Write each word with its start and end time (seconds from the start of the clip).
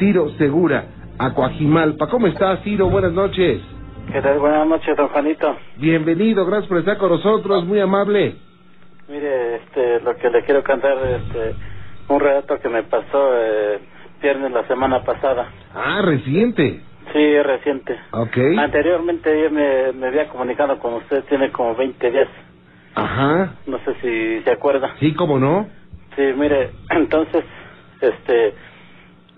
Ciro 0.00 0.30
Segura, 0.38 0.86
Acuajimalpa. 1.18 2.08
¿Cómo 2.08 2.26
estás, 2.26 2.62
Ciro? 2.62 2.88
Buenas 2.88 3.12
noches. 3.12 3.60
¿Qué 4.10 4.22
tal? 4.22 4.38
Buenas 4.38 4.66
noches, 4.66 4.96
don 4.96 5.08
Juanito. 5.08 5.54
Bienvenido, 5.76 6.46
gracias 6.46 6.68
por 6.68 6.78
estar 6.78 6.96
con 6.96 7.10
nosotros, 7.10 7.66
muy 7.66 7.80
amable. 7.80 8.36
Mire, 9.08 9.56
este, 9.56 10.00
lo 10.00 10.16
que 10.16 10.30
le 10.30 10.42
quiero 10.44 10.62
cantar, 10.62 10.96
este, 11.06 11.54
un 12.08 12.18
relato 12.18 12.58
que 12.60 12.70
me 12.70 12.82
pasó 12.84 13.30
eh, 13.36 13.80
viernes 14.22 14.50
la 14.52 14.66
semana 14.68 15.04
pasada. 15.04 15.50
Ah, 15.74 16.00
reciente. 16.02 16.80
Sí, 17.12 17.42
reciente. 17.42 17.94
Ok. 18.12 18.38
Anteriormente 18.56 19.42
yo 19.42 19.50
me, 19.50 19.92
me 19.92 20.06
había 20.06 20.30
comunicado 20.30 20.78
con 20.78 20.94
usted, 20.94 21.24
tiene 21.24 21.52
como 21.52 21.74
20 21.74 22.10
días. 22.10 22.28
Ajá. 22.94 23.54
No 23.66 23.78
sé 23.80 23.94
si 24.00 24.42
se 24.44 24.50
acuerda. 24.50 24.94
Sí, 24.98 25.12
¿cómo 25.12 25.38
no? 25.38 25.68
Sí, 26.16 26.22
mire, 26.38 26.70
entonces, 26.88 27.44
este, 28.00 28.54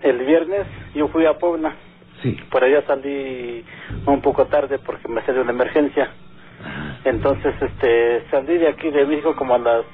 el 0.03 0.19
viernes 0.25 0.67
yo 0.93 1.07
fui 1.07 1.25
a 1.25 1.37
Puebla. 1.37 1.73
Sí. 2.21 2.37
Por 2.51 2.63
allá 2.63 2.83
salí 2.85 3.65
un 4.05 4.21
poco 4.21 4.45
tarde 4.45 4.79
porque 4.79 5.07
me 5.07 5.21
salió 5.25 5.41
una 5.41 5.51
emergencia. 5.51 6.11
Entonces, 7.03 7.53
este, 7.59 8.23
salí 8.29 8.57
de 8.57 8.69
aquí 8.69 8.89
de 8.91 9.05
México 9.05 9.35
como 9.35 9.55
a 9.55 9.57
las, 9.57 9.85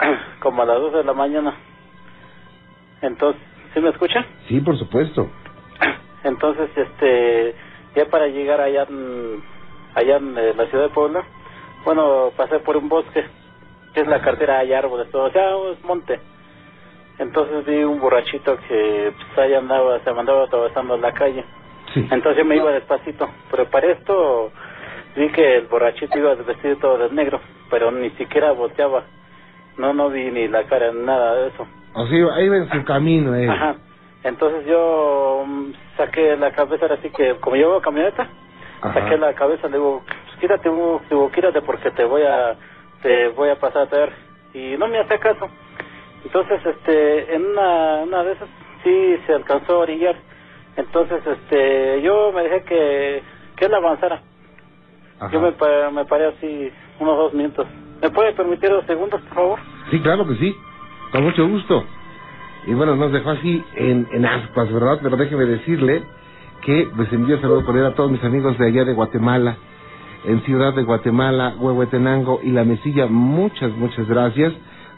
como 0.40 0.62
a 0.62 0.66
las 0.66 0.78
2 0.78 0.92
de 0.94 1.04
la 1.04 1.12
mañana. 1.12 1.54
Entonces, 3.02 3.42
¿sí 3.74 3.80
me 3.80 3.90
escucha? 3.90 4.24
Sí, 4.48 4.60
por 4.60 4.78
supuesto. 4.78 5.30
Entonces, 6.24 6.70
este, 6.76 7.54
ya 7.96 8.06
para 8.06 8.28
llegar 8.28 8.60
allá 8.60 8.86
en, 8.88 9.42
allá 9.94 10.16
en 10.16 10.38
eh, 10.38 10.54
la 10.56 10.66
ciudad 10.66 10.84
de 10.84 10.94
Puebla, 10.94 11.22
bueno, 11.84 12.30
pasé 12.36 12.60
por 12.60 12.76
un 12.76 12.88
bosque, 12.88 13.24
que 13.92 14.00
es 14.00 14.06
la 14.06 14.22
cartera, 14.22 14.60
hay 14.60 14.72
árboles, 14.72 15.10
todo, 15.10 15.24
o 15.24 15.30
sea, 15.30 15.50
es 15.72 15.84
monte. 15.84 16.20
Entonces 17.18 17.64
vi 17.66 17.84
un 17.84 18.00
borrachito 18.00 18.56
que 18.68 19.12
pues, 19.16 19.38
ahí 19.38 19.54
andaba, 19.54 20.00
se 20.00 20.12
mandaba 20.12 20.44
atravesando 20.44 20.96
la 20.96 21.12
calle. 21.12 21.44
Sí. 21.94 22.06
Entonces 22.10 22.38
yo 22.38 22.44
me 22.44 22.56
iba 22.56 22.72
despacito, 22.72 23.28
pero 23.50 23.66
para 23.70 23.92
esto 23.92 24.50
vi 25.16 25.28
que 25.30 25.56
el 25.56 25.66
borrachito 25.66 26.18
iba 26.18 26.34
vestido 26.34 26.76
todo 26.76 26.98
de 26.98 27.14
negro, 27.14 27.40
pero 27.70 27.90
ni 27.90 28.10
siquiera 28.10 28.52
volteaba. 28.52 29.04
No, 29.76 29.92
no 29.92 30.10
vi 30.10 30.30
ni 30.30 30.48
la 30.48 30.64
cara, 30.64 30.92
ni 30.92 31.02
nada 31.02 31.34
de 31.36 31.48
eso. 31.48 31.66
O 31.94 32.06
sea, 32.06 32.34
ahí 32.34 32.48
va 32.48 32.56
en 32.56 32.70
su 32.70 32.84
camino, 32.84 33.34
eh. 33.34 33.48
Ajá. 33.48 33.76
Entonces 34.24 34.66
yo 34.66 35.44
mm, 35.46 35.72
saqué 35.96 36.36
la 36.36 36.52
cabeza, 36.52 36.84
ahora 36.86 36.98
sí 37.02 37.10
que, 37.10 37.34
como 37.40 37.56
llevo 37.56 37.80
camioneta, 37.80 38.28
Ajá. 38.80 38.94
saqué 38.94 39.16
la 39.18 39.34
cabeza, 39.34 39.68
le 39.68 39.74
digo, 39.74 40.02
pues, 40.06 40.40
quítate, 40.40 40.68
Hugo", 40.68 41.02
digo, 41.08 41.30
quítate 41.30 41.60
porque 41.62 41.90
te 41.90 42.04
voy 42.04 42.22
a, 42.22 42.56
te 43.02 43.28
voy 43.28 43.50
a 43.50 43.56
pasar 43.56 43.82
a 43.82 43.86
traer. 43.86 44.12
Y 44.54 44.76
no 44.78 44.88
me 44.88 44.98
hace 44.98 45.18
caso. 45.18 45.48
Entonces, 46.24 46.60
este, 46.64 47.34
en 47.34 47.46
una, 47.46 48.02
una 48.02 48.24
de 48.24 48.32
esas 48.32 48.48
sí 48.84 49.16
se 49.26 49.34
alcanzó 49.34 49.74
a 49.74 49.78
orillar. 49.78 50.16
Entonces, 50.76 51.22
este, 51.26 52.02
yo 52.02 52.32
me 52.32 52.42
dejé 52.42 52.64
que, 52.64 53.22
que 53.56 53.64
él 53.66 53.74
avanzara. 53.74 54.22
Ajá. 55.20 55.30
Yo 55.32 55.40
me, 55.40 55.52
me 55.92 56.04
paré 56.06 56.26
así 56.26 56.70
unos 56.98 57.16
dos 57.16 57.34
minutos. 57.34 57.66
¿Me 58.00 58.10
puede 58.10 58.32
permitir 58.32 58.70
dos 58.70 58.84
segundos, 58.86 59.20
por 59.22 59.34
favor? 59.34 59.58
Sí, 59.90 60.00
claro 60.00 60.26
que 60.26 60.34
sí. 60.36 60.56
Con 61.12 61.24
mucho 61.24 61.46
gusto. 61.46 61.84
Y 62.66 62.74
bueno, 62.74 62.96
nos 62.96 63.12
dejó 63.12 63.30
así 63.30 63.62
en, 63.76 64.08
en 64.12 64.24
aspas, 64.24 64.72
¿verdad? 64.72 64.98
Pero 65.02 65.16
déjeme 65.16 65.44
decirle 65.44 66.02
que 66.62 66.88
pues 66.96 67.12
envío 67.12 67.40
saludos 67.40 67.64
por 67.64 67.76
él 67.76 67.84
a 67.84 67.94
todos 67.94 68.10
mis 68.10 68.22
amigos 68.24 68.56
de 68.56 68.66
allá 68.68 68.84
de 68.84 68.94
Guatemala, 68.94 69.56
en 70.24 70.40
Ciudad 70.42 70.72
de 70.74 70.84
Guatemala, 70.84 71.54
Huehuetenango 71.58 72.40
y 72.42 72.50
La 72.50 72.64
Mesilla. 72.64 73.06
Muchas, 73.06 73.72
muchas 73.72 74.08
gracias. 74.08 74.52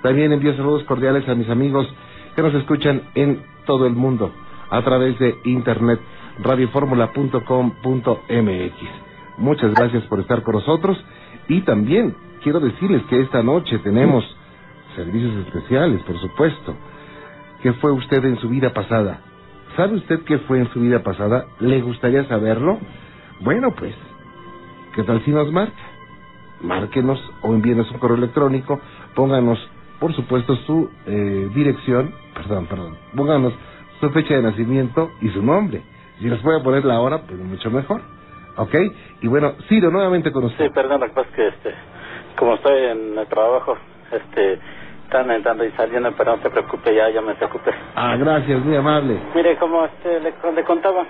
También 0.05 0.33
envío 0.33 0.55
saludos 0.55 0.85
cordiales 0.85 1.27
a 1.31 1.35
mis 1.35 1.49
amigos 1.49 1.89
que 2.37 2.43
nos 2.43 2.53
escuchan 2.53 3.05
en 3.15 3.43
todo 3.65 3.87
el 3.87 3.95
mundo 3.95 4.31
a 4.69 4.85
través 4.85 5.19
de 5.19 5.39
internet 5.45 5.99
radioformula.com.mx. 6.43 9.39
Muchas 9.39 9.75
gracias 9.75 10.05
por 10.05 10.21
estar 10.21 10.43
con 10.43 10.57
nosotros 10.57 11.03
y 11.49 11.63
también 11.63 12.15
quiero 12.43 12.61
decirles 12.61 13.03
que 13.09 13.23
esta 13.23 13.43
noche 13.43 13.79
tenemos 13.79 14.23
servicios 14.95 15.47
especiales, 15.47 16.03
por 16.03 16.21
supuesto. 16.21 16.75
¿Qué 17.63 17.73
fue 17.73 17.91
usted 17.91 18.23
en 18.27 18.39
su 18.41 18.51
vida 18.51 18.75
pasada? 18.75 19.23
¿Sabe 19.75 19.95
usted 19.95 20.21
qué 20.25 20.37
fue 20.41 20.59
en 20.59 20.71
su 20.75 20.81
vida 20.81 21.03
pasada? 21.03 21.47
¿Le 21.61 21.81
gustaría 21.81 22.29
saberlo? 22.29 22.79
Bueno, 23.41 23.75
pues, 23.75 23.95
¿qué 24.95 25.03
tal 25.03 25.25
si 25.25 25.31
nos 25.31 25.51
marca? 25.51 25.81
Márquenos 26.61 27.19
o 27.41 27.55
envíenos 27.55 27.91
un 27.91 27.99
correo 27.99 28.19
electrónico, 28.19 28.79
pónganos, 29.15 29.59
por 30.01 30.13
supuesto, 30.15 30.57
su 30.57 30.91
eh, 31.07 31.49
dirección, 31.55 32.15
perdón, 32.35 32.67
perdón, 32.67 32.97
pónganos 33.17 33.53
su 34.01 34.11
fecha 34.11 34.35
de 34.35 34.43
nacimiento 34.43 35.11
y 35.21 35.29
su 35.31 35.43
nombre. 35.43 35.83
Si 36.21 36.27
nos 36.27 36.41
puede 36.41 36.61
poner 36.63 36.85
la 36.85 37.01
hora, 37.01 37.23
pues 37.23 37.39
mucho 37.39 37.71
mejor. 37.71 38.01
¿Ok? 38.57 38.75
Y 39.23 39.27
bueno, 39.29 39.55
Ciro, 39.69 39.91
nuevamente 39.91 40.31
con 40.31 40.43
Sí, 40.43 40.49
usted. 40.49 40.71
perdón, 40.73 41.01
lo 41.01 41.07
que 41.07 41.13
pasa 41.13 41.29
es 41.31 41.35
que, 41.35 41.49
este, 41.49 41.75
como 42.39 42.55
estoy 42.55 42.85
en 42.85 43.19
el 43.19 43.27
trabajo, 43.27 43.77
este, 44.13 44.61
están 45.05 45.31
entrando 45.31 45.65
y 45.65 45.71
saliendo, 45.73 46.13
pero 46.17 46.37
no 46.37 46.43
se 46.43 46.51
preocupe, 46.51 46.95
ya, 46.95 47.11
ya 47.11 47.21
me 47.21 47.35
preocupé. 47.35 47.73
Ah, 47.97 48.17
gracias, 48.17 48.65
muy 48.65 48.77
amable. 48.77 49.19
Mire, 49.35 49.57
como 49.57 49.85
este, 49.87 50.21
le, 50.21 50.33
le 50.55 50.65
contaba, 50.65 51.05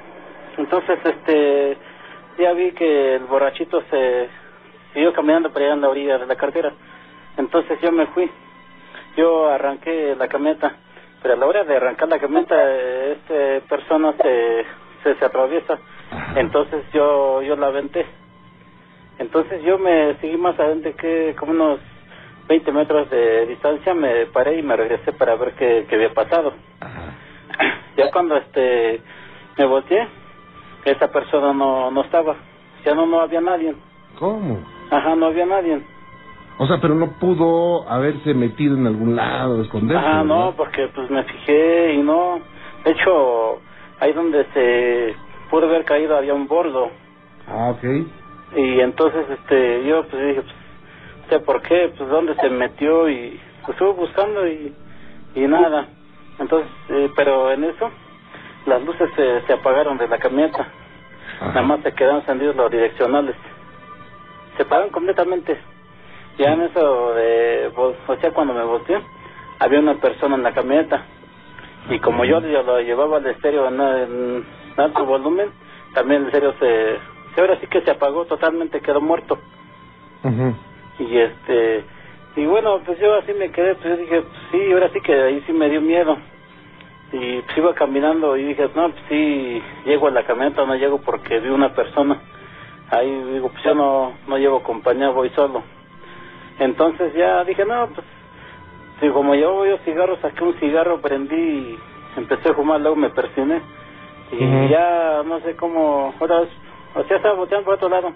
entonces, 0.56 0.98
este, 1.04 1.76
ya 2.38 2.52
vi 2.54 2.72
que 2.72 3.16
el 3.16 3.24
borrachito 3.24 3.82
se 3.90 4.28
siguió 4.94 5.12
caminando 5.12 5.50
para 5.50 5.60
llegar 5.64 5.78
a 5.78 5.80
la 5.82 5.88
orilla 5.88 6.18
de 6.18 6.26
la 6.26 6.36
carretera. 6.36 6.72
Entonces 7.36 7.78
yo 7.82 7.92
me 7.92 8.06
fui, 8.06 8.30
yo 9.16 9.48
arranqué 9.48 10.14
la 10.16 10.28
camioneta, 10.28 10.76
pero 11.22 11.34
a 11.34 11.36
la 11.36 11.46
hora 11.46 11.64
de 11.64 11.76
arrancar 11.76 12.08
la 12.08 12.18
camioneta, 12.18 12.54
este 13.12 13.60
persona 13.62 14.14
se, 14.20 14.64
se, 15.02 15.14
se 15.18 15.24
atraviesa. 15.24 15.78
Entonces 16.36 16.84
yo, 16.92 17.42
yo 17.42 17.56
la 17.56 17.68
aventé. 17.68 18.06
Entonces 19.18 19.62
yo 19.62 19.78
me 19.78 20.14
seguí 20.16 20.36
más 20.36 20.58
adelante 20.58 20.94
que 20.94 21.34
como 21.38 21.52
unos 21.52 21.80
20 22.48 22.72
metros 22.72 23.10
de 23.10 23.46
distancia, 23.46 23.94
me 23.94 24.26
paré 24.26 24.58
y 24.58 24.62
me 24.62 24.76
regresé 24.76 25.12
para 25.12 25.36
ver 25.36 25.52
qué, 25.54 25.86
qué 25.88 25.94
había 25.94 26.12
pasado. 26.12 26.52
Ajá. 26.80 27.14
Ya 27.96 28.10
cuando 28.10 28.36
este 28.36 29.00
me 29.56 29.66
volteé, 29.66 30.08
esa 30.84 31.08
persona 31.08 31.52
no, 31.52 31.90
no 31.90 32.02
estaba, 32.02 32.36
ya 32.84 32.94
no, 32.94 33.06
no 33.06 33.20
había 33.20 33.40
nadie. 33.40 33.74
¿Cómo? 34.18 34.60
Ajá, 34.90 35.14
no 35.14 35.26
había 35.26 35.46
nadie. 35.46 35.80
O 36.56 36.66
sea, 36.66 36.80
pero 36.80 36.94
no 36.94 37.12
pudo 37.18 37.88
haberse 37.88 38.32
metido 38.32 38.76
en 38.76 38.86
algún 38.86 39.16
lado, 39.16 39.62
esconderse. 39.62 40.04
Ajá, 40.04 40.22
no, 40.22 40.38
¿verdad? 40.38 40.54
porque 40.56 40.88
pues 40.94 41.10
me 41.10 41.24
fijé 41.24 41.94
y 41.94 41.98
no. 41.98 42.40
De 42.84 42.92
hecho, 42.92 43.60
ahí 43.98 44.12
donde 44.12 44.44
se 44.54 45.16
pudo 45.50 45.66
haber 45.66 45.84
caído 45.84 46.16
había 46.16 46.34
un 46.34 46.46
bordo. 46.46 46.90
Ah, 47.48 47.70
ok. 47.70 47.84
Y 48.56 48.80
entonces, 48.80 49.26
este, 49.30 49.84
yo 49.84 50.04
pues 50.06 50.26
dije, 50.28 50.42
pues, 50.42 50.54
no 51.22 51.28
sé 51.28 51.40
por 51.40 51.62
qué, 51.62 51.92
pues 51.96 52.08
dónde 52.08 52.36
se 52.36 52.48
metió 52.50 53.08
y 53.08 53.40
pues 53.62 53.70
estuve 53.70 53.92
buscando 53.92 54.46
y, 54.46 54.72
y 55.34 55.40
nada. 55.48 55.88
Entonces, 56.38 56.70
eh, 56.90 57.10
pero 57.16 57.50
en 57.50 57.64
eso, 57.64 57.90
las 58.66 58.80
luces 58.84 59.10
se, 59.16 59.40
se 59.42 59.52
apagaron 59.54 59.98
de 59.98 60.06
la 60.06 60.18
camioneta. 60.18 60.68
Ajá. 61.40 61.48
Nada 61.48 61.62
más 61.62 61.80
se 61.80 61.92
quedaron 61.92 62.20
encendidos 62.20 62.54
los 62.54 62.70
direccionales. 62.70 63.34
Se 64.56 64.62
apagaron 64.62 64.90
completamente. 64.90 65.58
Ya 66.38 66.52
en 66.52 66.62
eso 66.62 67.14
de, 67.14 67.70
o 67.76 68.16
sea, 68.20 68.30
cuando 68.32 68.54
me 68.54 68.64
volteé, 68.64 69.00
había 69.60 69.78
una 69.78 69.94
persona 69.94 70.34
en 70.36 70.42
la 70.42 70.52
camioneta. 70.52 71.04
Y 71.90 71.98
como 72.00 72.24
yo, 72.24 72.40
yo 72.40 72.62
lo 72.62 72.80
llevaba 72.80 73.18
al 73.18 73.26
estéreo 73.26 73.68
en, 73.68 73.80
en 73.80 74.44
alto 74.76 75.04
volumen, 75.04 75.50
también 75.94 76.22
el 76.22 76.26
estéreo 76.28 76.52
se, 76.58 76.98
se- 77.34 77.40
ahora 77.40 77.58
sí 77.60 77.66
que 77.68 77.82
se 77.82 77.90
apagó 77.90 78.24
totalmente, 78.24 78.80
quedó 78.80 79.00
muerto. 79.00 79.38
Y 80.98 81.18
este, 81.18 81.84
y 82.36 82.46
bueno, 82.46 82.80
pues 82.84 82.98
yo 82.98 83.14
así 83.16 83.32
me 83.34 83.50
quedé, 83.50 83.74
pues 83.74 83.84
yo 83.90 83.96
dije, 83.96 84.22
pues 84.22 84.38
sí, 84.50 84.72
ahora 84.72 84.88
sí 84.92 85.00
que 85.02 85.12
ahí 85.14 85.42
sí 85.46 85.52
me 85.52 85.68
dio 85.68 85.80
miedo. 85.80 86.16
Y 87.12 87.42
pues 87.42 87.58
iba 87.58 87.74
caminando 87.74 88.36
y 88.36 88.44
dije, 88.44 88.68
no, 88.74 88.90
pues 88.90 89.02
sí, 89.08 89.62
llego 89.84 90.08
a 90.08 90.10
la 90.10 90.24
camioneta 90.24 90.64
no 90.64 90.74
llego 90.74 91.00
porque 91.02 91.38
vi 91.38 91.48
una 91.50 91.72
persona. 91.74 92.18
Ahí 92.90 93.08
digo, 93.34 93.50
pues 93.50 93.62
yo 93.62 93.74
no, 93.74 94.14
no 94.26 94.36
llevo 94.38 94.62
compañía, 94.62 95.10
voy 95.10 95.28
solo. 95.30 95.62
Entonces 96.58 97.12
ya 97.14 97.44
dije, 97.44 97.64
no, 97.64 97.88
pues, 97.88 98.06
sí, 99.00 99.08
como 99.10 99.34
yo 99.34 99.64
cigarros, 99.84 100.20
saqué 100.20 100.44
un 100.44 100.54
cigarro, 100.54 101.00
prendí 101.00 101.34
y 101.34 101.78
empecé 102.16 102.50
a 102.50 102.54
fumar, 102.54 102.80
luego 102.80 102.96
me 102.96 103.10
persiné. 103.10 103.60
Y 104.32 104.68
ya 104.68 105.22
no 105.24 105.40
sé 105.40 105.54
cómo, 105.56 106.14
ahora, 106.18 106.42
o 106.94 107.04
sea, 107.04 107.16
estaba 107.16 107.34
volteando 107.34 107.64
por 107.64 107.74
otro 107.74 107.88
lado. 107.88 108.12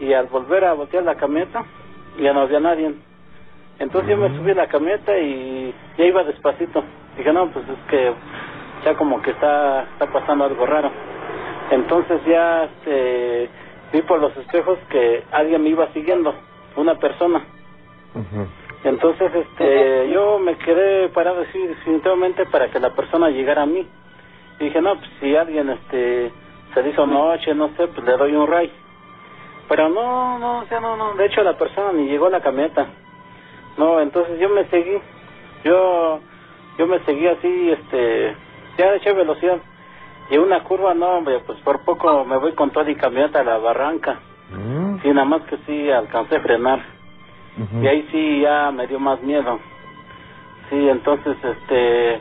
Y 0.00 0.12
al 0.12 0.26
volver 0.26 0.64
a 0.64 0.74
voltear 0.74 1.02
la 1.02 1.16
camioneta, 1.16 1.64
ya 2.20 2.32
no 2.32 2.42
había 2.42 2.60
nadie. 2.60 2.94
Entonces 3.78 4.10
yo 4.10 4.16
me 4.16 4.36
subí 4.36 4.50
a 4.50 4.54
la 4.54 4.66
camioneta 4.66 5.16
y 5.18 5.74
ya 5.96 6.04
iba 6.04 6.24
despacito. 6.24 6.82
Dije, 7.16 7.32
no, 7.32 7.48
pues 7.50 7.64
es 7.68 7.90
que 7.90 8.12
ya 8.84 8.94
como 8.94 9.20
que 9.22 9.30
está, 9.30 9.84
está 9.84 10.06
pasando 10.06 10.44
algo 10.44 10.66
raro. 10.66 10.90
Entonces 11.70 12.20
ya 12.26 12.64
este, 12.64 13.48
vi 13.92 14.02
por 14.02 14.20
los 14.20 14.36
espejos 14.36 14.78
que 14.90 15.24
alguien 15.32 15.62
me 15.62 15.70
iba 15.70 15.92
siguiendo, 15.92 16.34
una 16.78 16.94
persona. 16.94 17.44
Entonces 18.84 19.32
este, 19.34 20.10
yo 20.10 20.38
me 20.38 20.56
quedé 20.56 21.08
parado 21.08 21.42
así 21.42 21.58
definitivamente 21.58 22.46
para 22.46 22.68
que 22.70 22.80
la 22.80 22.94
persona 22.94 23.28
llegara 23.30 23.62
a 23.62 23.66
mí. 23.66 23.86
Y 24.60 24.64
dije, 24.64 24.80
no, 24.80 24.96
pues 24.96 25.10
si 25.20 25.36
alguien 25.36 25.68
este 25.70 26.32
se 26.74 26.82
le 26.82 26.90
hizo 26.90 27.06
noche, 27.06 27.54
no 27.54 27.68
sé, 27.76 27.88
pues 27.88 28.06
le 28.06 28.16
doy 28.16 28.34
un 28.34 28.46
ray. 28.46 28.72
Pero 29.68 29.88
no, 29.88 30.38
no, 30.38 30.60
o 30.60 30.66
sea, 30.66 30.80
no, 30.80 30.96
no, 30.96 31.14
de 31.14 31.26
hecho 31.26 31.42
la 31.42 31.58
persona 31.58 31.92
ni 31.92 32.08
llegó 32.08 32.26
a 32.26 32.30
la 32.30 32.40
camioneta. 32.40 32.86
No, 33.76 34.00
entonces 34.00 34.38
yo 34.40 34.48
me 34.48 34.64
seguí, 34.66 34.98
yo, 35.64 36.20
yo 36.78 36.86
me 36.86 36.98
seguí 37.00 37.26
así, 37.26 37.70
este, 37.70 38.34
ya 38.78 38.94
eché 38.94 39.12
velocidad. 39.12 39.58
Y 40.30 40.38
una 40.38 40.62
curva, 40.64 40.94
no, 40.94 41.18
hombre, 41.18 41.40
pues 41.46 41.58
por 41.60 41.84
poco 41.84 42.24
me 42.24 42.36
voy 42.36 42.52
con 42.52 42.70
toda 42.70 42.84
mi 42.84 42.96
camioneta 42.96 43.40
a 43.40 43.44
la 43.44 43.58
barranca. 43.58 44.20
Mm. 44.50 45.00
Sí, 45.02 45.08
nada 45.08 45.24
más 45.24 45.42
que 45.42 45.56
sí 45.66 45.90
alcancé 45.90 46.36
a 46.36 46.40
frenar. 46.40 46.80
Y 47.82 47.86
ahí 47.88 48.06
sí 48.12 48.40
ya 48.40 48.70
me 48.70 48.86
dio 48.86 49.00
más 49.00 49.20
miedo. 49.20 49.58
Sí, 50.70 50.88
entonces, 50.88 51.36
este, 51.42 52.20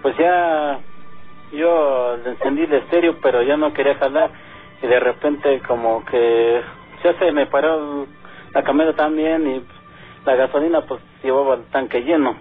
pues 0.00 0.16
ya 0.16 0.78
yo 1.52 2.16
le 2.22 2.30
encendí 2.30 2.62
el 2.62 2.74
estéreo, 2.74 3.16
pero 3.20 3.42
ya 3.42 3.56
no 3.56 3.72
quería 3.72 3.96
jalar. 3.96 4.30
Y 4.82 4.86
de 4.86 5.00
repente 5.00 5.60
como 5.66 6.04
que 6.04 6.62
ya 7.02 7.18
se 7.18 7.32
me 7.32 7.46
paró 7.46 8.06
la 8.54 8.62
camioneta 8.62 9.04
también 9.04 9.46
y 9.46 9.64
la 10.24 10.36
gasolina 10.36 10.82
pues 10.82 11.00
llevaba 11.22 11.54
el 11.54 11.64
tanque 11.66 12.02
lleno. 12.02 12.34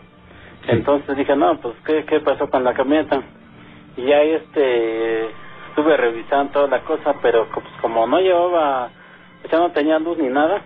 Sí. 0.66 0.72
Entonces 0.72 1.18
dije, 1.18 1.36
no, 1.36 1.60
pues 1.60 1.76
¿qué, 1.86 2.06
qué 2.06 2.20
pasó 2.20 2.50
con 2.50 2.64
la 2.64 2.74
camioneta? 2.74 3.22
Y 3.98 4.04
ya 4.06 4.22
este, 4.22 5.26
estuve 5.70 5.98
revisando 5.98 6.52
toda 6.52 6.68
la 6.68 6.82
cosa, 6.82 7.16
pero 7.22 7.48
pues 7.54 7.66
como 7.82 8.06
no 8.08 8.20
llevaba, 8.20 8.90
ya 9.52 9.60
no 9.60 9.72
tenía 9.72 10.00
luz 10.00 10.18
ni 10.18 10.28
nada, 10.28 10.62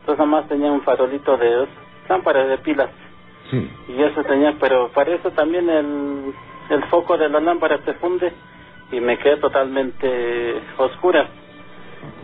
entonces 0.00 0.18
nada 0.18 0.30
más 0.30 0.48
tenía 0.48 0.70
un 0.70 0.82
farolito 0.82 1.36
de 1.36 1.66
lámparas 2.08 2.48
de 2.48 2.58
pilas. 2.58 2.90
Sí. 3.50 3.70
Y 3.88 4.02
eso 4.02 4.22
tenía, 4.24 4.56
pero 4.60 4.88
para 4.88 5.14
eso 5.14 5.30
también 5.30 5.68
el, 5.68 6.34
el 6.70 6.84
foco 6.84 7.16
de 7.16 7.28
la 7.28 7.40
lámpara 7.40 7.78
se 7.84 7.94
funde 7.94 8.32
y 8.92 9.00
me 9.00 9.18
quedé 9.18 9.36
totalmente 9.36 10.60
oscura. 10.76 11.28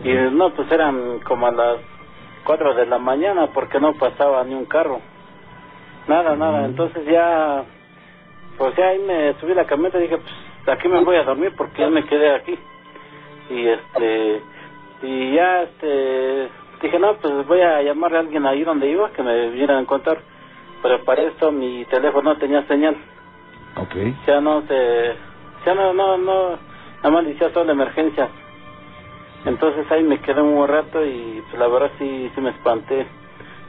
Y 0.03 0.11
no, 0.13 0.51
pues 0.51 0.71
eran 0.71 1.19
como 1.19 1.47
a 1.47 1.51
las 1.51 1.77
4 2.45 2.75
de 2.75 2.85
la 2.85 2.99
mañana 2.99 3.47
porque 3.47 3.79
no 3.79 3.93
pasaba 3.93 4.43
ni 4.43 4.53
un 4.53 4.65
carro. 4.65 5.01
Nada, 6.07 6.35
nada. 6.35 6.65
Entonces 6.65 7.05
ya, 7.05 7.63
pues 8.57 8.75
ya 8.75 8.87
ahí 8.87 8.99
me 8.99 9.33
subí 9.39 9.53
la 9.53 9.65
camioneta 9.65 9.97
y 9.97 10.03
dije, 10.03 10.17
pues 10.17 10.77
aquí 10.77 10.87
me 10.87 11.03
voy 11.03 11.17
a 11.17 11.23
dormir 11.23 11.53
porque 11.57 11.81
ya 11.81 11.89
me 11.89 12.05
quedé 12.05 12.35
aquí. 12.35 12.57
Y 13.49 13.67
este, 13.67 14.41
y 15.05 15.33
ya 15.33 15.63
este, 15.63 16.49
dije, 16.81 16.99
no, 16.99 17.15
pues 17.17 17.45
voy 17.47 17.61
a 17.61 17.81
llamarle 17.81 18.17
a 18.17 18.21
alguien 18.21 18.45
ahí 18.45 18.63
donde 18.63 18.89
iba 18.89 19.11
que 19.11 19.23
me 19.23 19.49
vinieran 19.49 19.77
a 19.77 19.81
encontrar. 19.81 20.17
Pero 20.81 21.03
para 21.03 21.23
esto 21.23 21.51
mi 21.51 21.85
teléfono 21.85 22.33
no 22.33 22.39
tenía 22.39 22.63
señal. 22.67 22.95
Ok. 23.77 23.95
Ya 24.27 24.41
no 24.41 24.61
se, 24.67 25.15
ya 25.65 25.73
no, 25.73 25.93
no, 25.93 26.17
no, 26.17 26.49
nada 26.97 27.09
más 27.11 27.25
decía 27.25 27.51
solo 27.53 27.71
emergencia. 27.71 28.29
Entonces 29.45 29.89
ahí 29.91 30.03
me 30.03 30.19
quedé 30.19 30.41
un 30.41 30.67
rato 30.67 31.05
y 31.05 31.41
pues 31.49 31.59
la 31.59 31.67
verdad 31.67 31.91
sí, 31.99 32.31
sí 32.33 32.41
me 32.41 32.49
espanté. 32.49 33.05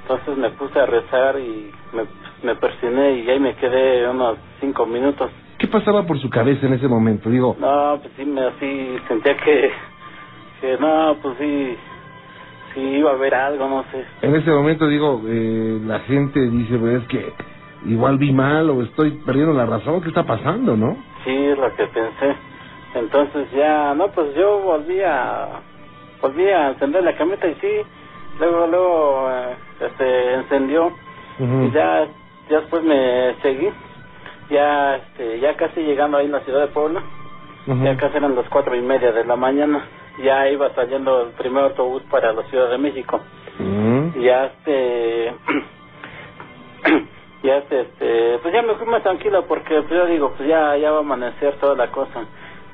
Entonces 0.03 0.37
me 0.37 0.51
puse 0.51 0.79
a 0.79 0.87
rezar 0.87 1.39
y 1.39 1.71
me, 1.93 2.05
me 2.43 2.55
persiné 2.57 3.19
y 3.19 3.31
ahí 3.31 3.41
me 3.41 3.55
quedé 3.57 4.09
unos 4.09 4.39
cinco 4.61 4.87
minutos. 4.87 5.31
¿Qué 5.59 5.67
pasaba 5.67 6.07
por 6.07 6.19
su 6.21 6.31
cabeza 6.31 6.67
en 6.67 6.75
ese 6.75 6.87
momento? 6.87 7.29
Digo, 7.31 7.57
No, 7.59 7.99
pues 8.01 8.13
sí 8.17 8.25
me 8.25 8.43
así 8.43 8.99
sentía 9.09 9.37
que, 9.39 9.73
que 10.61 10.77
no, 10.79 11.17
pues 11.23 11.37
sí, 11.39 11.77
sí 12.75 12.81
iba 12.81 13.11
a 13.11 13.15
haber 13.15 13.35
algo, 13.35 13.69
no 13.69 13.85
sé. 13.91 14.05
en 14.23 14.35
ese 14.35 14.51
momento 14.51 14.87
digo, 14.89 15.23
eh, 15.27 15.81
la 15.85 16.01
gente 16.01 16.41
dice, 16.51 16.79
pues 16.79 17.03
es 17.03 17.09
que 17.09 17.33
igual 17.87 18.19
vi 18.19 18.33
mal 18.33 18.71
o 18.71 18.83
estoy 18.83 19.13
perdiendo 19.25 19.53
la 19.53 19.67
razón, 19.67 20.01
¿qué 20.03 20.09
está 20.09 20.25
pasando, 20.25 20.77
no? 20.77 20.97
Sí, 21.25 21.35
es 21.35 21.59
lo 21.59 21.75
que 21.75 21.87
pensé. 21.87 22.37
Entonces 22.95 23.51
ya, 23.53 23.95
no, 23.95 24.09
pues 24.09 24.35
yo 24.35 24.61
volví 24.61 25.01
a, 25.03 25.61
volví 26.23 26.47
a 26.49 26.69
encender 26.69 27.05
la 27.05 27.15
camioneta 27.17 27.47
y 27.49 27.55
sí, 27.57 27.69
luego, 28.39 28.67
luego, 28.67 29.31
eh, 29.31 29.57
este, 29.81 30.35
encendió 30.35 30.93
y 31.39 31.71
ya, 31.73 32.07
ya 32.49 32.61
después 32.61 32.83
me 32.83 33.35
seguí, 33.43 33.69
ya, 34.51 34.97
este, 34.97 35.41
ya 35.41 35.55
casi 35.57 35.81
llegando 35.83 36.17
ahí 36.17 36.27
en 36.27 36.33
la 36.33 36.41
ciudad 36.41 36.61
de 36.61 36.69
Puebla, 36.69 37.03
ya 37.67 37.97
casi 37.97 38.17
eran 38.17 38.35
las 38.35 38.49
cuatro 38.49 38.75
y 38.75 38.81
media 38.81 39.13
de 39.13 39.25
la 39.25 39.37
mañana, 39.37 39.85
ya 40.19 40.49
iba 40.49 40.73
saliendo 40.75 41.23
el 41.23 41.29
primer 41.33 41.65
autobús 41.65 42.03
para 42.11 42.33
la 42.33 42.43
Ciudad 42.45 42.71
de 42.71 42.79
México, 42.79 43.21
Mm. 43.59 44.21
ya 44.21 44.45
este, 44.47 45.35
ya 47.43 47.59
este, 47.59 47.81
este, 47.83 48.39
pues 48.43 48.55
ya 48.55 48.63
me 48.63 48.75
fui 48.75 48.87
más 48.87 49.03
tranquilo 49.03 49.45
porque 49.47 49.81
pues 49.83 49.91
yo 49.91 50.07
digo, 50.07 50.33
pues 50.37 50.49
ya, 50.49 50.77
ya 50.77 50.91
va 50.91 50.99
a 50.99 51.01
amanecer 51.01 51.55
toda 51.55 51.75
la 51.75 51.91
cosa, 51.91 52.25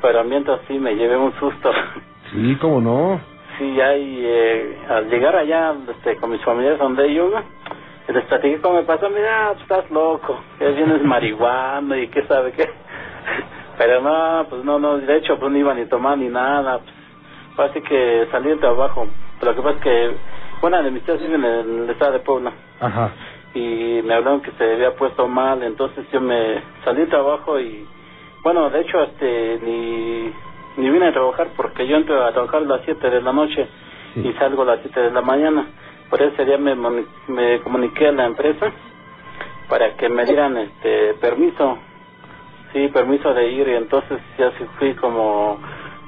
pero 0.01 0.25
mientras 0.25 0.61
sí 0.69 0.79
me 0.79 0.95
llevé 0.95 1.17
un 1.17 1.33
susto. 1.39 1.71
Sí, 2.33 2.57
cómo 2.63 2.81
no. 2.81 3.21
Sí, 3.59 3.75
ya 3.75 3.95
y 3.95 4.23
eh, 4.25 4.79
al 4.89 5.11
llegar 5.11 5.37
allá 5.37 5.75
este, 5.91 6.17
con 6.17 6.31
mis 6.31 6.41
familiares 6.43 6.79
donde 6.79 7.13
yo 7.13 7.31
les 8.09 8.25
platiqué 8.25 8.59
cómo 8.63 8.77
me 8.77 8.85
pasó, 8.85 9.11
mira, 9.11 9.53
tú 9.55 9.61
estás 9.63 9.91
loco, 9.91 10.41
que 10.59 10.67
vienes 10.71 11.03
marihuana 11.05 11.99
y 11.99 12.09
qué 12.09 12.23
sabe 12.23 12.53
qué. 12.53 12.67
Pero 13.77 14.01
no, 14.01 14.47
pues 14.49 14.65
no, 14.65 14.79
no, 14.79 14.97
de 14.97 15.17
hecho 15.19 15.39
pues 15.39 15.53
no 15.53 15.59
iba 15.59 15.75
ni 15.75 15.83
a 15.83 15.89
tomar 15.91 16.17
ni 16.17 16.29
nada, 16.29 16.79
pues 16.79 16.91
así 17.59 17.81
que 17.83 18.27
salí 18.31 18.49
del 18.51 18.61
trabajo. 18.61 19.07
Pero 19.41 19.53
lo 19.53 19.57
que 19.57 19.63
pasa 19.63 19.77
es 19.79 19.83
que 19.83 20.17
una 20.67 20.83
de 20.83 20.91
mis 20.91 21.03
tías 21.05 21.21
vive 21.21 21.35
en 21.35 21.45
el 21.45 21.91
estado 21.91 22.13
de 22.13 22.19
Puebla 22.21 22.53
Ajá. 22.81 23.11
y 23.55 24.01
me 24.05 24.15
hablaron 24.15 24.41
que 24.43 24.53
se 24.53 24.73
había 24.75 24.95
puesto 24.95 25.27
mal, 25.29 25.63
entonces 25.63 26.05
yo 26.13 26.21
me 26.21 26.63
salí 26.85 27.01
del 27.01 27.09
trabajo 27.11 27.59
y 27.59 27.87
bueno, 28.43 28.71
de 28.71 28.81
hecho 28.81 29.03
este 29.03 29.59
ni 29.63 30.33
ni 30.77 30.89
vine 30.89 31.09
a 31.09 31.13
trabajar 31.13 31.49
porque 31.57 31.87
yo 31.87 31.97
entro 31.97 32.25
a 32.25 32.33
trabajar 32.33 32.63
a 32.63 32.65
las 32.65 32.81
7 32.85 33.11
de 33.11 33.21
la 33.23 33.33
noche 33.33 33.69
Sí. 34.15 34.21
y 34.29 34.33
salgo 34.35 34.63
a 34.63 34.67
las 34.67 34.81
7 34.83 35.01
de 35.01 35.11
la 35.11 35.23
mañana. 35.23 35.67
Por 36.11 36.21
ese 36.21 36.45
día 36.45 36.59
me, 36.59 36.75
me 37.29 37.61
comuniqué 37.61 38.09
a 38.09 38.13
la 38.13 38.27
empresa 38.27 38.71
para 39.71 39.97
que 39.97 40.09
me 40.11 40.25
dieran 40.27 40.57
este 40.59 41.15
permiso, 41.15 41.79
sí, 42.75 42.89
permiso 42.89 43.33
de 43.33 43.51
ir 43.51 43.69
y 43.69 43.75
entonces 43.75 44.19
ya 44.39 44.51
sí 44.59 44.65
fui 44.79 44.95
como, 44.97 45.59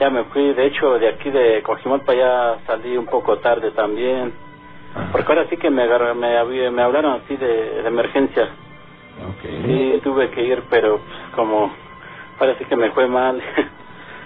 ya 0.00 0.10
me 0.10 0.24
fui, 0.24 0.52
de 0.54 0.66
hecho 0.66 0.98
de 0.98 1.08
aquí 1.08 1.30
de 1.30 1.62
Cojimalpa 1.62 2.14
ya 2.14 2.58
salí 2.66 2.96
un 2.96 3.06
poco 3.06 3.38
tarde 3.38 3.70
también. 3.72 4.32
Porque 5.10 5.32
ahora 5.32 5.46
sí 5.50 5.56
que 5.56 5.70
me 5.70 5.86
me, 6.14 6.70
me 6.70 6.82
hablaron 6.82 7.20
así 7.20 7.36
de, 7.36 7.82
de 7.82 7.88
emergencia. 7.88 8.44
Ok. 9.28 9.42
Sí, 9.66 10.00
tuve 10.04 10.30
que 10.30 10.44
ir, 10.44 10.62
pero 10.70 10.98
pues, 10.98 11.18
como 11.34 11.72
sí 12.58 12.64
que 12.64 12.76
me 12.76 12.90
fue 12.90 13.06
mal. 13.06 13.40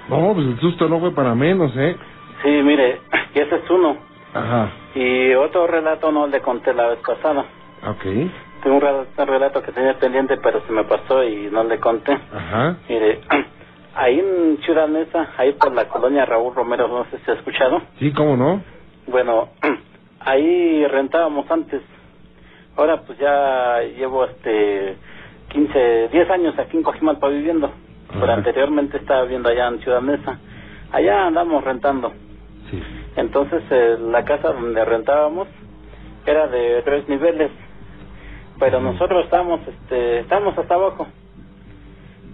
No, 0.09 0.33
pues 0.33 0.47
el 0.47 0.59
susto 0.59 0.89
no 0.89 1.01
fue 1.01 1.13
para 1.13 1.35
menos, 1.35 1.71
¿eh? 1.77 1.95
sí, 2.43 2.49
mire, 2.49 3.03
y 3.35 3.41
ese 3.41 3.57
es 3.57 3.71
uno. 3.71 3.99
Ajá. 4.33 4.71
Y 4.95 5.35
otro 5.35 5.67
relato 5.67 6.11
no 6.11 6.27
le 6.27 6.41
conté 6.41 6.73
la 6.73 6.89
vez 6.89 6.99
pasada. 7.07 7.45
Ok. 7.87 8.05
Tengo 8.63 8.77
un 8.77 8.81
relato, 8.81 9.23
un 9.23 9.29
relato 9.29 9.63
que 9.63 9.73
tenía 9.73 9.99
pendiente, 9.99 10.39
pero 10.43 10.63
se 10.67 10.73
me 10.73 10.85
pasó 10.85 11.23
y 11.23 11.51
no 11.51 11.63
le 11.63 11.79
conté. 11.79 12.13
Ajá. 12.13 12.77
Mire, 12.89 13.21
ahí 13.95 14.19
en 14.19 14.59
Ciudad 14.63 14.89
Mesa, 14.89 15.31
ahí 15.37 15.53
por 15.53 15.73
la 15.73 15.89
colonia 15.89 16.25
Raúl 16.25 16.55
Romero, 16.55 16.89
no 16.89 17.05
sé 17.11 17.19
si 17.25 17.31
ha 17.31 17.35
escuchado. 17.35 17.83
Sí, 17.99 18.13
cómo 18.13 18.37
no. 18.37 18.63
Bueno, 19.07 19.49
ahí 20.21 20.87
rentábamos 20.87 21.51
antes. 21.51 21.83
Ahora 22.77 23.03
pues 23.03 23.19
ya 23.19 23.81
llevo 23.97 24.25
este 24.25 24.97
15, 25.49 26.09
10 26.13 26.31
años 26.31 26.59
aquí 26.59 26.77
en 26.77 26.83
Cojimalpa 26.83 27.29
viviendo. 27.29 27.71
Pero 28.11 28.33
anteriormente 28.33 28.97
estaba 28.97 29.23
viviendo 29.23 29.51
allá 29.51 29.69
en 29.69 29.81
Ciudad 29.81 30.01
Mesa. 30.01 30.39
Allá 30.93 31.27
andamos 31.27 31.63
rentando. 31.63 32.13
Sí. 32.71 32.83
Entonces 33.17 33.63
eh, 33.71 33.99
la 34.01 34.25
casa 34.25 34.53
donde 34.53 34.85
rentábamos 34.85 35.49
era 36.25 36.47
de 36.47 36.83
tres 36.83 37.09
niveles. 37.09 37.51
Pero 38.59 38.81
nosotros 38.81 39.25
estábamos, 39.25 39.61
este, 39.67 40.21
estábamos 40.21 40.57
hasta 40.59 40.75
abajo. 40.75 41.07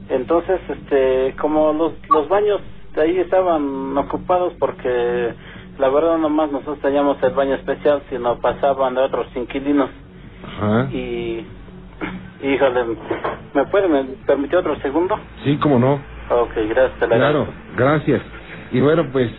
Entonces, 0.09 0.61
este, 0.69 1.35
como 1.41 1.73
los, 1.73 1.93
los 2.11 2.29
baños 2.29 2.61
de 2.95 3.03
ahí 3.03 3.19
estaban 3.19 3.97
ocupados 3.99 4.53
porque 4.59 5.35
la 5.79 5.89
verdad 5.89 6.19
nomás 6.19 6.53
nosotros 6.53 6.79
teníamos 6.81 7.21
el 7.23 7.33
baño 7.33 7.55
especial, 7.55 8.03
sino 8.11 8.39
pasaban 8.39 8.95
de 8.95 9.01
otros 9.03 9.27
inquilinos. 9.35 9.91
Ajá. 10.47 10.89
Y, 10.93 11.45
híjole, 12.43 12.85
¿me 13.55 13.65
puede 13.67 13.89
me 13.89 14.05
permitir 14.27 14.57
otro 14.59 14.77
segundo? 14.81 15.17
Sí, 15.43 15.57
cómo 15.61 15.79
no. 15.79 15.95
Ok, 16.31 16.53
gracias. 16.69 16.99
te 17.01 17.07
Claro, 17.07 17.43
agradezco. 17.43 17.53
gracias. 17.77 18.23
Y 18.73 18.81
bueno, 18.81 19.07
pues 19.13 19.31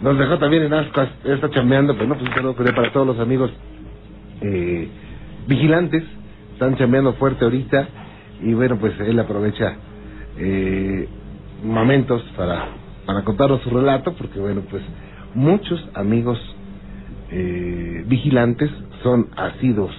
nos 0.00 0.18
dejó 0.18 0.38
también 0.38 0.64
en 0.64 0.72
ascuas, 0.74 1.08
está 1.24 1.50
chambeando, 1.50 1.94
pues 1.96 2.08
no, 2.08 2.14
pues 2.14 2.28
un 2.28 2.34
saludo 2.34 2.54
para 2.74 2.92
todos 2.92 3.06
los 3.06 3.18
amigos 3.20 3.52
eh, 4.40 4.88
vigilantes, 5.46 6.04
están 6.52 6.76
chambeando 6.76 7.12
fuerte 7.14 7.44
ahorita 7.44 7.88
y 8.40 8.54
bueno, 8.54 8.76
pues 8.78 8.98
él 9.00 9.18
aprovecha 9.20 9.76
eh, 10.38 11.08
momentos 11.62 12.22
para, 12.36 12.68
para 13.06 13.24
contarnos 13.24 13.62
su 13.62 13.70
relato, 13.70 14.14
porque 14.14 14.38
bueno, 14.40 14.62
pues 14.70 14.82
muchos 15.34 15.88
amigos 15.94 16.38
eh, 17.30 18.04
vigilantes 18.06 18.70
son 19.02 19.28
asidos 19.36 19.90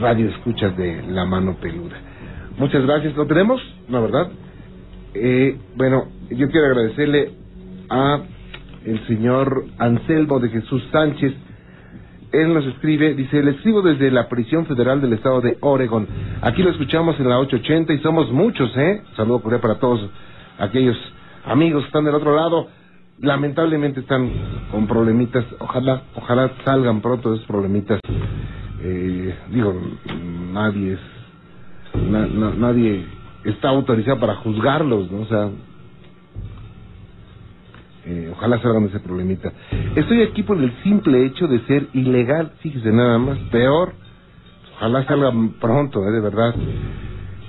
radioescuchas 0.00 0.76
de 0.76 1.02
La 1.08 1.24
Mano 1.24 1.56
Peluda. 1.60 1.96
Muchas 2.58 2.84
gracias, 2.84 3.16
¿lo 3.16 3.26
tenemos? 3.26 3.60
¿No, 3.88 4.02
verdad? 4.02 4.30
Eh, 5.14 5.58
bueno, 5.76 6.08
yo 6.30 6.48
quiero 6.50 6.66
agradecerle 6.66 7.32
a 7.88 8.20
el 8.84 9.06
señor 9.06 9.66
Anselmo 9.78 10.40
de 10.40 10.48
Jesús 10.48 10.82
Sánchez. 10.90 11.32
Él 12.32 12.54
nos 12.54 12.64
escribe, 12.64 13.14
dice, 13.14 13.42
le 13.42 13.52
escribo 13.52 13.82
desde 13.82 14.10
la 14.10 14.28
prisión 14.28 14.64
federal 14.66 15.00
del 15.00 15.12
estado 15.12 15.40
de 15.42 15.58
Oregon. 15.60 16.06
Aquí 16.40 16.62
lo 16.62 16.70
escuchamos 16.70 17.18
en 17.20 17.28
la 17.28 17.38
880 17.38 17.92
y 17.92 17.98
somos 17.98 18.30
muchos, 18.32 18.74
¿eh? 18.76 19.02
Saludo 19.16 19.42
cordial 19.42 19.60
para 19.60 19.78
todos 19.78 20.08
aquellos 20.58 20.96
amigos 21.44 21.82
que 21.82 21.88
están 21.88 22.04
del 22.04 22.14
otro 22.14 22.34
lado. 22.34 22.68
Lamentablemente 23.18 24.00
están 24.00 24.30
con 24.70 24.86
problemitas. 24.86 25.44
Ojalá, 25.58 26.02
ojalá 26.14 26.50
salgan 26.64 27.02
pronto 27.02 27.34
esos 27.34 27.46
problemitas. 27.46 28.00
Eh, 28.80 29.34
digo, 29.50 29.74
nadie 30.52 30.94
es, 30.94 31.00
nadie 32.58 33.04
está 33.44 33.68
autorizado 33.68 34.18
para 34.18 34.36
juzgarlos, 34.36 35.10
¿no? 35.10 35.20
O 35.20 35.26
sea, 35.26 35.50
eh, 38.04 38.30
ojalá 38.32 38.58
salgan 38.60 38.82
de 38.82 38.88
ese 38.88 39.00
problemita. 39.00 39.52
Estoy 39.94 40.22
aquí 40.22 40.42
por 40.42 40.58
el 40.58 40.72
simple 40.82 41.24
hecho 41.24 41.46
de 41.46 41.60
ser 41.66 41.86
ilegal, 41.92 42.52
fíjese 42.60 42.90
nada 42.92 43.18
más, 43.18 43.38
peor. 43.50 43.92
Ojalá 44.76 45.04
salgan 45.04 45.50
pronto, 45.60 46.00
¿eh? 46.08 46.10
de 46.10 46.20
verdad. 46.20 46.54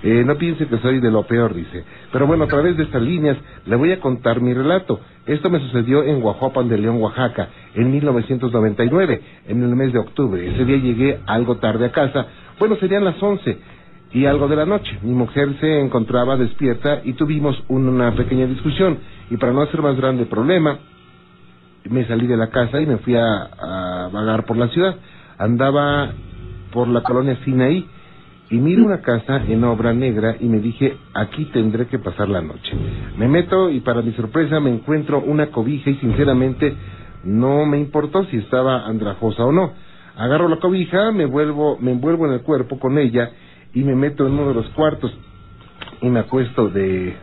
Eh, 0.04 0.24
no 0.26 0.36
piense 0.36 0.68
que 0.68 0.78
soy 0.80 1.00
de 1.00 1.10
lo 1.10 1.24
peor, 1.24 1.54
dice. 1.56 1.84
Pero 2.12 2.28
bueno, 2.28 2.44
a 2.44 2.48
través 2.48 2.76
de 2.76 2.84
estas 2.84 3.02
líneas 3.02 3.38
le 3.66 3.76
voy 3.78 3.92
a 3.94 4.00
contar 4.00 4.42
mi 4.42 4.54
relato. 4.54 5.00
Esto 5.26 5.50
me 5.50 5.60
sucedió 5.60 6.04
en 6.04 6.20
Guajuapan 6.20 6.68
de 6.68 6.78
León, 6.78 7.02
Oaxaca, 7.02 7.48
en 7.74 7.90
1999, 7.90 9.22
en 9.48 9.64
el 9.64 9.76
mes 9.76 9.94
de 9.94 10.00
octubre. 10.00 10.46
Ese 10.46 10.66
día 10.66 10.78
llegué 10.78 11.20
algo 11.26 11.58
tarde 11.58 11.86
a 11.86 11.92
casa. 11.92 12.28
Bueno, 12.60 12.76
serían 12.76 13.06
las 13.06 13.22
11 13.24 13.58
y 14.14 14.26
algo 14.26 14.48
de 14.48 14.56
la 14.56 14.66
noche. 14.66 14.98
Mi 15.02 15.14
mujer 15.14 15.56
se 15.60 15.80
encontraba 15.80 16.38
despierta 16.38 17.02
y 17.04 17.14
tuvimos 17.14 17.62
una 17.68 18.14
pequeña 18.16 18.46
discusión. 18.46 19.00
Y 19.30 19.38
para 19.38 19.54
no 19.54 19.62
hacer 19.62 19.82
más 19.82 19.98
grande 19.98 20.26
problema, 20.26 20.78
me 21.90 22.06
salí 22.06 22.28
de 22.28 22.38
la 22.38 22.50
casa 22.50 22.80
y 22.80 22.86
me 22.86 22.98
fui 22.98 23.16
a, 23.16 23.24
a 23.26 24.10
vagar 24.14 24.46
por 24.46 24.58
la 24.58 24.68
ciudad. 24.68 24.96
Andaba 25.38 26.12
por 26.72 26.88
la 26.88 27.02
colonia 27.02 27.38
Sinaí 27.44 27.88
y 28.52 28.58
miro 28.58 28.86
una 28.86 29.02
casa 29.02 29.42
en 29.48 29.64
obra 29.64 29.94
negra 29.94 30.36
y 30.40 30.46
me 30.46 30.60
dije, 30.60 30.96
aquí 31.16 31.46
tendré 31.46 31.88
que 31.88 31.98
pasar 31.98 32.30
la 32.30 32.42
noche. 32.42 32.72
Me 33.18 33.28
meto 33.28 33.72
y 33.72 33.80
para 33.80 34.04
mi 34.04 34.12
sorpresa 34.14 34.60
me 34.60 34.70
encuentro 34.70 35.24
una 35.26 35.48
cobija 35.48 35.90
y 35.90 35.96
sinceramente 35.96 36.76
no 37.24 37.66
me 37.66 37.80
importó 37.80 38.26
si 38.26 38.38
estaba 38.38 38.86
andrajosa 38.86 39.44
o 39.44 39.52
no. 39.52 39.74
Agarro 40.16 40.48
la 40.48 40.58
cobija, 40.58 41.12
me 41.12 41.26
vuelvo, 41.26 41.80
me 41.80 41.92
envuelvo 41.92 42.28
en 42.28 42.34
el 42.34 42.42
cuerpo 42.42 42.78
con 42.78 43.00
ella 43.00 43.32
y 43.74 43.84
me 43.84 43.96
meto 43.96 44.28
en 44.28 44.34
uno 44.34 44.50
de 44.50 44.54
los 44.54 44.68
cuartos 44.70 45.12
y 46.02 46.10
me 46.10 46.20
acuesto 46.20 46.70
de 46.70 47.16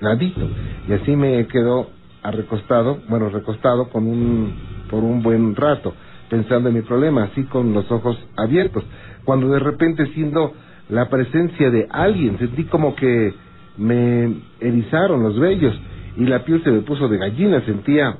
ladito 0.00 0.48
y 0.88 0.92
así 0.92 1.16
me 1.16 1.46
quedo 1.46 1.90
recostado, 2.24 2.98
bueno, 3.08 3.28
recostado 3.28 3.88
con 3.88 4.06
un 4.06 4.54
por 4.88 5.02
un 5.02 5.22
buen 5.22 5.56
rato 5.56 5.94
pensando 6.28 6.68
en 6.68 6.76
mi 6.76 6.82
problema, 6.82 7.24
así 7.24 7.44
con 7.44 7.74
los 7.74 7.90
ojos 7.90 8.16
abiertos, 8.36 8.84
cuando 9.24 9.48
de 9.48 9.58
repente 9.58 10.06
siendo 10.14 10.54
la 10.88 11.08
presencia 11.08 11.70
de 11.70 11.86
alguien, 11.90 12.38
sentí 12.38 12.64
como 12.64 12.94
que 12.94 13.34
me 13.76 14.34
erizaron 14.60 15.22
los 15.22 15.38
vellos 15.38 15.74
y 16.16 16.24
la 16.24 16.44
piel 16.44 16.62
se 16.64 16.70
me 16.70 16.80
puso 16.80 17.08
de 17.08 17.18
gallina, 17.18 17.60
sentía 17.66 18.16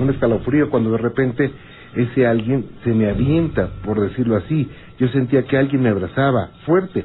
un 0.00 0.10
escalofrío 0.10 0.70
cuando 0.70 0.90
de 0.92 0.98
repente 0.98 1.50
ese 1.94 2.26
alguien 2.26 2.66
se 2.84 2.90
me 2.92 3.08
avienta, 3.08 3.70
por 3.84 4.00
decirlo 4.00 4.36
así. 4.36 4.68
Yo 4.98 5.08
sentía 5.08 5.44
que 5.44 5.56
alguien 5.56 5.82
me 5.82 5.90
abrazaba 5.90 6.50
fuerte, 6.66 7.04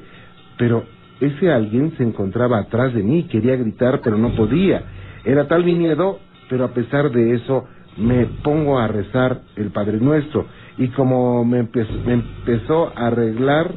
pero 0.57 0.83
ese 1.19 1.51
alguien 1.51 1.95
se 1.97 2.03
encontraba 2.03 2.59
atrás 2.59 2.93
de 2.93 3.03
mí, 3.03 3.23
quería 3.23 3.55
gritar, 3.55 4.01
pero 4.03 4.17
no 4.17 4.35
podía. 4.35 4.83
Era 5.23 5.47
tal 5.47 5.63
mi 5.63 5.75
miedo, 5.75 6.19
pero 6.49 6.65
a 6.65 6.73
pesar 6.73 7.11
de 7.11 7.35
eso 7.35 7.65
me 7.97 8.25
pongo 8.43 8.79
a 8.79 8.87
rezar 8.87 9.41
el 9.55 9.69
Padre 9.69 9.99
Nuestro. 9.99 10.45
Y 10.77 10.87
como 10.89 11.45
me, 11.45 11.63
me 12.05 12.13
empezó 12.13 12.91
a 12.97 13.07
arreglar 13.07 13.71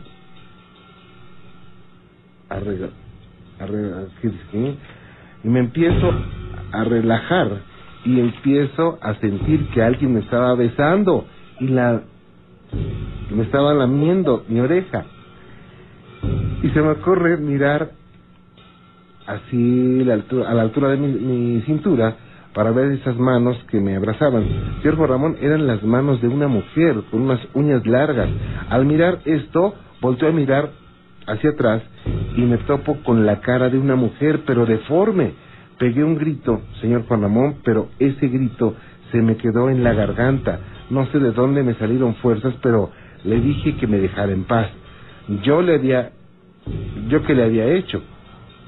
y 5.42 5.48
me 5.48 5.60
empiezo 5.60 6.10
a 6.72 6.84
relajar 6.84 7.48
y 8.04 8.20
empiezo 8.20 8.98
a 9.02 9.14
sentir 9.16 9.68
que 9.70 9.82
alguien 9.82 10.14
me 10.14 10.20
estaba 10.20 10.54
besando 10.54 11.26
y 11.60 11.68
la 11.68 12.02
me 13.30 13.42
estaba 13.42 13.74
lamiendo 13.74 14.44
mi 14.48 14.60
oreja 14.60 15.04
y 16.62 16.68
se 16.70 16.80
me 16.80 16.90
ocurre 16.90 17.36
mirar 17.36 17.90
así 19.26 20.02
a 20.08 20.54
la 20.54 20.62
altura 20.62 20.88
de 20.88 20.96
mi, 20.96 21.60
cintura 21.62 22.16
para 22.54 22.70
ver 22.70 22.92
esas 22.92 23.16
manos 23.16 23.56
que 23.70 23.80
me 23.80 23.96
abrazaban. 23.96 24.46
Señor 24.82 24.98
Ramón, 25.08 25.36
eran 25.40 25.66
las 25.66 25.82
manos 25.82 26.22
de 26.22 26.28
una 26.28 26.48
mujer 26.48 27.02
con 27.10 27.22
unas 27.22 27.40
uñas 27.52 27.86
largas. 27.86 28.28
Al 28.70 28.86
mirar 28.86 29.18
esto, 29.26 29.74
volteó 30.00 30.28
a 30.28 30.32
mirar 30.32 30.70
hacia 31.26 31.50
atrás 31.50 31.82
y 32.36 32.40
me 32.42 32.56
topo 32.58 32.98
con 33.04 33.26
la 33.26 33.40
cara 33.40 33.68
de 33.68 33.78
una 33.78 33.96
mujer, 33.96 34.42
pero 34.46 34.64
deforme. 34.64 35.32
Pegué 35.78 36.02
un 36.02 36.16
grito, 36.16 36.62
señor 36.80 37.04
Juan 37.06 37.20
Ramón, 37.20 37.56
pero 37.62 37.88
ese 37.98 38.28
grito 38.28 38.74
se 39.12 39.20
me 39.20 39.36
quedó 39.36 39.68
en 39.68 39.84
la 39.84 39.92
garganta. 39.92 40.58
No 40.90 41.06
sé 41.06 41.18
de 41.18 41.32
dónde 41.32 41.62
me 41.62 41.74
salieron 41.74 42.14
fuerzas, 42.16 42.54
pero 42.62 42.90
le 43.24 43.40
dije 43.40 43.76
que 43.76 43.86
me 43.86 43.98
dejara 43.98 44.32
en 44.32 44.44
paz. 44.44 44.68
Yo 45.42 45.60
le 45.62 45.74
había, 45.74 46.12
yo 47.08 47.22
que 47.24 47.34
le 47.34 47.44
había 47.44 47.66
hecho, 47.66 48.02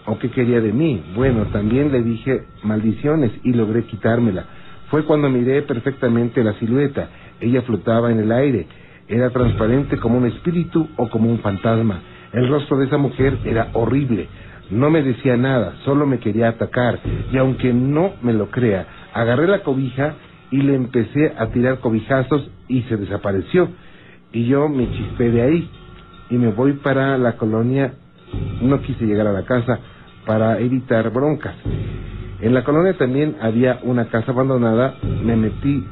o 0.06 0.18
qué 0.18 0.30
quería 0.30 0.60
de 0.60 0.72
mí. 0.72 1.02
Bueno, 1.14 1.46
también 1.52 1.92
le 1.92 2.02
dije 2.02 2.42
maldiciones 2.62 3.30
y 3.44 3.52
logré 3.52 3.84
quitármela. 3.84 4.46
Fue 4.90 5.04
cuando 5.04 5.28
miré 5.28 5.62
perfectamente 5.62 6.42
la 6.42 6.54
silueta. 6.54 7.08
Ella 7.40 7.62
flotaba 7.62 8.10
en 8.10 8.20
el 8.20 8.32
aire. 8.32 8.66
Era 9.06 9.30
transparente 9.30 9.98
como 9.98 10.18
un 10.18 10.26
espíritu 10.26 10.88
o 10.96 11.08
como 11.08 11.30
un 11.30 11.38
fantasma. 11.38 12.00
El 12.32 12.48
rostro 12.48 12.78
de 12.78 12.86
esa 12.86 12.98
mujer 12.98 13.38
era 13.44 13.68
horrible. 13.74 14.28
No 14.70 14.90
me 14.90 15.02
decía 15.02 15.36
nada, 15.36 15.74
solo 15.84 16.06
me 16.06 16.18
quería 16.18 16.48
atacar. 16.48 16.98
Y 17.32 17.36
aunque 17.36 17.72
no 17.72 18.14
me 18.22 18.32
lo 18.32 18.50
crea, 18.50 18.86
agarré 19.14 19.46
la 19.46 19.62
cobija 19.62 20.14
y 20.50 20.58
le 20.58 20.74
empecé 20.74 21.32
a 21.36 21.48
tirar 21.48 21.80
cobijazos 21.80 22.50
y 22.68 22.82
se 22.82 22.96
desapareció. 22.96 23.68
Y 24.32 24.46
yo 24.46 24.68
me 24.68 24.90
chispé 24.90 25.30
de 25.30 25.42
ahí 25.42 25.70
y 26.30 26.36
me 26.36 26.48
voy 26.48 26.74
para 26.74 27.18
la 27.18 27.36
colonia. 27.36 27.94
No 28.60 28.80
quise 28.82 29.06
llegar 29.06 29.26
a 29.26 29.32
la 29.32 29.44
casa 29.44 29.78
para 30.26 30.58
evitar 30.58 31.10
broncas. 31.10 31.54
En 32.40 32.54
la 32.54 32.62
colonia 32.62 32.96
también 32.96 33.36
había 33.40 33.80
una 33.82 34.06
casa 34.06 34.32
abandonada. 34.32 34.94
Me 35.24 35.36
metí, 35.36 35.84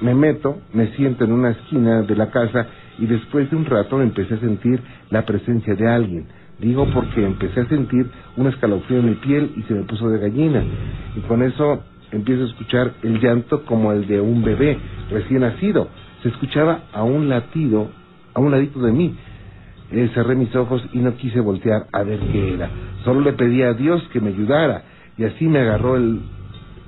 me 0.00 0.14
meto, 0.14 0.58
me 0.72 0.88
siento 0.88 1.24
en 1.24 1.32
una 1.32 1.50
esquina 1.50 2.02
de 2.02 2.16
la 2.16 2.30
casa 2.30 2.66
y 2.98 3.06
después 3.06 3.50
de 3.50 3.56
un 3.56 3.64
rato 3.64 4.00
empecé 4.02 4.34
a 4.34 4.40
sentir 4.40 4.80
la 5.10 5.24
presencia 5.24 5.74
de 5.74 5.88
alguien. 5.88 6.26
Digo 6.58 6.86
porque 6.92 7.24
empecé 7.24 7.60
a 7.60 7.68
sentir 7.68 8.10
un 8.36 8.46
escalofrío 8.46 9.00
en 9.00 9.10
mi 9.10 9.14
piel 9.16 9.52
y 9.56 9.62
se 9.62 9.74
me 9.74 9.82
puso 9.82 10.08
de 10.08 10.18
gallina. 10.18 10.62
Y 11.14 11.20
con 11.20 11.42
eso 11.42 11.82
empiezo 12.12 12.44
a 12.44 12.46
escuchar 12.46 12.94
el 13.02 13.20
llanto 13.20 13.64
como 13.64 13.92
el 13.92 14.06
de 14.06 14.20
un 14.20 14.42
bebé 14.42 14.78
recién 15.10 15.40
nacido. 15.40 15.88
Se 16.22 16.28
escuchaba 16.28 16.84
a 16.92 17.02
un 17.02 17.28
latido, 17.28 17.88
a 18.34 18.40
un 18.40 18.50
ladito 18.50 18.80
de 18.80 18.92
mí. 18.92 19.14
Eh, 19.92 20.10
cerré 20.14 20.34
mis 20.34 20.54
ojos 20.56 20.82
y 20.92 20.98
no 20.98 21.14
quise 21.16 21.40
voltear 21.40 21.86
a 21.92 22.02
ver 22.02 22.18
qué 22.18 22.54
era. 22.54 22.70
Solo 23.04 23.20
le 23.20 23.32
pedí 23.34 23.62
a 23.62 23.72
Dios 23.74 24.02
que 24.12 24.20
me 24.20 24.30
ayudara. 24.30 24.82
Y 25.16 25.24
así 25.24 25.46
me 25.46 25.60
agarró 25.60 25.96
el, 25.96 26.20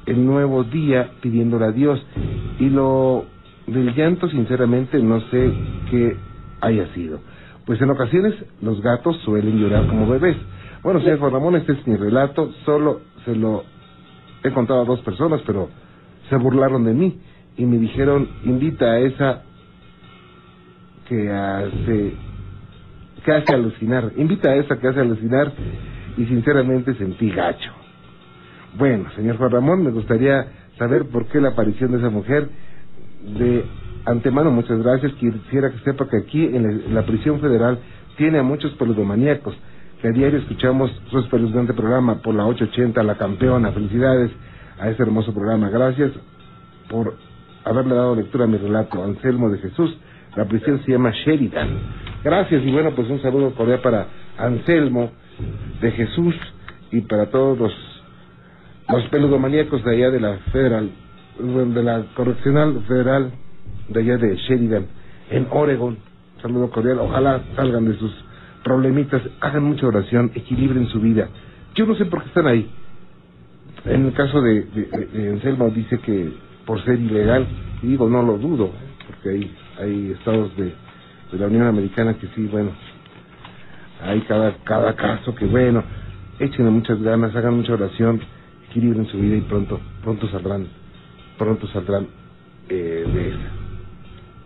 el 0.06 0.26
nuevo 0.26 0.64
día 0.64 1.12
pidiéndole 1.20 1.66
a 1.66 1.72
Dios. 1.72 2.04
Y 2.58 2.68
lo 2.68 3.26
del 3.66 3.94
llanto, 3.94 4.28
sinceramente, 4.28 5.00
no 5.00 5.20
sé 5.30 5.52
qué 5.90 6.16
haya 6.60 6.92
sido. 6.94 7.20
Pues 7.66 7.80
en 7.80 7.90
ocasiones 7.90 8.34
los 8.62 8.80
gatos 8.80 9.16
suelen 9.24 9.58
llorar 9.58 9.86
como 9.86 10.08
bebés. 10.08 10.36
Bueno, 10.82 11.00
señor 11.00 11.18
Juan 11.18 11.32
Ramón, 11.32 11.56
este 11.56 11.72
es 11.72 11.86
mi 11.86 11.96
relato. 11.96 12.52
Solo 12.64 13.00
se 13.24 13.36
lo 13.36 13.64
he 14.42 14.50
contado 14.50 14.82
a 14.82 14.84
dos 14.84 15.00
personas, 15.00 15.40
pero 15.46 15.68
se 16.28 16.36
burlaron 16.36 16.84
de 16.84 16.94
mí 16.94 17.20
y 17.56 17.64
me 17.64 17.78
dijeron, 17.78 18.28
invita 18.44 18.86
a 18.86 18.98
esa 19.00 19.42
que 21.08 21.30
hace, 21.30 22.12
que 23.24 23.32
hace 23.32 23.54
alucinar, 23.54 24.12
invita 24.16 24.50
a 24.50 24.56
esa 24.56 24.78
que 24.78 24.88
hace 24.88 25.00
alucinar 25.00 25.52
y 26.16 26.26
sinceramente 26.26 26.94
sentí 26.94 27.30
gacho. 27.30 27.72
Bueno, 28.76 29.10
señor 29.16 29.38
Juan 29.38 29.50
Ramón, 29.50 29.82
me 29.82 29.90
gustaría 29.90 30.46
saber 30.78 31.06
por 31.06 31.26
qué 31.26 31.40
la 31.40 31.50
aparición 31.50 31.92
de 31.92 31.98
esa 31.98 32.10
mujer 32.10 32.48
de 33.38 33.64
antemano, 34.04 34.50
muchas 34.50 34.78
gracias. 34.82 35.12
Quisiera 35.14 35.70
que 35.70 35.78
sepa 35.80 36.08
que 36.08 36.18
aquí 36.18 36.44
en 36.44 36.94
la, 36.94 37.04
prisión 37.04 37.40
federal 37.40 37.78
tiene 38.16 38.38
a 38.38 38.42
muchos 38.42 38.72
peludomaníacos 38.72 39.56
que 40.00 40.08
a 40.08 40.12
diario 40.12 40.38
escuchamos 40.38 40.90
su 41.10 41.18
espeluznante 41.18 41.74
programa 41.74 42.22
por 42.22 42.34
la 42.34 42.46
880, 42.46 43.02
La 43.02 43.16
Campeona. 43.16 43.72
Felicidades 43.72 44.30
a 44.78 44.88
ese 44.90 45.02
hermoso 45.02 45.34
programa. 45.34 45.68
Gracias 45.70 46.12
por 46.88 47.16
haberle 47.64 47.94
dado 47.94 48.14
lectura 48.14 48.44
a 48.44 48.46
mi 48.46 48.58
relato. 48.58 49.02
Anselmo 49.02 49.50
de 49.50 49.58
Jesús. 49.58 49.96
La 50.36 50.44
prisión 50.44 50.80
se 50.84 50.92
llama 50.92 51.10
Sheridan. 51.10 51.68
Gracias 52.22 52.62
y 52.64 52.70
bueno, 52.70 52.92
pues 52.94 53.08
un 53.10 53.20
saludo 53.22 53.54
cordial 53.54 53.80
para 53.80 54.06
Anselmo 54.36 55.10
de 55.80 55.90
Jesús 55.92 56.34
y 56.92 57.00
para 57.02 57.26
todos 57.26 57.58
los 57.58 57.72
los 58.88 59.04
peludomaníacos 59.10 59.84
de 59.84 59.90
allá 59.90 60.10
de 60.10 60.20
la 60.20 60.38
Federal, 60.50 60.90
de 61.38 61.82
la 61.82 62.04
Correccional 62.14 62.80
Federal 62.88 63.32
de 63.88 64.00
allá 64.00 64.16
de 64.16 64.36
Sheridan, 64.36 64.86
en 65.30 65.46
Oregon. 65.50 65.98
Saludo 66.40 66.70
cordial. 66.70 66.98
Ojalá 67.00 67.42
salgan 67.56 67.84
de 67.84 67.98
sus 67.98 68.12
problemitas, 68.64 69.22
hagan 69.40 69.64
mucha 69.64 69.86
oración, 69.86 70.30
equilibren 70.34 70.86
su 70.88 71.00
vida. 71.00 71.28
Yo 71.74 71.86
no 71.86 71.94
sé 71.94 72.04
por 72.06 72.22
qué 72.22 72.28
están 72.28 72.46
ahí. 72.46 72.68
En 73.84 74.06
el 74.06 74.12
caso 74.12 74.40
de, 74.42 74.62
de, 74.64 75.30
Anselmo 75.30 75.70
dice 75.70 75.98
que 76.00 76.32
por 76.66 76.84
ser 76.84 77.00
ilegal, 77.00 77.46
y 77.82 77.86
digo, 77.88 78.08
no 78.08 78.22
lo 78.22 78.36
dudo, 78.38 78.70
porque 79.06 79.30
hay, 79.30 79.56
hay 79.78 80.12
estados 80.12 80.54
de, 80.56 80.74
de 81.32 81.38
la 81.38 81.46
Unión 81.46 81.66
Americana 81.66 82.14
que 82.14 82.26
sí, 82.34 82.46
bueno, 82.46 82.72
hay 84.02 84.20
cada, 84.22 84.56
cada 84.64 84.94
caso 84.94 85.34
que, 85.34 85.46
bueno, 85.46 85.82
échenle 86.38 86.70
muchas 86.70 87.00
ganas, 87.02 87.34
hagan 87.34 87.54
mucha 87.54 87.72
oración, 87.72 88.20
equilibren 88.68 89.06
su 89.06 89.18
vida 89.18 89.36
y 89.36 89.40
pronto, 89.42 89.80
pronto 90.02 90.28
saldrán, 90.28 90.66
pronto 91.36 91.66
saldrán 91.68 92.06
eh, 92.68 93.04
de 93.12 93.28
esa. 93.28 93.50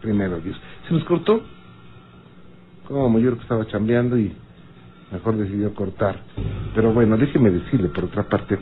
Primero 0.01 0.41
Dios. 0.41 0.57
Se 0.89 0.95
nos 0.95 1.05
cortó, 1.05 1.43
como 2.87 3.19
yo 3.19 3.35
que 3.37 3.43
estaba 3.43 3.67
chambeando 3.67 4.19
y 4.19 4.33
mejor 5.11 5.37
decidió 5.37 5.75
cortar. 5.75 6.17
Pero 6.75 6.93
bueno, 6.93 7.17
déjeme 7.17 7.51
decirle 7.51 7.89
por 7.89 8.05
otra 8.05 8.25
parte 8.25 8.59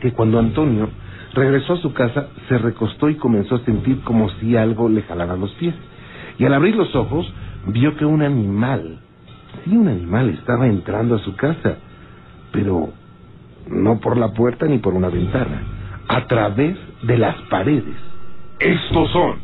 que 0.00 0.12
cuando 0.12 0.38
Antonio 0.38 0.88
regresó 1.34 1.74
a 1.74 1.78
su 1.78 1.92
casa 1.92 2.28
se 2.48 2.58
recostó 2.58 3.08
y 3.08 3.16
comenzó 3.16 3.56
a 3.56 3.64
sentir 3.64 4.00
como 4.02 4.28
si 4.30 4.56
algo 4.56 4.88
le 4.88 5.02
jalara 5.02 5.36
los 5.36 5.52
pies. 5.52 5.74
Y 6.38 6.44
al 6.44 6.54
abrir 6.54 6.74
los 6.76 6.94
ojos 6.94 7.32
vio 7.66 7.96
que 7.96 8.04
un 8.04 8.22
animal, 8.22 8.98
sí 9.64 9.76
un 9.76 9.88
animal 9.88 10.30
estaba 10.30 10.66
entrando 10.66 11.16
a 11.16 11.18
su 11.20 11.36
casa, 11.36 11.76
pero 12.52 12.90
no 13.68 14.00
por 14.00 14.16
la 14.16 14.32
puerta 14.32 14.66
ni 14.66 14.78
por 14.78 14.94
una 14.94 15.08
ventana, 15.08 15.62
a 16.08 16.26
través 16.26 16.76
de 17.02 17.18
las 17.18 17.36
paredes. 17.42 17.96
Estos 18.58 19.10
son 19.10 19.36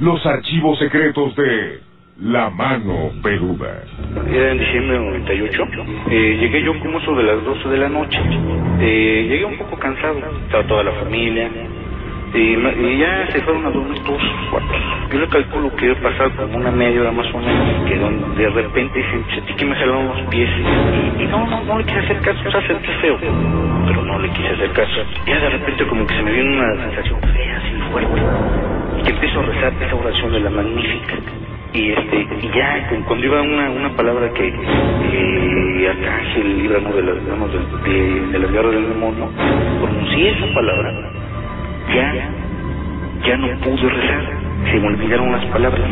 los 0.00 0.24
archivos 0.26 0.78
secretos 0.78 1.34
de 1.36 1.80
La 2.20 2.48
Mano 2.48 3.10
Peluda. 3.24 3.82
Era 4.30 4.52
en 4.52 4.58
diciembre 4.58 4.92
del 4.92 5.06
98. 5.06 5.62
Eh, 6.10 6.36
llegué 6.38 6.62
yo 6.62 6.78
como 6.78 7.00
eso 7.00 7.12
de 7.16 7.24
las 7.24 7.42
12 7.42 7.68
de 7.68 7.76
la 7.76 7.88
noche. 7.88 8.20
Eh, 8.78 9.26
llegué 9.28 9.44
un 9.44 9.58
poco 9.58 9.76
cansado. 9.76 10.20
Estaba 10.44 10.64
toda 10.64 10.84
la 10.84 10.92
familia. 10.92 11.50
Y, 12.32 12.98
ya 12.98 13.26
se 13.32 13.40
fueron 13.42 13.66
a 13.66 13.70
dormir 13.70 14.00
todos 14.04 14.22
sus 14.22 14.48
cuartos. 14.48 14.76
Yo 15.12 15.18
le 15.18 15.28
calculo 15.28 15.74
que 15.74 15.90
he 15.90 15.94
pasado 15.96 16.30
como 16.36 16.58
una 16.58 16.70
media 16.70 17.00
hora 17.00 17.10
más 17.10 17.26
o 17.34 17.38
menos, 17.38 17.88
que 17.88 17.96
de 17.96 18.48
repente 18.48 19.04
sentí 19.32 19.54
que 19.54 19.64
me 19.64 19.74
jalaron 19.74 20.06
los 20.06 20.20
pies. 20.28 20.50
Y, 21.18 21.24
no, 21.26 21.46
no, 21.46 21.64
no 21.64 21.78
le 21.78 21.84
quise 21.84 21.98
hacer 21.98 22.20
caso, 22.20 22.40
o 22.46 22.50
sea, 22.50 22.66
sentí 22.66 22.90
feo, 23.00 23.18
pero 23.86 24.04
no 24.04 24.18
le 24.20 24.30
quise 24.30 24.48
hacer 24.48 24.70
caso. 24.70 25.04
Ya 25.26 25.40
de 25.40 25.50
repente 25.50 25.86
como 25.86 26.06
que 26.06 26.14
se 26.14 26.22
me 26.22 26.32
viene 26.32 26.58
una 26.58 26.74
sensación 26.76 27.20
fea, 27.20 27.56
así 27.56 27.92
fuerte, 27.92 28.22
y 28.98 29.02
que 29.02 29.10
empiezo 29.10 29.40
a 29.40 29.42
rezar 29.44 29.72
esa 29.80 29.94
oración 29.94 30.32
de 30.32 30.40
la 30.40 30.50
magnífica. 30.50 31.14
Y 31.74 31.90
este, 31.90 32.28
y 32.40 32.48
ya, 32.54 32.88
cuando 33.04 33.26
iba 33.26 33.42
una, 33.42 33.68
una 33.68 33.96
palabra 33.96 34.32
que 34.32 34.46
eh, 34.46 35.88
Arcángel, 35.88 36.58
líbranos 36.58 36.94
de 36.94 37.02
las, 37.02 37.16
de, 37.16 37.90
de, 37.90 38.20
de 38.28 38.38
las 38.38 38.52
garras 38.52 38.72
del 38.74 38.88
demonio, 38.90 39.28
pronuncié 39.80 40.30
esa 40.30 40.54
palabra, 40.54 40.92
ya, 41.92 42.30
ya 43.26 43.36
no 43.38 43.48
pude 43.58 43.88
rezar, 43.88 44.22
se 44.70 44.78
me 44.78 44.86
olvidaron 44.86 45.32
las 45.32 45.44
palabras, 45.46 45.82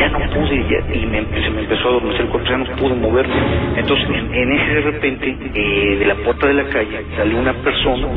ya 0.00 0.08
no 0.08 0.18
pude, 0.34 0.56
y 0.56 1.06
me, 1.06 1.24
se 1.40 1.50
me 1.50 1.60
empezó 1.60 1.86
a 1.86 1.90
adormecer 1.92 2.22
el 2.22 2.28
cuerpo, 2.28 2.48
ya 2.50 2.56
no 2.56 2.64
pude 2.76 2.94
moverme. 2.96 3.34
Entonces, 3.76 4.08
en, 4.10 4.52
ese 4.52 4.74
de 4.74 4.80
repente, 4.80 5.36
eh, 5.54 5.96
de 6.00 6.04
la 6.04 6.16
puerta 6.16 6.48
de 6.48 6.54
la 6.54 6.64
calle, 6.64 7.04
salió 7.16 7.38
una 7.38 7.52
persona, 7.62 8.08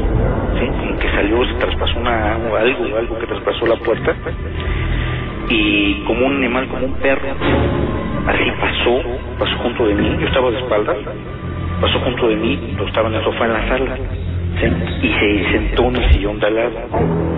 que 1.00 1.10
salió, 1.10 1.45
se 1.45 1.54
traspasó 1.54 2.00
una, 2.00 2.34
algo, 2.34 2.97
algo 2.97 3.19
que 3.19 3.28
traspasó 3.28 3.67
la 3.67 3.76
puerta, 3.76 4.15
y 5.49 6.03
como 6.06 6.25
un 6.25 6.38
animal, 6.38 6.67
como 6.67 6.86
un 6.86 6.93
perro, 6.95 7.27
así 8.27 8.51
pasó, 8.60 9.01
pasó 9.39 9.58
junto 9.58 9.88
de 9.88 9.95
mí, 9.95 10.17
yo 10.19 10.27
estaba 10.27 10.51
de 10.51 10.58
espaldas, 10.58 10.97
pasó 11.82 11.99
junto 11.99 12.29
de 12.29 12.36
mí, 12.36 12.60
yo 12.77 12.86
estaba 12.86 13.10
en 13.10 13.15
el 13.15 13.23
sofá 13.23 13.45
en 13.45 13.53
la 13.53 13.67
sala, 13.67 13.97
y 15.01 15.08
se 15.08 15.51
sentó 15.51 15.84
en 15.89 15.95
el 15.97 16.12
sillón 16.13 16.39
de 16.39 16.47
al 16.47 16.56
lado. 16.56 16.71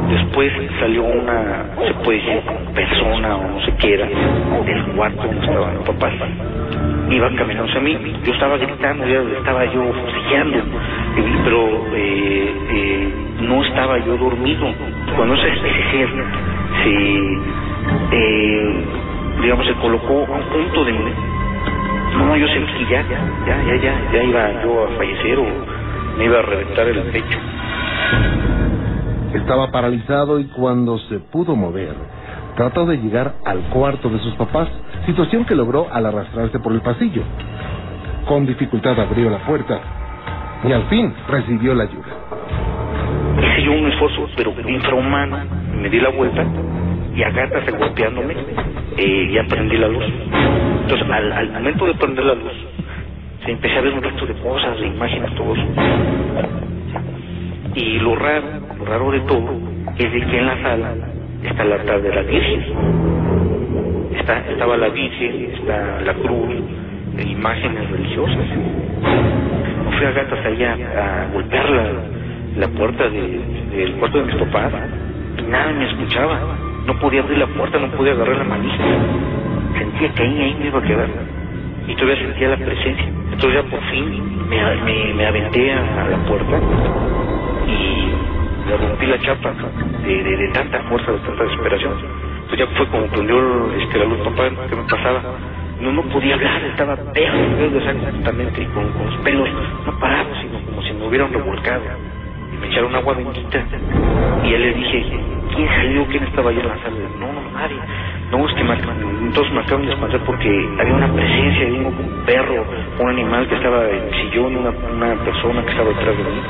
Después 0.09 0.51
salió 0.79 1.03
una, 1.03 1.65
se 1.85 1.93
puede 2.03 2.19
decir, 2.19 2.41
persona 2.75 3.35
o 3.37 3.47
no 3.47 3.65
sé 3.65 3.73
qué 3.79 3.93
era, 3.95 4.05
del 4.05 4.83
cuarto 4.95 5.23
donde 5.23 5.45
estaban 5.45 5.75
los 5.75 5.85
papás. 5.85 6.13
Iban 7.09 7.35
caminando 7.35 7.69
hacia 7.69 7.81
mí, 7.81 7.97
yo 8.23 8.33
estaba 8.33 8.57
gritando, 8.57 9.05
estaba 9.05 9.65
yo 9.65 9.83
forcejeando, 9.93 10.57
pero 11.43 11.67
eh, 11.93 12.53
eh, 12.71 13.13
no 13.41 13.63
estaba 13.63 13.97
yo 13.99 14.17
dormido. 14.17 14.67
Cuando 15.15 15.35
ese 15.35 15.51
ser 15.91 16.09
se, 16.83 17.39
eh, 18.11 18.85
digamos, 19.41 19.65
se 19.65 19.73
colocó 19.75 20.25
a 20.25 20.37
un 20.37 20.49
punto 20.49 20.85
de 20.85 20.91
mí, 20.93 21.11
no, 22.17 22.35
yo 22.37 22.47
sentí 22.47 22.73
que 22.73 22.85
ya, 22.85 23.03
ya, 23.09 23.63
ya, 23.65 23.75
ya, 23.75 24.11
ya 24.13 24.23
iba 24.23 24.63
yo 24.63 24.85
a 24.85 24.87
fallecer 24.97 25.37
o 25.37 25.45
me 26.17 26.25
iba 26.25 26.39
a 26.39 26.41
reventar 26.41 26.87
el 26.87 27.01
pecho. 27.11 27.37
Estaba 29.33 29.69
paralizado 29.69 30.39
y 30.39 30.45
cuando 30.45 30.97
se 30.97 31.19
pudo 31.19 31.55
mover, 31.55 31.93
trató 32.55 32.85
de 32.85 32.97
llegar 32.97 33.35
al 33.45 33.59
cuarto 33.69 34.09
de 34.09 34.19
sus 34.19 34.33
papás, 34.35 34.69
situación 35.05 35.45
que 35.45 35.55
logró 35.55 35.87
al 35.91 36.05
arrastrarse 36.05 36.57
por 36.59 36.71
el 36.71 36.81
pasillo. 36.81 37.21
Con 38.25 38.45
dificultad 38.45 38.97
abrió 38.97 39.29
la 39.29 39.39
puerta 39.39 39.79
y 40.63 40.71
al 40.71 40.83
fin 40.83 41.13
recibió 41.27 41.75
la 41.75 41.83
ayuda. 41.83 42.15
Hice 43.39 43.63
yo 43.63 43.73
un 43.73 43.87
esfuerzo, 43.87 44.27
pero 44.37 44.53
infrahumano. 44.67 45.37
Me 45.81 45.89
di 45.89 45.99
la 45.99 46.09
vuelta 46.09 46.45
y 47.15 47.23
a 47.23 47.29
gatas 47.29 47.65
golpeándome, 47.77 48.35
eh, 48.97 49.31
ya 49.33 49.43
prendí 49.45 49.77
la 49.77 49.87
luz. 49.87 50.05
Entonces, 50.81 51.09
al, 51.09 51.31
al 51.31 51.49
momento 51.51 51.85
de 51.85 51.93
prender 51.95 52.25
la 52.25 52.35
luz, 52.35 52.53
se 53.45 53.51
empecé 53.51 53.77
a 53.77 53.81
ver 53.81 53.93
un 53.93 54.03
resto 54.03 54.25
de 54.25 54.33
cosas, 54.35 54.79
de 54.79 54.87
imágenes, 54.87 55.33
todo 55.35 55.53
eso. 55.53 55.65
Y 57.75 57.99
lo 57.99 58.15
raro, 58.15 58.45
lo 58.77 58.85
raro 58.85 59.11
de 59.11 59.19
todo, 59.21 59.49
es 59.97 60.11
de 60.11 60.19
que 60.19 60.37
en 60.37 60.45
la 60.45 60.61
sala 60.61 60.93
está 61.43 61.63
el 61.63 61.71
altar 61.73 62.01
de 62.01 62.15
la 62.15 62.21
Virgen. 62.21 62.65
Está, 64.17 64.39
estaba 64.49 64.77
la 64.77 64.89
Virgen, 64.89 65.51
está 65.53 66.01
la 66.01 66.13
cruz, 66.15 66.55
imágenes 67.25 67.89
religiosas. 67.91 68.45
No 69.83 69.91
fui 69.91 70.05
a 70.05 70.11
gatas 70.11 70.45
allá 70.45 70.73
a 70.73 71.33
golpear 71.33 71.69
la, 71.69 71.85
la 72.57 72.67
puerta 72.69 73.09
del 73.09 73.93
cuarto 73.99 74.17
de 74.19 74.25
mis 74.25 74.35
papás. 74.35 74.73
Y 75.37 75.41
nada 75.43 75.71
me 75.71 75.85
escuchaba. 75.85 76.64
No 76.85 76.99
podía 76.99 77.21
abrir 77.21 77.37
la 77.39 77.47
puerta, 77.47 77.79
no 77.79 77.89
podía 77.91 78.13
agarrar 78.13 78.37
la 78.37 78.43
manija. 78.43 78.83
Sentía 79.77 80.13
que 80.13 80.23
ahí, 80.23 80.41
ahí 80.41 80.57
me 80.59 80.67
iba 80.67 80.79
a 80.79 80.83
quedar. 80.83 81.09
Y 81.87 81.95
todavía 81.95 82.17
sentía 82.17 82.49
la 82.49 82.57
presencia. 82.57 83.07
Entonces 83.31 83.53
ya 83.53 83.69
por 83.69 83.81
fin 83.89 84.47
me, 84.49 84.75
me, 84.83 85.13
me 85.13 85.25
aventé 85.25 85.73
a, 85.73 86.07
la 86.09 86.17
puerta 86.27 86.59
y 87.67 88.69
le 88.69 88.77
rompí 88.77 89.05
la 89.07 89.19
chapa 89.19 89.53
de, 90.05 90.23
de, 90.23 90.37
de, 90.37 90.47
tanta 90.49 90.79
fuerza, 90.83 91.11
de 91.11 91.19
tanta 91.19 91.43
desesperación. 91.43 91.93
Entonces 92.43 92.59
ya 92.59 92.67
fue 92.77 92.87
como 92.87 93.07
prendió 93.07 93.73
este, 93.77 93.99
la 93.99 94.05
luz 94.05 94.19
papá, 94.19 94.49
que 94.69 94.75
me 94.75 94.83
pasaba. 94.83 95.21
No, 95.81 95.91
no 95.91 96.03
podía 96.03 96.35
hablar, 96.35 96.63
estaba 96.63 96.95
verde, 96.95 97.77
exactamente, 97.77 98.61
y 98.61 98.65
con, 98.67 98.87
con 98.93 99.07
los 99.07 99.15
pelos 99.17 99.49
no 99.85 99.99
parados, 99.99 100.37
sino 100.41 100.59
como 100.65 100.81
si 100.81 100.93
me 100.93 101.07
hubieran 101.07 101.33
revolcado. 101.33 101.83
Y 102.53 102.57
me 102.57 102.67
echaron 102.67 102.95
agua 102.95 103.15
bendita. 103.15 103.63
Y 104.43 104.51
ya 104.51 104.57
le 104.57 104.73
dije, 104.73 105.19
¿quién 105.55 105.67
salió? 105.69 106.05
¿Quién 106.07 106.23
estaba 106.23 106.49
ahí 106.49 106.59
en 106.59 106.67
la 106.67 106.77
sala? 106.77 106.95
No, 107.19 107.33
no, 107.33 107.51
nadie. 107.51 107.77
No, 108.31 108.45
es 108.47 108.53
que 108.53 108.61
entonces 108.61 109.53
me 109.53 109.59
acaban 109.61 109.85
de 109.85 109.93
espantar 109.93 110.19
porque 110.25 110.69
había 110.79 110.93
una 110.93 111.13
presencia, 111.13 111.65
de 111.65 111.71
un 111.71 112.23
perro, 112.25 112.65
un 112.99 113.09
animal 113.09 113.47
que 113.47 113.55
estaba 113.55 113.87
en 113.89 114.03
el 114.03 114.13
sillón, 114.13 114.55
una, 114.57 114.69
una 114.69 115.23
persona 115.23 115.63
que 115.63 115.71
estaba 115.71 115.89
detrás 115.89 116.17
de 116.17 116.23
mí. 116.23 116.41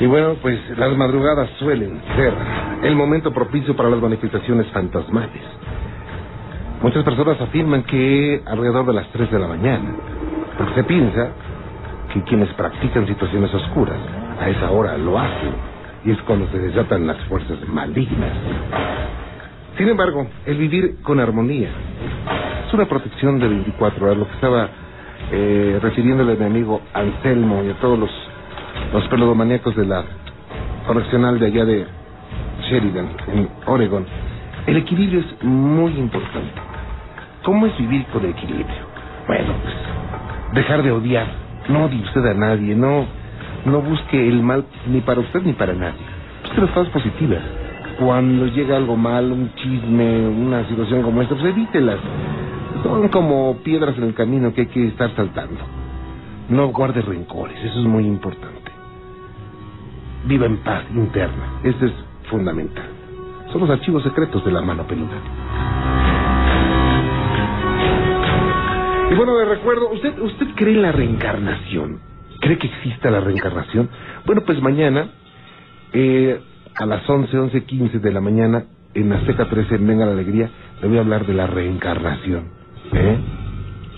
Y 0.00 0.06
bueno, 0.06 0.36
pues 0.40 0.58
las 0.78 0.96
madrugadas 0.96 1.50
suelen 1.58 2.00
ser 2.16 2.32
el 2.82 2.96
momento 2.96 3.32
propicio 3.32 3.76
para 3.76 3.90
las 3.90 4.00
manifestaciones 4.00 4.66
fantasmales. 4.68 5.42
Muchas 6.82 7.04
personas 7.04 7.38
afirman 7.40 7.82
que 7.82 8.42
alrededor 8.46 8.86
de 8.86 8.94
las 8.94 9.08
3 9.12 9.30
de 9.30 9.38
la 9.38 9.46
mañana, 9.46 9.94
porque 10.56 10.74
se 10.74 10.84
piensa 10.84 11.32
que 12.14 12.22
quienes 12.22 12.48
practican 12.54 13.06
situaciones 13.06 13.52
oscuras 13.52 13.98
a 14.40 14.48
esa 14.48 14.70
hora 14.70 14.96
lo 14.96 15.18
hacen 15.18 15.69
y 16.04 16.10
es 16.10 16.18
cuando 16.22 16.48
se 16.50 16.58
desatan 16.58 17.06
las 17.06 17.18
fuerzas 17.24 17.58
malignas. 17.68 18.32
Sin 19.76 19.88
embargo, 19.88 20.26
el 20.46 20.56
vivir 20.56 20.96
con 21.02 21.20
armonía 21.20 21.68
es 22.66 22.74
una 22.74 22.86
protección 22.86 23.38
de 23.38 23.48
24 23.48 24.04
horas, 24.04 24.18
lo 24.18 24.26
que 24.28 24.34
estaba 24.34 24.68
eh, 25.32 25.78
refiriéndole 25.82 26.32
a 26.32 26.36
mi 26.36 26.44
amigo 26.44 26.80
Anselmo 26.92 27.62
y 27.64 27.70
a 27.70 27.74
todos 27.74 27.98
los, 27.98 28.10
los 28.92 29.08
pelodomaníacos 29.08 29.76
de 29.76 29.86
la 29.86 30.04
correccional 30.86 31.38
de 31.38 31.46
allá 31.46 31.64
de 31.64 31.86
Sheridan, 32.68 33.08
en 33.32 33.48
Oregon. 33.66 34.06
El 34.66 34.76
equilibrio 34.76 35.20
es 35.20 35.44
muy 35.44 35.92
importante. 35.92 36.60
¿Cómo 37.42 37.66
es 37.66 37.76
vivir 37.78 38.04
con 38.06 38.24
equilibrio? 38.24 38.66
Bueno, 39.26 39.52
pues 39.62 39.74
dejar 40.54 40.82
de 40.82 40.90
odiar. 40.90 41.26
No 41.68 41.84
odie 41.84 42.02
usted 42.02 42.26
a 42.26 42.34
nadie, 42.34 42.74
no, 42.74 43.06
no 43.64 43.82
busque 43.82 44.28
el 44.28 44.42
mal 44.42 44.64
ni 44.86 45.00
para 45.00 45.20
usted 45.20 45.42
ni 45.42 45.52
para 45.52 45.74
nadie. 45.74 46.00
Busque 46.42 46.60
las 46.60 46.70
cosas 46.70 46.92
positivas. 46.92 47.42
Cuando 47.98 48.46
llega 48.46 48.76
algo 48.76 48.96
mal, 48.96 49.30
un 49.30 49.52
chisme, 49.54 50.26
una 50.26 50.66
situación 50.68 51.02
como 51.02 51.20
esta, 51.20 51.34
pues 51.34 51.46
evítelas. 51.46 51.98
Son 52.82 53.08
como 53.08 53.58
piedras 53.62 53.96
en 53.98 54.04
el 54.04 54.14
camino 54.14 54.54
que 54.54 54.62
hay 54.62 54.66
que 54.68 54.86
estar 54.88 55.14
saltando. 55.14 55.60
No 56.48 56.68
guarde 56.68 57.02
rencores, 57.02 57.58
eso 57.62 57.80
es 57.80 57.86
muy 57.86 58.06
importante. 58.06 58.72
Viva 60.24 60.46
en 60.46 60.58
paz 60.58 60.84
interna, 60.94 61.60
esto 61.62 61.86
es 61.86 61.92
fundamental. 62.30 62.86
Son 63.52 63.60
los 63.60 63.70
archivos 63.70 64.02
secretos 64.02 64.44
de 64.44 64.52
la 64.52 64.62
mano 64.62 64.86
peluda. 64.86 65.16
Y 69.10 69.14
bueno, 69.14 69.38
le 69.38 69.44
recuerdo, 69.44 69.90
¿usted, 69.90 70.18
¿usted 70.20 70.46
cree 70.54 70.74
en 70.74 70.82
la 70.82 70.92
reencarnación? 70.92 72.09
¿Cree 72.40 72.58
que 72.58 72.66
exista 72.66 73.10
la 73.10 73.20
reencarnación? 73.20 73.88
Bueno, 74.24 74.42
pues 74.44 74.60
mañana, 74.62 75.10
eh, 75.92 76.40
a 76.74 76.86
las 76.86 77.08
11, 77.08 77.36
11, 77.36 77.64
15 77.64 77.98
de 77.98 78.12
la 78.12 78.20
mañana, 78.20 78.64
en 78.94 79.12
Azteca 79.12 79.48
13, 79.48 79.74
en 79.74 79.86
Venga 79.86 80.06
la 80.06 80.12
Alegría, 80.12 80.50
le 80.80 80.88
voy 80.88 80.96
a 80.96 81.00
hablar 81.00 81.26
de 81.26 81.34
la 81.34 81.46
reencarnación. 81.46 82.48
¿Eh? 82.92 83.18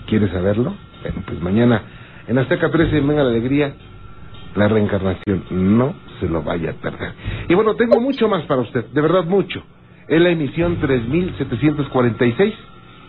¿Quiere 0.07 0.29
saberlo? 0.29 0.75
Bueno, 1.01 1.23
pues 1.25 1.41
mañana, 1.41 1.81
en 2.27 2.37
Azteca 2.37 2.69
13, 2.69 2.97
en 2.97 3.07
Venga 3.07 3.23
la 3.23 3.29
Alegría, 3.29 3.73
la 4.55 4.67
reencarnación. 4.67 5.45
No 5.51 5.95
se 6.19 6.27
lo 6.27 6.43
vaya 6.43 6.71
a 6.71 6.73
perder. 6.73 7.13
Y 7.47 7.53
bueno, 7.53 7.75
tengo 7.75 7.99
mucho 7.99 8.27
más 8.27 8.43
para 8.43 8.61
usted, 8.61 8.85
de 8.87 9.01
verdad 9.01 9.25
mucho. 9.25 9.63
Es 10.07 10.21
la 10.21 10.29
emisión 10.29 10.79
3746. 10.79 12.53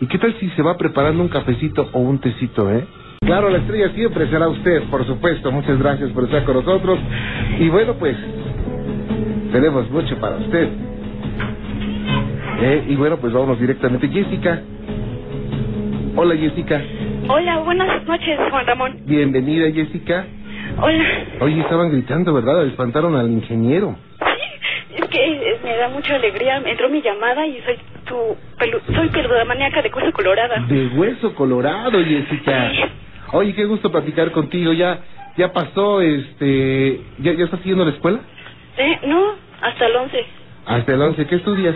¿Y 0.00 0.06
qué 0.06 0.18
tal 0.18 0.34
si 0.38 0.48
se 0.50 0.62
va 0.62 0.76
preparando 0.76 1.22
un 1.22 1.28
cafecito 1.28 1.88
o 1.92 1.98
un 2.00 2.18
tecito, 2.18 2.70
eh? 2.70 2.86
Claro, 3.24 3.48
la 3.48 3.58
estrella 3.58 3.88
siempre 3.94 4.28
será 4.28 4.48
usted, 4.48 4.82
por 4.90 5.06
supuesto. 5.06 5.50
Muchas 5.50 5.78
gracias 5.78 6.10
por 6.10 6.24
estar 6.24 6.44
con 6.44 6.56
nosotros. 6.56 6.98
Y 7.58 7.68
bueno, 7.70 7.94
pues, 7.94 8.16
tenemos 9.50 9.90
mucho 9.90 10.18
para 10.18 10.36
usted. 10.36 10.68
Eh, 12.60 12.84
y 12.88 12.96
bueno, 12.96 13.16
pues 13.16 13.32
vámonos 13.32 13.58
directamente. 13.58 14.08
Jessica. 14.08 14.60
Hola, 16.16 16.36
Jessica. 16.36 16.82
Hola, 17.28 17.58
buenas 17.58 18.06
noches, 18.06 18.38
Juan 18.50 18.66
Ramón. 18.66 19.00
Bienvenida, 19.06 19.70
Jessica. 19.72 20.26
Hola. 20.80 21.04
Oye, 21.40 21.60
estaban 21.60 21.90
gritando, 21.90 22.34
¿verdad? 22.34 22.66
Espantaron 22.66 23.16
al 23.16 23.30
ingeniero. 23.30 23.96
Sí, 24.18 24.98
es 24.98 25.06
que 25.06 25.58
me 25.64 25.76
da 25.76 25.88
mucha 25.88 26.16
alegría. 26.16 26.60
Me 26.60 26.72
entró 26.72 26.90
mi 26.90 27.00
llamada 27.00 27.46
y 27.46 27.60
soy 27.62 27.78
tu 28.06 28.36
pelu 28.58 28.78
soy 28.94 29.10
maníaca 29.46 29.80
de 29.80 29.88
hueso 29.88 30.12
colorada. 30.12 30.60
De 30.68 30.88
hueso 30.88 31.34
colorado, 31.34 31.98
Jessica. 32.04 32.70
Sí. 32.70 32.82
Oye, 33.32 33.54
qué 33.54 33.64
gusto 33.64 33.90
platicar 33.90 34.30
contigo. 34.32 34.72
Ya 34.72 35.00
ya 35.36 35.52
pasó, 35.52 36.00
este... 36.00 37.00
¿Ya, 37.18 37.32
ya 37.32 37.44
estás 37.44 37.60
siguiendo 37.60 37.84
la 37.84 37.90
escuela? 37.90 38.20
¿Eh? 38.78 39.00
No, 39.06 39.32
hasta 39.60 39.86
el 39.86 39.96
11. 39.96 40.24
Hasta 40.66 40.92
el 40.92 41.02
11. 41.02 41.26
¿Qué 41.26 41.34
estudias? 41.36 41.74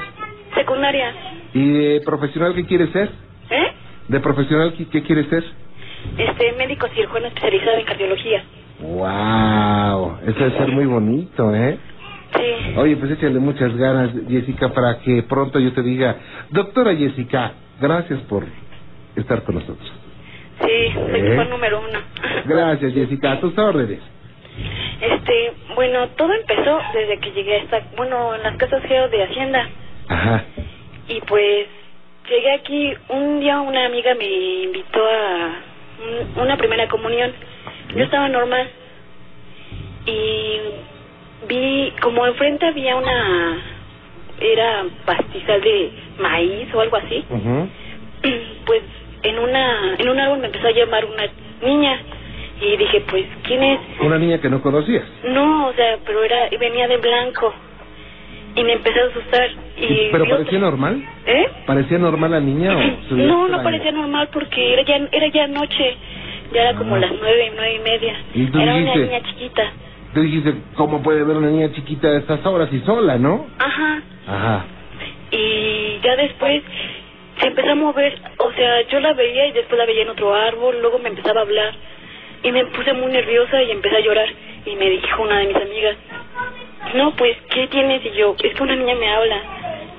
Secundaria. 0.54 1.12
¿Y 1.54 1.68
de 1.68 2.00
profesional 2.02 2.54
qué 2.54 2.64
quieres 2.64 2.90
ser? 2.90 3.10
¿Eh? 3.50 3.72
¿De 4.08 4.20
profesional 4.20 4.74
qué, 4.74 4.86
qué 4.86 5.02
quieres 5.02 5.26
ser? 5.28 5.44
Este, 6.16 6.52
médico 6.52 6.86
cirujano 6.94 7.26
especializado 7.26 7.78
en 7.78 7.84
cardiología. 7.84 8.44
¡Wow! 8.80 10.18
Eso 10.26 10.38
debe 10.38 10.56
ser 10.56 10.68
muy 10.68 10.86
bonito, 10.86 11.54
¿eh? 11.54 11.78
Sí. 12.36 12.74
Oye, 12.76 12.96
pues 12.96 13.10
échale 13.10 13.40
muchas 13.40 13.76
ganas, 13.76 14.10
Jessica, 14.28 14.68
para 14.72 15.00
que 15.00 15.24
pronto 15.24 15.58
yo 15.58 15.72
te 15.72 15.82
diga, 15.82 16.16
doctora 16.50 16.94
Jessica, 16.94 17.54
gracias 17.80 18.20
por 18.20 18.44
estar 19.16 19.42
con 19.42 19.56
nosotros. 19.56 19.97
Sí, 20.64 20.92
soy 21.10 21.20
¿Eh? 21.20 21.36
fan 21.36 21.50
número 21.50 21.80
uno. 21.80 21.98
Gracias, 22.44 22.92
Jessica, 22.94 23.32
a 23.32 23.40
tus 23.40 23.56
órdenes. 23.58 24.00
Este, 25.00 25.52
bueno, 25.76 26.08
todo 26.16 26.32
empezó 26.32 26.80
desde 26.92 27.18
que 27.20 27.30
llegué 27.30 27.54
a 27.54 27.58
esta, 27.58 27.82
bueno, 27.96 28.34
en 28.34 28.42
las 28.42 28.56
casas 28.56 28.82
geo 28.84 29.08
de 29.08 29.22
Hacienda. 29.24 29.68
Ajá. 30.08 30.44
Y 31.08 31.20
pues 31.22 31.66
llegué 32.28 32.52
aquí, 32.54 32.94
un 33.08 33.40
día 33.40 33.60
una 33.60 33.86
amiga 33.86 34.14
me 34.14 34.26
invitó 34.64 35.00
a 35.04 35.50
un- 36.36 36.42
una 36.42 36.56
primera 36.56 36.88
comunión. 36.88 37.32
Yo 37.94 38.04
estaba 38.04 38.28
normal 38.28 38.68
y 40.06 40.58
vi 41.48 41.92
como 42.02 42.26
enfrente 42.26 42.66
había 42.66 42.96
una 42.96 43.62
era 44.40 44.84
pastizal 45.04 45.60
de 45.60 45.90
maíz 46.18 46.72
o 46.74 46.80
algo 46.80 46.96
así. 46.96 47.24
Ujú. 47.30 47.68
Pues 48.66 48.82
en 49.22 49.38
una 49.38 49.94
en 49.98 50.08
un 50.08 50.18
árbol 50.18 50.38
me 50.38 50.46
empezó 50.46 50.66
a 50.68 50.72
llamar 50.72 51.04
una 51.04 51.24
niña 51.62 51.98
y 52.60 52.76
dije, 52.76 53.04
pues 53.08 53.24
¿quién 53.44 53.62
es? 53.62 53.80
Una 54.00 54.18
niña 54.18 54.40
que 54.40 54.48
no 54.50 54.60
conocías. 54.60 55.04
No, 55.24 55.68
o 55.68 55.72
sea, 55.74 55.98
pero 56.04 56.22
era 56.24 56.48
venía 56.58 56.88
de 56.88 56.96
blanco 56.96 57.52
y 58.54 58.64
me 58.64 58.72
empezó 58.72 58.98
a 59.00 59.10
asustar 59.10 59.48
y 59.76 60.08
¿Pero 60.10 60.24
parecía 60.28 60.58
normal? 60.58 61.04
¿Eh? 61.26 61.46
¿Parecía 61.66 61.98
normal 61.98 62.30
la 62.32 62.40
niña 62.40 62.76
o 62.76 62.80
No, 63.14 63.48
no 63.48 63.62
parecía 63.62 63.92
normal 63.92 64.28
porque 64.32 64.72
era 64.72 64.82
ya, 64.82 64.96
era 65.12 65.28
ya 65.28 65.46
noche, 65.46 65.96
ya 66.52 66.62
era 66.62 66.74
como 66.78 66.96
Ah. 66.96 67.00
las 67.00 67.12
nueve, 67.20 67.52
nueve 67.54 67.74
y 67.76 67.78
media. 67.80 68.16
¿Y 68.34 68.46
tú 68.46 68.58
Era 68.58 68.74
una 68.74 68.94
niña 68.96 69.22
chiquita. 69.22 69.72
Tú 70.14 70.20
dijiste, 70.22 70.54
¿cómo 70.74 71.02
puede 71.02 71.22
ver 71.22 71.36
una 71.36 71.50
niña 71.50 71.70
chiquita 71.72 72.08
a 72.08 72.18
estas 72.18 72.44
horas 72.46 72.70
y 72.72 72.80
sola, 72.80 73.18
no? 73.18 73.46
Ajá. 73.58 74.02
Ajá. 74.26 74.64
Y 75.30 76.00
ya 76.02 76.16
después 76.16 76.62
se 77.40 77.46
empezó 77.46 77.70
a 77.70 77.74
mover, 77.74 78.18
o 78.38 78.52
sea, 78.52 78.82
yo 78.82 79.00
la 79.00 79.12
veía 79.12 79.46
y 79.46 79.52
después 79.52 79.78
la 79.78 79.86
veía 79.86 80.02
en 80.02 80.10
otro 80.10 80.34
árbol, 80.34 80.80
luego 80.80 80.98
me 80.98 81.08
empezaba 81.08 81.40
a 81.40 81.44
hablar 81.44 81.74
y 82.42 82.52
me 82.52 82.64
puse 82.66 82.92
muy 82.92 83.12
nerviosa 83.12 83.62
y 83.62 83.70
empecé 83.70 83.96
a 83.96 84.00
llorar 84.00 84.28
y 84.64 84.76
me 84.76 84.90
dijo 84.90 85.22
una 85.22 85.38
de 85.38 85.46
mis 85.46 85.56
amigas, 85.56 85.96
no, 86.94 87.14
pues, 87.16 87.36
¿qué 87.50 87.66
tienes? 87.68 88.04
Y 88.04 88.10
yo, 88.12 88.34
es 88.42 88.54
que 88.54 88.62
una 88.62 88.76
niña 88.76 88.94
me 88.94 89.08
habla. 89.08 89.42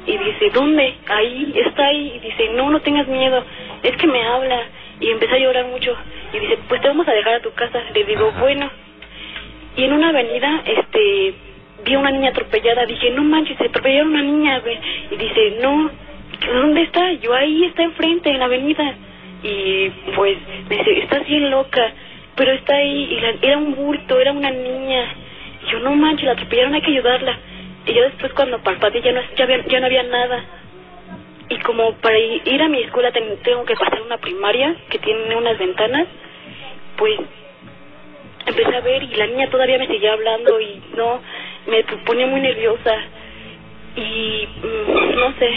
Y 0.06 0.18
dice, 0.18 0.50
¿dónde? 0.54 0.96
Ahí, 1.08 1.54
está 1.56 1.86
ahí. 1.86 2.14
Y 2.16 2.20
dice, 2.20 2.50
no, 2.56 2.70
no 2.70 2.80
tengas 2.82 3.08
miedo, 3.08 3.44
es 3.84 3.96
que 3.98 4.08
me 4.08 4.24
habla. 4.26 4.62
Y 5.00 5.10
empecé 5.12 5.36
a 5.36 5.40
llorar 5.40 5.66
mucho. 5.66 5.96
Y 6.34 6.40
dice, 6.40 6.58
pues 6.68 6.82
te 6.82 6.88
vamos 6.88 7.08
a 7.08 7.14
dejar 7.14 7.36
a 7.36 7.42
tu 7.42 7.52
casa. 7.54 7.82
Le 7.94 8.04
digo, 8.06 8.32
bueno. 8.40 8.70
Y 9.76 9.84
en 9.84 9.94
una 9.94 10.10
avenida, 10.10 10.64
este, 10.66 11.34
vi 11.86 11.94
a 11.94 12.00
una 12.00 12.12
niña 12.12 12.30
atropellada. 12.30 12.86
Dije, 12.86 13.12
no 13.12 13.24
manches, 13.24 13.58
se 13.58 13.66
atropellaron 13.66 14.08
a 14.08 14.12
una 14.12 14.24
niña, 14.24 14.60
güey. 14.60 14.80
Y 15.12 15.16
dice, 15.16 15.58
no, 15.62 15.92
¿dónde 16.46 16.84
está? 16.84 17.12
Yo 17.14 17.34
ahí, 17.34 17.66
está 17.66 17.84
enfrente, 17.84 18.30
en 18.30 18.40
la 18.40 18.46
avenida. 18.46 18.94
Y 19.44 19.90
pues, 20.16 20.38
me 20.70 20.78
dice, 20.78 21.00
estás 21.00 21.26
bien 21.28 21.50
loca. 21.50 21.92
Pero 22.36 22.52
está 22.52 22.76
ahí, 22.76 23.08
y 23.12 23.20
la- 23.20 23.36
era 23.42 23.58
un 23.58 23.76
bulto, 23.76 24.20
era 24.20 24.32
una 24.32 24.50
niña. 24.52 25.06
Y 25.68 25.72
yo, 25.72 25.80
no 25.80 25.96
manches, 25.96 26.26
la 26.26 26.32
atropellaron, 26.34 26.74
hay 26.74 26.82
que 26.82 26.92
ayudarla. 26.92 27.38
Y 27.86 27.94
yo 27.94 28.04
después 28.04 28.32
cuando 28.34 28.60
parpadeé 28.64 29.02
ya 29.02 29.12
no, 29.12 29.22
ya, 29.36 29.44
había- 29.44 29.66
ya 29.66 29.80
no 29.80 29.86
había 29.88 30.04
nada. 30.04 30.44
Y 31.50 31.58
como 31.60 31.94
para 31.96 32.18
ir 32.20 32.62
a 32.62 32.70
mi 32.70 32.82
escuela 32.82 33.12
ten- 33.12 33.38
tengo 33.44 33.66
que 33.66 33.76
pasar 33.76 34.02
una 34.04 34.18
primaria 34.18 34.76
que 34.90 35.00
tiene 35.00 35.36
unas 35.36 35.58
ventanas, 35.58 36.06
pues 36.98 37.20
empecé 38.46 38.76
a 38.76 38.82
ver 38.82 39.04
y 39.04 39.16
la 39.16 39.28
niña 39.28 39.50
todavía 39.50 39.78
me 39.80 39.88
seguía 39.88 40.14
hablando 40.14 40.60
y 40.62 40.82
no, 40.96 41.20
me 41.68 41.84
ponía 42.06 42.28
muy 42.28 42.40
nerviosa 42.42 42.96
y 43.96 44.48
mm, 44.64 45.16
no 45.20 45.34
sé, 45.40 45.50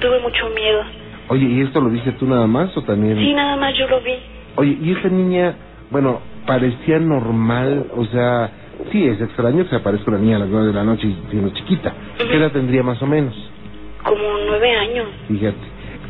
tuve 0.00 0.20
mucho 0.20 0.48
miedo. 0.50 0.82
Oye, 1.28 1.44
¿y 1.46 1.60
esto 1.62 1.80
lo 1.80 1.90
viste 1.90 2.12
tú 2.12 2.26
nada 2.26 2.46
más 2.46 2.76
o 2.76 2.82
también? 2.82 3.16
Sí, 3.18 3.32
nada 3.34 3.56
más 3.56 3.74
yo 3.76 3.88
lo 3.88 4.00
vi. 4.00 4.14
Oye, 4.56 4.78
¿y 4.80 4.92
esa 4.92 5.08
niña, 5.08 5.54
bueno, 5.90 6.20
parecía 6.46 6.98
normal? 6.98 7.86
O 7.96 8.04
sea, 8.06 8.50
sí, 8.92 9.06
es 9.06 9.20
extraño 9.20 9.64
que 9.64 9.70
se 9.70 9.76
aparezca 9.76 10.10
una 10.10 10.20
niña 10.20 10.36
a 10.36 10.40
las 10.40 10.48
nueve 10.48 10.68
de 10.68 10.72
la 10.72 10.84
noche 10.84 11.08
siendo 11.30 11.50
chiquita. 11.50 11.92
¿Qué 12.18 12.36
edad 12.36 12.52
tendría 12.52 12.82
más 12.82 13.00
o 13.02 13.06
menos? 13.06 13.34
Como 14.04 14.20
nueve 14.46 14.70
años. 14.76 15.06
Fíjate. 15.28 15.56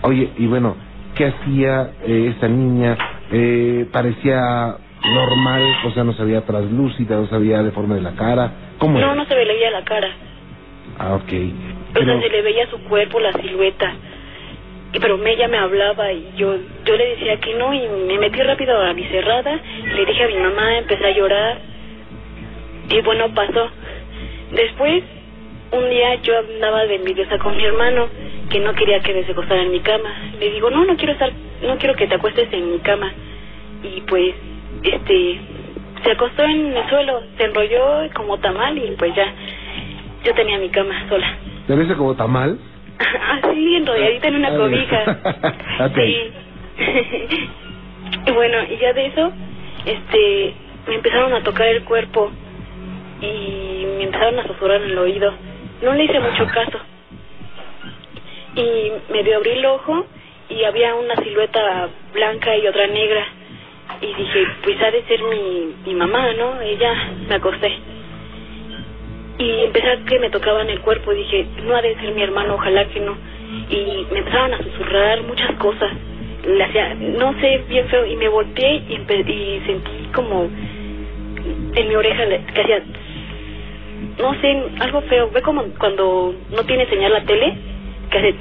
Oye, 0.02 0.30
y 0.36 0.46
bueno, 0.46 0.76
¿qué 1.14 1.26
hacía 1.26 1.92
eh, 2.04 2.28
esta 2.34 2.46
niña? 2.48 2.96
Eh, 3.32 3.86
¿Parecía 3.90 4.76
normal? 5.02 5.62
O 5.86 5.90
sea, 5.92 6.04
no 6.04 6.12
se 6.12 6.24
veía 6.24 6.44
traslúcida, 6.44 7.16
no 7.16 7.26
se 7.26 7.38
veía 7.38 7.62
deforme 7.62 7.94
de 7.94 8.02
la 8.02 8.12
cara. 8.12 8.52
¿Cómo 8.78 8.98
No, 8.98 9.06
era? 9.06 9.14
no 9.14 9.24
se 9.24 9.34
veía 9.34 9.70
la 9.70 9.82
cara. 9.82 10.08
Ah, 10.98 11.14
ok. 11.14 11.32
O 11.96 12.04
sea, 12.04 12.20
se 12.20 12.28
le 12.30 12.42
veía 12.42 12.66
su 12.68 12.78
cuerpo, 12.84 13.20
la 13.20 13.32
silueta. 13.32 13.92
Y, 14.92 14.98
pero 15.00 15.18
me- 15.18 15.32
ella 15.32 15.48
me 15.48 15.58
hablaba 15.58 16.12
y 16.12 16.32
yo 16.36 16.56
yo 16.84 16.96
le 16.96 17.06
decía 17.16 17.36
que 17.40 17.54
no 17.54 17.72
y 17.74 17.86
me 18.08 18.18
metí 18.18 18.40
rápido 18.42 18.80
a 18.80 18.92
mi 18.92 19.04
cerrada. 19.04 19.58
Le 19.94 20.04
dije 20.06 20.24
a 20.24 20.28
mi 20.28 20.36
mamá, 20.36 20.78
empecé 20.78 21.06
a 21.06 21.10
llorar. 21.10 21.58
Y 22.88 23.00
bueno, 23.02 23.34
pasó. 23.34 23.70
Después, 24.52 25.02
un 25.72 25.90
día 25.90 26.14
yo 26.22 26.38
andaba 26.38 26.86
de 26.86 26.94
envidiosa 26.96 27.38
con 27.38 27.56
mi 27.56 27.64
hermano, 27.64 28.08
que 28.50 28.60
no 28.60 28.72
quería 28.74 29.00
que 29.00 29.24
se 29.24 29.32
acostara 29.32 29.62
en 29.62 29.72
mi 29.72 29.80
cama. 29.80 30.10
Le 30.38 30.50
digo, 30.50 30.70
no, 30.70 30.84
no 30.84 30.96
quiero 30.96 31.12
estar, 31.12 31.32
no 31.62 31.76
quiero 31.78 31.96
que 31.96 32.06
te 32.06 32.14
acuestes 32.14 32.48
en 32.52 32.70
mi 32.72 32.78
cama. 32.78 33.12
Y 33.82 34.00
pues, 34.02 34.34
este, 34.84 35.40
se 36.04 36.10
acostó 36.12 36.44
en 36.44 36.76
el 36.76 36.88
suelo, 36.88 37.22
se 37.36 37.44
enrolló 37.44 38.08
como 38.14 38.38
tamal 38.38 38.78
y 38.78 38.92
pues 38.96 39.14
ya, 39.16 39.32
yo 40.24 40.32
tenía 40.34 40.58
mi 40.58 40.68
cama 40.68 41.06
sola. 41.08 41.36
¿Te 41.66 41.74
ves 41.74 41.92
como 41.96 42.14
tamal? 42.14 42.58
Así, 42.98 43.76
enrolladita 43.76 44.28
en 44.28 44.36
una 44.36 44.48
Ah, 44.48 44.56
cobija. 44.56 45.18
Sí. 45.94 46.30
y 48.26 48.30
bueno, 48.32 48.58
y 48.70 48.76
ya 48.78 48.92
de 48.92 49.06
eso, 49.06 49.32
este, 49.84 50.54
me 50.86 50.94
empezaron 50.96 51.32
a 51.34 51.42
tocar 51.42 51.66
el 51.68 51.84
cuerpo 51.84 52.30
y 53.20 53.84
me 53.98 54.04
empezaron 54.04 54.38
a 54.38 54.46
susurrar 54.46 54.82
en 54.82 54.90
el 54.90 54.98
oído. 54.98 55.32
No 55.82 55.94
le 55.94 56.04
hice 56.04 56.20
mucho 56.20 56.46
caso. 56.46 56.78
Y 58.54 58.92
medio 59.12 59.36
abrí 59.36 59.50
el 59.50 59.66
ojo 59.66 60.06
y 60.48 60.64
había 60.64 60.94
una 60.94 61.14
silueta 61.16 61.88
blanca 62.12 62.56
y 62.56 62.66
otra 62.66 62.86
negra. 62.86 63.26
Y 64.00 64.06
dije, 64.06 64.46
pues 64.62 64.80
ha 64.82 64.90
de 64.90 65.02
ser 65.04 65.22
mi, 65.22 65.74
mi 65.86 65.94
mamá, 65.94 66.32
¿no? 66.38 66.60
Ella 66.60 66.92
me 67.28 67.34
acosté. 67.34 67.72
Y 69.38 69.64
empecé 69.64 69.90
a 69.90 70.04
que 70.04 70.18
me 70.18 70.30
tocaban 70.30 70.68
el 70.70 70.80
cuerpo. 70.80 71.12
Dije, 71.12 71.46
no 71.64 71.76
ha 71.76 71.82
de 71.82 71.94
ser 71.96 72.14
mi 72.14 72.22
hermano, 72.22 72.54
ojalá 72.54 72.86
que 72.86 73.00
no. 73.00 73.16
Y 73.70 74.06
me 74.12 74.18
empezaban 74.20 74.54
a 74.54 74.58
susurrar 74.58 75.22
muchas 75.24 75.52
cosas. 75.56 75.92
Le 76.46 76.62
hacía, 76.64 76.94
no 76.94 77.32
sé, 77.40 77.64
bien 77.68 77.86
feo. 77.88 78.06
Y 78.06 78.16
me 78.16 78.28
volteé 78.28 78.76
y, 78.88 78.94
y 78.94 79.60
sentí 79.66 80.08
como 80.14 80.44
en 80.44 81.88
mi 81.88 81.94
oreja 81.94 82.24
le- 82.24 82.44
que 82.44 82.60
hacía, 82.62 82.82
no 84.20 84.34
sé, 84.40 84.62
algo 84.80 85.02
feo. 85.02 85.30
Ve 85.30 85.42
como 85.42 85.64
cuando 85.78 86.34
no 86.50 86.62
tiene 86.64 86.86
señal 86.86 87.12
la 87.12 87.24
tele, 87.24 87.54
que 88.10 88.18
hace, 88.18 88.34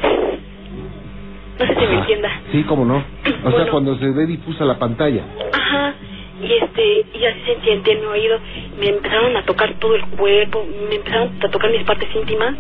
no 1.60 1.66
sé 1.66 1.74
si 1.74 1.80
me 1.80 1.86
Ajá. 1.88 2.00
entienda. 2.00 2.42
Sí, 2.52 2.64
cómo 2.64 2.86
no. 2.86 3.04
O 3.44 3.52
sea, 3.52 3.70
cuando 3.70 3.98
se 3.98 4.10
ve 4.12 4.26
difusa 4.28 4.64
la 4.66 4.78
pantalla. 4.80 5.24
Ajá, 5.54 5.94
y 6.42 6.54
este, 6.54 7.06
y 7.14 7.26
así 7.26 7.40
sentí 7.64 7.92
en 7.92 8.02
mi 8.02 8.06
oído, 8.08 8.40
me 8.80 8.90
empezaron 8.90 9.36
a 9.38 9.46
tocar 9.46 9.74
todo 9.80 9.96
el 9.96 10.06
cuerpo, 10.08 10.66
me 10.90 10.96
empezaron 10.96 11.32
a 11.42 11.50
tocar 11.50 11.72
mis 11.72 11.84
partes 11.84 12.14
íntimas, 12.14 12.56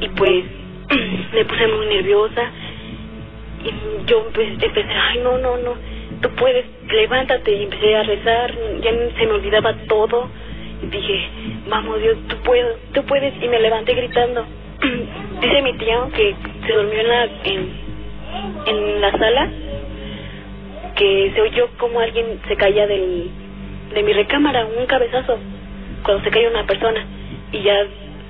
y 0.00 0.08
pues 0.08 0.44
me 1.34 1.44
puse 1.44 1.66
muy 1.68 1.86
nerviosa, 1.86 2.50
y 3.64 4.06
yo 4.06 4.26
pues 4.32 4.48
empecé, 4.48 4.84
ay 4.88 5.18
no, 5.22 5.38
no, 5.38 5.56
no, 5.58 5.74
tú 6.20 6.30
puedes, 6.36 6.64
levántate, 6.88 7.52
y 7.54 7.64
empecé 7.64 7.96
a 7.96 8.02
rezar, 8.04 8.54
ya 8.80 8.90
se 9.16 9.26
me 9.26 9.32
olvidaba 9.32 9.74
todo, 9.88 10.28
y 10.82 10.86
dije, 10.86 11.28
vamos 11.68 12.00
Dios, 12.00 12.16
tú 12.28 12.36
puedes, 12.44 12.76
tú 12.92 13.04
puedes, 13.04 13.34
y 13.42 13.48
me 13.48 13.60
levanté 13.60 13.94
gritando. 13.94 14.44
Dice 15.40 15.62
mi 15.62 15.74
tío 15.78 16.10
que 16.14 16.34
se 16.66 16.72
durmió 16.72 17.00
en 17.00 17.08
la, 17.08 17.24
en, 17.44 17.72
en 18.66 19.00
la 19.00 19.12
sala, 19.12 19.50
que 21.02 21.32
se 21.34 21.40
oyó 21.40 21.68
como 21.78 21.98
alguien 21.98 22.40
se 22.46 22.54
caía 22.54 22.86
del, 22.86 23.28
de 23.92 24.02
mi 24.04 24.12
recámara, 24.12 24.66
un 24.66 24.86
cabezazo, 24.86 25.36
cuando 26.04 26.22
se 26.22 26.30
caía 26.30 26.48
una 26.48 26.64
persona. 26.64 27.04
Y 27.50 27.60
ya 27.60 27.86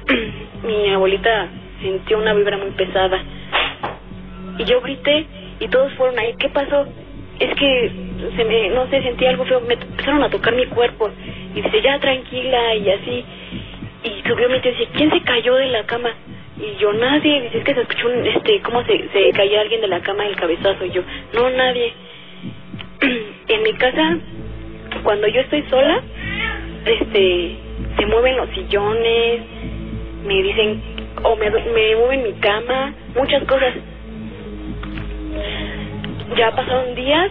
mi 0.66 0.88
abuelita 0.88 1.48
sintió 1.82 2.16
una 2.16 2.32
vibra 2.32 2.56
muy 2.56 2.70
pesada. 2.70 3.22
Y 4.56 4.64
yo 4.64 4.80
grité 4.80 5.26
y 5.60 5.68
todos 5.68 5.92
fueron 5.94 6.18
ahí. 6.18 6.34
¿Qué 6.38 6.48
pasó? 6.48 6.86
Es 7.38 7.54
que 7.56 7.92
se 8.36 8.44
me, 8.44 8.70
no 8.70 8.88
sé, 8.88 9.02
sentí 9.02 9.26
algo 9.26 9.44
feo. 9.44 9.60
Me 9.60 9.74
empezaron 9.74 10.22
a 10.22 10.30
tocar 10.30 10.54
mi 10.54 10.64
cuerpo. 10.64 11.10
Y 11.54 11.60
dice, 11.60 11.82
ya 11.82 11.98
tranquila 11.98 12.74
y 12.74 12.88
así. 12.88 13.24
Y 14.04 14.26
subió 14.26 14.48
mi 14.48 14.60
tío 14.60 14.72
y 14.72 14.76
dice, 14.76 14.90
¿quién 14.94 15.10
se 15.10 15.20
cayó 15.20 15.56
de 15.56 15.66
la 15.66 15.84
cama? 15.84 16.08
Y 16.58 16.80
yo, 16.80 16.90
nadie. 16.94 17.42
Dice, 17.42 17.58
es 17.58 17.64
que 17.64 17.74
se 17.74 17.82
escuchó 17.82 18.08
un, 18.08 18.26
este, 18.26 18.60
cómo 18.62 18.82
se, 18.84 19.08
se 19.10 19.30
caía 19.32 19.60
alguien 19.60 19.82
de 19.82 19.88
la 19.88 20.00
cama 20.00 20.24
del 20.24 20.36
cabezazo. 20.36 20.86
Y 20.86 20.90
yo, 20.90 21.02
no, 21.34 21.50
nadie 21.50 21.92
en 23.48 23.62
mi 23.62 23.72
casa 23.74 24.18
cuando 25.02 25.26
yo 25.28 25.40
estoy 25.40 25.62
sola 25.70 26.02
este 26.86 27.56
se 27.96 28.06
mueven 28.06 28.36
los 28.36 28.48
sillones 28.50 29.42
me 30.26 30.42
dicen 30.42 30.82
o 31.22 31.36
me, 31.36 31.50
me 31.50 31.96
mueven 31.96 32.22
mi 32.22 32.32
cama 32.34 32.94
muchas 33.14 33.44
cosas. 33.44 33.74
Ya 36.36 36.50
pasaron 36.52 36.94
días 36.94 37.30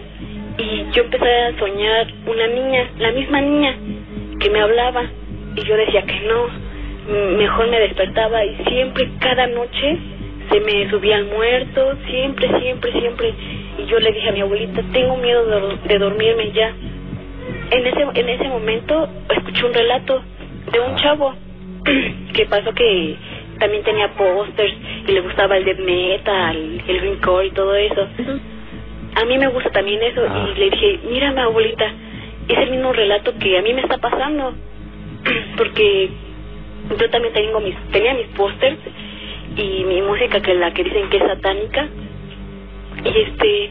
y 0.58 0.84
yo 0.92 1.02
empecé 1.02 1.28
a 1.28 1.58
soñar 1.58 2.06
una 2.26 2.46
niña 2.48 2.90
la 2.98 3.10
misma 3.12 3.40
niña 3.40 3.76
que 4.38 4.50
me 4.50 4.60
hablaba 4.60 5.04
y 5.56 5.62
yo 5.64 5.76
decía 5.76 6.02
que 6.02 6.20
no 6.20 6.48
mejor 7.36 7.68
me 7.68 7.80
despertaba 7.80 8.44
y 8.44 8.56
siempre 8.68 9.10
cada 9.18 9.46
noche 9.48 9.98
se 10.50 10.60
me 10.60 10.88
subía 10.90 11.16
al 11.16 11.24
muerto 11.26 11.96
siempre 12.06 12.48
siempre 12.60 12.92
siempre 12.92 13.34
y 13.78 13.86
yo 13.86 13.98
le 13.98 14.12
dije 14.12 14.28
a 14.28 14.32
mi 14.32 14.40
abuelita 14.40 14.82
tengo 14.92 15.16
miedo 15.16 15.44
de, 15.46 15.88
de 15.88 15.98
dormirme 15.98 16.52
ya 16.52 16.72
en 17.70 17.86
ese 17.86 18.02
en 18.20 18.28
ese 18.28 18.48
momento 18.48 19.08
escuché 19.30 19.66
un 19.66 19.74
relato 19.74 20.22
de 20.72 20.80
un 20.80 20.96
chavo 20.96 21.34
que 22.34 22.46
pasó 22.46 22.72
que 22.72 23.16
también 23.58 23.82
tenía 23.84 24.08
pósters 24.14 24.74
y 25.06 25.12
le 25.12 25.20
gustaba 25.20 25.56
el 25.56 25.64
death 25.64 25.78
metal 25.80 26.56
el 26.86 27.00
greencore 27.00 27.46
y 27.46 27.50
todo 27.50 27.74
eso. 27.76 28.08
A 29.14 29.24
mí 29.24 29.38
me 29.38 29.48
gusta 29.48 29.70
también 29.70 30.02
eso 30.02 30.22
Ah. 30.28 30.48
y 30.54 30.58
le 30.58 30.70
dije 30.70 31.00
mira 31.08 31.32
mi 31.32 31.40
abuelita 31.40 31.86
es 32.48 32.58
el 32.58 32.70
mismo 32.70 32.92
relato 32.92 33.32
que 33.38 33.58
a 33.58 33.62
mí 33.62 33.72
me 33.72 33.82
está 33.82 33.98
pasando 33.98 34.54
porque 35.56 36.10
yo 36.98 37.10
también 37.10 37.32
tengo 37.34 37.60
mis 37.60 37.76
tenía 37.90 38.14
mis 38.14 38.26
pósters 38.28 38.78
y 39.56 39.84
mi 39.84 40.02
música 40.02 40.40
que 40.40 40.54
la 40.54 40.72
que 40.72 40.84
dicen 40.84 41.08
que 41.10 41.16
es 41.18 41.22
satánica 41.24 41.88
y 43.04 43.08
este 43.20 43.70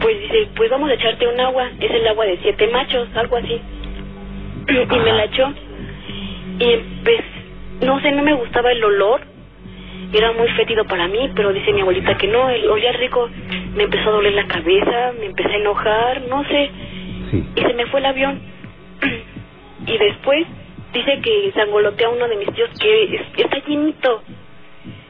pues 0.00 0.20
dice 0.20 0.48
pues 0.54 0.70
vamos 0.70 0.90
a 0.90 0.94
echarte 0.94 1.26
un 1.26 1.40
agua 1.40 1.70
es 1.80 1.90
el 1.90 2.06
agua 2.08 2.26
de 2.26 2.38
siete 2.42 2.68
machos 2.68 3.08
algo 3.14 3.36
así. 3.36 3.60
Y 4.68 4.96
me 4.98 5.12
la 5.12 5.24
echó. 5.24 5.52
Y 6.58 6.76
pues 7.04 7.20
no 7.82 8.00
sé 8.00 8.12
no 8.12 8.22
me 8.22 8.34
gustaba 8.34 8.72
el 8.72 8.82
olor. 8.84 9.20
Era 10.12 10.32
muy 10.32 10.48
fétido 10.50 10.84
para 10.84 11.08
mí 11.08 11.30
pero 11.34 11.52
dice 11.52 11.72
mi 11.72 11.80
abuelita 11.80 12.16
que 12.16 12.28
no 12.28 12.48
el 12.50 12.68
olía 12.70 12.92
rico. 12.92 13.28
Me 13.74 13.84
empezó 13.84 14.08
a 14.10 14.12
doler 14.12 14.34
la 14.34 14.46
cabeza 14.46 15.12
me 15.18 15.26
empecé 15.26 15.50
a 15.50 15.56
enojar 15.56 16.22
no 16.28 16.44
sé. 16.44 16.70
Sí. 17.30 17.44
y 17.56 17.60
se 17.60 17.74
me 17.74 17.86
fue 17.86 18.00
el 18.00 18.06
avión. 18.06 18.40
Y 19.86 19.98
después 19.98 20.46
dice 20.92 21.20
que 21.22 21.52
sangolotea 21.54 22.08
a 22.08 22.10
uno 22.10 22.26
de 22.26 22.36
mis 22.36 22.52
tíos 22.54 22.70
que 22.80 23.04
es- 23.16 23.22
está 23.36 23.58
llenito. 23.66 24.22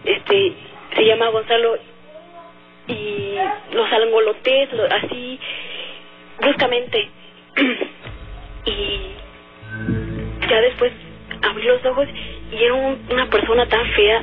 Este 0.05 0.53
se 0.95 1.05
llama 1.07 1.29
Gonzalo 1.31 1.77
y 2.89 3.35
los 3.75 3.89
sangolotees 3.91 4.73
lo- 4.73 4.85
así 4.85 5.39
bruscamente 6.41 7.09
y 8.67 9.01
ya 10.49 10.61
después 10.61 10.93
abrí 11.43 11.65
los 11.65 11.85
ojos 11.85 12.07
y 12.53 12.63
era 12.63 12.75
un- 12.75 12.99
una 13.11 13.27
persona 13.29 13.67
tan 13.67 13.85
fea 13.87 14.23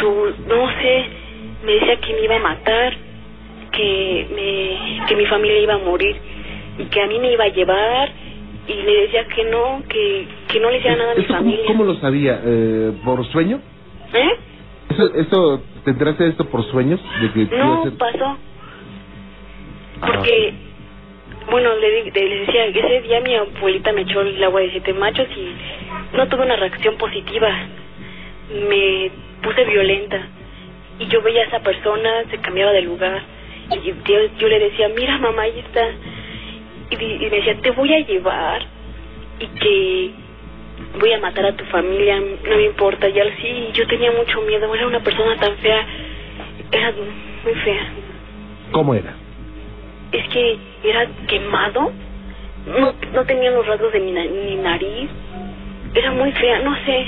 su 0.00 0.34
no 0.46 0.68
sé 0.80 1.04
me 1.64 1.72
decía 1.72 1.96
que 2.00 2.14
me 2.14 2.24
iba 2.24 2.36
a 2.36 2.40
matar 2.40 2.94
que 3.72 4.26
me 4.34 5.06
que 5.06 5.16
mi 5.16 5.26
familia 5.26 5.58
iba 5.60 5.74
a 5.74 5.78
morir 5.78 6.16
y 6.78 6.84
que 6.84 7.00
a 7.00 7.06
mí 7.06 7.18
me 7.18 7.32
iba 7.32 7.44
a 7.44 7.48
llevar 7.48 8.10
y 8.68 8.74
le 8.74 9.02
decía 9.02 9.26
que 9.26 9.44
no 9.44 9.82
que 9.88 10.26
que 10.48 10.60
no 10.60 10.70
le 10.70 10.78
hiciera 10.78 10.96
nada 10.96 11.12
a 11.12 11.14
mi 11.14 11.20
¿Esto 11.22 11.34
cómo, 11.34 11.44
familia 11.44 11.66
cómo 11.66 11.84
lo 11.84 11.94
sabía? 11.96 12.40
Eh, 12.44 12.92
¿Por 13.04 13.24
sueño? 13.26 13.60
¿eh? 14.14 14.30
¿Eso, 14.90 15.14
eso, 15.14 15.62
¿Te 15.84 15.90
enteraste 15.90 16.24
de 16.24 16.30
esto 16.30 16.48
por 16.48 16.64
sueños? 16.70 17.00
De 17.20 17.32
que 17.32 17.56
no 17.56 17.84
pasó 17.98 18.24
Ajá. 18.24 18.38
porque 20.06 20.54
bueno 21.50 21.74
le, 21.76 22.04
le 22.04 22.38
decía 22.40 22.66
ese 22.66 23.00
día 23.02 23.20
mi 23.20 23.34
abuelita 23.34 23.92
me 23.92 24.02
echó 24.02 24.20
el 24.20 24.42
agua 24.42 24.60
de 24.60 24.70
siete 24.70 24.92
machos 24.94 25.26
y 25.36 26.16
no 26.16 26.28
tuve 26.28 26.44
una 26.44 26.56
reacción 26.56 26.96
positiva 26.96 27.50
me 28.68 29.10
puse 29.42 29.64
violenta 29.64 30.20
y 30.98 31.06
yo 31.06 31.20
veía 31.22 31.42
a 31.42 31.46
esa 31.46 31.60
persona 31.60 32.10
se 32.30 32.38
cambiaba 32.38 32.72
de 32.72 32.82
lugar 32.82 33.22
y 33.70 33.80
yo, 33.80 33.94
yo 34.38 34.48
le 34.48 34.58
decía 34.58 34.88
mira 34.96 35.18
mamá 35.18 35.42
ahí 35.42 35.58
está 35.58 35.88
y, 36.90 36.94
y 36.94 37.18
me 37.30 37.36
decía 37.36 37.56
te 37.60 37.70
voy 37.72 37.92
a 37.92 38.00
llevar 38.06 38.62
y 39.40 39.46
que 39.46 40.10
voy 40.98 41.12
a 41.12 41.18
matar 41.20 41.46
a 41.46 41.56
tu 41.56 41.64
familia 41.66 42.18
no 42.20 42.56
me 42.56 42.64
importa. 42.64 43.08
Y 43.08 43.18
al 43.18 43.32
sí 43.38 43.70
yo 43.72 43.86
tenía 43.86 44.10
mucho 44.12 44.40
miedo 44.42 44.74
era 44.74 44.86
una 44.86 45.00
persona 45.00 45.36
tan 45.40 45.56
fea. 45.56 45.86
Era 46.70 46.92
muy 47.44 47.54
fea. 47.54 47.86
¿Cómo 48.72 48.94
era? 48.94 49.14
es 50.12 50.28
que 50.28 50.58
era 50.84 51.06
quemado, 51.26 51.90
no, 52.66 52.94
no 53.14 53.24
tenía 53.24 53.50
los 53.50 53.66
rasgos 53.66 53.90
de 53.94 54.00
mi, 54.00 54.12
na- 54.12 54.24
mi 54.24 54.56
nariz, 54.56 55.08
era 55.94 56.10
muy 56.10 56.30
fea, 56.32 56.58
no 56.58 56.76
sé, 56.84 57.06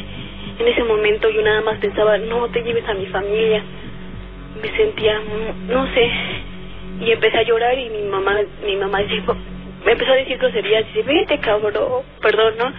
en 0.58 0.68
ese 0.68 0.82
momento 0.84 1.28
yo 1.28 1.42
nada 1.42 1.60
más 1.60 1.76
pensaba, 1.80 2.16
no 2.16 2.48
te 2.48 2.62
lleves 2.62 2.88
a 2.88 2.94
mi 2.94 3.04
familia, 3.08 3.62
me 4.62 4.74
sentía, 4.74 5.20
no 5.68 5.86
sé, 5.92 6.10
y 7.02 7.10
empecé 7.10 7.38
a 7.38 7.42
llorar 7.42 7.78
y 7.78 7.90
mi 7.90 8.02
mamá, 8.04 8.36
mi 8.64 8.76
mamá 8.76 9.00
dice, 9.00 9.20
me 9.84 9.92
empezó 9.92 10.12
a 10.12 10.16
decir 10.16 10.38
groserías, 10.38 10.86
dice, 10.86 11.02
vete 11.02 11.38
cabrón, 11.40 11.74
perdón, 12.22 12.54
¿no? 12.58 12.72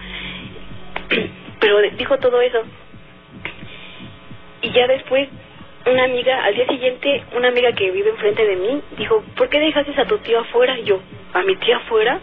Pero 1.60 1.80
dijo 1.96 2.18
todo 2.18 2.40
eso. 2.40 2.62
Y 4.62 4.70
ya 4.72 4.86
después, 4.86 5.28
una 5.86 6.04
amiga, 6.04 6.44
al 6.44 6.54
día 6.54 6.66
siguiente, 6.66 7.24
una 7.36 7.48
amiga 7.48 7.72
que 7.72 7.90
vive 7.90 8.10
enfrente 8.10 8.46
de 8.46 8.56
mí, 8.56 8.82
dijo, 8.98 9.22
¿por 9.36 9.48
qué 9.48 9.60
dejaste 9.60 10.00
a 10.00 10.06
tu 10.06 10.18
tío 10.18 10.40
afuera? 10.40 10.78
Y 10.78 10.84
yo, 10.84 11.00
¿a 11.32 11.42
mi 11.42 11.56
tío 11.56 11.76
afuera? 11.76 12.20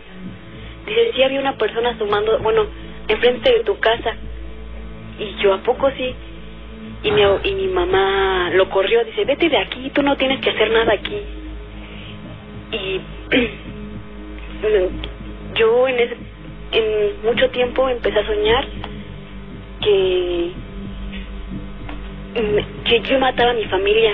Dice, 0.86 1.12
sí 1.16 1.24
había 1.24 1.40
una 1.40 1.58
persona 1.58 1.92
asomando, 1.92 2.40
bueno, 2.40 2.66
enfrente 3.08 3.52
de 3.52 3.64
tu 3.64 3.80
casa. 3.80 4.16
Y 5.20 5.36
yo, 5.42 5.54
¿a 5.54 5.64
poco 5.64 5.90
sí? 5.92 6.14
Y 7.04 7.12
mi, 7.12 7.22
y 7.44 7.56
mi 7.56 7.68
mamá 7.68 8.50
lo 8.52 8.70
corrió, 8.70 9.04
dice, 9.06 9.26
vete 9.26 9.50
de 9.50 9.58
aquí, 9.58 9.90
tú 9.92 10.02
no 10.02 10.18
tienes 10.18 10.42
que 10.42 10.50
hacer 10.50 10.72
nada 10.72 10.94
aquí. 10.94 11.22
Y 12.72 13.02
yo 15.56 15.88
en 15.88 16.00
ese, 16.00 16.18
en 16.74 17.24
mucho 17.24 17.50
tiempo 17.50 17.88
empecé 17.88 18.20
a 18.20 18.26
soñar 18.26 18.66
que 19.82 20.52
que 22.86 23.00
yo 23.02 23.20
mataba 23.20 23.52
a 23.52 23.54
mi 23.54 23.66
familia. 23.66 24.14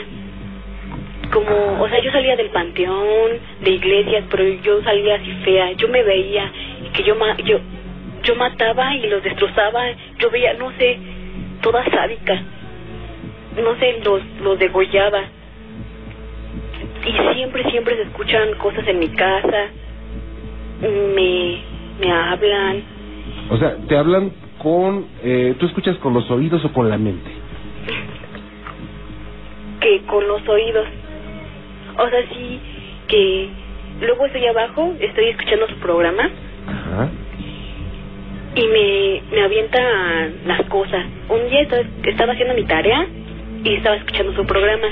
Como 1.31 1.81
o 1.81 1.87
sea 1.87 2.01
yo 2.01 2.11
salía 2.11 2.35
del 2.35 2.49
panteón 2.49 3.39
de 3.61 3.71
iglesias 3.71 4.25
pero 4.29 4.43
yo 4.43 4.83
salía 4.83 5.15
así 5.15 5.31
fea. 5.43 5.71
Yo 5.73 5.87
me 5.87 6.03
veía 6.03 6.51
que 6.93 7.03
yo 7.03 7.15
yo 7.45 7.59
yo 8.23 8.35
mataba 8.35 8.95
y 8.95 9.07
los 9.07 9.23
destrozaba. 9.23 9.85
Yo 10.17 10.29
veía 10.29 10.53
no 10.53 10.71
sé 10.77 10.99
toda 11.61 11.83
sádica. 11.89 12.41
No 13.63 13.77
sé 13.79 13.99
los 14.03 14.21
los 14.41 14.59
degollaba. 14.59 15.23
Y 17.05 17.33
siempre 17.33 17.63
siempre 17.71 17.95
se 17.95 18.01
escuchan 18.03 18.53
cosas 18.55 18.85
en 18.87 18.99
mi 18.99 19.07
casa. 19.09 19.67
Me 20.81 21.68
me 21.99 22.11
hablan 22.11 22.83
O 23.49 23.57
sea, 23.57 23.75
te 23.87 23.97
hablan 23.97 24.31
con... 24.61 25.05
Eh, 25.23 25.55
¿Tú 25.59 25.65
escuchas 25.65 25.97
con 25.97 26.13
los 26.13 26.29
oídos 26.31 26.63
o 26.65 26.71
con 26.73 26.89
la 26.89 26.97
mente? 26.97 27.29
que 29.79 30.01
con 30.07 30.27
los 30.27 30.45
oídos. 30.47 30.85
O 31.97 32.09
sea, 32.09 32.19
sí, 32.33 32.59
que 33.07 33.49
luego 34.01 34.25
estoy 34.25 34.45
abajo, 34.45 34.93
estoy 34.99 35.29
escuchando 35.29 35.67
su 35.67 35.75
programa 35.75 36.29
Ajá. 36.67 37.09
y 38.55 38.67
me, 38.67 39.21
me 39.35 39.41
avienta 39.43 39.79
las 40.45 40.61
cosas. 40.63 41.05
Un 41.29 41.49
día 41.49 41.61
estaba, 41.61 41.83
estaba 42.03 42.33
haciendo 42.33 42.55
mi 42.55 42.65
tarea 42.65 43.05
y 43.63 43.75
estaba 43.75 43.95
escuchando 43.97 44.33
su 44.33 44.45
programa 44.45 44.87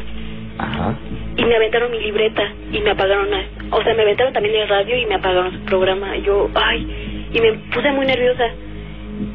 Ajá. 0.58 0.96
Y 1.38 1.46
me 1.46 1.56
aventaron 1.56 1.92
mi 1.92 2.00
libreta 2.00 2.44
y 2.72 2.80
me 2.82 2.92
apagaron, 2.92 3.30
la- 3.30 3.44
o 3.72 3.82
sea, 3.84 3.94
me 3.94 4.02
aventaron 4.04 4.34
también 4.34 4.56
el 4.56 4.68
radio 4.68 4.98
y 4.98 5.06
me 5.06 5.16
apagaron 5.16 5.52
su 5.54 5.60
programa. 5.66 6.16
Yo, 6.18 6.50
ay, 6.56 7.28
y 7.34 7.40
me 7.42 7.54
puse 7.74 7.92
muy 7.92 8.06
nerviosa. 8.06 8.46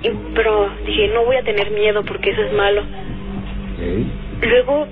Y, 0.03 0.11
pero 0.35 0.69
dije, 0.87 1.09
no 1.15 1.25
voy 1.25 1.37
a 1.37 1.43
tener 1.43 1.71
miedo 1.71 2.05
porque 2.05 2.31
eso 2.31 2.43
es 2.43 2.53
malo. 2.53 2.83
Luego, 4.43 4.87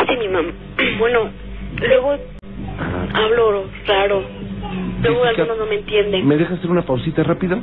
dice 0.00 0.16
mi 0.18 0.28
mamá, 0.28 0.48
bueno, 0.98 1.30
luego 1.80 2.12
Ajá. 2.78 3.08
hablo 3.24 3.64
raro. 3.86 4.22
Luego 5.02 5.24
algunos 5.24 5.58
no 5.58 5.66
me 5.66 5.74
entienden. 5.76 6.26
¿Me 6.26 6.36
dejas 6.36 6.58
hacer 6.58 6.70
una 6.70 6.82
pausita 6.82 7.22
rápido? 7.22 7.58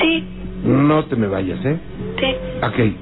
Sí, 0.00 0.24
No 0.64 1.04
te 1.06 1.16
me 1.16 1.26
vayas, 1.26 1.58
¿eh? 1.64 1.76
sí. 2.20 2.36
Ok, 2.62 2.94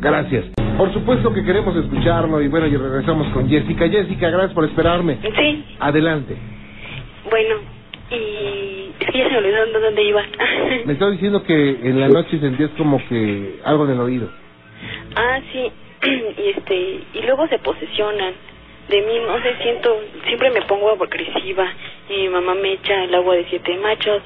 gracias. 0.00 0.44
Por 0.82 0.92
supuesto 0.92 1.32
que 1.32 1.44
queremos 1.44 1.76
escucharlo 1.76 2.42
y 2.42 2.48
bueno, 2.48 2.66
y 2.66 2.76
regresamos 2.76 3.28
con 3.28 3.48
Jessica. 3.48 3.88
Jessica, 3.88 4.30
gracias 4.30 4.52
por 4.52 4.64
esperarme. 4.64 5.16
Sí, 5.36 5.64
Adelante. 5.78 6.36
bueno, 7.30 7.54
y 8.10 8.90
es 8.98 9.06
que 9.12 9.18
ya 9.18 9.24
se 9.26 9.30
me 9.30 9.38
olvidó 9.38 9.58
dónde- 9.60 9.78
dónde 9.78 10.02
iba. 10.02 10.22
Me 10.84 10.94
estaba 10.94 11.12
diciendo 11.12 11.44
que 11.44 11.54
en 11.84 12.00
la 12.00 12.08
noche 12.08 12.36
sentías 12.40 12.70
como 12.76 12.98
que 13.08 13.60
algo 13.64 13.84
en 13.84 13.92
el 13.92 14.00
oído. 14.00 14.28
ah, 15.14 15.38
sí, 15.52 15.70
y 16.04 16.48
este, 16.58 16.74
y 17.14 17.22
luego 17.26 17.46
se 17.46 17.60
posesionan 17.60 18.34
de 18.88 19.02
mí, 19.02 19.20
no 19.24 19.40
sé, 19.40 19.54
siento, 19.62 20.00
siempre 20.26 20.50
me 20.50 20.62
pongo 20.62 20.90
agresiva 21.00 21.64
y 22.10 22.22
mi 22.22 22.28
mamá 22.28 22.54
me 22.56 22.72
echa 22.72 23.04
el 23.04 23.14
agua 23.14 23.36
de 23.36 23.44
siete 23.48 23.76
machos 23.78 24.20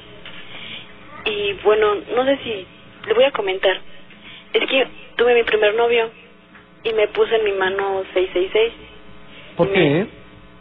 y 1.23 1.53
bueno, 1.63 1.97
no 2.15 2.25
sé 2.25 2.39
si, 2.43 2.65
le 3.07 3.13
voy 3.13 3.25
a 3.25 3.31
comentar, 3.31 3.79
es 4.53 4.67
que 4.67 4.87
tuve 5.17 5.35
mi 5.35 5.43
primer 5.43 5.75
novio 5.75 6.09
y 6.89 6.93
me 6.93 7.07
puso 7.09 7.33
en 7.35 7.43
mi 7.45 7.51
mano 7.53 8.03
666 8.13 8.73
¿Por 9.55 9.67
Me- 9.67 9.73
qué? 9.73 10.07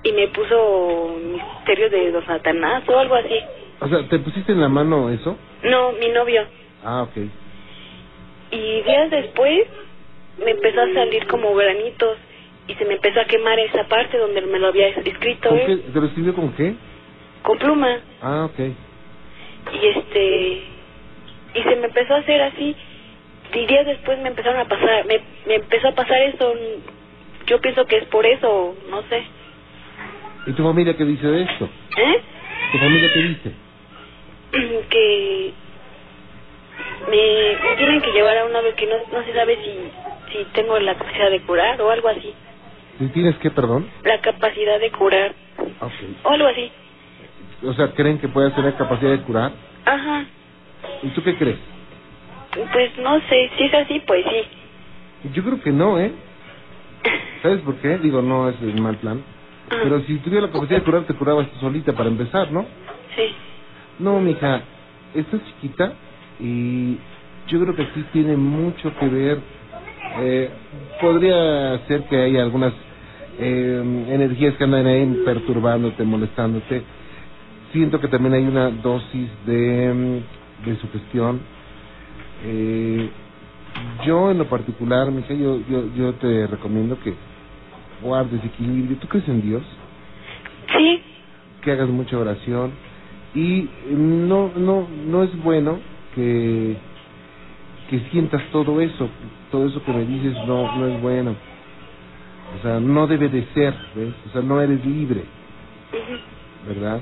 y 0.04 0.12
me 0.12 0.28
puso 0.28 1.16
misterio 1.20 1.90
de 1.90 2.10
los 2.12 2.24
Satanás 2.24 2.82
o 2.88 2.98
algo 2.98 3.14
así. 3.16 3.40
O 3.80 3.88
sea, 3.88 4.08
¿te 4.08 4.18
pusiste 4.20 4.52
en 4.52 4.60
la 4.60 4.68
mano 4.68 5.10
eso? 5.10 5.36
No, 5.64 5.92
mi 5.92 6.08
novio. 6.10 6.46
Ah, 6.84 7.02
ok. 7.02 7.16
Y 8.52 8.82
días 8.82 9.10
después 9.10 9.66
me 10.44 10.52
empezó 10.52 10.80
a 10.82 10.92
salir 10.94 11.26
como 11.26 11.54
granitos 11.54 12.18
y 12.68 12.74
se 12.74 12.84
me 12.84 12.94
empezó 12.94 13.20
a 13.20 13.24
quemar 13.24 13.58
esa 13.58 13.84
parte 13.88 14.16
donde 14.18 14.40
me 14.42 14.58
lo 14.58 14.68
había 14.68 14.88
escrito 14.88 15.48
¿Con 15.48 15.58
qué? 15.58 15.76
¿Te 15.76 16.00
lo 16.00 16.06
escribió 16.06 16.34
con 16.34 16.52
qué? 16.52 16.74
con 17.42 17.58
pluma. 17.58 17.98
Ah, 18.22 18.44
ok. 18.50 18.58
Y 19.72 19.86
este 19.98 20.62
y 21.54 21.62
se 21.62 21.76
me 21.76 21.86
empezó 21.86 22.14
a 22.14 22.18
hacer 22.18 22.42
así. 22.42 22.76
Y 23.54 23.66
días 23.66 23.86
después 23.86 24.18
me 24.18 24.28
empezaron 24.28 24.60
a 24.60 24.64
pasar, 24.66 25.06
me, 25.06 25.20
me 25.46 25.54
empezó 25.56 25.88
a 25.88 25.94
pasar 25.94 26.20
eso. 26.22 26.54
Yo 27.46 27.60
pienso 27.60 27.86
que 27.86 27.98
es 27.98 28.04
por 28.06 28.26
eso, 28.26 28.74
no 28.90 29.02
sé. 29.02 29.24
¿Y 30.46 30.52
tu 30.52 30.62
familia 30.62 30.96
qué 30.96 31.04
dice 31.04 31.26
de 31.26 31.42
esto? 31.42 31.68
¿Eh? 31.96 32.20
¿Tu 32.72 32.78
familia 32.78 33.10
qué 33.12 33.22
dice? 33.22 33.52
que 34.90 35.52
me, 37.10 37.76
tienen 37.76 38.00
que 38.02 38.12
llevar 38.12 38.38
a 38.38 38.44
un 38.44 38.52
lado 38.52 38.74
que 38.74 38.86
no, 38.86 38.96
no 39.12 39.24
se 39.24 39.32
sabe 39.32 39.56
si, 39.56 40.38
si 40.38 40.44
tengo 40.52 40.78
la 40.78 40.94
capacidad 40.94 41.30
de 41.30 41.40
curar 41.42 41.80
o 41.80 41.90
algo 41.90 42.08
así. 42.08 42.34
¿Y 43.00 43.06
¿Tienes 43.08 43.36
qué, 43.38 43.50
perdón? 43.50 43.88
La 44.04 44.20
capacidad 44.20 44.80
de 44.80 44.90
curar 44.90 45.34
Ok. 45.80 45.92
o 46.24 46.30
algo 46.30 46.48
así. 46.48 46.70
O 47.64 47.72
sea, 47.74 47.92
¿creen 47.92 48.18
que 48.18 48.28
puedas 48.28 48.54
tener 48.54 48.74
capacidad 48.74 49.10
de 49.10 49.22
curar? 49.22 49.52
Ajá. 49.84 50.26
¿Y 51.02 51.08
tú 51.08 51.22
qué 51.22 51.36
crees? 51.36 51.58
Pues 52.72 52.98
no 52.98 53.20
sé, 53.28 53.50
si 53.56 53.64
es 53.64 53.74
así, 53.74 54.00
pues 54.06 54.24
sí. 54.30 55.30
Yo 55.34 55.42
creo 55.42 55.60
que 55.60 55.72
no, 55.72 55.98
¿eh? 55.98 56.12
¿Sabes 57.42 57.60
por 57.60 57.76
qué? 57.76 57.98
Digo, 57.98 58.22
no 58.22 58.48
es 58.48 58.60
el 58.62 58.80
mal 58.80 58.96
plan. 58.96 59.22
Ajá. 59.68 59.80
Pero 59.82 60.00
si 60.02 60.18
tuviera 60.18 60.46
la 60.46 60.52
capacidad 60.52 60.78
de 60.78 60.84
curar, 60.84 61.04
te 61.04 61.14
curabas 61.14 61.50
tú 61.50 61.58
solita 61.58 61.92
para 61.92 62.08
empezar, 62.08 62.50
¿no? 62.52 62.62
Sí. 63.14 63.34
No, 63.98 64.20
mija, 64.20 64.62
estás 65.14 65.40
chiquita 65.44 65.92
y 66.38 66.98
yo 67.48 67.60
creo 67.60 67.74
que 67.74 67.84
sí 67.94 68.04
tiene 68.12 68.36
mucho 68.36 68.92
que 68.98 69.08
ver. 69.08 69.38
Eh, 70.18 70.50
podría 71.00 71.78
ser 71.86 72.04
que 72.04 72.16
haya 72.16 72.42
algunas 72.42 72.72
eh, 73.38 73.82
energías 74.08 74.54
que 74.56 74.64
andan 74.64 74.86
ahí 74.86 75.22
perturbándote, 75.24 76.04
molestándote. 76.04 76.82
Siento 77.72 78.00
que 78.00 78.08
también 78.08 78.34
hay 78.34 78.44
una 78.44 78.70
dosis 78.70 79.28
de, 79.44 79.92
mm, 79.92 80.66
de 80.66 80.76
sugestión. 80.76 81.55
Eh, 82.44 83.10
yo 84.04 84.30
en 84.30 84.38
lo 84.38 84.44
particular, 84.46 85.10
mija, 85.10 85.34
yo, 85.34 85.60
yo, 85.68 85.92
yo 85.94 86.14
te 86.14 86.46
recomiendo 86.46 86.98
que 87.00 87.14
guardes 88.02 88.44
equilibrio. 88.44 88.96
¿Tú 88.98 89.08
crees 89.08 89.28
en 89.28 89.42
Dios? 89.42 89.62
Sí. 90.76 91.02
que 91.62 91.72
hagas 91.72 91.88
mucha 91.88 92.18
oración 92.18 92.72
y 93.34 93.68
no 93.90 94.50
no 94.56 94.86
no 95.06 95.22
es 95.22 95.42
bueno 95.42 95.78
que 96.14 96.76
que 97.90 98.00
sientas 98.10 98.42
todo 98.52 98.80
eso 98.80 99.08
todo 99.50 99.66
eso 99.66 99.82
que 99.84 99.92
me 99.92 100.04
dices 100.04 100.34
no 100.46 100.76
no 100.76 100.86
es 100.86 101.00
bueno 101.00 101.34
o 102.58 102.62
sea 102.62 102.80
no 102.80 103.06
debe 103.06 103.28
de 103.28 103.44
ser 103.54 103.74
ves 103.94 104.14
o 104.28 104.32
sea 104.32 104.42
no 104.42 104.60
eres 104.60 104.84
libre 104.84 105.24
verdad 106.66 107.00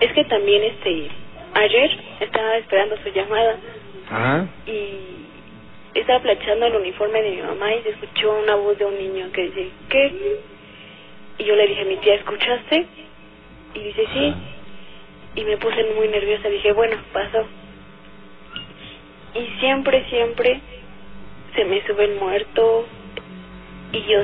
Es 0.00 0.12
que 0.12 0.24
también 0.24 0.62
este 0.64 1.08
ayer 1.54 2.00
estaba 2.20 2.56
esperando 2.56 2.96
su 3.02 3.08
llamada 3.10 3.56
ah 4.10 4.44
y 4.66 5.16
estaba 5.98 6.20
planchando 6.20 6.66
el 6.66 6.76
uniforme 6.76 7.22
de 7.22 7.30
mi 7.30 7.42
mamá 7.42 7.74
y 7.74 7.82
se 7.82 7.90
escuchó 7.90 8.38
una 8.42 8.54
voz 8.56 8.78
de 8.78 8.84
un 8.84 8.98
niño 8.98 9.32
que 9.32 9.42
dice, 9.44 9.70
¿qué? 9.88 10.40
Y 11.38 11.44
yo 11.44 11.56
le 11.56 11.66
dije, 11.68 11.84
mi 11.84 11.96
tía, 11.96 12.14
¿escuchaste? 12.14 12.86
Y 13.74 13.78
dice, 13.80 14.04
sí. 14.12 14.34
Y 15.36 15.44
me 15.44 15.56
puse 15.56 15.84
muy 15.94 16.08
nerviosa, 16.08 16.48
dije, 16.48 16.72
bueno, 16.72 16.96
pasó. 17.12 17.46
Y 19.34 19.60
siempre, 19.60 20.04
siempre 20.08 20.60
se 21.54 21.64
me 21.64 21.82
sube 21.86 22.04
el 22.04 22.16
muerto 22.16 22.86
y 23.92 24.02
yo... 24.02 24.20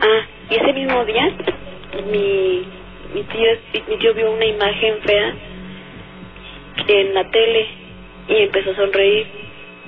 Ah, 0.00 0.26
y 0.50 0.54
ese 0.54 0.72
mismo 0.72 1.04
día 1.04 1.32
mi, 2.10 2.66
mi, 3.14 3.22
tío, 3.24 3.50
mi 3.88 3.96
tío 3.98 4.14
vio 4.14 4.32
una 4.32 4.44
imagen 4.44 4.94
fea 5.02 5.34
en 6.88 7.14
la 7.14 7.30
tele 7.30 7.66
y 8.28 8.34
empezó 8.44 8.70
a 8.70 8.76
sonreír. 8.76 9.26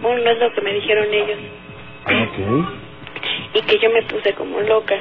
Bueno, 0.03 0.23
no 0.25 0.31
es 0.31 0.39
lo 0.39 0.53
que 0.53 0.61
me 0.61 0.73
dijeron 0.75 1.07
ellos. 1.13 1.39
ok 2.05 2.67
Y 3.55 3.61
que 3.63 3.79
yo 3.79 3.91
me 3.91 4.03
puse 4.03 4.33
como 4.35 4.61
loca. 4.61 4.95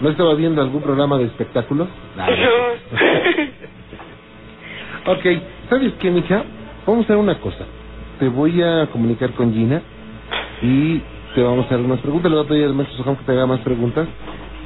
no 0.00 0.10
estaba 0.10 0.34
viendo 0.34 0.60
algún 0.60 0.82
programa 0.82 1.16
de 1.18 1.24
espectáculos 1.26 1.88
No. 2.16 2.26
Ok, 5.12 5.24
¿sabes 5.68 5.92
qué, 6.00 6.10
mija? 6.10 6.44
Vamos 6.86 7.02
a 7.02 7.04
hacer 7.04 7.16
una 7.16 7.38
cosa. 7.40 7.64
Te 8.20 8.28
voy 8.28 8.62
a 8.62 8.86
comunicar 8.92 9.30
con 9.32 9.52
Gina 9.52 9.82
y 10.60 11.00
te 11.34 11.42
vamos 11.42 11.64
a 11.64 11.66
hacer 11.66 11.78
unas 11.80 12.00
preguntas. 12.00 12.30
Le 12.30 12.36
voy 12.36 12.46
a 12.46 12.48
pedir 12.48 12.64
al 12.66 12.74
maestro 12.74 13.02
Soham 13.02 13.16
que 13.16 13.24
te 13.24 13.32
haga 13.32 13.46
más 13.46 13.60
preguntas 13.60 14.06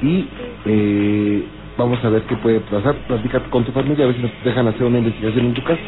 y 0.03 0.27
eh, 0.65 1.43
vamos 1.77 2.03
a 2.03 2.09
ver 2.09 2.23
qué 2.23 2.35
puede 2.37 2.59
pasar. 2.61 2.95
Platicar 3.07 3.49
con 3.49 3.63
tu 3.63 3.71
familia 3.71 4.05
a 4.05 4.07
ver 4.07 4.15
si 4.15 4.21
nos 4.21 4.43
dejan 4.43 4.67
hacer 4.67 4.83
una 4.83 4.99
investigación 4.99 5.45
en 5.47 5.53
tu 5.53 5.63
casa. 5.63 5.81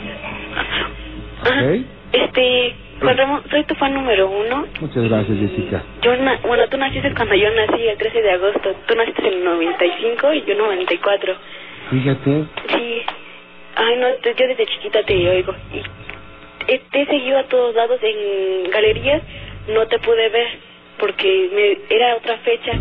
Ok. 1.41 1.81
Este, 2.11 2.75
Juan 3.01 3.17
Ramón, 3.17 3.41
soy 3.49 3.63
tu 3.65 3.75
fan 3.75 3.93
número 3.93 4.29
uno. 4.29 4.65
Muchas 4.81 5.03
gracias, 5.09 5.37
Jessica. 5.37 5.83
Yo 6.01 6.15
na- 6.17 6.39
bueno, 6.43 6.67
tú 6.69 6.77
naciste 6.77 7.13
cuando 7.13 7.35
yo 7.35 7.49
nací, 7.51 7.87
el 7.87 7.97
13 7.97 8.21
de 8.21 8.31
agosto. 8.31 8.75
Tú 8.87 8.95
naciste 8.95 9.27
en 9.27 9.33
el 9.35 9.43
95 9.45 10.33
y 10.33 10.39
yo 10.41 10.45
en 10.45 10.51
el 10.51 10.57
94. 10.57 11.35
Fíjate, 11.89 12.45
Sí. 12.69 13.01
Ay, 13.75 13.95
no, 13.97 14.07
yo 14.09 14.47
desde 14.47 14.65
chiquita 14.65 15.03
te 15.03 15.29
oigo. 15.29 15.53
Y 16.67 16.77
te 16.91 17.01
he 17.01 17.05
seguido 17.05 17.39
a 17.39 17.43
todos 17.43 17.73
lados 17.75 17.99
en 18.03 18.69
galerías, 18.69 19.21
no 19.69 19.87
te 19.87 19.97
pude 19.99 20.29
ver 20.29 20.47
porque 20.99 21.49
me, 21.53 21.95
era 21.95 22.15
otra 22.17 22.37
fecha. 22.39 22.73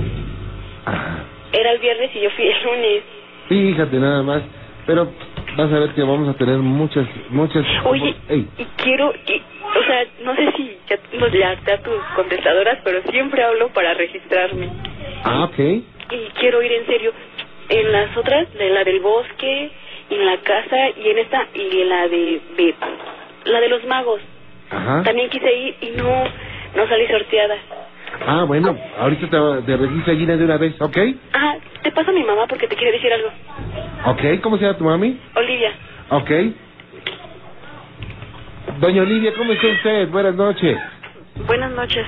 Ajá. 0.85 1.25
Era 1.53 1.73
el 1.73 1.79
viernes 1.79 2.11
y 2.15 2.21
yo 2.21 2.31
fui 2.31 2.47
el 2.47 2.63
lunes. 2.63 3.03
Fíjate 3.49 3.97
nada 3.97 4.23
más, 4.23 4.43
pero 4.87 5.11
vas 5.57 5.73
a 5.73 5.79
ver 5.79 5.91
que 5.91 6.03
vamos 6.03 6.29
a 6.29 6.35
tener 6.35 6.59
muchas, 6.59 7.07
muchas... 7.31 7.65
Oye, 7.85 8.15
Ey, 8.29 8.47
y 8.59 8.65
quiero, 8.83 9.13
y, 9.27 9.43
o 9.79 9.83
sea, 9.85 10.05
no 10.25 10.37
sé 10.37 10.53
si 10.57 10.77
ya 10.89 10.99
nos 11.19 11.33
ya 11.33 11.51
a 11.51 11.79
tus 11.79 12.03
contestadoras, 12.15 12.79
pero 12.85 13.03
siempre 13.11 13.43
hablo 13.43 13.69
para 13.69 13.95
registrarme. 13.95 14.69
ah, 15.25 15.45
ok. 15.45 15.59
Y 15.59 16.31
quiero 16.39 16.63
ir 16.63 16.73
en 16.73 16.87
serio. 16.87 17.13
En 17.71 17.93
las 17.93 18.17
otras, 18.17 18.53
de 18.55 18.71
la 18.71 18.85
del 18.85 19.01
bosque, 19.01 19.71
y 20.11 20.15
en 20.15 20.27
la 20.27 20.39
casa, 20.39 20.77
y 20.97 21.11
en 21.11 21.19
esta, 21.19 21.47
y 21.55 21.81
en 21.83 21.89
la 21.89 22.09
de, 22.09 22.41
de 22.57 22.75
la 23.45 23.61
de 23.61 23.69
los 23.69 23.85
magos. 23.85 24.21
Ajá. 24.71 25.03
También 25.03 25.29
quise 25.31 25.53
ir 25.55 25.75
y 25.81 25.91
no, 25.91 26.25
no 26.77 26.89
salí 26.89 27.07
sorteada. 27.09 27.57
Ah, 28.27 28.45
bueno, 28.45 28.77
ahorita 28.99 29.29
te, 29.29 29.63
te 29.67 29.77
registra 29.77 30.15
Gina 30.15 30.37
de 30.37 30.45
una 30.45 30.57
vez, 30.59 30.81
¿ok? 30.81 30.99
Ah, 31.33 31.57
te 31.83 31.91
paso 31.93 32.11
a 32.11 32.15
mi 32.15 32.25
mamá 32.25 32.47
porque 32.47 32.67
te 32.69 32.77
quiere 32.77 32.93
decir 32.93 33.13
algo. 33.13 33.29
Ok, 34.07 34.41
¿cómo 34.43 34.59
se 34.59 34.65
llama 34.65 34.79
tu 34.79 34.85
mami? 34.85 35.19
Olivia. 35.35 35.73
Ok. 36.11 36.31
Doña 38.81 39.03
Olivia, 39.03 39.33
¿cómo 39.37 39.53
está 39.53 39.67
usted? 39.67 40.09
Buenas 40.09 40.35
noches. 40.35 40.79
Buenas 41.47 41.71
noches. 41.73 42.07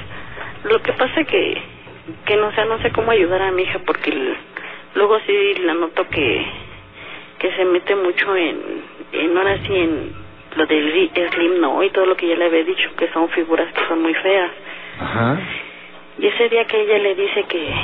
Lo 0.64 0.80
que 0.82 0.92
pasa 0.92 1.24
que 1.24 1.62
que 2.24 2.36
no 2.36 2.52
sé, 2.52 2.64
no 2.64 2.78
sé 2.80 2.90
cómo 2.90 3.10
ayudar 3.12 3.42
a 3.42 3.50
mi 3.52 3.62
hija 3.62 3.78
porque 3.86 4.12
luego 4.94 5.18
sí 5.26 5.54
la 5.64 5.74
noto 5.74 6.08
que 6.08 6.46
que 7.38 7.52
se 7.56 7.64
mete 7.64 7.94
mucho 7.94 8.36
en 8.36 8.60
en 9.12 9.36
ahora 9.36 9.56
sí 9.66 9.74
en 9.76 10.12
lo 10.56 10.66
del 10.66 11.10
slim 11.32 11.60
no 11.60 11.82
y 11.82 11.90
todo 11.90 12.06
lo 12.06 12.16
que 12.16 12.28
ya 12.28 12.36
le 12.36 12.46
había 12.46 12.64
dicho 12.64 12.90
que 12.96 13.08
son 13.12 13.28
figuras 13.30 13.72
que 13.72 13.86
son 13.86 14.02
muy 14.02 14.14
feas. 14.14 14.50
Ajá. 15.00 15.38
Y 16.20 16.26
ese 16.26 16.48
día 16.50 16.64
que 16.66 16.80
ella 16.80 16.98
le 16.98 17.14
dice 17.14 17.44
que 17.44 17.74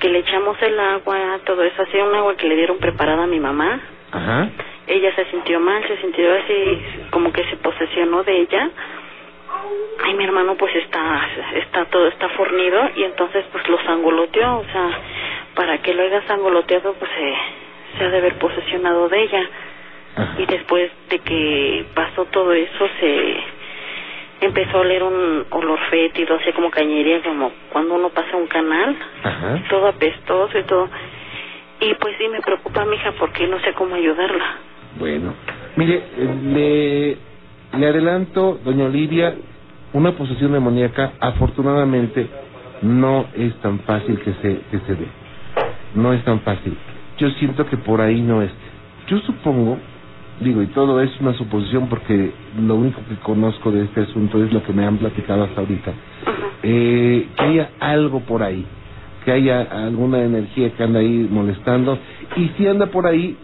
que 0.00 0.08
le 0.10 0.18
echamos 0.18 0.60
el 0.60 0.78
agua, 0.78 1.38
todo 1.46 1.62
eso, 1.62 1.80
así 1.80 1.96
un 1.96 2.14
agua 2.14 2.36
que 2.36 2.46
le 2.46 2.56
dieron 2.56 2.76
preparada 2.78 3.22
a 3.22 3.26
mi 3.26 3.40
mamá, 3.40 3.80
Ajá. 4.12 4.50
ella 4.86 5.14
se 5.14 5.24
sintió 5.30 5.60
mal, 5.60 5.82
se 5.86 5.96
sintió 5.98 6.30
así 6.34 6.82
como 7.10 7.32
que 7.32 7.42
se 7.44 7.56
posesionó 7.56 8.22
de 8.22 8.40
ella. 8.40 8.70
Y 10.10 10.14
mi 10.14 10.24
hermano 10.24 10.56
pues 10.56 10.74
está 10.76 11.26
está 11.54 11.84
todo 11.86 12.08
está 12.08 12.28
fornido 12.30 12.90
y 12.96 13.04
entonces 13.04 13.46
pues 13.50 13.66
lo 13.68 13.80
sangoloteó, 13.84 14.58
o 14.58 14.64
sea, 14.64 14.90
para 15.54 15.78
que 15.78 15.94
lo 15.94 16.02
haya 16.02 16.20
sangoloteado 16.26 16.92
pues 16.94 17.10
se, 17.12 17.34
se 17.96 18.04
ha 18.04 18.10
de 18.10 18.18
haber 18.18 18.34
posesionado 18.38 19.08
de 19.08 19.22
ella. 19.22 19.48
Ajá. 20.16 20.34
Y 20.38 20.46
después 20.46 20.90
de 21.08 21.18
que 21.20 21.86
pasó 21.94 22.26
todo 22.26 22.52
eso 22.52 22.88
se 23.00 23.36
empezó 24.44 24.78
a 24.78 24.80
oler 24.80 25.02
un 25.02 25.44
olor 25.50 25.78
fétido, 25.90 26.36
así 26.36 26.52
como 26.52 26.70
cañería, 26.70 27.22
como 27.22 27.52
cuando 27.72 27.94
uno 27.94 28.08
pasa 28.10 28.36
un 28.36 28.46
canal, 28.46 28.96
Ajá. 29.22 29.62
todo 29.68 29.88
apestoso 29.88 30.58
y 30.58 30.62
todo. 30.64 30.88
Y 31.80 31.94
pues 31.94 32.14
sí 32.18 32.28
me 32.28 32.40
preocupa 32.40 32.84
mi 32.84 32.96
hija 32.96 33.12
porque 33.18 33.46
no 33.46 33.58
sé 33.60 33.72
cómo 33.74 33.94
ayudarla. 33.94 34.44
Bueno, 34.98 35.34
mire, 35.76 36.02
eh, 36.16 37.18
le, 37.72 37.78
le 37.78 37.86
adelanto, 37.86 38.60
doña 38.64 38.84
Olivia, 38.84 39.34
una 39.92 40.12
posesión 40.12 40.52
demoníaca, 40.52 41.12
afortunadamente, 41.20 42.28
no 42.82 43.26
es 43.34 43.54
tan 43.60 43.80
fácil 43.80 44.18
que 44.20 44.32
se, 44.34 44.60
que 44.70 44.78
se 44.86 44.94
dé. 44.94 45.06
No 45.94 46.12
es 46.12 46.24
tan 46.24 46.40
fácil. 46.40 46.76
Yo 47.18 47.30
siento 47.30 47.66
que 47.66 47.76
por 47.76 48.00
ahí 48.00 48.20
no 48.20 48.42
es. 48.42 48.50
Yo 49.06 49.18
supongo, 49.18 49.78
digo, 50.40 50.62
y 50.62 50.66
todo 50.68 51.00
es 51.00 51.10
una 51.20 51.32
suposición 51.34 51.88
porque 51.88 52.32
lo 52.60 52.76
único 52.76 53.00
que 53.08 53.16
conozco 53.16 53.70
de 53.70 53.84
este 53.84 54.02
asunto 54.02 54.42
es 54.42 54.52
lo 54.52 54.62
que 54.62 54.72
me 54.72 54.84
han 54.84 54.98
platicado 54.98 55.44
hasta 55.44 55.60
ahorita, 55.60 55.92
eh, 56.62 57.28
que 57.36 57.42
haya 57.44 57.70
algo 57.80 58.20
por 58.20 58.42
ahí, 58.42 58.64
que 59.24 59.32
haya 59.32 59.62
alguna 59.62 60.22
energía 60.22 60.70
que 60.74 60.82
anda 60.82 61.00
ahí 61.00 61.28
molestando, 61.30 61.98
y 62.36 62.48
si 62.56 62.66
anda 62.66 62.86
por 62.86 63.06
ahí, 63.06 63.36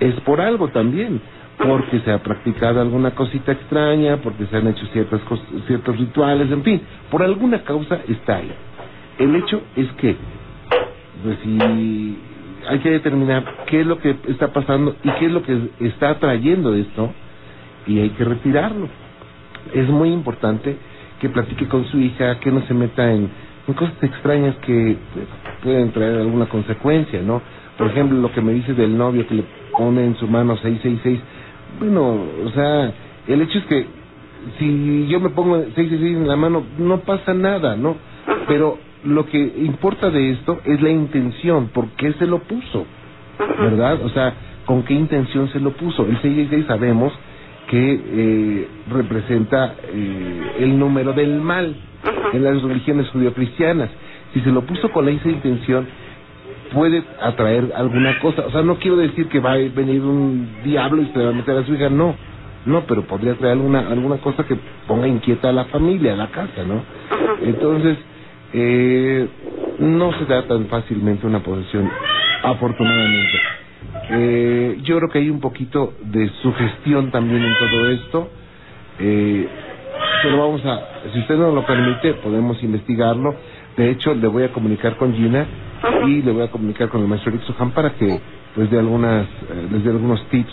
es 0.00 0.14
por 0.20 0.40
algo 0.40 0.68
también, 0.68 1.20
porque 1.58 1.98
se 2.00 2.12
ha 2.12 2.22
practicado 2.22 2.80
alguna 2.80 3.12
cosita 3.12 3.50
extraña, 3.52 4.18
porque 4.18 4.46
se 4.46 4.56
han 4.56 4.68
hecho 4.68 4.86
ciertas 4.92 5.20
cos- 5.22 5.42
ciertos 5.66 5.98
rituales, 5.98 6.50
en 6.52 6.62
fin, 6.62 6.80
por 7.10 7.22
alguna 7.22 7.62
causa 7.64 7.98
está 8.08 8.36
ahí. 8.36 8.52
El 9.18 9.34
hecho 9.34 9.60
es 9.74 9.90
que, 9.94 10.16
pues 11.24 11.36
si 11.42 12.18
hay 12.68 12.78
que 12.80 12.90
determinar 12.90 13.44
qué 13.66 13.80
es 13.80 13.86
lo 13.86 13.98
que 13.98 14.16
está 14.28 14.52
pasando 14.52 14.94
y 15.02 15.10
qué 15.12 15.26
es 15.26 15.32
lo 15.32 15.42
que 15.42 15.70
está 15.80 16.18
trayendo 16.18 16.74
esto, 16.74 17.10
y 17.86 18.00
hay 18.00 18.10
que 18.10 18.24
retirarlo. 18.24 18.88
Es 19.72 19.88
muy 19.88 20.10
importante 20.10 20.76
que 21.20 21.28
platique 21.30 21.66
con 21.66 21.86
su 21.86 21.98
hija, 21.98 22.38
que 22.40 22.50
no 22.50 22.60
se 22.66 22.74
meta 22.74 23.10
en, 23.12 23.30
cosas 23.66 23.94
extrañas 24.02 24.56
que 24.64 24.96
pues, 25.12 25.26
pueden 25.62 25.92
traer 25.92 26.20
alguna 26.20 26.46
consecuencia, 26.46 27.20
¿no? 27.22 27.42
Por 27.76 27.88
ejemplo, 27.88 28.18
lo 28.18 28.32
que 28.32 28.40
me 28.40 28.52
dice 28.52 28.72
del 28.72 28.96
novio 28.96 29.26
que 29.26 29.34
le 29.34 29.44
pone 29.76 30.04
en 30.04 30.16
su 30.16 30.26
mano 30.26 30.56
666. 30.56 31.20
Bueno, 31.78 32.16
o 32.44 32.50
sea, 32.50 32.92
el 33.26 33.42
hecho 33.42 33.58
es 33.58 33.64
que 33.66 33.86
si 34.58 35.06
yo 35.08 35.20
me 35.20 35.30
pongo 35.30 35.56
666 35.56 36.16
en 36.16 36.28
la 36.28 36.36
mano, 36.36 36.64
no 36.78 37.00
pasa 37.00 37.34
nada, 37.34 37.76
¿no? 37.76 37.96
Pero 38.46 38.78
lo 39.08 39.26
que 39.26 39.38
importa 39.38 40.10
de 40.10 40.32
esto 40.32 40.60
es 40.64 40.80
la 40.82 40.90
intención, 40.90 41.68
¿por 41.68 41.88
qué 41.90 42.12
se 42.14 42.26
lo 42.26 42.40
puso? 42.40 42.86
¿Verdad? 43.38 44.02
O 44.04 44.08
sea, 44.10 44.34
¿con 44.64 44.82
qué 44.82 44.94
intención 44.94 45.48
se 45.50 45.60
lo 45.60 45.70
puso? 45.72 46.02
El 46.02 46.20
666 46.20 46.66
sabemos 46.66 47.12
que 47.70 48.00
eh, 48.04 48.68
representa 48.90 49.74
eh, 49.92 50.52
el 50.60 50.78
número 50.78 51.12
del 51.12 51.40
mal 51.40 51.74
en 52.32 52.44
las 52.44 52.62
religiones 52.62 53.08
judio-cristianas. 53.10 53.90
Si 54.34 54.40
se 54.40 54.50
lo 54.50 54.62
puso 54.62 54.90
con 54.90 55.08
esa 55.08 55.28
intención, 55.28 55.86
puede 56.72 57.02
atraer 57.20 57.72
alguna 57.74 58.18
cosa. 58.20 58.46
O 58.46 58.50
sea, 58.50 58.62
no 58.62 58.76
quiero 58.76 58.96
decir 58.96 59.28
que 59.28 59.40
va 59.40 59.52
a 59.52 59.56
venir 59.56 60.02
un 60.02 60.48
diablo 60.64 61.02
y 61.02 61.06
se 61.06 61.22
va 61.22 61.30
a 61.30 61.32
meter 61.32 61.56
a 61.56 61.64
su 61.64 61.74
hija, 61.74 61.88
no. 61.88 62.14
No, 62.66 62.82
pero 62.86 63.02
podría 63.02 63.34
traer 63.34 63.52
alguna, 63.52 63.80
alguna 63.80 64.16
cosa 64.18 64.44
que 64.44 64.56
ponga 64.86 65.06
inquieta 65.06 65.48
a 65.48 65.52
la 65.52 65.64
familia, 65.66 66.12
a 66.12 66.16
la 66.16 66.26
casa, 66.28 66.64
¿no? 66.66 66.82
Entonces, 67.42 67.96
eh, 68.52 69.28
no 69.78 70.12
se 70.18 70.24
da 70.26 70.46
tan 70.46 70.66
fácilmente 70.66 71.26
una 71.26 71.42
posesión, 71.42 71.90
afortunadamente. 72.42 73.38
Eh, 74.10 74.78
yo 74.82 74.96
creo 74.98 75.08
que 75.10 75.18
hay 75.18 75.30
un 75.30 75.40
poquito 75.40 75.94
de 76.02 76.28
sugestión 76.42 77.10
también 77.10 77.44
en 77.44 77.54
todo 77.58 77.90
esto. 77.90 78.30
Eh, 79.00 79.46
pero 80.22 80.38
vamos 80.38 80.64
a, 80.64 80.80
si 81.12 81.20
usted 81.20 81.36
nos 81.36 81.54
lo 81.54 81.64
permite, 81.64 82.14
podemos 82.14 82.62
investigarlo. 82.62 83.34
De 83.76 83.90
hecho, 83.90 84.14
le 84.14 84.26
voy 84.26 84.42
a 84.44 84.52
comunicar 84.52 84.96
con 84.96 85.14
Gina 85.14 85.46
y 86.06 86.22
le 86.22 86.32
voy 86.32 86.42
a 86.42 86.50
comunicar 86.50 86.88
con 86.88 87.02
el 87.02 87.08
maestro 87.08 87.32
Eric 87.32 87.44
Sohan 87.44 87.70
para 87.70 87.90
que 87.90 88.20
pues 88.54 88.70
dé 88.70 88.78
algunas, 88.78 89.26
eh, 89.26 89.68
les 89.70 89.84
dé 89.84 89.90
algunos 89.90 90.24
tips 90.28 90.52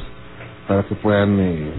para 0.68 0.84
que 0.84 0.96
puedan 0.96 1.40
eh, 1.40 1.72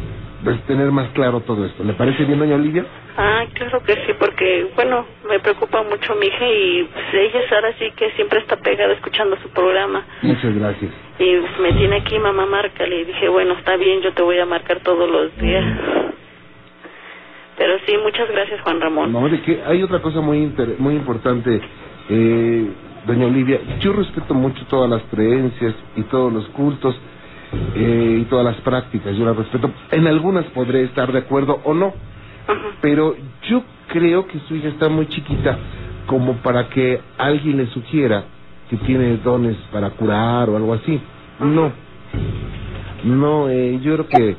pues, 0.45 0.61
tener 0.67 0.91
más 0.91 1.09
claro 1.11 1.41
todo 1.41 1.65
esto. 1.67 1.83
¿Le 1.85 1.93
parece 1.95 2.25
bien, 2.25 2.39
doña 2.39 2.55
Olivia? 2.57 2.85
Ah, 3.17 3.45
claro 3.55 3.83
que 3.83 3.95
sí, 3.95 4.13
porque, 4.19 4.71
bueno, 4.75 5.07
me 5.29 5.39
preocupa 5.41 5.83
mucho 5.83 6.15
mi 6.17 6.27
hija 6.27 6.47
y 6.47 6.89
pues, 6.93 7.05
ella 7.15 7.41
es 7.41 7.53
ahora 7.53 7.73
sí 7.79 7.91
que 7.97 8.11
siempre 8.13 8.41
está 8.41 8.57
pegada 8.57 8.93
escuchando 8.93 9.37
su 9.43 9.49
programa. 9.51 10.05
Muchas 10.23 10.55
gracias. 10.55 10.93
Y 11.19 11.37
pues, 11.39 11.59
me 11.61 11.73
tiene 11.73 11.97
aquí, 11.97 12.19
mamá, 12.19 12.45
márcale. 12.47 13.01
Y 13.01 13.05
dije, 13.05 13.29
bueno, 13.29 13.55
está 13.55 13.77
bien, 13.77 14.03
yo 14.03 14.13
te 14.13 14.23
voy 14.23 14.39
a 14.39 14.47
marcar 14.47 14.81
todos 14.81 15.11
los 15.11 15.37
días. 15.39 15.65
Pero 17.57 17.79
sí, 17.87 17.95
muchas 18.03 18.31
gracias, 18.31 18.61
Juan 18.61 18.81
Ramón. 18.81 19.13
No, 19.13 19.27
de 19.29 19.41
que 19.41 19.63
hay 19.65 19.83
otra 19.83 20.01
cosa 20.03 20.21
muy 20.21 20.39
inter- 20.39 20.75
muy 20.79 20.95
importante, 20.95 21.59
eh, 22.11 22.67
doña 23.07 23.27
Olivia. 23.27 23.59
Yo 23.81 23.95
respeto 23.95 24.35
mucho 24.35 24.63
todas 24.69 24.91
las 24.91 25.03
creencias 25.11 25.75
y 25.97 26.03
todos 26.03 26.31
los 26.33 26.47
cultos 26.49 26.95
eh, 27.75 28.19
y 28.21 28.25
todas 28.25 28.45
las 28.45 28.57
prácticas. 28.63 29.17
Yo 29.17 29.25
las 29.25 29.37
respeto. 29.37 29.71
En 29.91 30.07
algunas 30.07 30.45
podré 30.47 30.85
estar 30.85 31.13
de 31.13 31.19
acuerdo 31.21 31.61
o 31.65 31.75
no, 31.75 31.93
pero 32.81 33.15
yo 33.49 33.63
creo 33.89 34.27
que 34.27 34.39
su 34.41 34.57
hija 34.57 34.69
está 34.69 34.89
muy 34.89 35.07
chiquita 35.09 35.59
como 36.07 36.35
para 36.37 36.69
que 36.69 37.01
alguien 37.19 37.59
le 37.59 37.67
sugiera 37.67 38.25
que 38.71 38.77
tiene 38.79 39.17
dones 39.19 39.57
para 39.73 39.91
curar 39.91 40.49
o 40.51 40.57
algo 40.57 40.75
así. 40.75 41.01
No, 41.41 41.73
no, 43.05 43.49
eh, 43.49 43.79
yo 43.83 43.95
creo 43.95 44.09
que, 44.09 44.37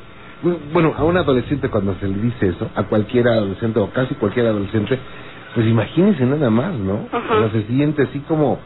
bueno, 0.73 0.93
a 0.97 1.03
un 1.03 1.17
adolescente 1.17 1.69
cuando 1.69 1.95
se 1.95 2.07
le 2.07 2.17
dice 2.17 2.49
eso, 2.49 2.69
a 2.75 2.83
cualquier 2.83 3.27
adolescente 3.27 3.79
o 3.79 3.89
casi 3.91 4.15
cualquier 4.15 4.47
adolescente, 4.47 4.99
pues 5.55 5.67
imagínense 5.67 6.25
nada 6.25 6.49
más, 6.49 6.73
¿no? 6.73 7.07
O 7.11 7.39
sea, 7.39 7.51
se 7.51 7.63
siente 7.67 8.03
así 8.03 8.19
como, 8.27 8.59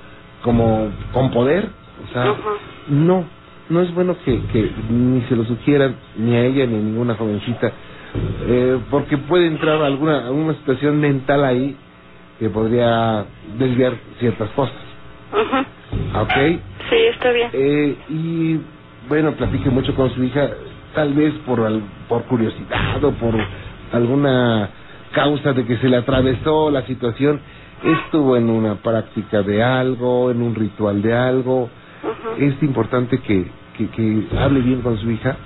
como 0.43 0.89
con 1.13 1.31
poder, 1.31 1.69
o 2.03 2.13
sea, 2.13 2.35
no, 2.87 3.25
no 3.71 3.81
es 3.81 3.93
bueno 3.93 4.15
que, 4.25 4.39
que 4.53 4.71
ni 4.89 5.21
se 5.23 5.35
lo 5.35 5.43
sugieran 5.45 5.95
ni 6.17 6.35
a 6.35 6.45
ella 6.45 6.65
ni 6.67 6.75
a 6.75 6.79
ninguna 6.79 7.15
jovencita, 7.15 7.71
eh, 8.47 8.77
porque 8.89 9.17
puede 9.17 9.47
entrar 9.47 9.81
alguna, 9.81 10.27
alguna 10.27 10.53
situación 10.55 10.99
mental 10.99 11.43
ahí 11.43 11.75
que 12.39 12.49
podría 12.49 13.25
desviar 13.57 13.93
ciertas 14.19 14.49
cosas, 14.51 14.75
Ujú. 15.33 16.19
¿ok? 16.21 16.59
Sí, 16.89 16.95
está 17.11 17.31
bien. 17.31 17.49
Eh, 17.53 17.95
y 18.09 18.59
bueno, 19.07 19.31
platique 19.33 19.69
mucho 19.69 19.95
con 19.95 20.09
su 20.13 20.23
hija. 20.23 20.49
tal 20.93 21.13
vez 21.13 21.33
por, 21.45 21.61
al- 21.61 21.83
por 22.09 22.23
curiosidad 22.25 23.01
o 23.03 23.11
por 23.13 23.33
alguna 23.93 24.69
causa 25.13 25.53
de 25.53 25.65
que 25.65 25.77
se 25.77 25.87
le 25.89 25.97
atravesó 25.97 26.69
la 26.71 26.81
situación, 26.85 27.39
estuvo 27.83 28.35
en 28.37 28.49
una 28.49 28.75
práctica 28.75 29.41
de 29.41 29.63
algo, 29.63 30.31
en 30.31 30.41
un 30.41 30.53
ritual 30.55 31.01
de 31.01 31.13
algo. 31.13 31.69
Es 32.37 32.61
importante 32.63 33.19
que, 33.19 33.49
que, 33.77 33.87
que 33.89 34.27
hable 34.37 34.61
bien 34.61 34.81
con 34.81 34.97
su 34.97 35.09
hija 35.11 35.37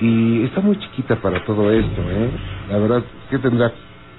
y 0.00 0.44
está 0.44 0.60
muy 0.60 0.78
chiquita 0.78 1.16
para 1.16 1.44
todo 1.44 1.70
esto, 1.72 2.02
¿eh? 2.10 2.30
La 2.70 2.78
verdad, 2.78 3.02
que 3.30 3.38
tendrá? 3.38 3.72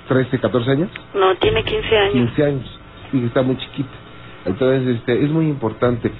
¿13, 0.09 0.39
14 0.39 0.71
años? 0.71 0.89
No, 1.13 1.35
tiene 1.35 1.63
15 1.63 1.97
años. 1.97 2.13
15 2.13 2.45
años 2.45 2.79
y 3.13 3.25
está 3.25 3.41
muy 3.41 3.57
chiquita. 3.57 3.89
Entonces, 4.45 4.97
este, 4.97 5.23
es 5.23 5.29
muy 5.29 5.47
importante. 5.47 6.11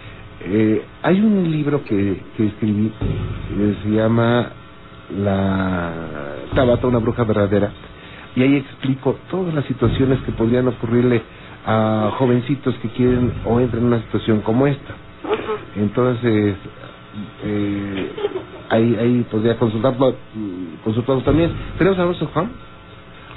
Eh, 0.41 0.83
hay 1.03 1.19
un 1.19 1.51
libro 1.51 1.83
que, 1.83 2.21
que 2.37 2.47
escribí 2.47 2.91
que 3.49 3.75
se 3.83 3.89
llama 3.89 4.51
La 5.17 5.93
Tabata, 6.55 6.87
una 6.87 6.99
bruja 6.99 7.23
verdadera, 7.23 7.71
y 8.35 8.43
ahí 8.43 8.55
explico 8.57 9.17
todas 9.29 9.53
las 9.53 9.65
situaciones 9.65 10.19
que 10.21 10.31
podrían 10.31 10.67
ocurrirle 10.67 11.21
a 11.65 12.11
jovencitos 12.17 12.75
que 12.75 12.89
quieren 12.89 13.33
o 13.45 13.59
entran 13.59 13.81
en 13.81 13.87
una 13.87 14.01
situación 14.03 14.41
como 14.41 14.67
esta. 14.67 14.93
Entonces, 15.75 16.55
eh, 17.43 18.09
ahí, 18.69 18.97
ahí 18.99 19.25
podría 19.31 19.57
consultarlo, 19.57 20.15
mm, 20.33 20.83
consultarlo 20.83 21.21
también. 21.23 21.51
¿Tenemos 21.77 21.99
a 21.99 22.05
nuestro 22.05 22.27
Soham? 22.33 22.49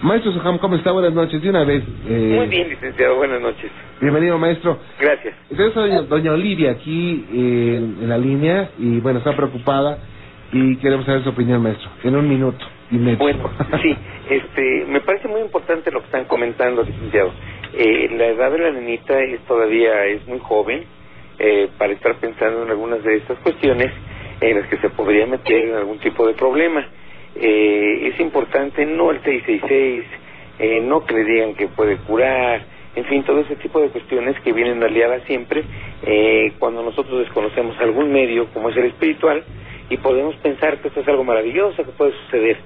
Maestro 0.02 0.32
Soham, 0.32 0.58
¿cómo 0.58 0.74
está? 0.76 0.90
Buenas 0.92 1.12
noches. 1.12 1.40
De 1.40 1.48
una 1.50 1.64
vez. 1.64 1.82
eh, 2.08 2.34
Muy 2.36 2.46
bien, 2.48 2.68
licenciado, 2.68 3.16
buenas 3.16 3.40
noches. 3.40 3.70
Bienvenido, 4.00 4.36
maestro. 4.38 4.78
Gracias. 5.00 5.34
A 5.50 5.80
doña, 5.80 6.02
doña 6.02 6.32
Olivia 6.32 6.72
aquí 6.72 7.24
eh, 7.32 7.76
en, 7.78 7.98
en 8.02 8.08
la 8.08 8.18
línea 8.18 8.70
y, 8.78 8.98
bueno, 8.98 9.18
está 9.20 9.36
preocupada 9.36 9.98
y 10.52 10.76
queremos 10.78 11.06
saber 11.06 11.22
su 11.22 11.30
opinión, 11.30 11.62
maestro. 11.62 11.88
En 12.02 12.16
un 12.16 12.28
minuto 12.28 12.64
y 12.90 12.96
medio. 12.96 13.18
Bueno, 13.18 13.48
sí, 13.80 13.94
este, 14.30 14.86
me 14.88 15.00
parece 15.00 15.28
muy 15.28 15.40
importante 15.40 15.90
lo 15.92 16.00
que 16.00 16.06
están 16.06 16.24
comentando, 16.24 16.82
licenciado. 16.82 17.30
Eh, 17.74 18.10
la 18.18 18.26
edad 18.26 18.50
de 18.50 18.58
la 18.58 18.70
nenita 18.72 19.18
es 19.20 19.40
todavía 19.46 20.04
es 20.06 20.26
muy 20.26 20.38
joven 20.40 20.84
eh, 21.38 21.68
para 21.78 21.92
estar 21.92 22.16
pensando 22.16 22.62
en 22.64 22.70
algunas 22.70 23.02
de 23.02 23.16
estas 23.16 23.38
cuestiones 23.38 23.92
en 24.40 24.58
las 24.58 24.68
que 24.68 24.76
se 24.78 24.90
podría 24.90 25.26
meter 25.26 25.68
en 25.68 25.74
algún 25.74 25.98
tipo 25.98 26.26
de 26.26 26.34
problema. 26.34 26.86
Eh, 27.34 28.10
es 28.12 28.20
importante 28.20 28.84
no 28.84 29.10
el 29.10 29.22
666, 29.22 30.04
eh, 30.58 30.80
no 30.82 31.04
que 31.04 31.14
le 31.14 31.24
digan 31.24 31.54
que 31.54 31.68
puede 31.68 31.96
curar, 31.98 32.64
en 32.94 33.04
fin, 33.06 33.22
todo 33.24 33.40
ese 33.40 33.56
tipo 33.56 33.80
de 33.80 33.88
cuestiones 33.88 34.38
que 34.40 34.52
vienen 34.52 34.82
aliadas 34.82 35.22
siempre 35.24 35.64
eh, 36.02 36.52
cuando 36.58 36.82
nosotros 36.82 37.20
desconocemos 37.20 37.78
algún 37.80 38.12
medio 38.12 38.48
como 38.52 38.68
es 38.68 38.76
el 38.76 38.84
espiritual 38.84 39.42
y 39.88 39.96
podemos 39.96 40.34
pensar 40.36 40.78
que 40.78 40.88
esto 40.88 41.00
es 41.00 41.08
algo 41.08 41.24
maravilloso 41.24 41.84
que 41.84 41.92
puede 41.92 42.12
suceder. 42.24 42.58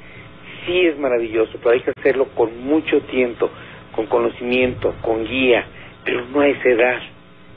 Sí 0.65 0.81
es 0.81 0.99
maravilloso, 0.99 1.53
pero 1.59 1.71
hay 1.71 1.81
que 1.81 1.93
hacerlo 1.97 2.27
con 2.35 2.61
mucho 2.65 3.01
tiempo, 3.03 3.49
con 3.93 4.07
conocimiento, 4.07 4.95
con 5.01 5.25
guía, 5.25 5.65
pero 6.05 6.25
no 6.27 6.41
a 6.41 6.49
esa 6.49 6.69
edad. 6.71 6.99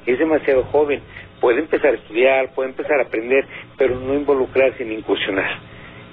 Es 0.05 0.19
demasiado 0.19 0.63
joven. 0.63 1.01
Puede 1.39 1.59
empezar 1.59 1.91
a 1.91 1.97
estudiar, 1.97 2.53
puede 2.53 2.69
empezar 2.69 2.99
a 2.99 3.03
aprender, 3.03 3.45
pero 3.77 3.99
no 3.99 4.13
involucrarse 4.13 4.83
ni 4.85 4.95
incursionar. 4.95 5.59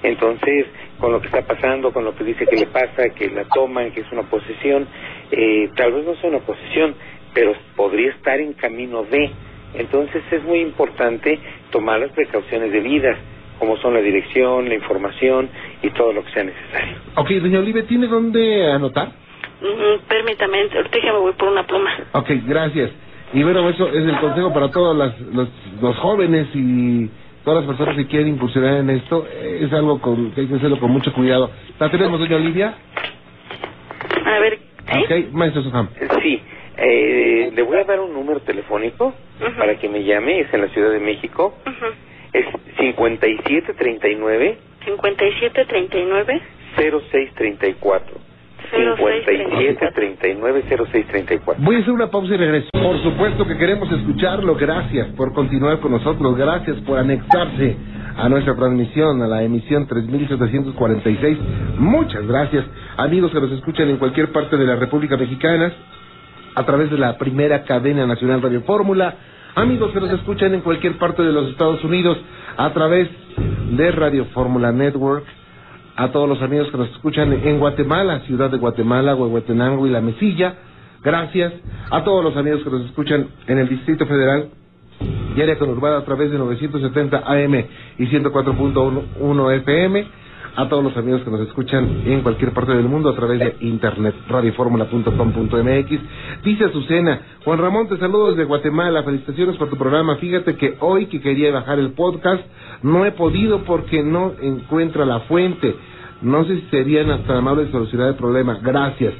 Entonces, 0.03 0.67
con 0.99 1.11
lo 1.11 1.19
que 1.21 1.27
está 1.27 1.41
pasando, 1.41 1.91
con 1.91 2.05
lo 2.05 2.15
que 2.15 2.23
dice 2.23 2.45
que 2.45 2.55
le 2.55 2.67
pasa, 2.67 3.09
que 3.15 3.29
la 3.29 3.45
toman, 3.45 3.91
que 3.91 4.01
es 4.01 4.11
una 4.11 4.23
posesión, 4.23 4.87
eh, 5.31 5.69
tal 5.75 5.93
vez 5.93 6.05
no 6.05 6.15
sea 6.15 6.29
una 6.29 6.39
posesión, 6.39 6.95
pero 7.33 7.53
podría 7.75 8.11
estar 8.11 8.39
en 8.39 8.53
camino 8.53 9.03
de. 9.03 9.31
Entonces 9.73 10.23
es 10.31 10.43
muy 10.43 10.59
importante 10.59 11.39
tomar 11.71 11.99
las 11.99 12.11
precauciones 12.11 12.71
debidas, 12.71 13.17
como 13.59 13.77
son 13.77 13.93
la 13.93 14.01
dirección, 14.01 14.69
la 14.69 14.75
información 14.75 15.49
y 15.81 15.89
todo 15.91 16.13
lo 16.13 16.23
que 16.23 16.31
sea 16.31 16.43
necesario. 16.43 16.95
Ok, 17.15 17.29
doña 17.31 17.59
Olivia, 17.59 17.85
¿tiene 17.85 18.07
dónde 18.07 18.71
anotar? 18.71 19.09
Ujú, 19.61 20.01
Permítame, 20.07 20.61
ahorita 20.61 20.97
ya 21.03 21.13
me 21.13 21.19
voy 21.19 21.33
por 21.33 21.49
una 21.49 21.65
pluma. 21.65 21.91
Ok, 22.13 22.29
gracias. 22.45 22.91
Y 23.33 23.43
bueno, 23.43 23.67
eso 23.69 23.87
es 23.89 24.05
el 24.05 24.17
consejo 24.19 24.53
para 24.53 24.71
todos 24.71 24.95
las- 24.95 25.19
los, 25.19 25.49
los 25.81 25.97
jóvenes 25.97 26.47
y 26.53 27.09
todas 27.43 27.65
las 27.65 27.75
personas 27.75 27.95
que 27.97 28.07
quieren 28.07 28.29
incursionar 28.29 28.75
en 28.79 28.89
esto. 28.89 29.27
Es 29.43 29.71
algo 29.73 29.99
con, 29.99 30.31
que 30.31 30.41
hay 30.41 30.47
que 30.47 30.55
hacerlo 30.55 30.79
con 30.79 30.91
mucho 30.91 31.11
cuidado. 31.13 31.51
¿La 31.79 31.89
tenemos, 31.91 32.19
doña 32.19 32.35
Olivia? 32.37 32.75
A 34.25 34.39
ver, 34.39 34.59
¿sí? 34.91 35.03
Ok, 35.03 35.33
maestro 35.33 35.61
Soham. 35.63 35.89
Sí, 36.21 36.41
eh, 36.77 37.51
le 37.53 37.61
voy 37.63 37.77
a 37.77 37.83
dar 37.83 37.99
un 37.99 38.13
número 38.13 38.39
telefónico 38.41 39.13
para 39.57 39.77
que 39.77 39.89
me 39.89 40.03
llame, 40.03 40.39
es 40.41 40.53
en 40.53 40.61
la 40.61 40.67
Ciudad 40.69 40.91
de 40.91 40.99
México, 40.99 41.57
Ujú. 41.65 41.85
es 42.33 42.45
5739 42.79 44.57
5739 44.85 46.41
0634. 46.77 48.26
5739 48.71 50.63
0634. 50.67 51.63
Voy 51.63 51.75
a 51.75 51.79
hacer 51.79 51.93
una 51.93 52.09
pausa 52.09 52.33
y 52.33 52.37
regreso. 52.37 52.69
Por 52.71 53.01
supuesto 53.01 53.45
que 53.47 53.57
queremos 53.57 53.91
escucharlo. 53.91 54.55
Gracias 54.55 55.07
por 55.09 55.33
continuar 55.33 55.79
con 55.79 55.91
nosotros. 55.91 56.37
Gracias 56.37 56.77
por 56.81 56.99
anexarse 56.99 57.77
a 58.17 58.27
nuestra 58.29 58.55
transmisión, 58.55 59.21
a 59.21 59.27
la 59.27 59.43
emisión 59.43 59.87
3746. 59.87 61.37
Muchas 61.77 62.25
gracias, 62.25 62.65
amigos 62.97 63.31
que 63.31 63.39
nos 63.39 63.51
escuchan 63.51 63.89
en 63.89 63.97
cualquier 63.97 64.31
parte 64.31 64.57
de 64.57 64.65
la 64.65 64.75
República 64.75 65.15
Mexicana, 65.17 65.71
a 66.55 66.65
través 66.65 66.89
de 66.89 66.97
la 66.97 67.17
primera 67.17 67.63
cadena 67.63 68.07
nacional 68.07 68.41
Radio 68.41 68.61
Fórmula. 68.61 69.15
Amigos 69.55 69.91
que 69.91 69.99
nos 69.99 70.11
escuchan 70.11 70.53
en 70.53 70.61
cualquier 70.61 70.97
parte 70.97 71.23
de 71.23 71.31
los 71.31 71.49
Estados 71.49 71.83
Unidos, 71.83 72.17
a 72.57 72.71
través 72.73 73.07
de 73.71 73.91
Radio 73.91 74.25
Fórmula 74.33 74.71
Network 74.71 75.25
a 75.97 76.11
todos 76.11 76.29
los 76.29 76.41
amigos 76.43 76.69
que 76.69 76.77
nos 76.77 76.89
escuchan 76.91 77.33
en 77.33 77.59
Guatemala, 77.59 78.19
ciudad 78.27 78.51
de 78.51 78.57
Guatemala, 78.57 79.15
Huehuetenango 79.15 79.87
y 79.87 79.89
La 79.89 79.99
Mesilla. 79.99 80.53
Gracias 81.03 81.53
a 81.89 82.03
todos 82.03 82.23
los 82.23 82.37
amigos 82.37 82.61
que 82.63 82.69
nos 82.69 82.85
escuchan 82.85 83.27
en 83.47 83.57
el 83.57 83.67
Distrito 83.67 84.05
Federal 84.05 84.49
y 85.35 85.41
área 85.41 85.57
conurbada 85.57 85.97
a 85.97 86.05
través 86.05 86.31
de 86.31 86.37
970 86.37 87.17
AM 87.25 87.65
y 87.97 88.05
104.1 88.05 89.55
FM. 89.57 90.07
A 90.57 90.67
todos 90.67 90.83
los 90.83 90.97
amigos 90.97 91.21
que 91.21 91.29
nos 91.29 91.41
escuchan 91.41 92.01
en 92.07 92.21
cualquier 92.21 92.51
parte 92.51 92.71
del 92.73 92.89
mundo 92.89 93.09
a 93.09 93.15
través 93.15 93.37
de 93.37 93.57
internet, 93.61 94.15
radioformula.com.mx. 94.27 95.99
Dice 96.43 96.63
Azucena, 96.63 97.21
Juan 97.45 97.59
Ramón, 97.59 97.87
te 97.87 97.95
saludo 97.97 98.31
desde 98.31 98.43
Guatemala, 98.43 99.03
felicitaciones 99.03 99.55
por 99.57 99.69
tu 99.69 99.77
programa. 99.77 100.15
Fíjate 100.15 100.55
que 100.55 100.75
hoy 100.79 101.05
que 101.05 101.21
quería 101.21 101.51
bajar 101.51 101.77
el 101.77 101.91
podcast, 101.91 102.43
no 102.81 103.05
he 103.05 103.11
podido 103.11 103.65
porque 103.65 104.01
no 104.01 104.33
encuentra 104.41 105.05
la 105.05 105.19
fuente. 105.21 105.75
No 106.23 106.43
sé 106.45 106.55
si 106.55 106.61
serían 106.71 107.11
hasta 107.11 107.37
amables 107.37 107.67
de 107.67 107.73
solucionar 107.73 108.07
el 108.07 108.15
problema. 108.15 108.57
Gracias. 108.59 109.13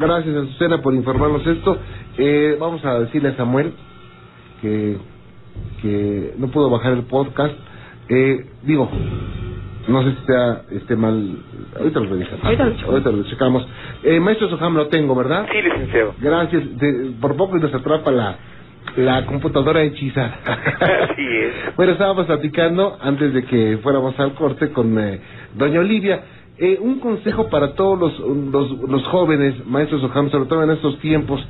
Gracias, 0.00 0.34
Azucena, 0.34 0.82
por 0.82 0.94
informarnos 0.94 1.46
esto. 1.46 1.78
Eh, 2.18 2.56
vamos 2.58 2.84
a 2.84 2.98
decirle 2.98 3.28
a 3.28 3.36
Samuel 3.36 3.72
que, 4.60 4.96
que 5.80 6.34
no 6.38 6.48
pudo 6.48 6.70
bajar 6.70 6.94
el 6.94 7.04
podcast. 7.04 7.54
Eh, 8.08 8.46
digo, 8.64 8.90
no 9.88 10.02
sé 10.02 10.10
si 10.12 10.16
está 10.18 10.62
esté 10.70 10.96
mal. 10.96 11.36
Ahorita 11.78 12.00
lo 12.00 12.06
revisamos. 12.10 12.44
Ahorita 12.44 12.64
lo 12.64 12.70
checamos. 12.72 12.92
Ahorita 12.92 13.10
lo 13.10 13.22
checamos. 13.24 13.68
Eh, 14.04 14.20
Maestro 14.20 14.48
Soham 14.48 14.74
lo 14.76 14.88
tengo, 14.88 15.14
¿verdad? 15.14 15.46
Sí, 15.50 15.60
licenciado. 15.62 16.14
Gracias. 16.20 16.78
De- 16.78 17.12
por 17.20 17.36
poco 17.36 17.56
y 17.56 17.60
nos 17.60 17.74
atrapa 17.74 18.10
la, 18.10 18.36
la 18.96 19.26
computadora 19.26 19.82
hechizada. 19.82 20.38
Así 21.10 21.26
es. 21.26 21.52
Bueno, 21.76 21.92
estábamos 21.92 22.26
platicando 22.26 22.98
antes 23.00 23.32
de 23.32 23.44
que 23.44 23.78
fuéramos 23.82 24.18
al 24.20 24.34
corte 24.34 24.70
con 24.70 24.98
eh, 24.98 25.20
doña 25.54 25.80
Olivia. 25.80 26.22
Eh, 26.58 26.78
un 26.80 27.00
consejo 27.00 27.48
para 27.48 27.74
todos 27.74 27.98
los, 27.98 28.18
los, 28.52 28.88
los 28.88 29.02
jóvenes, 29.08 29.66
maestros 29.66 30.04
Ojam, 30.04 30.30
sobre 30.30 30.44
todo 30.50 30.62
en 30.62 30.70
estos 30.70 30.98
tiempos, 30.98 31.40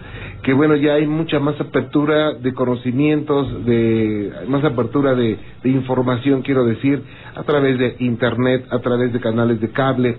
que 0.42 0.52
bueno, 0.52 0.76
ya 0.76 0.94
hay 0.94 1.06
mucha 1.08 1.40
más 1.40 1.60
apertura 1.60 2.34
de 2.34 2.54
conocimientos, 2.54 3.64
de 3.66 4.32
más 4.48 4.62
apertura 4.64 5.14
de, 5.16 5.38
de 5.62 5.70
información, 5.70 6.42
quiero 6.42 6.64
decir, 6.64 7.02
a 7.34 7.42
través 7.42 7.78
de 7.78 7.96
Internet, 7.98 8.64
a 8.70 8.78
través 8.78 9.12
de 9.12 9.20
canales 9.20 9.60
de 9.60 9.70
cable. 9.70 10.18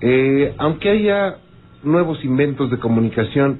Eh, 0.00 0.54
aunque 0.58 0.90
haya 0.90 1.38
nuevos 1.82 2.24
inventos 2.24 2.70
de 2.70 2.78
comunicación, 2.78 3.58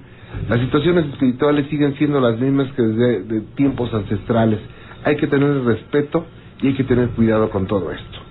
las 0.49 0.61
situaciones 0.61 1.07
espirituales 1.07 1.67
siguen 1.71 1.95
siendo 1.97 2.21
las 2.21 2.39
mismas 2.39 2.71
que 2.73 2.83
desde 2.83 3.23
de 3.25 3.41
tiempos 3.57 3.93
ancestrales. 3.93 4.61
Hay 5.05 5.17
que 5.17 5.27
tener 5.27 5.65
respeto 5.65 6.25
y 6.63 6.69
hay 6.69 6.75
que 6.75 6.85
tener 6.85 7.09
cuidado 7.11 7.51
con 7.51 7.67
todo 7.67 7.91
esto. 7.91 8.22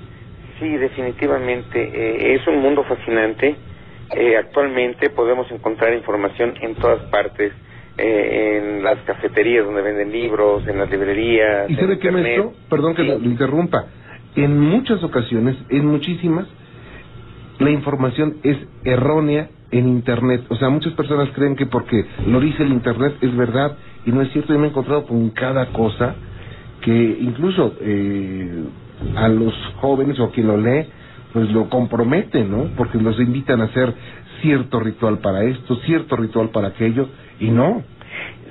Sí, 0.62 0.78
definitivamente. 0.78 1.82
eh, 1.82 2.36
es 2.36 2.47
un 2.47 2.59
mundo 2.59 2.84
fascinante. 2.84 3.55
Eh, 4.16 4.38
actualmente 4.38 5.09
podemos 5.09 5.49
encontrar 5.51 5.91
información 5.93 6.53
en 6.62 6.76
todas 6.76 6.99
partes, 7.09 7.51
eh, 7.97 8.59
en 8.62 8.84
las 8.84 8.99
cafeterías 8.99 9.66
donde 9.66 9.82
venden 9.82 10.12
libros, 10.12 10.68
en 10.68 10.78
las 10.78 10.89
librerías. 10.91 11.68
¿Y 11.70 11.76
sabe 11.76 11.97
qué, 11.97 12.12
maestro? 12.12 12.53
Perdón 12.70 12.93
que 12.93 13.01
Sí. 13.01 13.07
lo 13.07 13.18
lo 13.18 13.26
interrumpa. 13.26 13.86
En 14.36 14.59
muchas 14.59 15.03
ocasiones, 15.03 15.57
en 15.70 15.86
muchísimas, 15.88 16.47
la 17.59 17.72
información 17.72 18.38
es 18.43 18.57
errónea 18.86 19.49
en 19.72 19.88
Internet. 19.88 20.43
O 20.49 20.55
sea, 20.57 20.70
muchas 20.70 20.93
personas 20.93 21.30
creen 21.34 21.55
que 21.55 21.66
porque 21.66 22.05
lo 22.28 22.39
dice 22.39 22.62
el 22.64 22.72
Internet 22.72 23.16
es 23.22 23.36
verdad 23.36 23.78
y 24.05 24.12
no 24.12 24.22
es 24.22 24.32
cierto. 24.32 24.53
Yo 24.53 24.59
me 24.59 24.68
he 24.68 24.70
encontrado 24.70 25.05
con 25.07 25.30
cada 25.32 25.68
cosa 25.74 26.16
que 26.82 26.91
incluso 27.20 27.76
eh, 27.82 28.64
a 29.16 29.28
los 29.28 29.54
jóvenes 29.78 30.20
o 30.20 30.26
a 30.26 30.32
quien 30.32 30.47
lo 30.47 30.58
lee, 30.58 30.88
pues 31.34 31.49
lo 31.52 31.70
compromete, 31.70 32.43
¿no? 32.43 32.70
Porque 32.76 32.97
los 32.97 33.20
invitan 33.20 33.62
a 33.62 33.66
hacer 33.66 33.93
cierto 34.41 34.80
ritual 34.80 35.20
para 35.20 35.43
esto, 35.43 35.76
cierto 35.86 36.16
ritual 36.16 36.49
para 36.49 36.70
aquello, 36.70 37.08
y 37.39 37.49
no. 37.49 37.84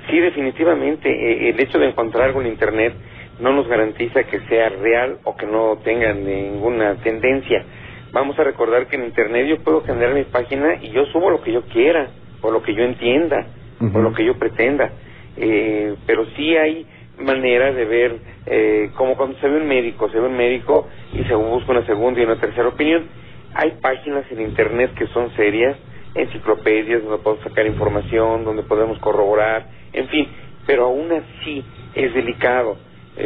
Sí, 0.09 0.19
definitivamente. 0.19 1.09
eh, 1.09 1.49
El 1.49 1.59
hecho 1.59 1.77
de 1.77 1.89
encontrar 1.89 2.25
algo 2.29 2.41
en 2.41 2.47
Internet 2.47 2.93
no 3.39 3.53
nos 3.53 3.67
garantiza 3.67 4.23
que 4.23 4.39
sea 4.41 4.69
real 4.69 5.17
o 5.23 5.35
que 5.35 5.45
no 5.45 5.77
tenga 5.83 6.13
ninguna 6.13 6.95
tendencia. 6.95 7.63
Vamos 8.11 8.37
a 8.39 8.43
recordar 8.43 8.87
que 8.87 8.97
en 8.97 9.05
Internet 9.05 9.47
yo 9.47 9.63
puedo 9.63 9.81
generar 9.83 10.13
mi 10.13 10.23
página 10.23 10.75
y 10.81 10.89
yo 10.91 11.05
subo 11.07 11.29
lo 11.29 11.41
que 11.41 11.53
yo 11.53 11.61
quiera, 11.63 12.07
o 12.41 12.51
lo 12.51 12.61
que 12.61 12.73
yo 12.73 12.83
entienda, 12.83 13.47
o 13.93 13.99
lo 13.99 14.13
que 14.13 14.25
yo 14.25 14.37
pretenda. 14.37 14.91
Eh, 15.37 15.95
pero 16.05 16.25
sí 16.35 16.57
hay 16.57 16.85
manera 17.21 17.71
de 17.71 17.85
ver, 17.85 18.19
eh, 18.45 18.91
como 18.95 19.15
cuando 19.15 19.39
se 19.39 19.47
ve 19.47 19.57
un 19.57 19.67
médico, 19.67 20.09
se 20.09 20.19
ve 20.19 20.27
un 20.27 20.37
médico 20.37 20.87
y 21.13 21.23
se 21.23 21.35
busca 21.35 21.71
una 21.71 21.85
segunda 21.85 22.19
y 22.19 22.23
una 22.23 22.39
tercera 22.39 22.67
opinión. 22.67 23.05
Hay 23.53 23.71
páginas 23.81 24.25
en 24.31 24.41
Internet 24.41 24.91
que 24.95 25.07
son 25.07 25.33
serias, 25.35 25.77
enciclopedias 26.15 27.03
donde 27.03 27.23
podemos 27.23 27.43
sacar 27.43 27.65
información, 27.65 28.43
donde 28.43 28.63
podemos 28.63 28.99
corroborar, 28.99 29.67
en 29.93 30.07
fin, 30.07 30.27
pero 30.65 30.85
aún 30.85 31.11
así 31.11 31.63
es 31.95 32.13
delicado. 32.13 32.77
Eh, 33.17 33.23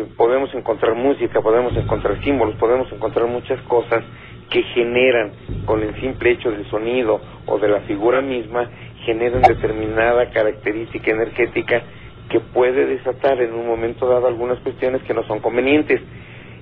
eh, 0.00 0.06
podemos 0.16 0.54
encontrar 0.54 0.94
música, 0.94 1.40
podemos 1.40 1.76
encontrar 1.76 2.22
símbolos, 2.22 2.54
podemos 2.56 2.90
encontrar 2.92 3.26
muchas 3.26 3.60
cosas 3.62 4.04
que 4.50 4.62
generan 4.62 5.32
con 5.64 5.82
el 5.82 6.00
simple 6.00 6.30
hecho 6.30 6.50
del 6.50 6.64
sonido 6.70 7.20
o 7.46 7.58
de 7.58 7.68
la 7.68 7.80
figura 7.80 8.20
misma, 8.20 8.70
generan 9.04 9.42
determinada 9.42 10.30
característica 10.30 11.10
energética 11.10 11.82
que 12.28 12.40
puede 12.40 12.86
desatar 12.86 13.40
en 13.40 13.52
un 13.52 13.66
momento 13.66 14.08
dado 14.08 14.26
algunas 14.26 14.58
cuestiones 14.60 15.02
que 15.02 15.14
no 15.14 15.24
son 15.24 15.40
convenientes. 15.40 16.00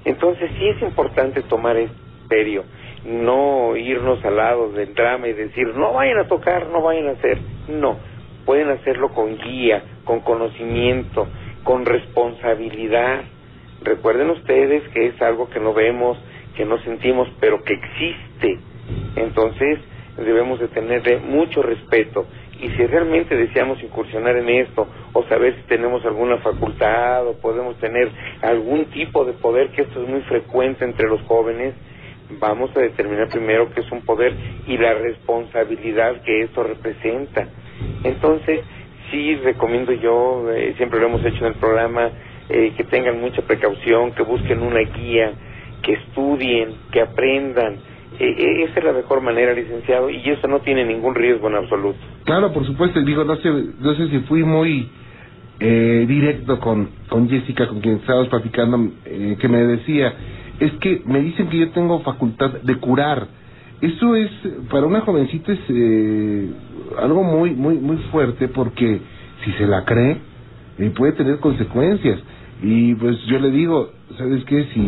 Entonces 0.04 0.50
sí 0.58 0.68
es 0.68 0.82
importante 0.82 1.42
tomar 1.42 1.76
en 1.76 1.90
serio, 2.28 2.64
no 3.04 3.76
irnos 3.76 4.24
al 4.24 4.36
lado 4.36 4.72
del 4.72 4.94
drama 4.94 5.28
y 5.28 5.32
decir 5.32 5.68
no 5.74 5.92
vayan 5.92 6.18
a 6.18 6.28
tocar, 6.28 6.66
no 6.68 6.82
vayan 6.82 7.08
a 7.08 7.12
hacer. 7.12 7.38
No, 7.68 7.98
pueden 8.44 8.68
hacerlo 8.70 9.10
con 9.10 9.38
guía, 9.38 9.82
con 10.04 10.20
conocimiento, 10.20 11.26
con 11.62 11.86
responsabilidad. 11.86 13.22
Recuerden 13.82 14.30
ustedes 14.30 14.82
que 14.90 15.06
es 15.08 15.22
algo 15.22 15.48
que 15.48 15.60
no 15.60 15.72
vemos, 15.72 16.18
que 16.56 16.64
no 16.64 16.78
sentimos, 16.78 17.28
pero 17.40 17.62
que 17.62 17.74
existe. 17.74 18.58
Entonces 19.16 19.78
debemos 20.16 20.60
de 20.60 20.68
tenerle 20.68 21.18
mucho 21.18 21.62
respeto 21.62 22.26
y 22.62 22.70
si 22.70 22.86
realmente 22.86 23.36
deseamos 23.36 23.82
incursionar 23.82 24.36
en 24.36 24.48
esto 24.48 24.88
o 25.12 25.24
saber 25.24 25.56
si 25.56 25.62
tenemos 25.62 26.04
alguna 26.06 26.38
facultad 26.38 27.26
o 27.26 27.40
podemos 27.40 27.76
tener 27.78 28.08
algún 28.40 28.86
tipo 28.86 29.24
de 29.24 29.32
poder, 29.32 29.70
que 29.70 29.82
esto 29.82 30.02
es 30.02 30.08
muy 30.08 30.20
frecuente 30.22 30.84
entre 30.84 31.08
los 31.08 31.20
jóvenes, 31.22 31.74
vamos 32.38 32.70
a 32.76 32.80
determinar 32.80 33.28
primero 33.28 33.68
qué 33.74 33.80
es 33.80 33.90
un 33.90 34.02
poder 34.02 34.36
y 34.66 34.78
la 34.78 34.94
responsabilidad 34.94 36.22
que 36.22 36.42
esto 36.42 36.62
representa. 36.62 37.48
Entonces, 38.04 38.60
sí 39.10 39.34
recomiendo 39.36 39.92
yo, 39.92 40.50
eh, 40.52 40.74
siempre 40.76 41.00
lo 41.00 41.06
hemos 41.06 41.24
hecho 41.24 41.44
en 41.44 41.52
el 41.52 41.58
programa, 41.58 42.10
eh, 42.48 42.72
que 42.76 42.84
tengan 42.84 43.20
mucha 43.20 43.42
precaución, 43.42 44.12
que 44.12 44.22
busquen 44.22 44.62
una 44.62 44.80
guía, 44.80 45.32
que 45.82 45.94
estudien, 45.94 46.76
que 46.92 47.00
aprendan. 47.00 47.78
Eh, 48.18 48.64
esa 48.64 48.78
es 48.78 48.84
la 48.84 48.92
mejor 48.92 49.20
manera, 49.22 49.52
licenciado, 49.54 50.10
y 50.10 50.20
eso 50.28 50.46
no 50.48 50.60
tiene 50.60 50.84
ningún 50.84 51.14
riesgo 51.14 51.48
en 51.48 51.56
absoluto. 51.56 51.98
Claro, 52.24 52.52
por 52.52 52.66
supuesto, 52.66 53.00
y 53.00 53.04
digo, 53.04 53.24
no 53.24 53.36
sé, 53.36 53.48
no 53.50 53.94
sé 53.94 54.08
si 54.08 54.18
fui 54.20 54.44
muy 54.44 54.88
eh, 55.60 56.04
directo 56.06 56.58
con, 56.60 56.88
con 57.08 57.28
Jessica, 57.28 57.68
con 57.68 57.80
quien 57.80 57.96
estábamos 57.96 58.28
platicando, 58.28 58.92
eh, 59.04 59.36
que 59.40 59.48
me 59.48 59.58
decía, 59.58 60.12
es 60.60 60.72
que 60.74 61.02
me 61.06 61.20
dicen 61.20 61.48
que 61.48 61.58
yo 61.58 61.70
tengo 61.70 62.00
facultad 62.00 62.50
de 62.62 62.76
curar. 62.76 63.26
Eso 63.80 64.14
es, 64.14 64.30
para 64.70 64.86
una 64.86 65.00
jovencita 65.00 65.52
es 65.52 65.58
eh, 65.68 66.50
algo 66.98 67.24
muy, 67.24 67.50
muy, 67.50 67.78
muy 67.78 67.96
fuerte 68.12 68.48
porque 68.48 69.00
si 69.44 69.52
se 69.52 69.66
la 69.66 69.84
cree, 69.84 70.18
eh, 70.78 70.92
puede 70.96 71.12
tener 71.12 71.38
consecuencias. 71.38 72.20
Y 72.62 72.94
pues 72.94 73.18
yo 73.26 73.40
le 73.40 73.50
digo, 73.50 73.90
¿sabes 74.16 74.44
qué? 74.44 74.68
Si, 74.72 74.80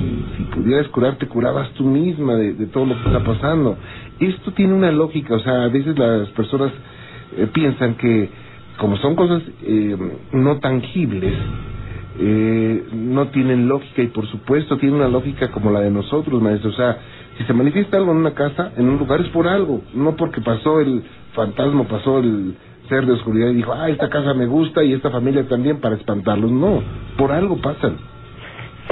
pudieras 0.55 0.87
curarte, 0.89 1.27
curabas 1.27 1.71
tú 1.73 1.85
misma 1.85 2.37
de, 2.37 2.67
todo 2.67 2.87
lo 2.87 2.95
que 2.95 3.09
está 3.09 3.25
pasando. 3.25 3.77
Esto 4.21 4.53
tiene 4.53 4.75
una 4.75 4.93
lógica, 4.93 5.35
o 5.35 5.41
sea, 5.41 5.65
a 5.65 5.69
veces 5.69 5.99
las 5.99 6.29
personas 6.31 6.73
eh, 7.37 7.49
piensan 7.53 7.97
que 7.97 8.31
como 8.79 8.97
son 8.99 9.17
cosas 9.17 9.43
eh, 9.63 9.97
no 10.33 10.59
tangibles, 10.59 11.35
eh, 12.21 12.85
no 12.93 13.29
tienen 13.29 13.69
lógica 13.69 14.03
y 14.03 14.09
por 14.09 14.27
supuesto 14.29 14.79
tienen 14.79 15.01
una 15.01 15.09
lógica 15.09 15.51
como 15.51 15.71
la 15.71 15.81
de 15.81 15.91
nosotros, 15.91 16.41
maestro. 16.41 16.71
O 16.71 16.75
sea, 16.75 16.99
si 17.39 17.45
se 17.45 17.53
manifiesta 17.53 17.97
algo 17.97 18.13
en 18.13 18.19
una 18.19 18.35
casa, 18.35 18.73
en 18.77 18.89
un 18.89 18.99
lugar 18.99 19.21
es 19.21 19.29
por 19.29 19.49
algo, 19.49 19.83
no 19.95 20.15
porque 20.15 20.41
pasó 20.41 20.81
el 20.81 21.03
fantasma, 21.35 21.85
pasó 21.85 22.21
el 22.21 22.55
ser 22.89 23.07
de 23.07 23.13
oscuridad 23.13 23.51
y 23.51 23.55
dijo, 23.55 23.73
ah, 23.73 23.89
esta 23.89 24.09
casa 24.09 24.35
me 24.35 24.47
gusta 24.47 24.83
y 24.83 24.93
esta 24.93 25.11
familia 25.11 25.47
también 25.49 25.81
para 25.81 25.97
espantarlos. 25.97 26.51
No, 26.51 26.83
por 27.17 27.33
algo 27.33 27.61
pasan. 27.61 27.97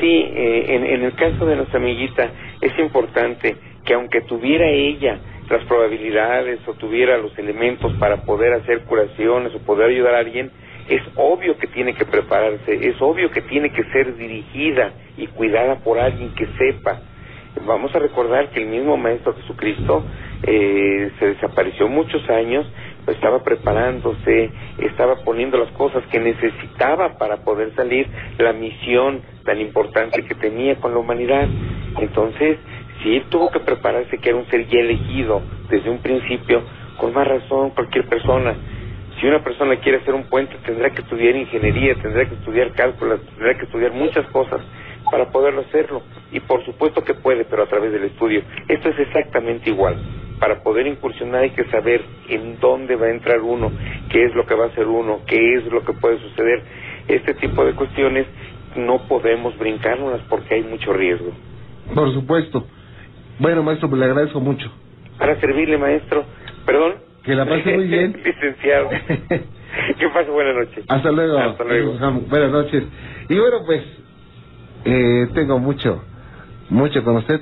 Sí, 0.01 0.07
eh, 0.07 0.67
en, 0.69 0.87
en 0.87 1.03
el 1.03 1.13
caso 1.15 1.45
de 1.47 1.57
nuestra 1.57 1.79
amiguita 1.79 2.31
es 2.61 2.79
importante 2.79 3.57
que 3.85 3.95
aunque 3.95 4.23
tuviera 4.23 4.69
ella 4.69 5.19
las 5.51 5.65
probabilidades 5.65 6.61
o 6.67 6.75
tuviera 6.75 7.19
los 7.19 7.37
elementos 7.39 7.93
para 7.99 8.23
poder 8.25 8.55
hacer 8.55 8.85
curaciones 8.85 9.55
o 9.55 9.59
poder 9.59 9.91
ayudar 9.91 10.15
a 10.15 10.19
alguien, 10.21 10.51
es 10.89 11.03
obvio 11.17 11.57
que 11.59 11.67
tiene 11.69 11.95
que 11.95 12.05
prepararse, 12.05 12.89
es 12.89 13.01
obvio 13.01 13.31
que 13.31 13.43
tiene 13.43 13.71
que 13.71 13.85
ser 13.85 14.17
dirigida 14.17 14.93
y 15.17 15.27
cuidada 15.29 15.77
por 15.77 15.99
alguien 15.99 16.35
que 16.35 16.47
sepa. 16.59 17.01
Vamos 17.67 17.95
a 17.95 17.99
recordar 17.99 18.49
que 18.51 18.63
el 18.63 18.69
mismo 18.69 18.97
Maestro 18.97 19.35
Jesucristo 19.35 20.03
eh, 20.43 21.11
se 21.19 21.27
desapareció 21.27 21.89
muchos 21.89 22.29
años, 22.31 22.67
estaba 23.07 23.43
preparándose, 23.43 24.51
estaba 24.79 25.17
poniendo 25.25 25.59
las 25.59 25.71
cosas 25.73 26.05
que 26.11 26.21
necesitaba 26.21 27.19
para 27.19 27.39
poder 27.39 27.75
salir 27.75 28.07
la 28.39 28.53
misión 28.53 29.23
tan 29.45 29.61
importante 29.61 30.25
que 30.25 30.35
tenía 30.35 30.77
con 30.77 30.93
la 30.93 30.99
humanidad. 30.99 31.49
Entonces, 31.99 32.59
si 33.03 33.17
él 33.17 33.25
tuvo 33.29 33.51
que 33.51 33.61
prepararse, 33.61 34.19
que 34.19 34.29
era 34.29 34.39
un 34.39 34.47
ser 34.47 34.67
ya 34.69 34.81
elegido 34.81 35.43
desde 35.69 35.91
un 35.91 35.99
principio, 35.99 36.63
con 36.99 37.13
más 37.13 37.27
razón 37.27 37.71
cualquier 37.71 38.07
persona. 38.09 38.55
Si 39.21 39.27
una 39.27 39.43
persona 39.43 39.77
quiere 39.77 39.99
hacer 39.99 40.15
un 40.15 40.25
puente, 40.25 40.57
tendrá 40.65 40.91
que 40.91 41.03
estudiar 41.03 41.35
ingeniería, 41.37 41.95
tendrá 41.97 42.29
que 42.29 42.35
estudiar 42.35 42.73
cálculos, 42.73 43.21
tendrá 43.27 43.55
que 43.55 43.65
estudiar 43.65 43.93
muchas 43.93 44.27
cosas 44.27 44.61
para 45.11 45.31
poderlo 45.31 45.63
hacerlo. 45.63 46.03
Y 46.33 46.41
por 46.41 46.65
supuesto 46.65 47.03
que 47.05 47.15
puede, 47.15 47.45
pero 47.45 47.65
a 47.65 47.67
través 47.67 47.93
del 47.93 48.05
estudio. 48.05 48.43
Esto 48.69 48.89
es 48.89 48.99
exactamente 48.99 49.71
igual. 49.71 49.97
Para 50.39 50.63
poder 50.63 50.87
incursionar 50.87 51.43
hay 51.43 51.51
que 51.51 51.65
saber 51.67 52.03
en 52.29 52.59
dónde 52.59 52.97
va 52.97 53.07
a 53.07 53.11
entrar 53.11 53.41
uno, 53.41 53.71
qué 54.11 54.25
es 54.25 54.35
lo 54.35 54.45
que 54.47 54.55
va 54.55 54.65
a 54.65 54.69
hacer 54.69 54.87
uno, 54.87 55.21
qué 55.27 55.55
es 55.55 55.65
lo 55.67 55.85
que 55.85 55.93
puede 55.93 56.19
suceder. 56.19 56.63
Este 57.09 57.35
tipo 57.35 57.65
de 57.65 57.75
cuestiones 57.75 58.27
no 58.77 59.07
podemos 59.07 59.57
brincárnoslas 59.59 60.23
porque 60.29 60.55
hay 60.55 60.63
mucho 60.63 60.93
riesgo. 60.93 61.33
Por 61.95 62.13
supuesto. 62.13 62.67
Bueno, 63.39 63.63
maestro, 63.63 63.89
pues 63.89 64.01
le 64.01 64.07
agradezco 64.07 64.41
mucho. 64.41 64.71
Para 65.19 65.39
servirle, 65.41 65.79
maestro. 65.79 66.25
Perdón. 66.65 66.95
Que 67.23 67.35
la 67.35 67.45
pase 67.45 67.75
muy 67.77 67.87
bien. 67.87 68.21
Licenciado. 68.25 68.89
que 69.99 70.09
pase 70.13 70.31
buena 70.31 70.53
noche. 70.53 70.83
Hasta 70.89 71.11
luego. 71.13 71.39
Hasta 71.39 71.65
luego. 71.65 71.93
Buenas 72.29 72.51
noches. 72.51 72.85
Y 73.29 73.39
bueno, 73.39 73.59
pues 73.65 73.83
eh, 74.85 75.29
tengo 75.35 75.59
mucho, 75.59 76.03
mucho 76.71 77.03
con 77.05 77.17
usted. 77.17 77.41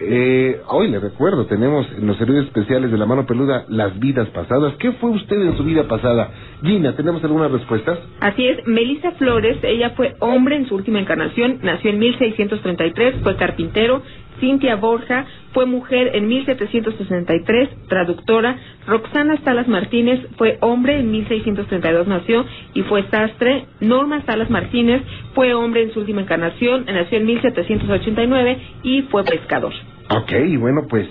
Eh, 0.00 0.60
hoy 0.68 0.88
le 0.88 0.98
recuerdo, 0.98 1.46
tenemos 1.46 1.86
en 1.96 2.06
los 2.06 2.16
servicios 2.18 2.46
especiales 2.46 2.90
de 2.90 2.98
la 2.98 3.06
mano 3.06 3.26
peluda 3.26 3.64
las 3.68 3.96
vidas 4.00 4.28
pasadas. 4.30 4.74
¿Qué 4.78 4.92
fue 4.92 5.10
usted 5.10 5.40
en 5.40 5.56
su 5.56 5.62
vida 5.62 5.86
pasada? 5.86 6.30
Gina, 6.62 6.96
¿tenemos 6.96 7.22
algunas 7.22 7.52
respuestas? 7.52 8.00
Así 8.20 8.44
es, 8.44 8.66
Melissa 8.66 9.12
Flores, 9.12 9.58
ella 9.62 9.90
fue 9.90 10.16
hombre 10.18 10.56
en 10.56 10.66
su 10.66 10.74
última 10.74 10.98
encarnación, 10.98 11.60
nació 11.62 11.90
en 11.90 12.00
1633, 12.00 13.22
fue 13.22 13.36
carpintero. 13.36 14.02
Cintia 14.40 14.76
Borja 14.76 15.26
fue 15.52 15.66
mujer 15.66 16.10
en 16.14 16.26
1763, 16.28 17.68
traductora. 17.88 18.56
Roxana 18.86 19.38
Salas 19.44 19.68
Martínez 19.68 20.20
fue 20.36 20.58
hombre 20.60 20.98
en 20.98 21.10
1632, 21.10 22.06
nació 22.06 22.44
y 22.74 22.82
fue 22.82 23.04
sastre. 23.10 23.66
Norma 23.80 24.22
Salas 24.26 24.50
Martínez 24.50 25.02
fue 25.34 25.54
hombre 25.54 25.82
en 25.82 25.92
su 25.92 26.00
última 26.00 26.22
encarnación, 26.22 26.84
nació 26.86 27.18
en 27.18 27.26
1789 27.26 28.58
y 28.82 29.02
fue 29.02 29.24
pescador. 29.24 29.72
Ok, 30.10 30.32
bueno, 30.58 30.86
pues 30.88 31.08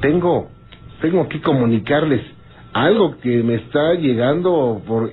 tengo, 0.00 0.48
tengo 1.00 1.28
que 1.28 1.40
comunicarles 1.40 2.22
algo 2.72 3.18
que 3.18 3.42
me 3.42 3.56
está 3.56 3.94
llegando 3.94 4.80
por 4.86 5.10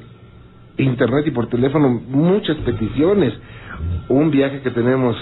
internet 0.77 1.25
y 1.27 1.31
por 1.31 1.47
teléfono, 1.49 1.89
muchas 1.89 2.57
peticiones. 2.57 3.33
Un 4.07 4.31
viaje 4.31 4.61
que 4.61 4.71
tenemos 4.71 5.15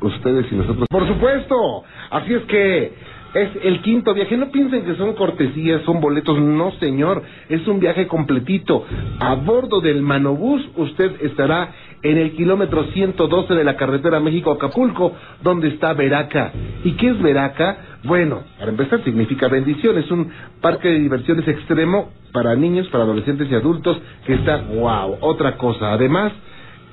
ustedes 0.00 0.46
y 0.50 0.56
nosotros. 0.56 0.86
Por 0.90 1.06
supuesto, 1.06 1.84
así 2.10 2.34
es 2.34 2.42
que 2.44 2.92
es 3.34 3.50
el 3.62 3.80
quinto 3.82 4.12
viaje. 4.12 4.36
No 4.36 4.50
piensen 4.50 4.84
que 4.84 4.96
son 4.96 5.14
cortesías, 5.14 5.82
son 5.82 6.00
boletos. 6.00 6.38
No, 6.40 6.72
señor. 6.72 7.22
Es 7.48 7.66
un 7.66 7.80
viaje 7.80 8.06
completito. 8.06 8.84
A 9.20 9.34
bordo 9.34 9.80
del 9.80 10.02
Manobús 10.02 10.62
usted 10.76 11.12
estará 11.22 11.72
en 12.02 12.16
el 12.16 12.32
kilómetro 12.32 12.84
112 12.92 13.54
de 13.54 13.64
la 13.64 13.76
carretera 13.76 14.20
México-Acapulco, 14.20 15.12
donde 15.42 15.68
está 15.68 15.92
Veraca. 15.92 16.52
¿Y 16.82 16.92
qué 16.92 17.10
es 17.10 17.22
Veraca? 17.22 17.76
Bueno, 18.04 18.42
para 18.58 18.70
empezar 18.70 19.04
significa 19.04 19.48
bendición, 19.48 19.98
es 19.98 20.10
un 20.10 20.30
parque 20.62 20.88
de 20.88 20.98
diversiones 20.98 21.46
extremo 21.46 22.10
para 22.32 22.56
niños, 22.56 22.88
para 22.88 23.04
adolescentes 23.04 23.48
y 23.50 23.54
adultos 23.54 23.98
que 24.26 24.34
está, 24.34 24.56
wow, 24.56 25.18
otra 25.20 25.58
cosa. 25.58 25.92
Además, 25.92 26.32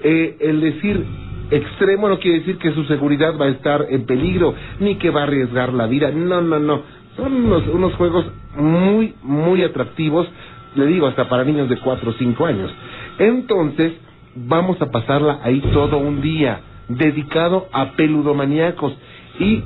eh, 0.03 0.36
el 0.41 0.60
decir 0.60 1.05
extremo 1.52 2.10
no 2.10 2.20
quiere 2.20 2.39
decir 2.39 2.58
que 2.58 2.74
su 2.74 2.84
seguridad 2.86 3.38
va 3.39 3.45
a 3.45 3.50
estar 3.50 3.86
en 3.89 4.06
peligro, 4.06 4.54
ni 4.80 4.95
que 4.95 5.10
va 5.10 5.22
a 5.22 5.24
arriesgar 5.24 5.74
la 5.74 5.88
vida, 5.88 6.12
no, 6.12 6.41
no, 6.41 6.60
no. 6.60 6.82
Son 7.16 7.34
unos, 7.34 7.68
unos 7.68 7.93
juegos 7.95 8.26
muy, 8.56 9.16
muy 9.24 9.64
atractivos, 9.64 10.28
le 10.76 10.86
digo, 10.86 11.08
hasta 11.08 11.28
para 11.28 11.43
niños 11.43 11.70
de 11.70 11.78
4 11.78 12.10
o 12.10 12.14
5 12.14 12.45
años. 12.45 12.72
Entonces, 13.18 13.93
vamos 14.36 14.82
a 14.82 14.91
pasarla 14.91 15.39
ahí 15.43 15.62
todo 15.74 15.98
un 15.98 16.22
día, 16.22 16.62
dedicado 16.89 17.68
a 17.72 17.91
peludomaníacos, 17.93 18.93
y 19.39 19.64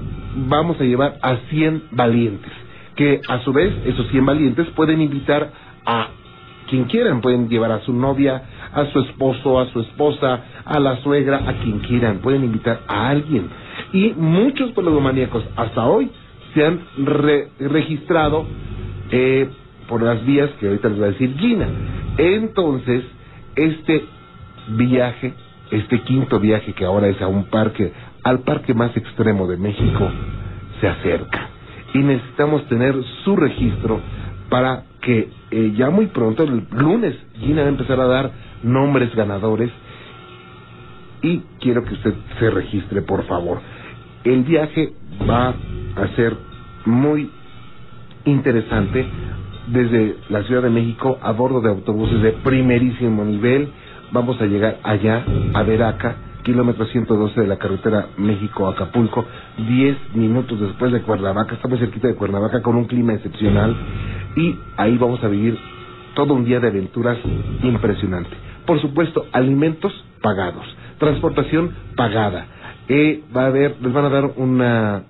vamos 0.48 0.80
a 0.80 0.84
llevar 0.84 1.18
a 1.22 1.38
100 1.50 1.84
valientes, 1.92 2.52
que 2.96 3.22
a 3.28 3.40
su 3.40 3.54
vez, 3.54 3.74
esos 3.86 4.08
100 4.08 4.26
valientes 4.26 4.68
pueden 4.70 5.02
invitar 5.02 5.52
a 5.86 6.10
quien 6.70 6.86
quieran, 6.86 7.22
pueden 7.22 7.50
llevar 7.50 7.72
a 7.72 7.82
su 7.82 7.94
novia, 7.94 8.44
a 8.74 8.86
su 8.92 9.00
esposo, 9.00 9.60
a 9.60 9.68
su 9.68 9.82
esposa, 9.82 10.42
a 10.66 10.80
la 10.80 10.98
suegra, 10.98 11.42
a 11.48 11.54
quien 11.62 11.80
quieran, 11.80 12.20
pueden 12.20 12.44
invitar 12.44 12.82
a 12.88 13.10
alguien. 13.10 13.50
Y 13.94 14.14
muchos 14.16 14.72
peludomaníacos 14.72 15.44
hasta 15.56 15.86
hoy 15.86 16.10
se 16.54 16.66
han 16.66 16.80
registrado 17.60 18.46
eh, 19.12 19.50
por 19.88 20.02
las 20.02 20.26
vías 20.26 20.50
que 20.60 20.68
ahorita 20.68 20.90
les 20.90 21.02
va 21.02 21.06
a 21.06 21.10
decir 21.10 21.36
Gina. 21.38 21.68
Entonces, 22.18 23.04
este 23.56 24.06
viaje, 24.70 25.34
este 25.72 26.02
quinto 26.02 26.40
viaje 26.40 26.74
que 26.74 26.86
ahora 26.86 27.08
es 27.08 27.22
a 27.22 27.28
un 27.28 27.46
parque, 27.46 27.92
al 28.24 28.40
parque 28.40 28.74
más 28.74 28.96
extremo 28.96 29.48
de 29.48 29.58
México, 29.58 30.10
se 30.80 30.88
acerca. 30.88 31.50
Y 31.94 32.00
necesitamos 32.00 32.66
tener 32.68 32.96
su 33.26 33.36
registro 33.36 34.00
para 34.50 34.84
que 35.02 35.30
eh, 35.50 35.74
ya 35.76 35.90
muy 35.90 36.08
pronto, 36.08 36.44
el 36.44 36.66
lunes, 36.72 37.16
Gina 37.40 37.62
va 37.62 37.68
a 37.68 37.72
empezar 37.72 38.00
a 38.00 38.06
dar 38.06 38.32
nombres 38.64 39.14
ganadores 39.16 39.72
y 41.22 41.42
quiero 41.60 41.84
que 41.84 41.94
usted 41.94 42.14
se 42.40 42.50
registre, 42.50 43.02
por 43.02 43.26
favor. 43.26 43.60
El 44.24 44.44
viaje 44.44 44.94
va 45.30 45.50
a 45.96 46.08
ser 46.16 46.36
muy 46.86 47.30
interesante 48.26 49.06
desde 49.68 50.16
la 50.30 50.44
Ciudad 50.44 50.64
de 50.64 50.70
México 50.70 51.18
a 51.22 51.32
bordo 51.32 51.62
de 51.62 51.70
autobuses 51.70 52.22
de 52.22 52.32
primerísimo 52.34 53.24
nivel. 53.24 53.70
Vamos 54.12 54.42
a 54.42 54.46
llegar 54.46 54.80
allá, 54.84 55.24
a 55.54 55.64
Veraca, 55.64 56.16
kilómetro 56.44 56.86
112 56.86 57.40
de 57.40 57.48
la 57.48 57.58
carretera 57.58 58.08
México-Acapulco, 58.18 59.26
10 59.58 60.16
minutos 60.16 60.60
después 60.60 60.92
de 60.92 61.02
Cuernavaca, 61.02 61.56
estamos 61.56 61.80
cerquita 61.80 62.08
de 62.08 62.16
Cuernavaca 62.16 62.62
con 62.62 62.76
un 62.76 62.86
clima 62.86 63.14
excepcional 63.14 63.76
y 64.36 64.56
ahí 64.78 64.98
vamos 64.98 65.24
a 65.24 65.28
vivir 65.28 65.58
todo 66.16 66.34
un 66.34 66.44
día 66.44 66.60
de 66.60 66.68
aventuras 66.68 67.18
impresionante. 67.64 68.51
Por 68.66 68.82
supuesto, 68.82 69.26
alimentos 69.32 69.92
pagados, 70.22 70.66
transportación 71.00 71.72
pagada. 71.96 72.46
Eh, 72.88 73.22
va 73.36 73.44
a 73.44 73.48
haber, 73.48 73.76
les 73.82 73.94
van 73.94 74.06
a 74.06 74.10
dar 74.10 74.26
una, 74.36 75.04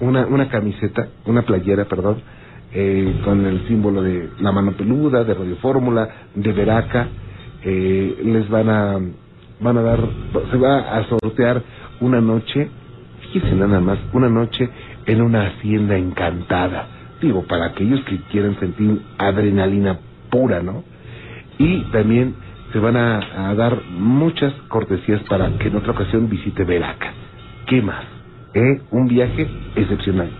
una, 0.00 0.26
una 0.26 0.48
camiseta, 0.48 1.08
una 1.26 1.42
playera, 1.42 1.84
perdón, 1.86 2.22
eh, 2.72 3.20
con 3.24 3.44
el 3.46 3.66
símbolo 3.68 4.02
de 4.02 4.30
la 4.40 4.52
mano 4.52 4.72
peluda, 4.72 5.24
de 5.24 5.34
Radio 5.34 5.56
Fórmula, 5.56 6.08
de 6.34 6.52
Veraca. 6.52 7.08
Eh, 7.62 8.20
les 8.24 8.48
van 8.48 8.68
a, 8.70 8.98
van 9.60 9.76
a 9.78 9.82
dar, 9.82 10.00
se 10.50 10.56
va 10.56 10.96
a 10.96 11.04
sortear 11.08 11.62
una 12.00 12.20
noche, 12.20 12.70
fíjense 13.32 13.56
nada 13.56 13.80
más, 13.80 13.98
una 14.12 14.28
noche 14.28 14.68
en 15.06 15.20
una 15.20 15.48
hacienda 15.48 15.96
encantada. 15.96 16.86
Digo, 17.20 17.44
para 17.46 17.66
aquellos 17.66 18.00
que 18.04 18.18
quieren 18.30 18.58
sentir 18.58 19.02
adrenalina 19.18 19.98
pura, 20.30 20.62
¿no? 20.62 20.84
Y 21.58 21.82
también 21.92 22.34
se 22.72 22.78
van 22.78 22.96
a, 22.96 23.54
dar 23.54 23.82
muchas 23.90 24.52
cortesías 24.68 25.22
para 25.28 25.50
que 25.58 25.68
en 25.68 25.76
otra 25.76 25.92
ocasión 25.92 26.28
visite 26.28 26.64
Veraca. 26.64 27.12
¿Qué 27.66 27.82
más? 27.82 28.04
¿Eh? 28.54 28.80
Un 28.90 29.06
viaje 29.06 29.48
excepcional. 29.76 30.30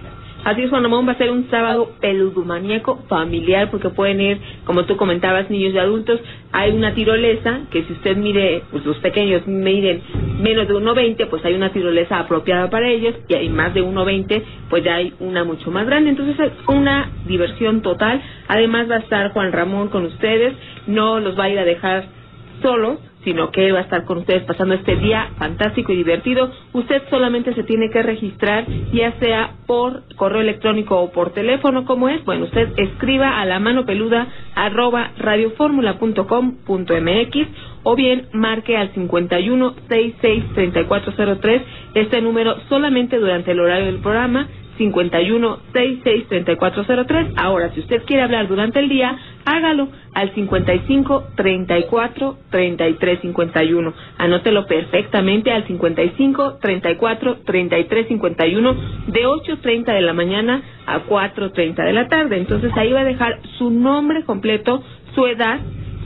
Así 0.43 0.63
es, 0.63 0.71
Juan 0.71 0.83
Ramón, 0.83 1.07
va 1.07 1.13
a 1.13 1.19
ser 1.19 1.31
un 1.31 1.51
sábado 1.51 1.93
peludomaníaco 2.01 3.03
familiar 3.09 3.71
porque 3.71 3.91
pueden 3.91 4.23
ir, 4.23 4.41
como 4.65 4.87
tú 4.87 4.97
comentabas, 4.97 5.51
niños 5.51 5.75
y 5.75 5.79
adultos. 5.79 6.19
Hay 6.51 6.73
una 6.73 6.95
tirolesa 6.95 7.61
que 7.71 7.85
si 7.85 7.93
usted 7.93 8.17
mire, 8.17 8.63
pues 8.71 8.87
los 8.87 8.97
pequeños 8.99 9.47
miden 9.47 10.01
menos 10.41 10.67
de 10.67 10.75
1,20, 10.75 11.29
pues 11.29 11.45
hay 11.45 11.55
una 11.55 11.73
tirolesa 11.73 12.21
apropiada 12.21 12.71
para 12.71 12.89
ellos 12.89 13.17
y 13.29 13.35
hay 13.35 13.51
más 13.51 13.75
de 13.75 13.83
1,20, 13.83 14.43
pues 14.71 14.83
ya 14.83 14.95
hay 14.95 15.13
una 15.21 15.45
mucho 15.45 15.71
más 15.71 15.85
grande. 15.85 16.09
Entonces 16.09 16.41
es 16.41 16.53
una 16.67 17.11
diversión 17.27 17.83
total. 17.83 18.23
Además 18.49 18.91
va 18.91 18.97
a 18.97 19.01
estar 19.01 19.33
Juan 19.33 19.53
Ramón 19.53 19.89
con 19.89 20.07
ustedes, 20.07 20.55
no 20.87 21.21
los 21.21 21.39
va 21.39 21.45
a 21.45 21.51
ir 21.51 21.59
a 21.59 21.65
dejar 21.65 22.20
solos 22.63 22.99
sino 23.25 23.51
que 23.51 23.73
va 23.73 23.81
a 23.81 23.83
estar 23.83 24.05
con 24.05 24.19
ustedes 24.19 24.45
pasando 24.45 24.75
este 24.75 24.95
día 24.97 25.31
fantástico 25.39 25.93
y 25.93 25.97
divertido. 25.97 26.51
Usted 26.73 27.03
solamente 27.11 27.53
se 27.55 27.65
tiene 27.65 27.91
que 27.91 28.03
registrar, 28.03 28.65
ya 28.93 29.13
sea 29.19 29.57
por 29.67 30.05
correo 30.17 30.41
electrónico 30.41 30.99
o 31.01 31.13
por 31.13 31.33
teléfono, 31.33 31.85
como 31.85 32.09
es. 32.09 32.25
Bueno, 32.25 32.45
usted 32.45 32.71
escriba 32.77 33.41
a 33.41 33.45
la 33.45 33.59
mano 33.61 33.85
peluda 33.85 34.27
arroba 34.55 35.11
radioformula.com.mx 35.19 37.49
o 37.83 37.97
bien 37.97 38.29
marque 38.33 38.77
al 38.77 38.93
51 38.93 39.75
66 39.89 40.45
3403 40.55 41.63
este 41.95 42.21
número 42.21 42.57
solamente 42.69 43.19
durante 43.19 43.53
el 43.53 43.61
horario 43.61 43.87
del 43.87 44.01
programa 44.01 44.49
51 44.81 45.59
66 45.75 46.27
3403. 46.29 47.35
Ahora, 47.37 47.71
si 47.75 47.81
usted 47.81 48.03
quiere 48.07 48.23
hablar 48.23 48.49
durante 48.49 48.79
el 48.81 48.89
día, 48.89 49.15
hágalo 49.45 49.89
al 50.15 50.35
55 50.35 51.25
34 51.37 52.39
33 52.51 53.21
51. 53.21 53.93
Anótelo 54.17 54.67
perfectamente 54.67 55.53
al 55.53 55.67
55 55.67 56.59
34 56.63 57.37
33 57.45 58.09
51 58.09 58.75
de 59.09 59.27
8.30 59.27 59.85
de 59.93 60.01
la 60.01 60.15
mañana 60.15 60.63
a 60.87 61.01
4.30 61.05 61.85
de 61.85 61.93
la 61.93 62.09
tarde. 62.09 62.39
Entonces 62.39 62.73
ahí 62.77 62.91
va 62.93 63.01
a 63.01 63.05
dejar 63.05 63.39
su 63.59 63.69
nombre 63.71 64.25
completo, 64.25 64.83
su 65.15 65.27
edad, 65.27 65.61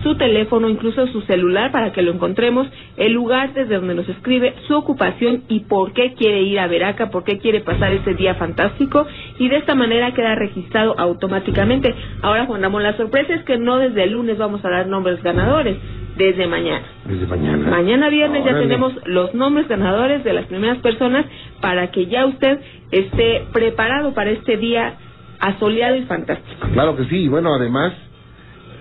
su 0.04 0.14
teléfono, 0.16 0.68
incluso 0.68 1.06
su 1.08 1.22
celular 1.22 1.72
para 1.72 1.92
que 1.92 2.02
lo 2.02 2.12
encontremos, 2.12 2.68
el 2.96 3.12
lugar 3.12 3.54
desde 3.54 3.74
donde 3.76 3.94
nos 3.94 4.08
escribe, 4.08 4.54
su 4.68 4.76
ocupación 4.76 5.42
y 5.48 5.60
por 5.60 5.92
qué 5.94 6.12
quiere 6.14 6.42
ir 6.42 6.60
a 6.60 6.68
Veraca, 6.68 7.10
por 7.10 7.24
qué 7.24 7.38
quiere 7.38 7.60
pasar 7.60 7.92
ese 7.92 8.14
día 8.14 8.34
fantástico 8.36 9.06
y 9.38 9.48
de 9.48 9.56
esta 9.56 9.74
manera 9.74 10.12
queda 10.12 10.34
registrado 10.36 10.94
automáticamente. 10.98 11.92
Ahora, 12.22 12.46
Juan 12.46 12.62
Ramón, 12.62 12.82
la 12.82 12.96
sorpresa 12.96 13.34
es 13.34 13.42
que 13.44 13.58
no 13.58 13.78
desde 13.78 14.04
el 14.04 14.12
lunes 14.12 14.38
vamos 14.38 14.64
a 14.64 14.68
dar 14.68 14.86
nombres 14.86 15.22
ganadores, 15.22 15.78
desde 16.16 16.46
mañana. 16.46 16.84
Desde 17.06 17.26
mañana. 17.26 17.70
Mañana 17.70 18.08
viernes 18.08 18.44
ya 18.44 18.58
tenemos 18.58 18.92
los 19.06 19.34
nombres 19.34 19.66
ganadores 19.68 20.22
de 20.22 20.32
las 20.32 20.44
primeras 20.46 20.78
personas 20.78 21.24
para 21.60 21.90
que 21.90 22.06
ya 22.06 22.26
usted 22.26 22.60
esté 22.90 23.46
preparado 23.52 24.12
para 24.12 24.30
este 24.30 24.58
día 24.58 24.98
asoleado 25.40 25.96
y 25.96 26.02
fantástico. 26.02 26.68
Claro 26.72 26.94
que 26.94 27.04
sí, 27.06 27.26
bueno, 27.26 27.54
además, 27.54 27.94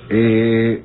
eh, 0.09 0.83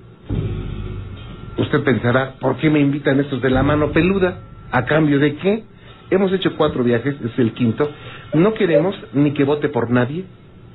usted 1.59 1.83
pensará, 1.83 2.35
¿por 2.41 2.57
qué 2.57 2.71
me 2.71 2.81
invitan 2.81 3.21
estos 3.21 3.43
de 3.43 3.51
la 3.51 3.63
mano 3.63 3.91
peluda? 3.91 4.39
¿A 4.71 4.85
cambio 4.85 5.19
de 5.19 5.37
qué? 5.37 5.65
Hemos 6.11 6.33
hecho 6.33 6.57
cuatro 6.57 6.83
viajes, 6.83 7.17
es 7.21 7.39
el 7.39 7.53
quinto. 7.53 7.91
No 8.35 8.55
queremos 8.55 8.97
ni 9.13 9.33
que 9.33 9.45
vote 9.45 9.69
por 9.69 9.91
nadie, 9.91 10.25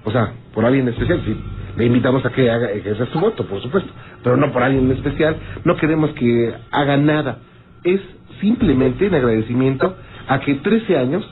o 0.04 0.12
sea, 0.12 0.34
por 0.54 0.66
alguien 0.66 0.88
especial. 0.88 1.22
Sí, 1.26 1.36
le 1.78 1.86
invitamos 1.86 2.26
a 2.26 2.30
que 2.30 2.50
haga 2.52 2.72
ejerza 2.72 3.08
su 3.08 3.20
voto, 3.20 3.46
por 3.46 3.62
supuesto, 3.62 3.92
pero 4.24 4.38
no 4.38 4.52
por 4.52 4.64
alguien 4.64 4.92
especial. 4.92 5.36
No 5.64 5.76
queremos 5.76 6.12
que 6.12 6.54
haga 6.72 6.98
nada. 6.98 7.40
Es 7.84 8.02
simplemente 8.42 9.08
en 9.08 9.16
agradecimiento 9.16 9.96
a 10.28 10.40
que 10.40 10.56
13 10.56 10.98
años 10.98 11.28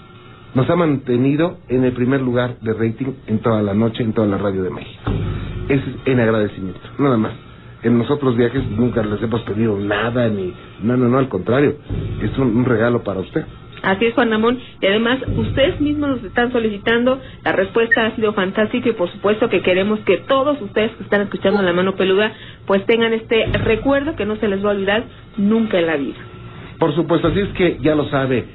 nos 0.54 0.70
ha 0.70 0.76
mantenido 0.76 1.60
en 1.70 1.84
el 1.84 1.94
primer 1.94 2.22
lugar 2.22 2.58
de 2.60 2.74
rating 2.74 3.14
en 3.28 3.40
toda 3.40 3.62
la 3.62 3.74
noche, 3.74 4.04
en 4.04 4.14
toda 4.14 4.28
la 4.28 4.38
radio 4.38 4.64
de 4.64 4.70
México. 4.70 5.12
Es 5.70 5.82
en 6.06 6.20
agradecimiento, 6.20 6.82
nada 6.98 7.18
más. 7.18 7.51
En 7.84 7.98
los 7.98 8.10
otros 8.12 8.38
viajes 8.38 8.64
nunca 8.70 9.02
les 9.04 9.22
hemos 9.24 9.42
pedido 9.42 9.76
nada, 9.78 10.30
ni. 10.30 10.54
No, 10.84 10.96
no, 10.98 11.08
no, 11.08 11.18
al 11.18 11.30
contrario. 11.30 11.78
Es 12.22 12.38
un, 12.38 12.56
un 12.58 12.66
regalo 12.66 13.04
para 13.04 13.22
usted. 13.22 13.44
Así 13.82 14.06
es, 14.06 14.14
Juan 14.14 14.30
Ramón. 14.30 14.60
Y 14.80 14.86
además, 14.86 15.20
ustedes 15.36 15.82
mismos 15.82 16.10
nos 16.10 16.24
están 16.24 16.52
solicitando. 16.52 17.20
La 17.44 17.52
respuesta 17.52 18.06
ha 18.06 18.16
sido 18.16 18.34
fantástica 18.34 18.90
y, 18.90 18.94
por 18.94 19.12
supuesto, 19.12 19.50
que 19.50 19.62
queremos 19.62 20.00
que 20.02 20.18
todos 20.18 20.62
ustedes 20.62 20.92
que 20.92 21.04
están 21.04 21.22
escuchando 21.22 21.62
La 21.64 21.74
Mano 21.74 21.96
Peluda, 21.96 22.32
pues 22.68 22.86
tengan 22.86 23.14
este 23.14 23.46
recuerdo 23.64 24.16
que 24.16 24.26
no 24.26 24.36
se 24.36 24.48
les 24.48 24.64
va 24.64 24.70
a 24.70 24.74
olvidar 24.74 25.04
nunca 25.38 25.80
en 25.80 25.88
la 25.88 25.96
vida. 25.98 26.20
Por 26.78 26.94
supuesto, 26.96 27.30
así 27.30 27.40
es 27.40 27.50
que 27.50 27.80
ya 27.82 27.96
lo 27.96 28.06
sabe. 28.10 28.46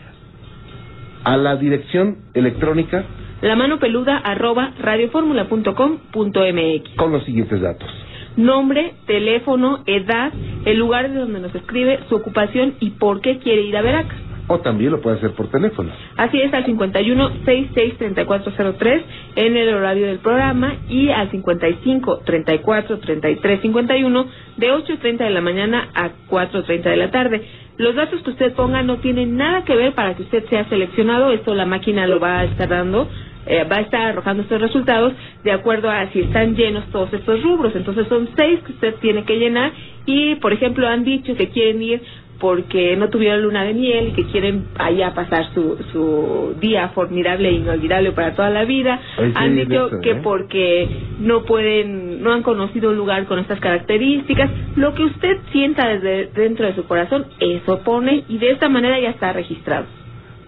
A 1.25 1.37
la 1.37 1.57
dirección 1.57 2.19
electrónica 2.35 3.05
La 3.43 3.57
mano 3.57 3.81
peluda 3.81 4.19
arroba 4.19 4.73
radioformula.com.mx. 4.79 6.97
con 6.97 7.11
los 7.13 7.25
siguientes 7.25 7.61
datos. 7.61 8.06
Nombre, 8.37 8.93
teléfono, 9.07 9.83
edad, 9.87 10.33
el 10.65 10.79
lugar 10.79 11.11
de 11.11 11.19
donde 11.19 11.41
nos 11.41 11.55
escribe, 11.55 12.01
su 12.09 12.17
ocupación 12.17 12.75
y 12.81 12.91
por 12.91 13.21
qué 13.21 13.39
quiere 13.39 13.63
ir 13.63 13.77
a 13.77 13.83
Veracruz. 13.83 14.27
O 14.49 14.61
también 14.61 14.93
lo 14.93 15.01
puede 15.01 15.17
hacer 15.17 15.33
por 15.33 15.49
teléfono. 15.49 15.91
Así 16.17 16.41
es, 16.41 16.55
al 16.55 16.65
51 16.65 17.31
66 17.45 17.99
3403 17.99 19.03
en 19.35 19.57
el 19.57 19.75
horario 19.75 20.07
del 20.07 20.19
programa 20.19 20.77
y 20.89 21.09
al 21.09 21.31
55 21.31 22.21
34 22.25 22.99
33 22.99 23.61
51 23.61 24.27
de 24.57 24.73
8.30 24.73 25.17
de 25.19 25.31
la 25.31 25.41
mañana 25.41 25.89
a 25.95 26.11
4.30 26.31 26.83
de 26.83 26.97
la 26.97 27.11
tarde. 27.11 27.43
Los 27.77 27.97
datos 27.97 28.23
que 28.23 28.31
usted 28.31 28.53
ponga 28.55 28.83
no 28.83 28.99
tienen 28.99 29.37
nada 29.37 29.65
que 29.65 29.75
ver 29.75 29.95
para 29.95 30.15
que 30.15 30.23
usted 30.23 30.45
sea 30.49 30.65
seleccionado, 30.69 31.31
esto 31.33 31.55
la 31.55 31.67
máquina 31.67 32.07
lo 32.07 32.21
va 32.21 32.39
a 32.41 32.45
estar 32.45 32.69
dando 32.69 33.09
eh, 33.47 33.65
va 33.65 33.77
a 33.77 33.81
estar 33.81 34.03
arrojando 34.03 34.43
estos 34.43 34.61
resultados 34.61 35.13
de 35.45 35.53
acuerdo 35.53 35.91
a 35.91 36.07
si 36.11 36.21
están 36.21 36.57
llenos 36.57 36.85
todos 36.91 37.13
estos 37.13 37.43
rubros. 37.43 37.75
Entonces 37.75 38.07
son 38.09 38.29
seis 38.37 38.61
que 38.65 38.73
usted 38.73 38.95
tiene 38.97 39.25
que 39.25 39.39
llenar 39.39 39.73
y, 40.05 40.35
por 40.37 40.53
ejemplo, 40.53 40.87
han 40.87 41.05
dicho 41.05 41.35
que 41.37 41.49
quieren 41.49 41.83
ir 41.83 42.03
porque 42.39 42.97
no 42.97 43.09
tuvieron 43.09 43.43
luna 43.43 43.65
de 43.65 43.75
miel 43.75 44.09
y 44.09 44.13
que 44.13 44.25
quieren 44.25 44.67
allá 44.79 45.15
pasar 45.15 45.53
su, 45.55 45.79
su 45.93 46.55
día 46.61 46.89
formidable 46.91 47.49
e 47.49 47.53
inolvidable 47.53 48.13
para 48.13 48.35
toda 48.35 48.51
la 48.51 48.65
vida. 48.65 49.01
han 49.35 49.57
dicho 49.57 49.91
que 50.03 50.11
¿eh? 50.11 50.21
porque 50.23 50.89
no 51.21 51.45
pueden, 51.45 52.23
no 52.23 52.33
han 52.33 52.43
conocido 52.43 52.91
un 52.91 52.97
lugar 52.97 53.25
con 53.27 53.39
estas 53.39 53.59
características. 53.61 54.51
Lo 54.77 54.95
que 54.95 55.05
usted 55.05 55.39
sienta 55.53 55.89
desde 55.89 56.27
dentro 56.35 56.67
de 56.67 56.75
su 56.75 56.85
corazón, 56.87 57.27
eso 57.41 57.81
pone 57.81 58.25
y 58.29 58.39
de 58.39 58.51
esta 58.51 58.69
manera 58.69 59.01
ya 59.01 59.11
está 59.11 59.33
registrado. 59.33 59.87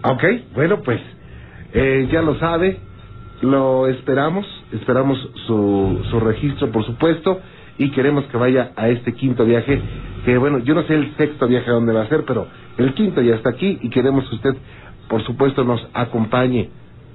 Ok, 0.03 0.23
bueno, 0.53 0.81
pues 0.83 1.01
eh, 1.73 2.07
ya 2.11 2.21
lo 2.21 2.35
sabe, 2.35 2.77
lo 3.41 3.87
esperamos, 3.87 4.45
esperamos 4.73 5.17
su, 5.47 6.01
su 6.09 6.19
registro, 6.19 6.71
por 6.71 6.85
supuesto, 6.85 7.39
y 7.77 7.91
queremos 7.91 8.25
que 8.25 8.37
vaya 8.37 8.71
a 8.75 8.89
este 8.89 9.13
quinto 9.13 9.45
viaje, 9.45 9.81
que 10.25 10.37
bueno, 10.37 10.59
yo 10.59 10.75
no 10.75 10.83
sé 10.83 10.95
el 10.95 11.15
sexto 11.15 11.47
viaje 11.47 11.69
a 11.69 11.73
dónde 11.73 11.93
va 11.93 12.03
a 12.03 12.09
ser, 12.09 12.25
pero 12.25 12.47
el 12.77 12.93
quinto 12.93 13.21
ya 13.21 13.35
está 13.35 13.51
aquí 13.51 13.79
y 13.81 13.89
queremos 13.89 14.27
que 14.29 14.35
usted, 14.35 14.55
por 15.07 15.23
supuesto, 15.23 15.63
nos 15.63 15.87
acompañe 15.93 16.69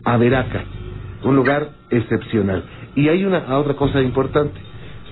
a 0.05 0.17
Veraca, 0.17 0.65
un 1.23 1.37
lugar 1.37 1.69
excepcional. 1.91 2.65
Y 2.97 3.09
hay 3.09 3.25
una 3.25 3.59
otra 3.59 3.75
cosa 3.75 4.01
importante, 4.01 4.59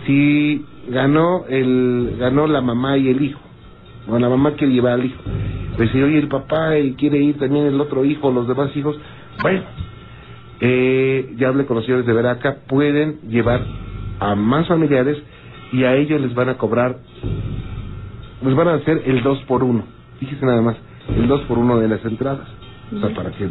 si 0.06 0.64
ganó 0.88 1.44
el 1.48 2.16
ganó 2.18 2.46
la 2.46 2.62
mamá 2.62 2.96
y 2.96 3.08
el 3.10 3.22
hijo, 3.22 3.40
o 4.08 4.18
la 4.18 4.28
mamá 4.28 4.52
quiere 4.52 4.72
llevar 4.72 4.94
al 4.94 5.04
hijo, 5.04 5.20
pues 5.76 5.90
si 5.90 6.02
oye 6.02 6.18
el 6.18 6.28
papá 6.28 6.78
y 6.78 6.94
quiere 6.94 7.18
ir 7.18 7.38
también 7.38 7.66
el 7.66 7.80
otro 7.80 8.04
hijo, 8.04 8.30
los 8.30 8.48
demás 8.48 8.74
hijos, 8.74 8.96
bueno, 9.42 9.62
eh, 10.64 11.34
ya 11.36 11.48
hablé 11.48 11.66
con 11.66 11.76
los 11.76 11.84
señores 11.84 12.06
de 12.06 12.12
Veraca, 12.12 12.58
pueden 12.68 13.20
llevar 13.28 13.60
a 14.20 14.36
más 14.36 14.68
familiares 14.68 15.18
y 15.72 15.82
a 15.82 15.96
ellos 15.96 16.20
les 16.20 16.32
van 16.34 16.48
a 16.50 16.56
cobrar, 16.56 16.98
les 18.44 18.54
van 18.54 18.68
a 18.68 18.74
hacer 18.74 19.02
el 19.06 19.22
2 19.22 19.40
por 19.48 19.64
1 19.64 19.84
Fíjese 20.20 20.46
nada 20.46 20.62
más, 20.62 20.76
el 21.08 21.26
2 21.26 21.40
por 21.42 21.58
1 21.58 21.80
de 21.80 21.88
las 21.88 22.04
entradas. 22.04 22.46
O 22.94 23.00
sea, 23.00 23.12
para 23.12 23.32
que 23.32 23.48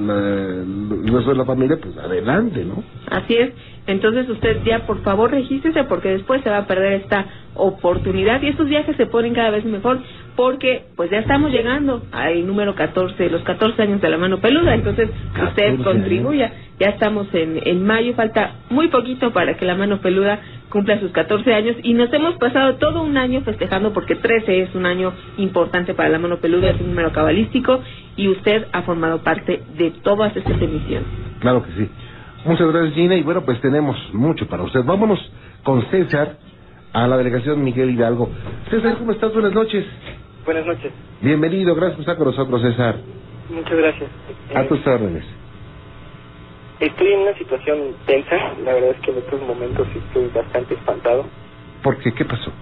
la, 0.00 0.14
el 0.14 1.08
resto 1.12 1.30
de 1.30 1.36
la 1.36 1.44
familia, 1.44 1.78
pues 1.80 1.96
adelante, 1.98 2.64
¿no? 2.64 2.82
Así 3.10 3.34
es. 3.34 3.52
Entonces 3.88 4.28
usted 4.28 4.58
ya 4.64 4.80
por 4.86 5.02
favor 5.02 5.30
regístrese 5.30 5.82
porque 5.84 6.10
después 6.10 6.42
se 6.42 6.50
va 6.50 6.58
a 6.58 6.66
perder 6.66 6.92
esta 7.00 7.24
oportunidad 7.54 8.42
y 8.42 8.48
estos 8.48 8.68
viajes 8.68 8.94
se 8.96 9.06
ponen 9.06 9.32
cada 9.32 9.48
vez 9.48 9.64
mejor 9.64 9.98
porque 10.36 10.84
pues 10.94 11.10
ya 11.10 11.20
estamos 11.20 11.50
llegando 11.50 12.02
al 12.12 12.46
número 12.46 12.74
14, 12.74 13.30
los 13.30 13.42
14 13.44 13.80
años 13.80 14.02
de 14.02 14.10
la 14.10 14.18
mano 14.18 14.40
peluda, 14.40 14.74
entonces 14.74 15.08
usted 15.08 15.76
14 15.78 15.82
contribuya. 15.82 16.52
Ya 16.78 16.90
estamos 16.90 17.26
en, 17.32 17.60
en 17.64 17.84
mayo, 17.84 18.12
falta 18.14 18.56
muy 18.68 18.88
poquito 18.88 19.32
para 19.32 19.56
que 19.56 19.64
la 19.64 19.74
mano 19.74 20.00
peluda 20.02 20.38
cumpla 20.68 21.00
sus 21.00 21.10
14 21.12 21.52
años 21.54 21.76
y 21.82 21.94
nos 21.94 22.12
hemos 22.12 22.36
pasado 22.36 22.74
todo 22.74 23.02
un 23.02 23.16
año 23.16 23.40
festejando 23.40 23.94
porque 23.94 24.16
13 24.16 24.64
es 24.64 24.74
un 24.74 24.84
año 24.84 25.14
importante 25.38 25.94
para 25.94 26.10
la 26.10 26.18
mano 26.18 26.36
peluda, 26.36 26.70
es 26.70 26.80
un 26.80 26.88
número 26.90 27.10
cabalístico 27.12 27.80
y 28.16 28.28
usted 28.28 28.66
ha 28.72 28.82
formado 28.82 29.22
parte 29.22 29.62
de 29.78 29.92
todas 30.02 30.36
estas 30.36 30.60
emisiones. 30.60 31.08
Claro 31.40 31.62
que 31.62 31.70
sí. 31.72 31.88
Muchas 32.44 32.68
gracias, 32.72 32.94
Gina. 32.94 33.14
Y 33.16 33.22
bueno, 33.22 33.44
pues 33.44 33.60
tenemos 33.60 33.96
mucho 34.14 34.46
para 34.48 34.62
usted. 34.62 34.84
Vámonos 34.84 35.18
con 35.64 35.82
César 35.90 36.36
a 36.92 37.06
la 37.06 37.16
delegación 37.16 37.62
Miguel 37.62 37.90
Hidalgo. 37.90 38.30
César, 38.70 38.96
¿cómo 38.98 39.12
estás? 39.12 39.32
Buenas 39.32 39.52
noches. 39.52 39.84
Buenas 40.44 40.64
noches. 40.66 40.92
Bienvenido, 41.20 41.74
gracias 41.74 41.94
por 41.96 42.00
estar 42.00 42.16
con 42.16 42.26
nosotros, 42.28 42.62
César. 42.62 42.96
Muchas 43.50 43.76
gracias. 43.76 44.10
A 44.54 44.62
Eh, 44.62 44.66
tus 44.66 44.86
órdenes. 44.86 45.24
Estoy 46.80 47.08
en 47.08 47.20
una 47.20 47.34
situación 47.36 47.78
tensa. 48.06 48.36
La 48.64 48.72
verdad 48.72 48.90
es 48.90 49.00
que 49.00 49.10
en 49.10 49.18
estos 49.18 49.40
momentos 49.42 49.86
estoy 49.94 50.28
bastante 50.28 50.74
espantado. 50.74 51.24
¿Por 51.82 51.98
qué? 51.98 52.12
¿Qué 52.14 52.24
pasó? 52.24 52.52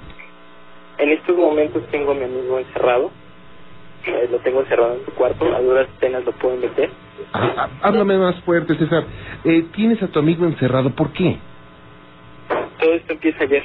En 0.99 1.11
estos 1.11 1.37
momentos 1.37 1.83
tengo 1.91 2.13
a 2.13 2.15
mi 2.15 2.25
amigo 2.25 2.59
encerrado. 2.59 3.11
Eh, 4.07 4.29
lo 4.31 4.39
tengo 4.39 4.61
encerrado 4.61 4.95
en 4.95 5.05
su 5.05 5.13
cuarto. 5.13 5.45
A 5.55 5.61
duras 5.61 5.87
penas 6.01 6.25
lo 6.25 6.33
puedo 6.33 6.57
meter. 6.57 6.91
Ah, 7.33 7.69
háblame 7.83 8.19
más 8.19 8.37
fuerte, 8.43 8.75
César. 8.77 9.05
Eh, 9.45 9.65
Tienes 9.75 10.03
a 10.03 10.09
tu 10.09 10.19
amigo 10.19 10.47
encerrado, 10.47 10.91
¿por 10.91 11.13
qué? 11.13 11.39
Todo 12.81 12.95
esto 12.95 13.13
empieza 13.13 13.45
ayer. 13.45 13.65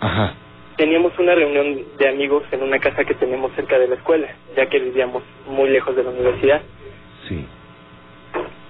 Ajá. 0.00 0.34
Teníamos 0.76 1.18
una 1.18 1.34
reunión 1.34 1.84
de 1.98 2.08
amigos 2.08 2.42
en 2.52 2.62
una 2.62 2.78
casa 2.78 3.04
que 3.04 3.14
tenemos 3.14 3.52
cerca 3.54 3.78
de 3.78 3.88
la 3.88 3.94
escuela, 3.94 4.28
ya 4.56 4.66
que 4.66 4.78
vivíamos 4.78 5.22
muy 5.48 5.70
lejos 5.70 5.96
de 5.96 6.04
la 6.04 6.10
universidad. 6.10 6.60
Sí. 7.28 7.46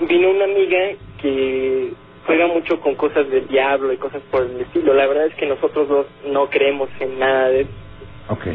Vino 0.00 0.30
una 0.30 0.44
amiga 0.44 0.78
que 1.20 1.92
juega 2.26 2.46
mucho 2.46 2.80
con 2.80 2.94
cosas 2.94 3.28
del 3.28 3.48
diablo 3.48 3.92
y 3.92 3.96
cosas 3.96 4.22
por 4.30 4.42
el 4.44 4.60
estilo. 4.60 4.94
La 4.94 5.06
verdad 5.06 5.26
es 5.26 5.34
que 5.34 5.46
nosotros 5.46 5.88
dos 5.88 6.06
no 6.28 6.48
creemos 6.48 6.88
en 7.00 7.18
nada 7.18 7.48
de 7.48 7.66
Ok. 8.28 8.46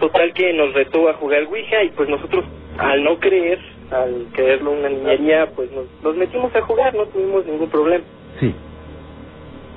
Total 0.00 0.32
que 0.32 0.52
nos 0.54 0.72
retó 0.74 1.08
a 1.08 1.14
jugar 1.14 1.44
Ouija 1.44 1.84
y 1.84 1.90
pues 1.90 2.08
nosotros 2.08 2.44
al 2.78 3.04
no 3.04 3.18
creer, 3.20 3.58
al 3.90 4.26
creerlo 4.32 4.70
una 4.72 4.88
niñería, 4.88 5.50
pues 5.54 5.70
nos, 5.72 5.84
nos 6.02 6.16
metimos 6.16 6.54
a 6.56 6.62
jugar, 6.62 6.94
no 6.94 7.04
tuvimos 7.06 7.44
ningún 7.46 7.68
problema. 7.68 8.04
Sí. 8.40 8.54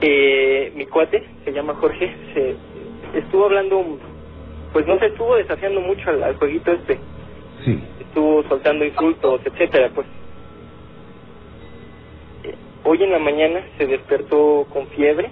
Eh, 0.01 0.71
mi 0.75 0.85
cuate, 0.85 1.23
se 1.43 1.51
llama 1.51 1.73
Jorge, 1.75 2.13
se 2.33 2.55
estuvo 3.19 3.45
hablando, 3.45 3.99
pues 4.71 4.87
no 4.87 4.97
se 4.99 5.07
estuvo 5.07 5.35
desafiando 5.35 5.81
mucho 5.81 6.09
al, 6.09 6.23
al 6.23 6.35
jueguito 6.37 6.71
este, 6.71 6.97
Sí. 7.65 7.79
estuvo 7.99 8.43
soltando 8.43 8.83
insultos, 8.85 9.41
etcétera, 9.45 9.91
pues. 9.93 10.07
Eh, 12.43 12.55
Hoy 12.85 13.01
en 13.03 13.11
la 13.11 13.19
mañana 13.19 13.61
se 13.77 13.87
despertó 13.87 14.65
con 14.71 14.87
fiebre 14.87 15.31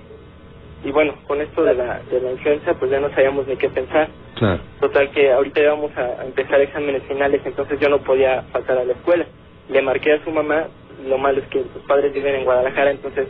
y 0.83 0.91
bueno, 0.91 1.13
con 1.27 1.39
esto 1.41 1.63
de 1.63 1.75
la, 1.75 1.99
de 2.09 2.21
la 2.21 2.31
influenza 2.31 2.73
pues 2.73 2.89
ya 2.89 2.99
no 2.99 3.09
sabíamos 3.09 3.47
ni 3.47 3.55
qué 3.55 3.69
pensar. 3.69 4.09
Claro. 4.35 4.61
Total 4.79 5.11
que 5.11 5.31
ahorita 5.31 5.61
íbamos 5.61 5.95
a 5.95 6.25
empezar 6.25 6.59
exámenes 6.61 7.03
finales, 7.03 7.41
entonces 7.45 7.79
yo 7.79 7.89
no 7.89 7.99
podía 7.99 8.41
faltar 8.51 8.77
a 8.77 8.83
la 8.83 8.93
escuela. 8.93 9.25
Le 9.69 9.81
marqué 9.81 10.13
a 10.13 10.23
su 10.23 10.31
mamá, 10.31 10.67
lo 11.07 11.17
malo 11.17 11.39
es 11.39 11.47
que 11.47 11.63
sus 11.73 11.83
padres 11.87 12.13
viven 12.13 12.35
en 12.35 12.45
Guadalajara, 12.45 12.91
entonces 12.91 13.27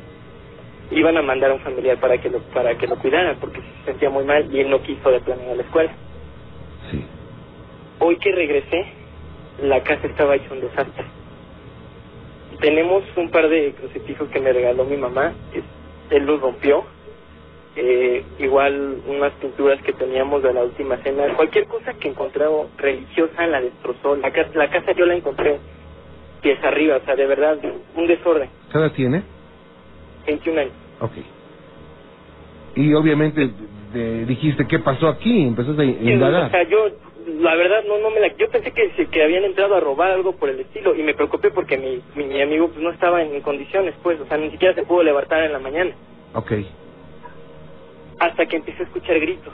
iban 0.91 1.17
a 1.17 1.21
mandar 1.21 1.51
a 1.51 1.55
un 1.55 1.61
familiar 1.61 1.97
para 1.99 2.17
que 2.17 2.29
lo 2.29 2.39
para 2.53 2.75
que 2.77 2.87
lo 2.87 2.97
cuidara 2.97 3.35
porque 3.39 3.61
se 3.61 3.91
sentía 3.91 4.09
muy 4.09 4.25
mal 4.25 4.53
y 4.53 4.59
él 4.59 4.69
no 4.69 4.81
quiso 4.81 5.09
de 5.09 5.19
plano 5.21 5.43
ir 5.43 5.49
a 5.49 5.55
la 5.55 5.63
escuela. 5.63 5.91
Sí. 6.89 7.05
Hoy 7.99 8.17
que 8.17 8.31
regresé, 8.31 8.85
la 9.61 9.81
casa 9.83 10.07
estaba 10.07 10.35
hecha 10.35 10.53
un 10.53 10.61
desastre. 10.61 11.05
Tenemos 12.59 13.03
un 13.15 13.29
par 13.29 13.49
de 13.49 13.73
crucifijos 13.73 14.29
que 14.29 14.39
me 14.39 14.53
regaló 14.53 14.85
mi 14.85 14.97
mamá, 14.97 15.33
él 16.09 16.25
los 16.25 16.39
rompió. 16.39 16.85
Eh, 17.75 18.25
igual 18.39 18.97
unas 19.07 19.31
pinturas 19.33 19.81
que 19.83 19.93
teníamos 19.93 20.43
de 20.43 20.53
la 20.53 20.63
última 20.63 20.97
cena, 21.03 21.33
cualquier 21.35 21.67
cosa 21.67 21.93
que 21.93 22.09
encontró 22.09 22.69
religiosa 22.77 23.47
la 23.47 23.61
destrozó. 23.61 24.15
La, 24.17 24.31
ca- 24.31 24.49
la 24.55 24.69
casa 24.69 24.91
yo 24.93 25.05
la 25.05 25.15
encontré 25.15 25.59
pies 26.41 26.61
arriba, 26.63 26.97
o 26.97 27.05
sea, 27.05 27.15
de 27.15 27.25
verdad, 27.27 27.57
un 27.95 28.07
desorden. 28.07 28.49
¿Qué 28.71 28.77
edad 28.77 28.91
tiene? 28.91 29.23
21 30.27 30.59
años. 30.61 30.73
Ok. 30.99 31.11
Y 32.75 32.93
obviamente 32.93 33.49
de- 33.93 34.25
dijiste, 34.25 34.65
¿qué 34.67 34.79
pasó 34.79 35.07
aquí? 35.07 35.43
Empezaste 35.47 35.81
a 35.81 35.85
Sí, 35.85 35.97
o 36.07 36.09
indagar. 36.09 36.51
sea, 36.51 36.63
yo, 36.63 36.87
la 37.39 37.55
verdad, 37.55 37.83
no, 37.87 37.99
no 37.99 38.09
me 38.11 38.19
la. 38.19 38.27
Yo 38.35 38.49
pensé 38.49 38.71
que, 38.73 39.07
que 39.07 39.23
habían 39.23 39.43
entrado 39.45 39.75
a 39.75 39.79
robar 39.79 40.11
algo 40.11 40.33
por 40.37 40.49
el 40.49 40.59
estilo 40.59 40.95
y 40.95 41.03
me 41.03 41.13
preocupé 41.13 41.51
porque 41.51 41.77
mi, 41.77 42.01
mi, 42.15 42.25
mi 42.25 42.41
amigo 42.41 42.67
pues, 42.67 42.79
no 42.81 42.91
estaba 42.91 43.21
en 43.23 43.39
condiciones, 43.41 43.95
pues, 44.03 44.19
o 44.19 44.25
sea, 44.25 44.37
ni 44.37 44.49
siquiera 44.51 44.73
se 44.75 44.83
pudo 44.83 45.03
levantar 45.03 45.43
en 45.43 45.53
la 45.53 45.59
mañana. 45.59 45.91
Ok. 46.33 46.51
Hasta 48.21 48.45
que 48.45 48.57
empecé 48.57 48.83
a 48.83 48.85
escuchar 48.85 49.19
gritos. 49.19 49.51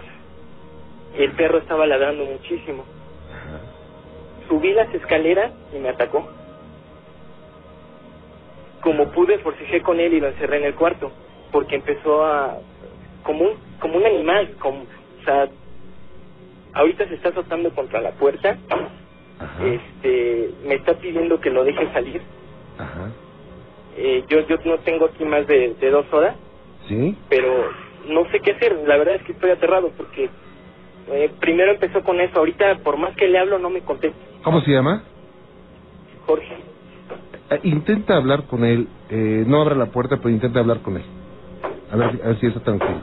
Y 1.18 1.24
el 1.24 1.32
perro 1.32 1.60
estaba 1.60 1.88
ladrando 1.88 2.26
muchísimo. 2.26 2.84
Subí 4.50 4.74
las 4.74 4.94
escaleras 4.94 5.54
y 5.74 5.80
me 5.80 5.88
atacó. 5.88 6.28
Como 8.82 9.10
pude, 9.12 9.40
forcejé 9.40 9.82
con 9.82 10.02
él 10.02 10.14
y 10.16 10.20
lo 10.20 10.28
encerré 10.28 10.58
en 10.58 10.66
el 10.66 10.76
cuarto, 10.76 11.14
porque 11.54 11.76
empezó 11.76 12.26
a. 12.26 12.58
como 13.24 13.46
un, 13.46 13.52
como 13.80 13.98
un 13.98 14.06
animal, 14.06 14.54
como, 14.60 14.82
o 14.82 15.24
sea, 15.24 15.48
ahorita 16.74 17.08
se 17.08 17.16
está 17.16 17.30
azotando 17.30 17.74
contra 17.74 18.02
la 18.02 18.12
puerta, 18.12 18.58
Ajá. 19.40 19.66
este, 19.66 20.52
me 20.66 20.76
está 20.76 20.94
pidiendo 20.96 21.40
que 21.40 21.52
lo 21.52 21.64
deje 21.64 21.90
salir. 21.94 22.22
Ajá. 22.78 23.12
Eh, 23.96 24.26
yo, 24.28 24.42
yo 24.48 24.58
no 24.66 24.78
tengo 24.80 25.06
aquí 25.06 25.24
más 25.24 25.48
de, 25.48 25.74
de 25.74 25.90
dos 25.90 26.06
horas, 26.14 26.36
¿Sí? 26.88 27.18
pero 27.30 27.70
no 28.08 28.30
sé 28.32 28.40
qué 28.40 28.52
hacer. 28.52 28.76
La 28.86 28.98
verdad 28.98 29.16
es 29.16 29.24
que 29.24 29.34
estoy 29.34 29.52
aterrado 29.52 29.92
porque 29.96 30.30
eh, 31.10 31.32
primero 31.40 31.72
empezó 31.72 32.04
con 32.04 32.20
eso. 32.20 32.40
Ahorita, 32.40 32.80
por 32.84 32.98
más 32.98 33.16
que 33.16 33.28
le 33.28 33.40
hablo, 33.40 33.60
no 33.60 33.70
me 33.70 33.82
contesta. 33.82 34.20
¿Cómo 34.44 34.62
se 34.62 34.72
llama? 34.72 35.04
Jorge. 36.26 36.56
Eh, 37.50 37.60
intenta 37.64 38.18
hablar 38.18 38.44
con 38.48 38.66
él. 38.66 38.88
Eh, 39.10 39.44
no 39.48 39.62
abra 39.62 39.76
la 39.76 39.88
puerta, 39.88 40.18
pero 40.18 40.30
intenta 40.30 40.60
hablar 40.60 40.82
con 40.82 40.98
él. 40.98 41.04
A 41.92 41.96
ver, 41.96 42.20
a 42.24 42.28
ver 42.28 42.40
si 42.40 42.48
está 42.48 42.60
tranquilo. 42.60 43.02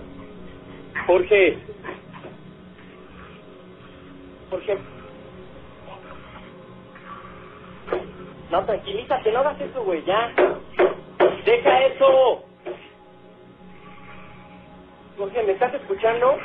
Jorge. 1.06 1.58
Jorge. 4.50 4.78
No, 8.50 8.64
tranquilízate, 8.64 9.32
no 9.32 9.40
hagas 9.40 9.60
eso, 9.60 9.82
güey, 9.82 10.04
ya. 10.04 10.32
Deja 11.44 11.86
eso. 11.86 12.44
Jorge, 15.16 15.42
¿me 15.44 15.52
estás 15.52 15.72
escuchando? 15.74 16.38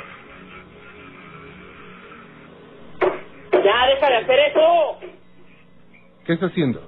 Ya, 3.64 3.86
deja 3.88 4.08
de 4.10 4.16
hacer 4.16 4.38
eso. 4.50 4.98
¿Qué 6.24 6.32
está 6.34 6.46
haciendo? 6.46 6.82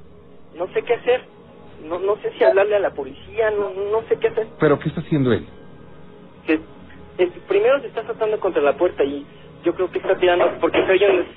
No 0.55 0.67
sé 0.73 0.83
qué 0.83 0.95
hacer. 0.95 1.25
No, 1.83 1.99
no 1.99 2.17
sé 2.19 2.33
si 2.39 2.45
hablarle 2.45 2.77
a 2.77 2.81
la 2.81 2.91
policía, 2.95 3.51
no, 3.51 3.71
no 3.71 4.03
sé 4.09 4.17
qué 4.19 4.29
hacer. 4.29 4.47
¿Pero 4.61 4.79
qué 4.79 4.89
está 4.89 5.01
haciendo 5.01 5.33
él? 5.33 5.47
Que, 6.47 6.55
eh, 7.19 7.33
primero 7.49 7.81
se 7.81 7.89
está 7.89 8.03
azotando 8.03 8.39
contra 8.39 8.63
la 8.63 8.77
puerta 8.77 9.03
y 9.05 9.27
yo 9.65 9.75
creo 9.75 9.91
que 9.91 9.99
está 9.99 10.17
tirando 10.17 10.59
porque 10.61 10.85
se 10.87 10.93
oye 10.93 11.11
un, 11.11 11.17
des- 11.17 11.37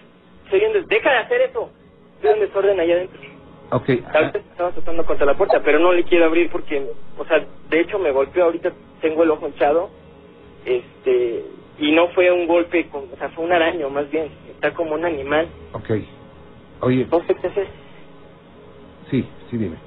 se 0.50 0.56
oye 0.58 0.68
un 0.68 0.74
des- 0.74 0.88
Deja 0.88 1.12
de 1.12 1.18
hacer 1.18 1.42
eso. 1.42 1.72
Hay 2.24 2.30
un 2.34 2.40
desorden 2.40 2.80
allá 2.80 2.94
adentro. 2.96 3.22
Ok, 3.72 3.86
Tal 4.14 4.32
vez 4.32 4.46
estaba 4.46 4.70
azotando 4.70 5.06
contra 5.06 5.26
la 5.26 5.36
puerta, 5.36 5.62
pero 5.64 5.80
no 5.80 5.92
le 5.92 6.04
quiero 6.04 6.26
abrir 6.26 6.50
porque, 6.52 6.88
o 7.18 7.26
sea, 7.26 7.44
de 7.70 7.80
hecho 7.80 7.98
me 7.98 8.12
golpeó. 8.12 8.46
Ahorita 8.46 8.72
tengo 9.02 9.24
el 9.24 9.32
ojo 9.32 9.48
hinchado. 9.48 9.90
Este, 10.66 11.46
y 11.80 11.92
no 11.92 12.08
fue 12.10 12.32
un 12.32 12.48
golpe, 12.48 12.88
con, 12.90 13.04
o 13.14 13.18
sea, 13.18 13.30
fue 13.30 13.46
un 13.46 13.52
araño 13.54 13.90
más 13.90 14.10
bien. 14.10 14.30
Está 14.50 14.74
como 14.74 14.96
un 14.96 15.06
animal. 15.06 15.48
ok. 15.74 15.92
Oye, 16.82 17.08
No 17.12 17.20
sé 17.26 17.36
qué 17.42 17.48
hacer. 17.48 17.68
sí, 19.10 19.26
sí, 19.50 19.58
dime. 19.58 19.78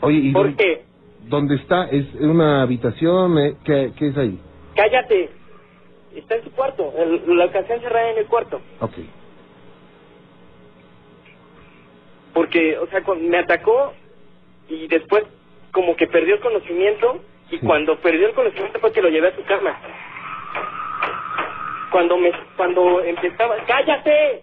Oye, 0.00 0.18
¿y 0.18 0.32
¿Por 0.32 0.42
dónde, 0.46 0.56
qué? 0.64 0.84
dónde 1.28 1.54
está? 1.56 1.84
¿Es 1.90 2.12
una 2.14 2.62
habitación? 2.62 3.38
eh? 3.38 3.56
¿Qué, 3.64 3.92
¿Qué 3.96 4.08
es 4.08 4.16
ahí? 4.16 4.38
Cállate. 4.74 5.30
Está 6.14 6.36
en 6.36 6.44
su 6.44 6.50
cuarto. 6.52 6.92
El- 6.96 7.36
la 7.36 7.44
alcancé 7.44 7.72
a 7.72 7.76
encerrar 7.76 8.06
en 8.12 8.18
el 8.18 8.26
cuarto. 8.26 8.60
Ok. 8.80 8.94
Porque, 12.34 12.78
o 12.78 12.86
sea, 12.88 13.02
con- 13.02 13.28
me 13.28 13.38
atacó 13.38 13.92
y 14.68 14.86
después 14.88 15.24
como 15.72 15.96
que 15.96 16.06
perdió 16.06 16.34
el 16.36 16.40
conocimiento 16.40 17.20
y 17.50 17.58
Sí. 17.58 17.66
cuando 17.66 17.98
perdió 18.00 18.28
el 18.28 18.34
conocimiento 18.34 18.78
fue 18.80 18.92
que 18.92 19.02
lo 19.02 19.08
llevé 19.08 19.28
a 19.28 19.36
su 19.36 19.44
cama. 19.44 19.78
Cuando 21.90 22.18
me, 22.18 22.30
cuando 22.56 23.00
empezaba, 23.02 23.56
cállate. 23.66 24.42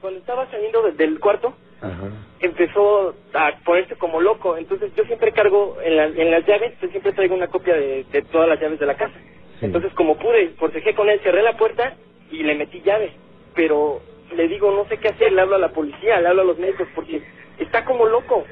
Cuando 0.00 0.20
estaba 0.20 0.48
saliendo 0.50 0.82
de- 0.82 0.92
del 0.92 1.18
cuarto 1.18 1.54
Ajá. 1.80 2.08
empezó 2.40 3.14
a 3.34 3.52
ponerse 3.64 3.96
como 3.96 4.20
loco. 4.20 4.56
Entonces 4.56 4.92
yo 4.94 5.04
siempre 5.04 5.32
cargo 5.32 5.78
en, 5.82 5.96
la- 5.96 6.04
en 6.06 6.30
las 6.30 6.46
llaves, 6.46 6.74
yo 6.80 6.88
siempre 6.88 7.12
traigo 7.12 7.34
una 7.34 7.48
copia 7.48 7.74
de, 7.74 8.04
de 8.04 8.22
todas 8.22 8.48
las 8.48 8.60
llaves 8.60 8.78
de 8.78 8.86
la 8.86 8.94
casa. 8.96 9.14
Sí. 9.58 9.66
Entonces 9.66 9.92
como 9.94 10.16
pude, 10.16 10.50
forcejé 10.58 10.94
con 10.94 11.08
él, 11.08 11.18
cerré 11.24 11.42
la 11.42 11.56
puerta 11.56 11.96
y 12.30 12.42
le 12.44 12.54
metí 12.54 12.80
llave. 12.82 13.12
Pero 13.54 14.00
le 14.34 14.46
digo, 14.48 14.70
no 14.70 14.86
sé 14.88 14.98
qué 14.98 15.08
hacer, 15.08 15.32
le 15.32 15.40
hablo 15.40 15.56
a 15.56 15.60
la 15.60 15.70
policía, 15.72 16.20
le 16.20 16.28
hablo 16.28 16.42
a 16.42 16.46
los 16.46 16.58
médicos 16.58 16.86
porque 16.94 17.22
está 17.58 17.84
como 17.84 18.06
loco. 18.06 18.44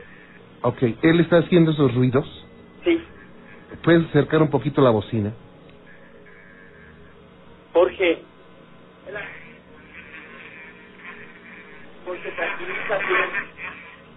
Ok, 0.63 0.83
¿él 1.03 1.21
está 1.21 1.39
haciendo 1.39 1.73
esos 1.73 1.95
ruidos? 1.95 2.27
Sí, 2.85 3.01
¿Puedes 3.83 4.09
acercar 4.09 4.43
un 4.43 4.51
poquito 4.51 4.81
la 4.83 4.91
bocina? 4.91 5.33
Jorge. 7.73 8.23
Jorge, 12.07 12.31
tranquilízate. 12.31 13.05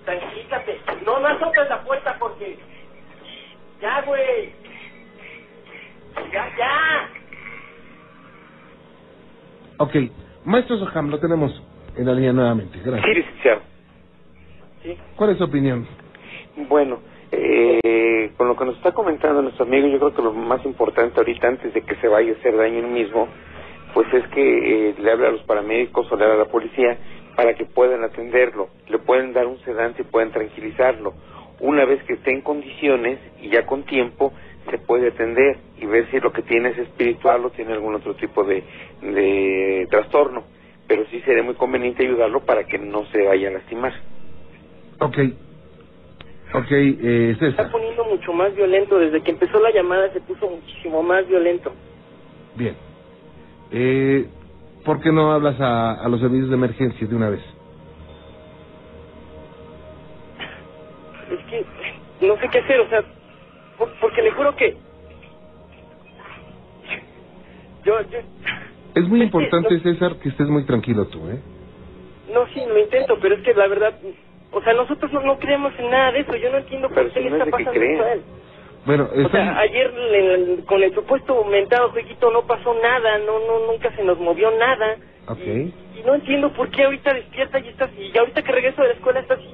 Tranquilízate. 0.06 0.82
No, 1.06 1.20
no 1.20 1.28
azotes 1.28 1.70
la 1.70 1.84
puerta 1.84 2.18
porque... 2.20 2.58
Ya, 3.82 4.02
güey. 4.02 4.54
Ya, 6.32 6.58
ya. 6.58 7.10
Ok, 9.78 9.96
maestro 10.44 10.78
Soham, 10.78 11.10
lo 11.10 11.20
tenemos 11.20 11.62
en 11.96 12.06
la 12.06 12.14
línea 12.14 12.34
nuevamente. 12.34 12.80
Sí, 12.80 12.84
Gracias. 12.84 13.16
licenciado. 13.16 13.62
Sí. 14.84 14.98
¿Cuál 15.16 15.32
es 15.32 15.38
su 15.38 15.44
opinión? 15.44 15.88
Bueno, 16.68 17.00
eh, 17.32 18.32
con 18.38 18.48
lo 18.48 18.56
que 18.56 18.66
nos 18.66 18.78
está 18.78 18.92
comentando 18.92 19.42
nuestro 19.42 19.66
amigo, 19.66 19.88
yo 19.88 20.00
creo 20.00 20.14
que 20.14 20.22
lo 20.22 20.34
más 20.34 20.64
importante 20.66 21.20
ahorita, 21.20 21.48
antes 21.48 21.74
de 21.74 21.82
que 21.82 21.96
se 21.96 22.08
vaya 22.08 22.34
a 22.34 22.36
hacer 22.36 22.56
daño 22.56 22.88
mismo, 22.88 23.28
pues 23.94 24.14
es 24.14 24.28
que 24.30 24.90
eh, 24.90 24.96
le 25.00 25.12
hable 25.12 25.28
a 25.28 25.32
los 25.32 25.44
paramédicos 25.44 26.12
o 26.12 26.16
le 26.16 26.26
hable 26.26 26.36
a 26.36 26.46
la 26.46 26.52
policía 26.52 26.98
para 27.36 27.54
que 27.54 27.66
puedan 27.66 28.04
atenderlo. 28.04 28.70
Le 28.88 29.00
pueden 29.00 29.34
dar 29.34 29.48
un 29.48 29.60
sedante 29.60 30.04
y 30.04 30.06
pueden 30.06 30.32
tranquilizarlo. 30.32 31.14
Una 31.60 31.86
vez 31.86 32.04
que 32.04 32.14
esté 32.14 32.32
en 32.32 32.42
condiciones 32.42 33.20
y 33.42 33.50
ya 33.50 33.66
con 33.66 33.84
tiempo, 33.84 34.34
se 34.70 34.78
puede 34.78 35.10
atender 35.10 35.58
y 35.78 35.86
ver 35.86 36.10
si 36.12 36.20
lo 36.20 36.32
que 36.32 36.44
tiene 36.44 36.70
es 36.70 36.78
espiritual 36.78 37.44
o 37.46 37.50
tiene 37.50 37.74
algún 37.74 37.96
otro 37.96 38.16
tipo 38.16 38.44
de, 38.44 38.64
de 39.02 39.88
trastorno. 39.90 40.44
Pero 40.88 41.06
sí 41.10 41.22
sería 41.22 41.44
muy 41.44 41.56
conveniente 41.56 42.06
ayudarlo 42.06 42.42
para 42.42 42.66
que 42.66 42.78
no 42.78 43.06
se 43.08 43.24
vaya 43.24 43.50
a 43.50 43.52
lastimar. 43.52 43.94
Ok. 45.00 45.18
Ok, 46.54 46.72
eh, 46.72 47.32
Está 47.32 47.46
César. 47.52 47.72
poniendo 47.72 48.06
mucho 48.06 48.34
más 48.34 48.54
violento. 48.56 48.98
Desde 49.00 49.22
que 49.22 49.32
empezó 49.32 49.60
la 49.60 49.72
llamada 49.72 50.12
se 50.14 50.22
puso 50.22 50.50
muchísimo 50.50 51.04
más 51.04 51.28
violento. 51.28 51.74
Bien. 52.56 52.78
Eh, 53.72 54.30
¿Por 54.86 55.02
qué 55.02 55.12
no 55.12 55.32
hablas 55.34 55.60
a, 55.60 55.94
a 56.04 56.08
los 56.08 56.22
servicios 56.22 56.50
de 56.50 56.56
emergencia 56.56 57.06
de 57.08 57.16
una 57.16 57.30
vez? 57.30 57.42
Es 61.30 61.40
que 61.50 61.66
no 62.26 62.38
sé 62.38 62.48
qué 62.52 62.60
hacer, 62.60 62.80
o 62.80 62.90
sea, 62.90 63.04
por- 63.78 63.92
porque 64.00 64.22
le 64.22 64.32
juro 64.32 64.56
que... 64.56 64.78
Yo, 67.84 68.02
yo... 68.10 68.20
Es 68.96 69.08
muy 69.08 69.20
Es 69.22 69.32
que 69.32 69.38
importante, 69.38 69.76
no- 69.76 69.82
César, 69.82 70.16
que 70.20 70.30
estés 70.30 70.48
muy 70.48 70.66
tranquilo 70.66 71.06
tú, 71.08 71.28
¿eh? 71.30 71.42
No, 72.34 72.48
sí, 72.54 72.62
lo 72.66 72.80
intento, 72.80 73.18
pero 73.22 73.36
es 73.36 73.44
que 73.44 73.54
la 73.54 73.68
verdad... 73.68 74.00
O 74.52 74.62
sea, 74.62 74.74
nosotros 74.74 75.12
no, 75.12 75.22
no 75.22 75.38
creemos 75.40 75.74
en 75.78 75.90
nada 75.90 76.12
de 76.12 76.20
eso. 76.22 76.36
Yo 76.36 76.52
no 76.52 76.58
entiendo 76.60 76.90
por 76.90 77.12
qué 77.12 77.20
le 77.20 77.30
está 77.30 77.46
pasando 77.46 77.82
eso 77.82 78.04
a 78.04 78.14
él. 78.14 78.22
Bueno, 78.86 79.10
O 79.14 79.20
está- 79.20 79.32
sea, 79.32 79.60
ayer 79.60 79.94
en- 80.14 80.62
con 80.64 80.82
el 80.82 80.94
supuesto 80.94 81.44
mentado 81.46 81.90
jueguito 81.92 82.32
no 82.32 82.44
pasó 82.46 82.74
nada, 82.82 83.18
no, 83.20 83.40
no, 83.40 83.72
nunca 83.72 83.94
se 83.96 84.04
nos 84.04 84.18
movió 84.20 84.50
nada. 84.58 84.96
Ok. 85.28 85.40
Y, 85.40 86.00
y 86.00 86.04
no 86.06 86.16
entiendo 86.16 86.54
por 86.54 86.70
qué 86.70 86.84
ahorita 86.86 87.14
despierta 87.14 87.60
y 87.60 87.68
está 87.68 87.86
así. 87.86 88.12
Y 88.14 88.18
ahorita 88.18 88.42
que 88.42 88.52
regreso 88.52 88.82
de 88.82 88.88
la 88.90 88.94
escuela 88.94 89.20
está 89.20 89.34
así. 89.34 89.50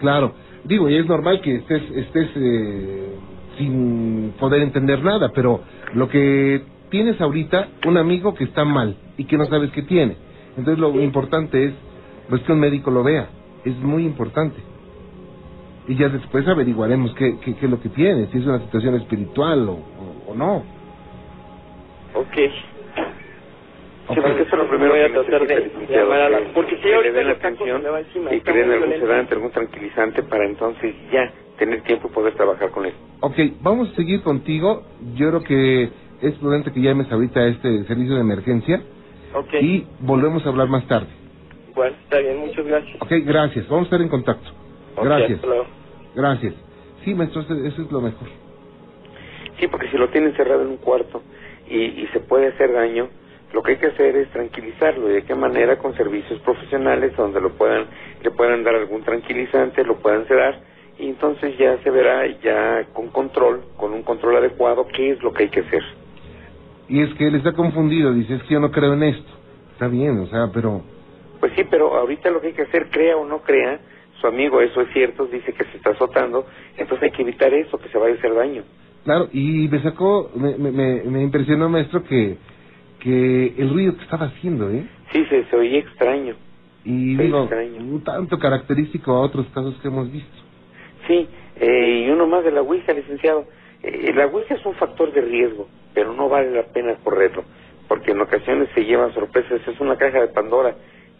Claro, 0.00 0.34
digo, 0.64 0.88
y 0.90 0.96
es 0.96 1.06
normal 1.06 1.40
que 1.40 1.54
estés, 1.56 1.82
estés 1.90 2.30
eh, 2.36 3.16
sin 3.56 4.32
poder 4.38 4.60
entender 4.62 5.02
nada, 5.02 5.30
pero 5.34 5.62
lo 5.94 6.08
que 6.08 6.62
tienes 6.90 7.18
ahorita, 7.20 7.68
un 7.86 7.96
amigo 7.96 8.34
que 8.34 8.44
está 8.44 8.64
mal 8.64 8.96
y 9.16 9.24
que 9.26 9.38
no 9.38 9.46
sabes 9.46 9.70
qué 9.72 9.82
tiene. 9.82 10.16
Entonces 10.56 10.78
lo 10.78 10.90
importante 11.00 11.64
es 11.64 11.72
pues 12.28 12.42
que 12.42 12.52
un 12.52 12.60
médico 12.60 12.90
lo 12.90 13.02
vea, 13.02 13.28
es 13.64 13.76
muy 13.78 14.04
importante. 14.06 14.62
Y 15.86 15.96
ya 15.96 16.08
después 16.08 16.46
averiguaremos 16.48 17.14
qué, 17.14 17.38
qué, 17.44 17.54
qué 17.56 17.66
es 17.66 17.70
lo 17.70 17.80
que 17.80 17.90
tiene, 17.90 18.26
si 18.28 18.38
es 18.38 18.46
una 18.46 18.60
situación 18.60 18.94
espiritual 18.96 19.68
o, 19.68 19.72
o, 19.74 20.24
o 20.28 20.34
no. 20.34 20.64
Ok. 22.14 22.34
Sí, 24.08 24.20
porque 24.20 24.42
eso 24.42 24.56
es 24.56 24.62
lo 24.62 24.68
primero 24.68 24.90
Voy 24.92 25.00
a 25.00 25.06
que 25.08 25.14
tratar 25.14 25.46
de 25.48 25.86
llamar 25.88 26.20
a 26.20 26.30
la... 26.30 26.38
que- 26.40 26.52
Porque 26.52 26.76
si 26.76 26.88
le 26.88 27.24
la 27.24 27.32
atención 27.32 27.82
y 28.32 28.40
que 28.40 28.52
den 28.52 28.66
muy 28.66 28.76
algún 28.76 29.00
sedante, 29.00 29.34
algún 29.34 29.50
tranquilizante 29.52 30.22
para 30.24 30.44
entonces 30.46 30.94
ya 31.12 31.32
tener 31.58 31.82
tiempo 31.84 32.08
y 32.08 32.14
poder 32.14 32.34
trabajar 32.34 32.70
con 32.70 32.86
él. 32.86 32.94
Ok, 33.20 33.36
vamos 33.60 33.90
a 33.90 33.96
seguir 33.96 34.22
contigo. 34.22 34.82
Yo 35.16 35.28
creo 35.30 35.42
que 35.44 35.90
es 36.20 36.34
prudente 36.36 36.72
que 36.72 36.80
llames 36.82 37.10
ahorita 37.10 37.40
a 37.40 37.48
este 37.48 37.84
servicio 37.84 38.14
de 38.14 38.20
emergencia 38.20 38.82
Ok. 39.34 39.54
y 39.62 39.86
volvemos 40.00 40.44
a 40.44 40.50
hablar 40.50 40.68
más 40.68 40.86
tarde. 40.86 41.08
Bueno, 41.74 41.96
está 42.02 42.18
bien, 42.18 42.38
muchas 42.38 42.64
gracias. 42.66 43.02
Ok, 43.02 43.12
gracias. 43.24 43.68
Vamos 43.68 43.82
a 43.82 43.86
estar 43.86 44.00
en 44.00 44.08
contacto. 44.08 44.50
Gracias. 45.02 45.32
hasta 45.32 45.46
luego. 45.46 45.66
Gracias. 46.14 46.54
Sí, 47.04 47.14
maestro, 47.14 47.42
eso 47.42 47.82
es 47.82 47.92
lo 47.92 48.00
mejor. 48.00 48.28
Sí, 49.58 49.68
porque 49.68 49.88
si 49.88 49.96
lo 49.96 50.08
tiene 50.10 50.28
encerrado 50.28 50.62
en 50.62 50.68
un 50.68 50.76
cuarto 50.76 51.22
y, 51.68 51.76
y 51.76 52.08
se 52.12 52.20
puede 52.20 52.48
hacer 52.48 52.72
daño, 52.72 53.08
lo 53.52 53.62
que 53.62 53.72
hay 53.72 53.78
que 53.78 53.86
hacer 53.86 54.16
es 54.16 54.30
tranquilizarlo. 54.30 55.10
¿Y 55.10 55.14
de 55.14 55.22
qué 55.24 55.34
manera? 55.34 55.78
Con 55.78 55.94
servicios 55.94 56.40
profesionales 56.40 57.16
donde 57.16 57.40
lo 57.40 57.50
puedan, 57.56 57.86
le 58.22 58.30
puedan 58.30 58.64
dar 58.64 58.74
algún 58.74 59.02
tranquilizante, 59.02 59.84
lo 59.84 59.98
puedan 59.98 60.26
sedar 60.26 60.60
y 60.98 61.08
entonces 61.08 61.56
ya 61.58 61.76
se 61.82 61.90
verá 61.90 62.26
ya 62.42 62.84
con 62.92 63.08
control, 63.08 63.64
con 63.76 63.92
un 63.92 64.02
control 64.02 64.36
adecuado, 64.36 64.86
qué 64.86 65.10
es 65.10 65.22
lo 65.22 65.32
que 65.32 65.44
hay 65.44 65.48
que 65.50 65.60
hacer. 65.60 65.82
Y 66.88 67.02
es 67.02 67.12
que 67.14 67.26
él 67.26 67.34
está 67.34 67.52
confundido, 67.52 68.12
dice, 68.12 68.34
es 68.34 68.42
que 68.44 68.54
yo 68.54 68.60
no 68.60 68.70
creo 68.70 68.92
en 68.92 69.02
esto. 69.02 69.32
Está 69.72 69.88
bien, 69.88 70.18
o 70.20 70.26
sea, 70.26 70.50
pero... 70.52 70.82
Pues 71.44 71.52
sí, 71.56 71.64
pero 71.70 71.94
ahorita 71.94 72.30
lo 72.30 72.40
que 72.40 72.46
hay 72.46 72.52
que 72.54 72.62
hacer, 72.62 72.88
crea 72.88 73.18
o 73.18 73.26
no 73.26 73.42
crea, 73.42 73.78
su 74.18 74.26
amigo, 74.26 74.62
eso 74.62 74.80
es 74.80 74.90
cierto, 74.94 75.26
dice 75.26 75.52
que 75.52 75.64
se 75.64 75.76
está 75.76 75.90
azotando, 75.90 76.46
entonces 76.78 77.02
hay 77.02 77.10
que 77.10 77.20
evitar 77.20 77.52
eso, 77.52 77.76
que 77.76 77.90
se 77.90 77.98
vaya 77.98 78.14
a 78.14 78.16
hacer 78.16 78.34
daño. 78.34 78.62
Claro, 79.04 79.28
y 79.30 79.68
me 79.68 79.82
sacó, 79.82 80.30
me, 80.34 80.56
me, 80.56 81.02
me, 81.02 81.22
impresionó, 81.22 81.68
maestro, 81.68 82.02
que, 82.02 82.38
que 82.98 83.54
el 83.58 83.74
ruido 83.74 83.94
que 83.94 84.04
estaba 84.04 84.24
haciendo, 84.28 84.70
¿eh? 84.70 84.86
Sí, 85.12 85.22
se, 85.26 85.44
se 85.44 85.54
oía 85.54 85.80
extraño. 85.80 86.34
Y 86.82 87.14
digo, 87.14 87.40
extraño. 87.40 87.76
un 87.76 88.02
tanto 88.02 88.38
característico 88.38 89.12
a 89.12 89.20
otros 89.20 89.46
casos 89.48 89.78
que 89.82 89.88
hemos 89.88 90.10
visto. 90.10 90.38
Sí, 91.06 91.28
eh, 91.56 92.04
y 92.06 92.10
uno 92.10 92.26
más 92.26 92.42
de 92.42 92.52
la 92.52 92.62
Ouija, 92.62 92.94
licenciado. 92.94 93.44
Eh, 93.82 94.14
la 94.14 94.28
Ouija 94.28 94.54
es 94.54 94.64
un 94.64 94.76
factor 94.76 95.12
de 95.12 95.20
riesgo, 95.20 95.68
pero 95.92 96.14
no 96.14 96.30
vale 96.30 96.52
la 96.52 96.62
pena 96.62 96.94
correrlo, 97.04 97.44
porque 97.86 98.12
en 98.12 98.22
ocasiones 98.22 98.70
se 98.74 98.86
llevan 98.86 99.12
sorpresas. 99.12 99.60
Es 99.68 99.78
una 99.78 99.98
caja 99.98 100.22
de 100.22 100.28
Pandora. 100.28 100.74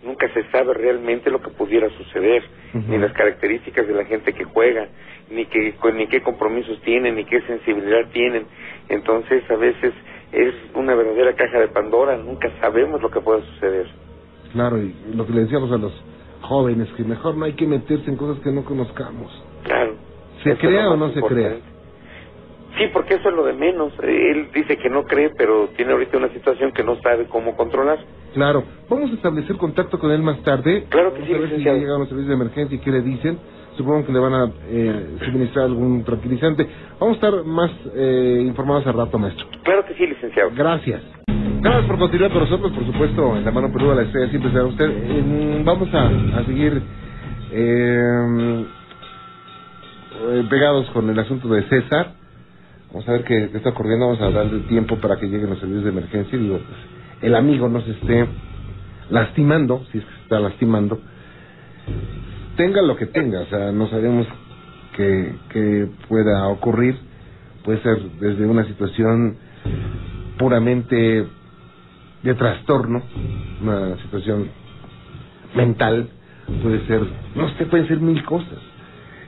Nunca 0.05 0.29
se 0.33 0.45
sabe 0.51 0.75
realmente 0.75 1.31
lo 1.31 1.41
que 1.41 1.51
pudiera 1.51 1.89
suceder, 1.91 2.43
ni 2.75 2.99
las 2.99 3.13
características 3.13 3.87
de 3.87 3.95
la 3.95 4.05
gente 4.05 4.33
que 4.33 4.45
juega, 4.45 4.89
ni 5.31 5.47
qué 5.47 5.75
ni 5.95 6.07
qué 6.09 6.21
compromisos 6.23 6.81
tienen, 6.83 7.17
ni 7.17 7.25
qué 7.25 7.41
sensibilidad 7.43 8.07
tienen. 8.13 8.47
Entonces, 8.89 9.43
a 9.51 9.57
veces 9.57 9.95
es 10.33 10.55
una 10.75 10.95
verdadera 10.95 11.35
caja 11.35 11.59
de 11.59 11.69
Pandora. 11.69 12.17
Nunca 12.17 12.51
sabemos 12.61 13.01
lo 13.01 13.11
que 13.11 13.21
pueda 13.21 13.41
suceder. 13.41 13.87
Claro, 14.53 14.79
y 14.79 14.95
lo 15.15 15.27
que 15.27 15.33
le 15.33 15.41
decíamos 15.43 15.73
a 15.73 15.79
los 15.79 15.93
jóvenes, 16.43 16.89
que 16.97 17.05
mejor 17.05 17.37
no 17.37 17.47
hay 17.47 17.55
que 17.55 17.67
meterse 17.67 18.11
en 18.11 18.17
cosas 18.17 18.43
que 18.43 18.53
no 18.53 18.65
conozcamos. 18.65 19.33
Claro. 19.65 19.95
¿Se 20.43 20.57
crea 20.57 20.91
o 20.91 20.97
no 20.97 21.11
se 21.13 21.23
crea? 21.23 21.57
Sí, 22.79 22.85
porque 22.93 23.15
eso 23.15 23.29
es 23.29 23.35
lo 23.35 23.45
de 23.45 23.53
menos. 23.53 23.93
Él 24.03 24.49
dice 24.53 24.77
que 24.77 24.91
no 24.91 25.05
cree, 25.05 25.31
pero 25.37 25.69
tiene 25.77 25.93
ahorita 25.93 26.19
una 26.19 26.29
situación 26.31 26.73
que 26.73 26.83
no 26.83 26.97
sabe 27.03 27.27
cómo 27.27 27.57
controlar. 27.57 27.99
Claro, 28.35 28.65
vamos 28.89 29.11
a 29.13 29.15
establecer 29.15 29.57
contacto 29.57 29.99
con 29.99 30.11
él 30.11 30.23
más 30.23 30.43
tarde. 30.43 30.85
Claro 30.89 31.15
que 31.15 31.21
Vamos 31.21 31.29
sí, 31.29 31.35
a 31.35 31.39
ver 31.39 31.57
si 31.57 31.65
ya 31.65 31.73
llegaron 31.75 32.01
los 32.01 32.09
servicios 32.09 32.29
de 32.29 32.35
emergencia 32.35 32.77
y 32.77 32.81
qué 32.81 32.91
le 32.91 33.03
dicen. 33.03 33.39
Supongo 33.77 34.07
que 34.07 34.13
le 34.13 34.19
van 34.19 34.35
a 34.35 34.53
eh, 34.69 35.17
suministrar 35.25 35.67
algún 35.67 36.05
tranquilizante. 36.05 36.67
Vamos 36.99 37.15
a 37.15 37.27
estar 37.27 37.45
más 37.45 37.71
eh, 37.95 38.43
informados 38.45 38.87
al 38.87 38.95
rato, 38.95 39.19
maestro. 39.19 39.47
Claro 39.63 39.85
que 39.85 39.95
sí, 39.95 40.07
licenciado. 40.07 40.51
Gracias. 40.55 41.03
Gracias 41.61 41.87
por 41.87 41.99
continuar 41.99 42.31
con 42.31 42.41
nosotros, 42.43 42.73
por 42.73 42.85
supuesto, 42.87 43.37
en 43.37 43.45
la 43.45 43.51
mano 43.51 43.73
peluda 43.73 43.95
la 43.95 44.03
estrella 44.03 44.29
siempre 44.29 44.51
será 44.51 44.65
usted. 44.65 44.91
Eh, 44.91 45.63
vamos 45.65 45.89
a, 45.95 46.39
a 46.39 46.45
seguir 46.45 46.83
eh, 47.53 48.65
eh, 50.31 50.45
pegados 50.51 50.91
con 50.91 51.09
el 51.09 51.19
asunto 51.19 51.49
de 51.49 51.63
César. 51.69 52.24
Vamos 52.95 53.09
a 53.09 53.13
ver 53.13 53.25
qué, 53.25 53.49
qué 53.51 53.57
está 53.57 53.71
ocurriendo, 53.71 54.07
vamos 54.07 54.23
a 54.23 54.31
darle 54.31 54.61
tiempo 54.69 54.97
para 55.01 55.17
que 55.17 55.27
lleguen 55.27 55.51
los 55.51 55.59
servicios 55.59 55.83
de 55.83 55.91
emergencia 55.91 56.39
y 56.39 56.43
digo, 56.43 56.59
pues, 56.59 56.79
el 57.23 57.35
amigo 57.35 57.69
no 57.69 57.81
se 57.81 57.91
esté 57.91 58.25
lastimando, 59.11 59.85
si 59.91 59.99
es 59.99 60.05
que 60.05 60.11
se 60.13 60.23
está 60.23 60.39
lastimando, 60.39 61.01
tenga 62.57 62.83
lo 62.83 62.95
que 62.95 63.07
tenga, 63.07 63.41
o 63.41 63.47
sea, 63.47 63.73
no 63.73 63.89
sabemos 63.89 64.29
que, 64.97 65.35
que 65.49 65.89
pueda 66.07 66.47
ocurrir, 66.47 66.97
puede 67.65 67.83
ser 67.83 68.01
desde 68.21 68.47
una 68.47 68.65
situación 68.65 69.39
puramente 70.39 71.27
de 72.23 72.35
trastorno, 72.35 73.03
una 73.61 73.97
situación 74.03 74.51
mental, 75.57 76.11
puede 76.63 76.87
ser, 76.87 77.01
no 77.35 77.49
sé, 77.57 77.67
pueden 77.67 77.89
ser 77.89 77.99
mil 77.99 78.25
cosas. 78.25 78.74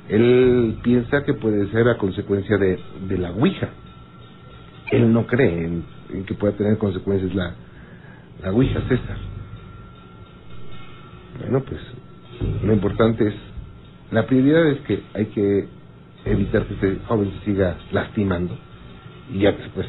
Él 0.09 0.79
piensa 0.83 1.25
que 1.25 1.35
puede 1.35 1.69
ser 1.71 1.89
a 1.89 1.99
consecuencia 1.99 2.57
de, 2.59 2.79
de 3.09 3.19
la 3.19 3.33
Ouija. 3.33 3.69
Él 4.93 5.13
no 5.13 5.27
cree 5.27 5.65
en, 5.65 6.25
que 6.25 6.35
pueda 6.35 6.57
tener 6.57 6.79
consecuencias 6.79 7.35
la, 7.35 7.55
la 8.43 8.53
Ouija, 8.53 8.81
César. 8.89 9.17
Bueno, 11.41 11.63
pues 11.65 11.81
lo 12.63 12.73
importante 12.73 13.27
es, 13.27 13.35
la 14.13 14.27
prioridad 14.27 14.69
es 14.69 14.81
que 14.83 15.03
hay 15.15 15.27
que 15.27 15.67
evitar 16.25 16.65
que 16.67 16.75
este 16.75 16.99
joven 17.07 17.33
se 17.39 17.45
siga 17.45 17.77
lastimando 17.91 18.57
y 19.33 19.41
ya 19.41 19.53
después 19.53 19.87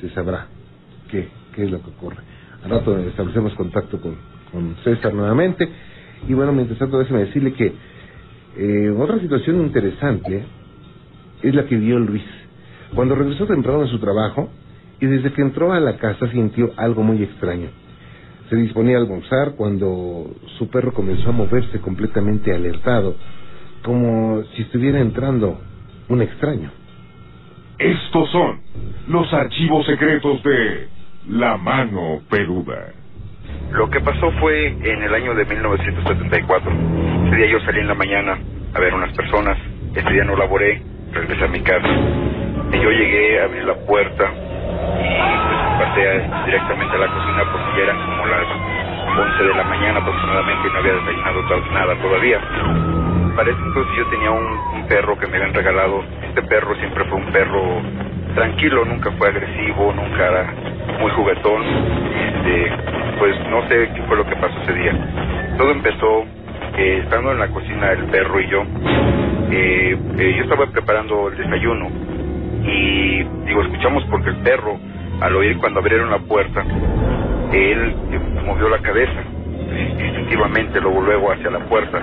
se 0.00 0.10
sabrá 0.10 0.48
qué, 1.10 1.28
qué 1.54 1.64
es 1.64 1.70
lo 1.70 1.80
que 1.80 1.90
ocurre. 1.90 2.18
Al 2.64 2.70
rato 2.70 2.98
establecemos 2.98 3.54
contacto 3.54 4.00
con, 4.00 4.16
con 4.50 4.76
César 4.82 5.14
nuevamente 5.14 5.68
y 6.28 6.34
bueno, 6.34 6.52
mientras 6.52 6.78
tanto 6.78 6.98
déjeme 6.98 7.20
decirle 7.26 7.52
que 7.52 7.72
eh, 8.56 8.90
otra 8.96 9.18
situación 9.18 9.60
interesante 9.62 10.44
es 11.42 11.54
la 11.54 11.66
que 11.66 11.76
vio 11.76 11.98
Luis. 11.98 12.24
Cuando 12.94 13.14
regresó 13.14 13.46
temprano 13.46 13.82
de 13.82 13.88
su 13.88 13.98
trabajo 13.98 14.50
y 15.00 15.06
desde 15.06 15.32
que 15.32 15.42
entró 15.42 15.72
a 15.72 15.80
la 15.80 15.96
casa 15.96 16.30
sintió 16.30 16.72
algo 16.76 17.02
muy 17.02 17.22
extraño. 17.22 17.68
Se 18.48 18.56
disponía 18.56 18.96
a 18.96 19.00
almorzar 19.00 19.54
cuando 19.56 20.30
su 20.58 20.68
perro 20.68 20.92
comenzó 20.92 21.30
a 21.30 21.32
moverse 21.32 21.80
completamente 21.80 22.54
alertado, 22.54 23.16
como 23.82 24.42
si 24.54 24.62
estuviera 24.62 25.00
entrando 25.00 25.60
un 26.08 26.22
extraño. 26.22 26.70
Estos 27.78 28.30
son 28.30 28.60
los 29.08 29.32
archivos 29.32 29.84
secretos 29.86 30.42
de 30.44 30.88
La 31.30 31.56
Mano 31.56 32.20
Peluda. 32.30 32.92
Lo 33.72 33.90
que 33.90 34.00
pasó 34.00 34.30
fue 34.40 34.68
en 34.68 35.02
el 35.02 35.14
año 35.14 35.34
de 35.34 35.44
1974. 35.44 37.13
Ese 37.34 37.42
día 37.42 37.50
yo 37.50 37.60
salí 37.66 37.80
en 37.80 37.88
la 37.88 37.94
mañana 37.94 38.38
a 38.74 38.78
ver 38.80 38.94
unas 38.94 39.12
personas. 39.14 39.58
Ese 39.92 40.08
día 40.08 40.22
no 40.22 40.36
laboré, 40.36 40.80
regresé 41.12 41.44
a 41.46 41.48
mi 41.48 41.60
casa. 41.62 41.88
Y 41.88 42.78
yo 42.78 42.90
llegué, 42.92 43.40
abrí 43.42 43.60
la 43.62 43.74
puerta 43.88 44.30
y 44.30 45.18
pues 45.18 45.60
pasé 45.80 46.08
a- 46.10 46.44
directamente 46.46 46.94
a 46.94 46.98
la 47.00 47.08
cocina 47.08 47.42
porque 47.50 47.76
ya 47.76 47.82
eran 47.90 47.96
como 48.06 48.26
las 48.26 48.46
11 49.18 49.42
de 49.42 49.54
la 49.56 49.64
mañana 49.64 49.98
aproximadamente 49.98 50.68
y 50.68 50.72
no 50.72 50.78
había 50.78 50.92
desayunado 50.94 51.42
nada 51.72 51.94
todavía. 51.96 52.38
Para 53.34 53.50
ese 53.50 53.60
entonces 53.66 53.96
yo 53.96 54.06
tenía 54.10 54.30
un, 54.30 54.44
un 54.76 54.86
perro 54.86 55.18
que 55.18 55.26
me 55.26 55.36
habían 55.38 55.54
regalado. 55.54 56.04
Este 56.22 56.42
perro 56.42 56.76
siempre 56.76 57.04
fue 57.06 57.18
un 57.18 57.32
perro 57.32 57.82
tranquilo, 58.36 58.84
nunca 58.84 59.10
fue 59.18 59.28
agresivo, 59.30 59.92
nunca 59.92 60.28
era 60.28 60.54
muy 61.00 61.10
juguetón. 61.10 61.62
Este, 61.64 62.72
pues 63.18 63.36
no 63.50 63.68
sé 63.68 63.90
qué 63.92 64.02
fue 64.06 64.18
lo 64.18 64.24
que 64.24 64.36
pasó 64.36 64.54
ese 64.62 64.72
día. 64.74 64.92
Todo 65.58 65.72
empezó 65.72 66.26
estando 66.76 67.32
en 67.32 67.38
la 67.38 67.48
cocina 67.48 67.92
el 67.92 68.04
perro 68.04 68.40
y 68.40 68.48
yo. 68.48 68.62
eh, 69.50 69.96
eh, 70.18 70.34
yo 70.36 70.42
estaba 70.44 70.66
preparando 70.66 71.28
el 71.28 71.36
desayuno 71.36 71.88
y 72.64 73.22
digo, 73.46 73.62
escuchamos 73.62 74.04
porque 74.10 74.30
el 74.30 74.36
perro, 74.36 74.78
al 75.20 75.36
oír 75.36 75.58
cuando 75.58 75.80
abrieron 75.80 76.10
la 76.10 76.18
puerta, 76.18 76.64
él 77.52 77.94
eh, 78.10 78.20
movió 78.44 78.68
la 78.68 78.78
cabeza 78.78 79.22
instintivamente, 79.98 80.80
luego 80.80 81.00
luego 81.02 81.32
hacia 81.32 81.50
la 81.50 81.60
puerta. 81.60 82.00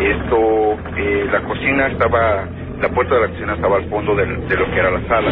Esto, 0.00 0.76
eh, 0.96 1.26
la 1.30 1.40
cocina 1.42 1.86
estaba, 1.88 2.44
la 2.80 2.88
puerta 2.90 3.14
de 3.14 3.20
la 3.22 3.28
cocina 3.28 3.54
estaba 3.54 3.76
al 3.76 3.84
fondo 3.88 4.14
de, 4.14 4.26
lo 4.26 4.70
que 4.70 4.78
era 4.78 4.90
la 4.90 5.00
sala. 5.08 5.30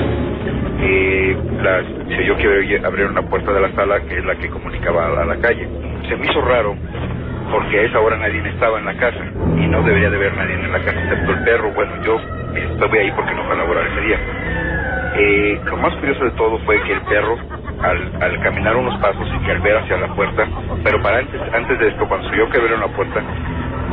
Eh, 0.81 1.37
las, 1.63 1.85
se 2.09 2.19
oyó 2.23 2.37
que 2.37 2.81
abrieron 2.85 3.15
la 3.15 3.23
puerta 3.23 3.53
de 3.53 3.61
la 3.61 3.73
sala, 3.75 4.01
que 4.01 4.19
es 4.19 4.25
la 4.25 4.37
que 4.37 4.49
comunicaba 4.49 5.21
a 5.21 5.25
la 5.25 5.37
calle. 5.37 5.69
Se 6.09 6.17
me 6.17 6.27
hizo 6.27 6.41
raro 6.41 6.75
porque 7.55 7.79
a 7.79 7.83
esa 7.83 8.01
hora 8.01 8.17
nadie 8.17 8.43
estaba 8.49 8.81
en 8.81 8.85
la 8.85 8.95
casa 8.95 9.25
y 9.57 9.69
no 9.69 9.81
debería 9.83 10.11
de 10.11 10.17
haber 10.17 10.37
nadie 10.37 10.55
en 10.55 10.73
la 10.73 10.81
casa 10.81 10.99
excepto 10.99 11.31
el 11.31 11.45
perro. 11.45 11.71
Bueno, 11.71 11.93
yo 12.03 12.19
estuve 12.53 12.99
ahí 12.99 13.13
porque 13.13 13.33
no 13.33 13.45
fue 13.45 13.55
a 13.55 13.59
laborar 13.59 13.87
ese 13.87 14.01
día. 14.01 14.19
Eh, 15.17 15.61
lo 15.65 15.77
más 15.77 15.95
curioso 15.95 16.25
de 16.25 16.33
todo 16.33 16.59
fue 16.67 16.83
que 16.83 16.95
el 16.95 17.01
perro, 17.03 17.39
al, 17.81 18.41
caminar 18.43 18.75
unos 18.75 18.99
pasos 18.99 19.29
y 19.33 19.39
que 19.45 19.53
al 19.53 19.61
ver 19.61 19.77
hacia 19.77 19.99
la 19.99 20.09
puerta, 20.17 20.49
pero 20.83 21.01
para 21.01 21.19
antes, 21.19 21.41
antes 21.55 21.79
de 21.79 21.89
esto, 21.91 22.09
cuando 22.09 22.29
se 22.29 22.35
oyó 22.35 22.51
que 22.51 22.59
abrieron 22.59 22.81
la 22.81 22.89
puerta, 22.89 23.23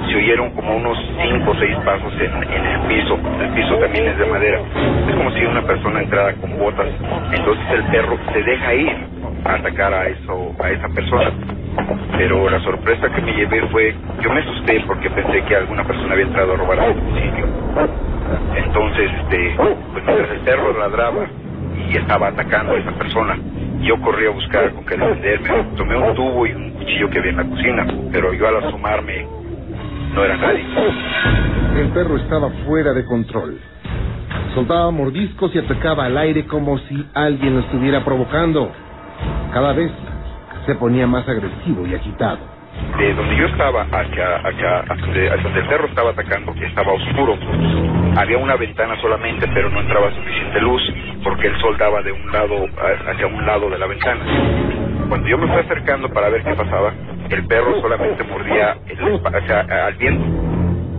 se 0.09 0.15
oyeron 0.15 0.49
como 0.55 0.77
unos 0.77 0.97
cinco 1.21 1.51
o 1.51 1.55
seis 1.59 1.77
pasos 1.85 2.13
en, 2.13 2.43
en 2.43 2.65
el 2.65 2.79
piso. 2.87 3.19
El 3.39 3.49
piso 3.49 3.77
también 3.77 4.07
es 4.07 4.17
de 4.17 4.25
madera. 4.25 4.59
Es 5.07 5.15
como 5.15 5.29
si 5.33 5.45
una 5.45 5.61
persona 5.61 6.01
entrara 6.01 6.33
con 6.33 6.57
botas. 6.57 6.87
Entonces 7.31 7.65
el 7.69 7.83
perro 7.91 8.17
se 8.33 8.41
deja 8.41 8.73
ir 8.73 9.21
a 9.45 9.53
atacar 9.53 9.93
a 9.93 10.07
eso, 10.07 10.55
a 10.59 10.69
esa 10.69 10.87
persona. 10.89 11.31
Pero 12.17 12.49
la 12.49 12.59
sorpresa 12.61 13.09
que 13.09 13.21
me 13.21 13.33
llevé 13.33 13.61
fue, 13.69 13.95
yo 14.21 14.31
me 14.31 14.41
asusté 14.41 14.83
porque 14.85 15.09
pensé 15.09 15.43
que 15.43 15.55
alguna 15.55 15.83
persona 15.85 16.13
había 16.13 16.25
entrado 16.25 16.53
a 16.53 16.57
robar 16.57 16.79
al 16.79 16.93
sitio. 16.93 17.45
Entonces, 18.55 19.11
este, 19.21 19.55
pues 19.57 20.05
mientras 20.05 20.31
el 20.31 20.39
perro 20.41 20.77
ladraba 20.77 21.25
y 21.89 21.97
estaba 21.97 22.27
atacando 22.27 22.73
a 22.73 22.77
esa 22.77 22.91
persona, 22.91 23.37
yo 23.81 23.99
corrí 24.01 24.27
a 24.27 24.31
buscar 24.31 24.71
con 24.73 24.85
qué 24.85 24.97
defenderme. 24.97 25.49
Tomé 25.75 25.97
un 25.97 26.15
tubo 26.15 26.45
y 26.45 26.51
un 26.51 26.71
cuchillo 26.71 27.09
que 27.09 27.19
había 27.19 27.31
en 27.31 27.37
la 27.37 27.45
cocina, 27.45 27.87
pero 28.11 28.33
yo 28.33 28.47
al 28.47 28.57
asomarme 28.57 29.25
no 30.13 30.23
era 30.23 30.37
nadie. 30.37 30.63
El 31.79 31.87
perro 31.89 32.17
estaba 32.17 32.49
fuera 32.65 32.93
de 32.93 33.05
control. 33.05 33.59
Soltaba 34.53 34.91
mordiscos 34.91 35.55
y 35.55 35.59
atacaba 35.59 36.05
al 36.05 36.17
aire 36.17 36.45
como 36.45 36.77
si 36.79 37.05
alguien 37.13 37.55
lo 37.55 37.59
estuviera 37.61 38.03
provocando. 38.03 38.71
Cada 39.53 39.73
vez 39.73 39.91
se 40.65 40.75
ponía 40.75 41.07
más 41.07 41.27
agresivo 41.27 41.85
y 41.87 41.95
agitado. 41.95 42.39
De 42.97 43.13
donde 43.13 43.35
yo 43.35 43.45
estaba 43.47 43.83
hacia, 43.83 44.35
hacia, 44.37 44.79
hacia 44.79 45.35
donde 45.43 45.59
el 45.59 45.67
perro 45.67 45.87
estaba 45.87 46.11
atacando, 46.11 46.53
que 46.53 46.65
estaba 46.65 46.93
oscuro, 46.93 47.37
había 48.17 48.37
una 48.37 48.55
ventana 48.55 48.95
solamente, 49.01 49.47
pero 49.53 49.69
no 49.69 49.81
entraba 49.81 50.09
suficiente 50.11 50.59
luz 50.61 50.81
porque 51.23 51.47
el 51.47 51.57
sol 51.59 51.77
daba 51.77 52.01
de 52.01 52.11
un 52.11 52.31
lado 52.31 52.65
hacia 53.11 53.27
un 53.27 53.45
lado 53.45 53.69
de 53.69 53.77
la 53.77 53.87
ventana. 53.87 54.21
Cuando 55.09 55.27
yo 55.27 55.37
me 55.37 55.47
fui 55.47 55.57
acercando 55.57 56.09
para 56.09 56.29
ver 56.29 56.43
qué 56.43 56.53
pasaba, 56.53 56.93
el 57.29 57.45
perro 57.47 57.79
solamente 57.81 58.23
mordía 58.23 58.77
el, 58.87 59.19
hacia- 59.35 59.85
al 59.87 59.93
viento. 59.95 60.25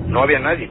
No 0.09 0.21
había 0.23 0.39
nadie. 0.39 0.71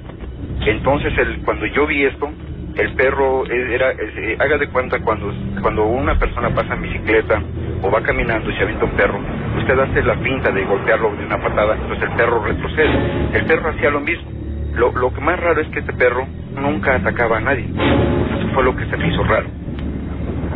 Entonces, 0.65 1.18
el, 1.18 1.41
cuando 1.44 1.65
yo 1.68 1.88
vi 1.88 2.03
esto, 2.06 2.30
El 2.76 2.93
perro 2.93 3.45
era, 3.45 3.91
eh, 3.91 4.38
haga 4.39 4.57
de 4.57 4.68
cuenta 4.69 4.99
cuando, 4.99 5.34
cuando 5.61 5.85
una 5.85 6.18
persona 6.18 6.49
pasa 6.49 6.73
en 6.76 6.81
bicicleta 6.84 7.41
o 7.81 7.91
va 7.91 8.02
caminando 8.02 8.49
y 8.49 8.56
se 8.56 8.64
avienta 8.64 8.85
un 8.85 8.91
perro, 8.91 9.19
usted 9.57 9.77
hace 9.77 10.03
la 10.03 10.15
pinta 10.15 10.52
de 10.52 10.64
golpearlo 10.64 11.15
de 11.15 11.26
una 11.26 11.41
patada, 11.41 11.76
entonces 11.76 12.10
el 12.10 12.15
perro 12.15 12.43
retrocede. 12.43 12.93
El 13.34 13.45
perro 13.45 13.69
hacía 13.69 13.89
lo 13.89 13.99
mismo. 13.99 14.31
Lo, 14.73 14.91
lo 14.93 15.14
que 15.14 15.19
más 15.19 15.39
raro 15.39 15.61
es 15.61 15.68
que 15.68 15.80
este 15.80 15.93
perro 15.93 16.26
nunca 16.56 16.95
atacaba 16.95 17.38
a 17.38 17.41
nadie. 17.41 17.65
Eso 17.65 18.48
fue 18.53 18.64
lo 18.64 18.76
que 18.76 18.85
se 18.85 18.98
me 18.98 19.10
hizo 19.10 19.23
raro. 19.23 19.48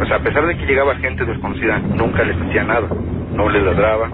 O 0.01 0.05
sea, 0.05 0.17
a 0.17 0.19
pesar 0.19 0.45
de 0.45 0.57
que 0.57 0.65
llegaba 0.65 0.95
gente 0.95 1.25
desconocida, 1.25 1.79
nunca 1.79 2.23
les 2.23 2.39
hacía 2.41 2.63
nada. 2.63 2.87
No 3.33 3.49
les 3.49 3.63
ladraba, 3.63 4.09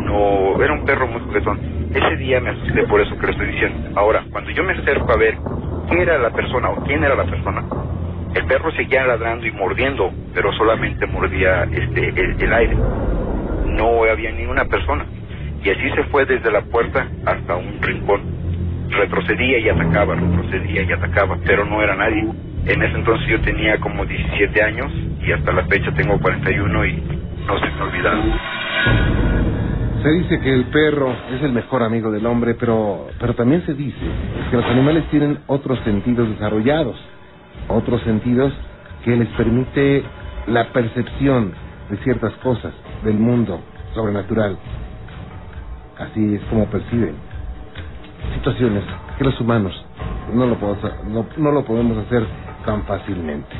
no... 0.00 0.62
Era 0.62 0.72
un 0.72 0.84
perro 0.84 1.08
muy 1.08 1.20
juguetón. 1.20 1.58
Ese 1.92 2.16
día 2.16 2.40
me 2.40 2.50
asusté 2.50 2.84
por 2.84 3.00
eso 3.00 3.18
que 3.18 3.26
le 3.26 3.32
estoy 3.32 3.46
diciendo. 3.48 3.90
Ahora, 3.96 4.24
cuando 4.30 4.50
yo 4.50 4.62
me 4.62 4.72
acerco 4.72 5.12
a 5.12 5.16
ver 5.16 5.36
quién 5.88 6.00
era 6.00 6.18
la 6.18 6.30
persona 6.30 6.70
o 6.70 6.84
quién 6.84 7.04
era 7.04 7.14
la 7.14 7.24
persona, 7.24 7.64
el 8.34 8.46
perro 8.46 8.70
seguía 8.72 9.06
ladrando 9.06 9.46
y 9.46 9.52
mordiendo, 9.52 10.10
pero 10.34 10.52
solamente 10.54 11.06
mordía 11.06 11.64
este 11.64 12.08
el, 12.08 12.42
el 12.42 12.52
aire. 12.52 12.76
No 13.66 14.04
había 14.04 14.32
ninguna 14.32 14.64
persona. 14.64 15.04
Y 15.62 15.70
así 15.70 15.90
se 15.94 16.04
fue 16.04 16.24
desde 16.24 16.50
la 16.50 16.62
puerta 16.62 17.06
hasta 17.26 17.56
un 17.56 17.80
rincón. 17.80 18.22
Retrocedía 18.90 19.58
y 19.58 19.68
atacaba, 19.68 20.14
retrocedía 20.14 20.82
y 20.82 20.92
atacaba, 20.92 21.38
pero 21.44 21.64
no 21.64 21.82
era 21.82 21.94
nadie. 21.94 22.26
En 22.66 22.82
ese 22.82 22.96
entonces 22.96 23.26
yo 23.28 23.40
tenía 23.42 23.78
como 23.78 24.04
17 24.04 24.62
años 24.62 24.92
y 25.20 25.32
hasta 25.32 25.52
la 25.52 25.64
fecha 25.66 25.92
tengo 25.92 26.18
41 26.18 26.86
y 26.86 27.02
no 27.46 27.58
se 27.58 27.66
me 27.66 27.82
olvidaron. 27.82 29.31
Se 30.02 30.10
dice 30.10 30.40
que 30.40 30.52
el 30.52 30.64
perro 30.64 31.14
es 31.32 31.42
el 31.42 31.52
mejor 31.52 31.84
amigo 31.84 32.10
del 32.10 32.26
hombre, 32.26 32.54
pero, 32.54 33.06
pero 33.20 33.34
también 33.34 33.64
se 33.64 33.74
dice 33.74 34.04
que 34.50 34.56
los 34.56 34.66
animales 34.66 35.08
tienen 35.10 35.38
otros 35.46 35.78
sentidos 35.84 36.28
desarrollados, 36.28 36.96
otros 37.68 38.02
sentidos 38.02 38.52
que 39.04 39.16
les 39.16 39.28
permite 39.28 40.02
la 40.48 40.72
percepción 40.72 41.52
de 41.88 41.96
ciertas 41.98 42.32
cosas 42.42 42.72
del 43.04 43.16
mundo 43.16 43.60
sobrenatural. 43.94 44.58
Así 45.98 46.34
es 46.34 46.42
como 46.50 46.66
perciben 46.66 47.14
situaciones 48.34 48.82
que 49.18 49.24
los 49.24 49.40
humanos 49.40 49.72
no 50.34 50.46
lo, 50.46 50.56
podemos, 50.56 51.04
no, 51.06 51.26
no 51.36 51.52
lo 51.52 51.64
podemos 51.64 51.96
hacer 51.98 52.26
tan 52.64 52.82
fácilmente. 52.84 53.54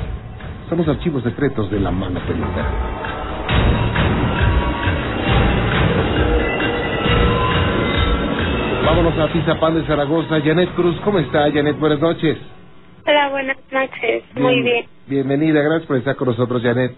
Somos 0.69 0.87
archivos 0.89 1.23
secretos 1.23 1.71
de 1.71 1.79
la 1.79 1.91
mano 1.91 2.19
peluda. 2.27 3.22
Vámonos 8.85 9.17
a 9.17 9.31
Tizapán 9.31 9.75
de 9.75 9.85
Zaragoza. 9.87 10.41
Janet 10.41 10.69
Cruz, 10.75 10.99
¿cómo 11.03 11.19
está? 11.19 11.51
Janet, 11.51 11.77
buenas 11.79 11.99
noches. 11.99 12.37
Hola, 13.05 13.29
buenas 13.29 13.57
noches. 13.71 14.23
Muy 14.35 14.61
bien. 14.61 14.85
Bienvenida, 15.07 15.61
gracias 15.61 15.85
por 15.87 15.97
estar 15.97 16.15
con 16.15 16.27
nosotros, 16.29 16.61
Janet. 16.61 16.93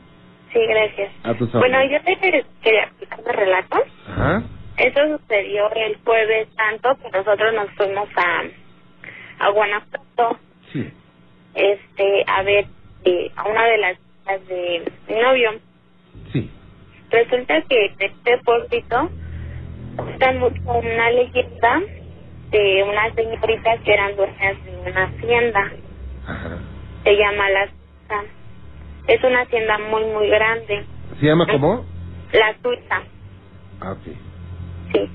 Sí, 0.53 0.59
gracias. 0.67 1.11
A 1.23 1.33
tus 1.35 1.51
Bueno, 1.51 1.77
yo 1.85 2.01
te 2.03 2.15
quería 2.17 2.83
explicar 2.83 3.19
mi 3.25 3.31
relato. 3.31 3.77
Ajá. 4.09 4.43
Eso 4.77 5.17
sucedió 5.17 5.71
el 5.73 5.97
jueves 6.03 6.47
santo, 6.55 6.97
que 7.01 7.17
nosotros 7.17 7.53
nos 7.53 7.69
fuimos 7.71 8.09
a, 8.17 9.45
a 9.45 9.49
Guanajuato 9.51 10.37
Sí. 10.73 10.89
este, 11.53 12.23
a 12.27 12.43
ver 12.43 12.65
eh, 13.05 13.31
a 13.35 13.43
una 13.47 13.63
de 13.65 13.77
las 13.77 13.97
de 14.47 14.91
mi 15.07 15.21
novio. 15.21 15.51
Sí. 16.33 16.49
Resulta 17.11 17.61
que 17.69 17.93
este 17.99 18.37
pueblito 18.43 19.09
está 20.13 20.31
mucho 20.33 20.61
una 20.65 21.09
leyenda 21.11 21.81
de 22.51 22.83
unas 22.83 23.13
señoritas 23.15 23.79
que 23.81 23.93
eran 23.93 24.15
dueñas 24.15 24.55
de 24.65 24.91
una 24.91 25.03
hacienda. 25.05 25.71
Ajá. 26.27 26.57
Se 27.03 27.15
llama 27.17 27.49
La 27.49 27.65
Suiza. 27.67 28.23
Es 29.07 29.23
una 29.23 29.41
hacienda 29.41 29.77
muy, 29.77 30.03
muy 30.05 30.29
grande. 30.29 30.85
¿Se 31.19 31.25
llama 31.25 31.45
cómo? 31.47 31.85
La 32.33 32.55
Suiza, 32.61 33.01
Ah, 33.81 33.91
ok. 33.91 34.15
sí. 34.93 35.09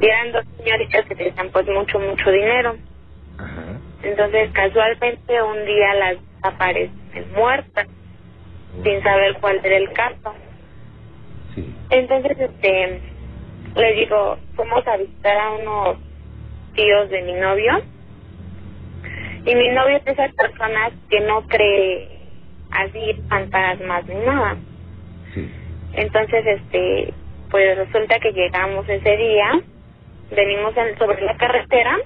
Y 0.00 0.06
eran 0.06 0.32
dos 0.32 0.44
señoritas 0.58 1.04
que 1.06 1.14
tenían 1.14 1.50
pues 1.50 1.66
mucho, 1.68 1.98
mucho 1.98 2.30
dinero. 2.30 2.76
Ajá. 3.38 3.78
Entonces, 4.02 4.50
casualmente, 4.52 5.42
un 5.42 5.64
día 5.66 5.94
las 5.94 6.16
aparecen 6.42 7.32
muertas, 7.34 7.86
sin 8.82 9.02
saber 9.02 9.36
cuál 9.40 9.60
era 9.64 9.76
el 9.76 9.92
caso. 9.92 10.34
Sí. 11.54 11.74
Entonces, 11.90 12.36
este, 12.38 13.00
le 13.76 13.92
digo, 13.94 14.38
fuimos 14.56 14.86
a 14.86 14.96
visitar 14.96 15.36
a 15.36 15.50
unos 15.52 15.98
tíos 16.74 17.10
de 17.10 17.22
mi 17.22 17.32
novio. 17.34 17.82
Y 19.46 19.54
mi 19.54 19.68
novio 19.70 19.96
es 19.98 20.04
de 20.04 20.12
esas 20.12 20.34
personas 20.34 20.92
que 21.10 21.20
no 21.20 21.46
cree 21.46 22.08
así 22.70 23.22
fantasmas 23.28 24.06
ni 24.06 24.14
nada. 24.16 24.56
Sí. 25.34 25.50
Entonces, 25.94 26.44
este, 26.46 27.14
pues 27.50 27.76
resulta 27.78 28.18
que 28.20 28.32
llegamos 28.32 28.88
ese 28.88 29.16
día, 29.16 29.60
venimos 30.30 30.76
en- 30.76 30.98
sobre 30.98 31.22
la 31.22 31.36
carretera 31.36 31.98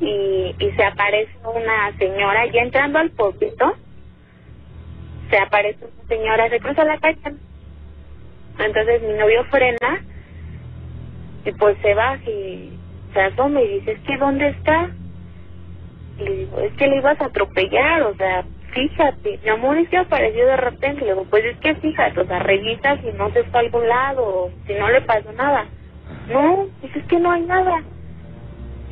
y, 0.00 0.54
y 0.58 0.72
se 0.76 0.84
aparece 0.84 1.32
una 1.44 1.96
señora, 1.98 2.46
ya 2.46 2.62
entrando 2.62 2.98
al 2.98 3.10
pueblito, 3.10 3.76
se 5.30 5.38
aparece 5.38 5.84
una 5.84 6.08
señora, 6.08 6.48
se 6.50 6.60
cruza 6.60 6.84
la 6.84 6.98
calle. 6.98 7.20
Entonces 8.58 9.02
mi 9.02 9.14
novio 9.14 9.44
frena 9.46 10.04
y 11.44 11.52
pues 11.52 11.76
se 11.82 11.94
baja 11.94 12.30
y 12.30 12.78
se 13.12 13.20
asoma 13.20 13.60
y 13.62 13.80
dice, 13.80 13.92
es 13.92 14.00
que 14.00 14.16
¿dónde 14.16 14.48
está? 14.48 14.90
Y 16.18 16.24
le 16.24 16.36
digo, 16.36 16.60
es 16.60 16.72
que 16.74 16.86
le 16.86 16.96
ibas 16.96 17.20
a 17.20 17.26
atropellar, 17.26 18.02
o 18.02 18.14
sea, 18.14 18.44
fíjate, 18.72 19.40
mi 19.42 19.50
amor 19.50 19.78
es 19.78 19.88
que 19.88 19.98
apareció 19.98 20.46
de 20.46 20.56
repente, 20.56 21.00
le 21.04 21.12
digo, 21.12 21.26
pues 21.30 21.44
es 21.44 21.56
que 21.58 21.74
fíjate, 21.76 22.20
o 22.20 22.26
sea, 22.26 22.38
revisa 22.40 22.98
si 22.98 23.12
no 23.12 23.30
se 23.32 23.44
fue 23.44 23.60
a 23.60 23.62
algún 23.64 23.88
lado, 23.88 24.50
si 24.66 24.74
no 24.74 24.90
le 24.90 25.00
pasó 25.02 25.32
nada. 25.32 25.66
No, 26.30 26.66
dice, 26.80 26.98
es 26.98 27.06
que 27.06 27.18
no 27.18 27.30
hay 27.32 27.42
nada. 27.42 27.82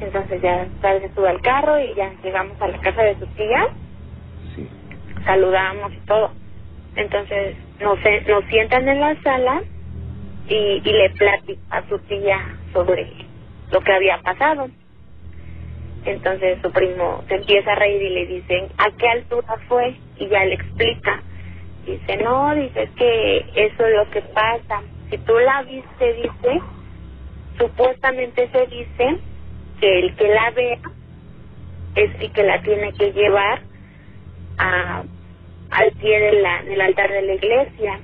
Entonces 0.00 0.40
ya 0.42 0.66
se 0.82 1.14
sube 1.14 1.28
al 1.28 1.40
carro 1.42 1.78
y 1.78 1.94
ya 1.94 2.10
llegamos 2.22 2.60
a 2.60 2.68
la 2.68 2.78
casa 2.80 3.02
de 3.02 3.18
su 3.18 3.26
tía, 3.28 3.68
Sí. 4.54 4.66
saludamos 5.24 5.92
y 5.92 6.06
todo. 6.06 6.30
Entonces 6.96 7.56
nos, 7.80 7.98
nos 8.28 8.44
sientan 8.46 8.88
en 8.88 9.00
la 9.00 9.20
sala 9.22 9.62
y, 10.50 10.82
y 10.84 10.92
le 10.92 11.10
platica 11.10 11.60
a 11.70 11.88
su 11.88 11.98
tía 12.00 12.38
sobre 12.72 13.08
lo 13.70 13.80
que 13.80 13.92
había 13.92 14.18
pasado. 14.18 14.68
Entonces 16.04 16.58
su 16.60 16.72
primo 16.72 17.22
se 17.28 17.36
empieza 17.36 17.72
a 17.72 17.76
reír 17.76 18.02
y 18.02 18.10
le 18.10 18.26
dicen, 18.26 18.68
¿a 18.78 18.90
qué 18.98 19.08
altura 19.08 19.56
fue? 19.68 19.96
Y 20.18 20.28
ya 20.28 20.44
le 20.44 20.54
explica. 20.54 21.22
Dice, 21.86 22.16
no, 22.18 22.54
dice, 22.54 22.88
que 22.96 23.38
eso 23.54 23.86
es 23.86 23.96
lo 23.96 24.10
que 24.10 24.22
pasa. 24.22 24.82
Si 25.08 25.18
tú 25.18 25.38
la 25.38 25.62
viste, 25.62 26.14
dice, 26.14 26.60
supuestamente 27.58 28.48
se 28.50 28.66
dice 28.66 29.18
que 29.80 29.98
el 30.00 30.16
que 30.16 30.28
la 30.28 30.50
vea 30.50 30.80
es 31.94 32.10
el 32.20 32.32
que 32.32 32.42
la 32.42 32.60
tiene 32.62 32.92
que 32.94 33.12
llevar 33.12 33.60
a, 34.58 35.02
al 35.70 35.92
pie 35.92 36.20
del 36.64 36.80
altar 36.80 37.10
de 37.10 37.22
la 37.22 37.34
iglesia 37.34 38.00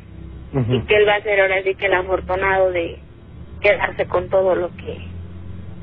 y 0.69 0.81
que 0.83 0.97
él 0.97 1.07
va 1.07 1.17
a 1.17 1.23
ser 1.23 1.41
ahora 1.41 1.63
sí 1.63 1.75
que 1.75 1.87
el 1.87 1.95
afortunado 1.95 2.71
de 2.71 2.99
quedarse 3.61 4.07
con 4.07 4.29
todo 4.29 4.55
lo 4.55 4.71
que 4.77 4.99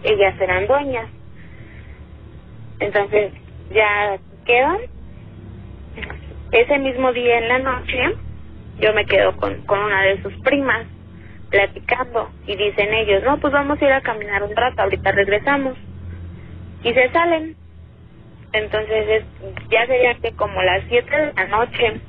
ellas 0.03 0.39
eran 0.39 0.67
dueñas. 0.67 1.09
Entonces 2.79 3.33
ya 3.71 4.17
quedan. 4.45 4.77
Ese 6.51 6.77
mismo 6.79 7.11
día 7.13 7.39
en 7.39 7.47
la 7.47 7.59
noche 7.59 8.15
yo 8.79 8.93
me 8.93 9.05
quedo 9.05 9.35
con, 9.37 9.61
con 9.65 9.79
una 9.79 10.01
de 10.03 10.21
sus 10.21 10.33
primas 10.41 10.85
platicando 11.49 12.31
y 12.47 12.55
dicen 12.55 12.93
ellos, 12.93 13.23
no, 13.23 13.39
pues 13.39 13.53
vamos 13.53 13.79
a 13.79 13.85
ir 13.85 13.91
a 13.91 14.01
caminar 14.01 14.41
un 14.41 14.55
rato, 14.55 14.81
ahorita 14.81 15.11
regresamos. 15.11 15.77
Y 16.83 16.93
se 16.93 17.09
salen. 17.11 17.55
Entonces 18.51 19.07
es, 19.09 19.23
ya 19.69 19.85
sería 19.85 20.15
que 20.15 20.31
como 20.35 20.61
las 20.61 20.83
7 20.89 21.15
de 21.15 21.33
la 21.33 21.47
noche. 21.47 22.01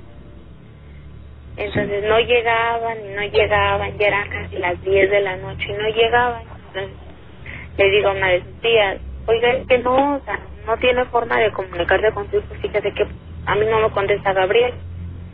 Entonces 1.56 2.04
no 2.04 2.18
llegaban 2.18 2.98
y 3.04 3.14
no 3.14 3.22
llegaban, 3.22 3.96
ya 3.98 4.08
eran 4.08 4.28
casi 4.28 4.56
las 4.56 4.80
10 4.82 5.10
de 5.10 5.20
la 5.20 5.36
noche 5.36 5.66
y 5.68 5.72
no 5.72 5.88
llegaban. 5.88 6.42
Entonces 6.68 6.96
le 7.76 7.90
digo 7.90 8.08
a 8.08 8.12
una 8.12 8.28
de 8.28 8.42
sus 8.42 8.60
tías, 8.60 8.98
oiga, 9.26 9.50
es 9.50 9.66
que 9.66 9.78
no, 9.78 10.16
o 10.16 10.20
sea, 10.24 10.38
no 10.66 10.76
tiene 10.78 11.04
forma 11.06 11.38
de 11.38 11.52
comunicarse 11.52 12.12
con 12.12 12.28
su 12.30 12.38
hijo, 12.38 12.54
fíjate 12.60 12.92
que 12.92 13.06
a 13.46 13.54
mí 13.54 13.66
no 13.70 13.80
me 13.80 13.90
contesta 13.90 14.32
Gabriel. 14.32 14.74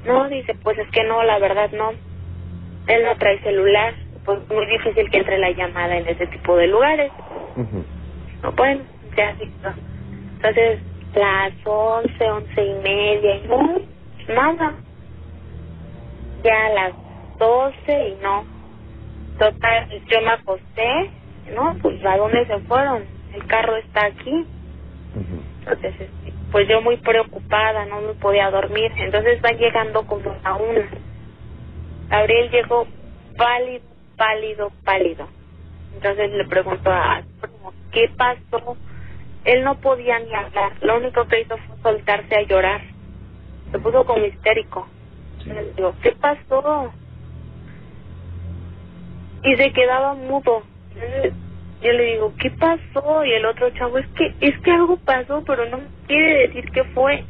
No, 0.04 0.28
dice, 0.28 0.54
pues 0.62 0.78
es 0.78 0.88
que 0.90 1.04
no, 1.04 1.22
la 1.22 1.38
verdad 1.38 1.70
no. 1.72 1.92
Él 2.86 3.04
no 3.04 3.16
trae 3.16 3.38
celular, 3.40 3.94
pues 4.24 4.38
muy 4.48 4.66
difícil 4.66 5.10
que 5.10 5.18
entre 5.18 5.38
la 5.38 5.50
llamada 5.50 5.96
en 5.96 6.08
ese 6.08 6.26
tipo 6.26 6.56
de 6.56 6.66
lugares. 6.66 7.12
No, 8.42 8.52
bueno, 8.52 8.82
ya 9.16 9.36
sí. 9.38 9.50
no. 9.62 9.74
Entonces, 10.36 10.80
las 11.14 11.52
once, 11.64 12.30
once 12.30 12.64
y 12.64 12.74
media, 12.82 13.36
y 13.36 13.48
no, 13.48 13.80
nada. 14.28 14.74
Ya 16.42 16.66
a 16.66 16.70
las 16.70 16.92
doce 17.38 18.08
y 18.08 18.22
no. 18.22 18.44
Total, 19.38 19.88
yo 20.06 20.20
me 20.20 20.30
acosté, 20.30 21.10
¿no? 21.54 21.74
Pues, 21.80 22.04
¿a 22.04 22.16
dónde 22.16 22.46
se 22.46 22.58
fueron? 22.60 23.04
El 23.34 23.46
carro 23.46 23.76
está 23.76 24.06
aquí. 24.06 24.46
Entonces, 25.60 25.94
este, 26.00 26.32
pues 26.50 26.68
yo 26.68 26.80
muy 26.82 26.96
preocupada, 26.98 27.86
no 27.86 28.00
me 28.00 28.14
podía 28.14 28.50
dormir. 28.50 28.92
Entonces 28.96 29.40
van 29.40 29.56
llegando 29.56 30.06
como 30.06 30.34
a 30.44 30.56
una. 30.56 30.88
Gabriel 32.08 32.50
llegó 32.50 32.86
pálido, 33.36 33.84
pálido, 34.16 34.72
pálido. 34.84 35.28
Entonces 35.94 36.30
le 36.32 36.44
pregunto 36.46 36.90
a 36.90 37.22
¿qué 37.92 38.10
pasó? 38.16 38.76
Él 39.44 39.64
no 39.64 39.80
podía 39.80 40.18
ni 40.18 40.34
hablar. 40.34 40.72
Lo 40.82 40.98
único 40.98 41.26
que 41.26 41.40
hizo 41.42 41.56
fue 41.56 41.76
soltarse 41.82 42.34
a 42.36 42.42
llorar. 42.42 42.82
Se 43.70 43.78
puso 43.78 44.04
como 44.04 44.24
histérico. 44.24 44.86
Le 45.46 45.72
digo, 45.74 45.94
¿qué 46.02 46.12
pasó? 46.12 46.92
Y 49.42 49.56
se 49.56 49.72
quedaba 49.72 50.14
mudo. 50.14 50.62
Yo 51.82 51.92
le 51.92 52.04
digo, 52.12 52.34
¿qué 52.38 52.50
pasó? 52.50 53.24
Y 53.24 53.32
el 53.32 53.46
otro 53.46 53.70
chavo, 53.70 53.98
es 53.98 54.06
que, 54.08 54.34
es 54.40 54.58
que 54.60 54.70
algo 54.70 54.98
pasó, 54.98 55.42
pero 55.46 55.64
no 55.66 55.80
quiere 56.06 56.48
decir 56.48 56.70
qué 56.72 56.84
fue. 56.84 57.24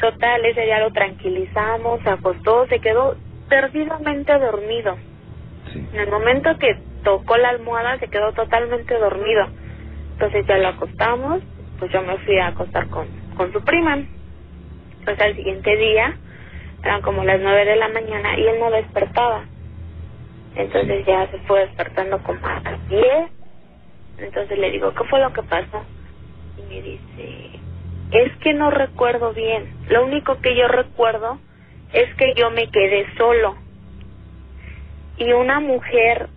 Total, 0.00 0.44
ese 0.44 0.60
día 0.60 0.80
lo 0.80 0.92
tranquilizamos, 0.92 2.00
se 2.02 2.10
acostó, 2.10 2.66
se 2.68 2.78
quedó 2.78 3.16
perdidamente 3.48 4.38
dormido. 4.38 4.96
En 5.74 5.98
el 5.98 6.10
momento 6.10 6.56
que 6.58 6.76
tocó 7.02 7.36
la 7.36 7.48
almohada, 7.48 7.98
se 7.98 8.08
quedó 8.08 8.32
totalmente 8.32 8.96
dormido. 8.98 9.46
Entonces 10.12 10.46
ya 10.46 10.58
lo 10.58 10.68
acostamos, 10.68 11.42
pues 11.78 11.90
yo 11.92 12.02
me 12.02 12.18
fui 12.18 12.38
a 12.38 12.48
acostar 12.48 12.88
con, 12.88 13.06
con 13.36 13.52
su 13.52 13.60
prima. 13.62 13.98
Pues 15.04 15.20
al 15.20 15.34
siguiente 15.34 15.76
día, 15.76 16.16
eran 16.86 17.02
como 17.02 17.24
las 17.24 17.40
nueve 17.40 17.64
de 17.64 17.76
la 17.76 17.88
mañana 17.88 18.38
y 18.38 18.46
él 18.46 18.60
no 18.60 18.70
despertaba. 18.70 19.44
Entonces 20.54 21.04
ya 21.04 21.26
se 21.30 21.38
fue 21.40 21.66
despertando 21.66 22.22
como 22.22 22.46
a 22.46 22.60
las 22.60 22.88
diez. 22.88 23.30
Entonces 24.18 24.56
le 24.58 24.70
digo, 24.70 24.94
¿qué 24.94 25.04
fue 25.04 25.20
lo 25.20 25.32
que 25.32 25.42
pasó? 25.42 25.84
Y 26.56 26.62
me 26.62 26.82
dice, 26.82 27.60
es 28.12 28.36
que 28.36 28.54
no 28.54 28.70
recuerdo 28.70 29.32
bien. 29.32 29.68
Lo 29.88 30.06
único 30.06 30.40
que 30.40 30.56
yo 30.56 30.68
recuerdo 30.68 31.40
es 31.92 32.14
que 32.14 32.34
yo 32.36 32.50
me 32.50 32.70
quedé 32.70 33.06
solo. 33.16 33.56
Y 35.18 35.32
una 35.32 35.58
mujer, 35.58 36.28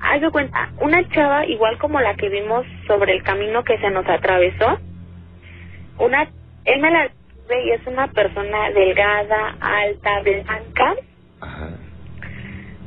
haz 0.00 0.20
de 0.20 0.30
cuenta, 0.30 0.70
una 0.80 1.06
chava 1.08 1.46
igual 1.46 1.78
como 1.78 2.00
la 2.00 2.14
que 2.14 2.28
vimos 2.28 2.64
sobre 2.86 3.12
el 3.12 3.24
camino 3.24 3.64
que 3.64 3.76
se 3.78 3.90
nos 3.90 4.06
atravesó. 4.06 4.78
Una, 5.98 6.28
él 6.64 6.80
me 6.80 6.90
la 6.92 7.10
y 7.54 7.70
es 7.70 7.86
una 7.86 8.06
persona 8.08 8.70
delgada, 8.70 9.56
alta, 9.60 10.20
blanca. 10.20 10.94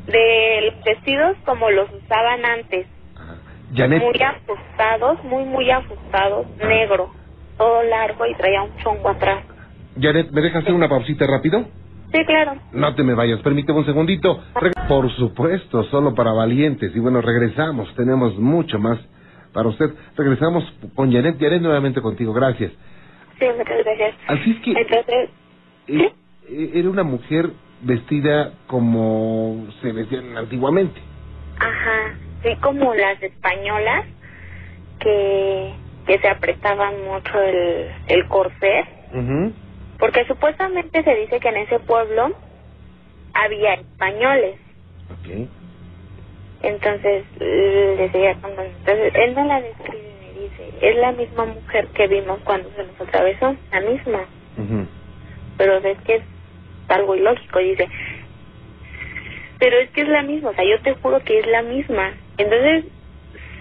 De 0.07 0.61
los 0.71 0.83
vestidos 0.83 1.37
como 1.45 1.69
los 1.69 1.89
usaban 1.91 2.43
antes. 2.43 2.87
Janet, 3.73 4.03
Muy 4.03 4.21
ajustados, 4.21 5.23
muy, 5.23 5.45
muy 5.45 5.71
ajustados, 5.71 6.45
negro, 6.57 7.09
todo 7.57 7.83
largo 7.83 8.25
y 8.25 8.35
traía 8.35 8.63
un 8.63 8.75
chongo 8.77 9.09
atrás. 9.09 9.43
Janet, 9.99 10.31
¿me 10.31 10.41
dejas 10.41 10.63
hacer 10.63 10.73
una 10.73 10.89
pausita 10.89 11.25
rápido? 11.25 11.65
Sí, 12.11 12.25
claro. 12.25 12.55
No 12.73 12.93
te 12.95 13.03
me 13.03 13.13
vayas, 13.13 13.39
permíteme 13.39 13.79
un 13.79 13.85
segundito. 13.85 14.43
Reg- 14.55 14.87
Por 14.89 15.09
supuesto, 15.15 15.83
solo 15.85 16.13
para 16.13 16.33
valientes. 16.33 16.93
Y 16.93 16.99
bueno, 16.99 17.21
regresamos, 17.21 17.93
tenemos 17.95 18.37
mucho 18.37 18.77
más 18.79 18.99
para 19.53 19.69
usted. 19.69 19.91
Regresamos 20.17 20.65
con 20.95 21.11
Janet. 21.13 21.37
Janet, 21.39 21.61
nuevamente 21.61 22.01
contigo, 22.01 22.33
gracias. 22.33 22.73
Sí, 23.41 23.47
muchas 23.57 23.83
gracias. 23.83 24.15
Así 24.27 24.51
es 24.51 24.59
que 24.59 24.71
Entonces, 24.79 25.29
eh, 25.87 26.13
eh, 26.47 26.71
era 26.75 26.89
una 26.91 27.03
mujer 27.03 27.49
vestida 27.81 28.53
como 28.67 29.65
se 29.81 29.91
vestían 29.91 30.37
antiguamente. 30.37 31.01
ajá, 31.57 32.15
sí, 32.43 32.55
como 32.61 32.93
las 32.93 33.21
españolas 33.23 34.05
que, 34.99 35.73
que 36.05 36.19
se 36.19 36.27
apretaban 36.27 37.03
mucho 37.03 37.41
el, 37.41 37.87
el 38.09 38.27
corsé, 38.27 38.85
porque 39.97 40.23
supuestamente 40.25 41.03
se 41.03 41.15
dice 41.15 41.39
que 41.39 41.49
en 41.49 41.57
ese 41.57 41.79
pueblo 41.79 42.35
había 43.33 43.73
españoles. 43.73 44.55
Ok. 45.09 45.49
Entonces, 46.61 47.25
le 47.39 48.11
seguía 48.11 48.35
contando. 48.35 48.71
Entonces, 48.85 49.11
él 49.15 49.35
me 49.35 49.45
la 49.45 49.61
dice, 49.61 50.10
es 50.81 50.95
la 50.97 51.11
misma 51.11 51.45
mujer 51.45 51.87
que 51.87 52.07
vimos 52.07 52.39
cuando 52.43 52.69
se 52.71 52.83
nos 52.83 53.01
atravesó, 53.01 53.55
la 53.71 53.81
misma. 53.81 54.25
Pero 55.57 55.77
es 55.77 55.97
que 56.01 56.15
es 56.15 56.23
algo 56.89 57.15
ilógico. 57.15 57.59
Y 57.59 57.71
dice, 57.71 57.87
pero 59.59 59.77
es 59.77 59.89
que 59.91 60.01
es 60.01 60.07
la 60.07 60.23
misma, 60.23 60.49
o 60.49 60.53
sea, 60.53 60.65
yo 60.65 60.81
te 60.81 60.93
juro 60.95 61.19
que 61.23 61.39
es 61.39 61.47
la 61.47 61.61
misma. 61.61 62.13
Entonces, 62.37 62.85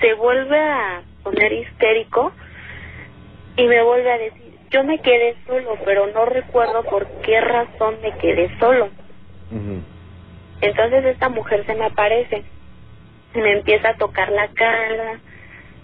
se 0.01 0.15
vuelve 0.15 0.59
a 0.59 1.03
poner 1.23 1.53
histérico 1.53 2.33
y 3.57 3.67
me 3.67 3.83
vuelve 3.83 4.11
a 4.11 4.19
decir, 4.19 4.55
yo 4.71 4.85
me 4.85 4.99
quedé 5.01 5.37
solo, 5.47 5.77
pero 5.85 6.07
no 6.09 6.25
recuerdo 6.25 6.85
por 6.85 7.07
qué 7.23 7.41
razón 7.41 7.97
me 8.03 8.13
quedé 8.19 8.51
solo. 8.59 8.89
Entonces 10.61 11.05
esta 11.07 11.29
mujer 11.29 11.67
se 11.67 11.75
me 11.75 11.87
aparece 11.87 12.45
y 13.35 13.39
me 13.39 13.53
empieza 13.53 13.91
a 13.91 13.97
tocar 13.97 14.31
la 14.31 14.49
cara 14.49 15.21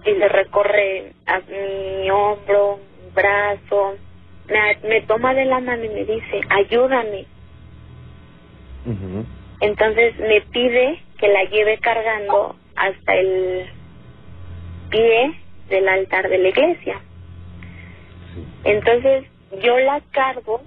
y 0.06 0.14
le 0.14 0.28
recorre 0.28 1.12
a 1.26 1.40
mi 1.40 2.10
hombro, 2.10 2.78
mi 3.02 3.10
brazo, 3.10 3.96
me, 4.48 4.88
me 4.88 5.00
toma 5.02 5.34
de 5.34 5.44
la 5.44 5.60
mano 5.60 5.84
y 5.84 5.88
me 5.88 6.04
dice, 6.04 6.40
ayúdame. 6.48 7.26
Entonces 9.60 10.16
me 10.20 10.40
pide 10.42 11.02
que 11.18 11.28
la 11.28 11.44
lleve 11.44 11.78
cargando 11.78 12.54
hasta 12.76 13.14
el 13.16 13.66
pie 14.90 15.40
del 15.68 15.88
altar 15.88 16.28
de 16.28 16.38
la 16.38 16.48
iglesia. 16.48 17.00
Entonces 18.62 19.24
yo 19.60 19.78
la 19.78 20.00
cargo 20.12 20.62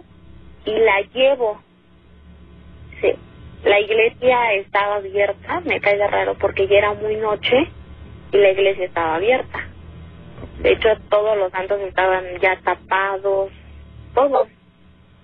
y 0.66 0.72
la 0.72 1.02
llevo. 1.14 1.62
Sí. 3.00 3.14
La 3.64 3.80
iglesia 3.80 4.54
estaba 4.54 4.96
abierta, 4.98 5.62
me 5.62 5.80
cae 5.80 5.96
raro 6.08 6.36
porque 6.36 6.68
ya 6.68 6.78
era 6.78 6.94
muy 6.94 7.16
noche 7.16 7.70
y 8.32 8.38
la 8.38 8.52
iglesia 8.52 8.86
estaba 8.86 9.16
abierta. 9.16 9.60
De 10.60 10.72
hecho, 10.72 10.90
todos 11.10 11.38
los 11.38 11.52
santos 11.52 11.80
estaban 11.82 12.24
ya 12.42 12.60
tapados, 12.64 13.52
todo. 14.14 14.48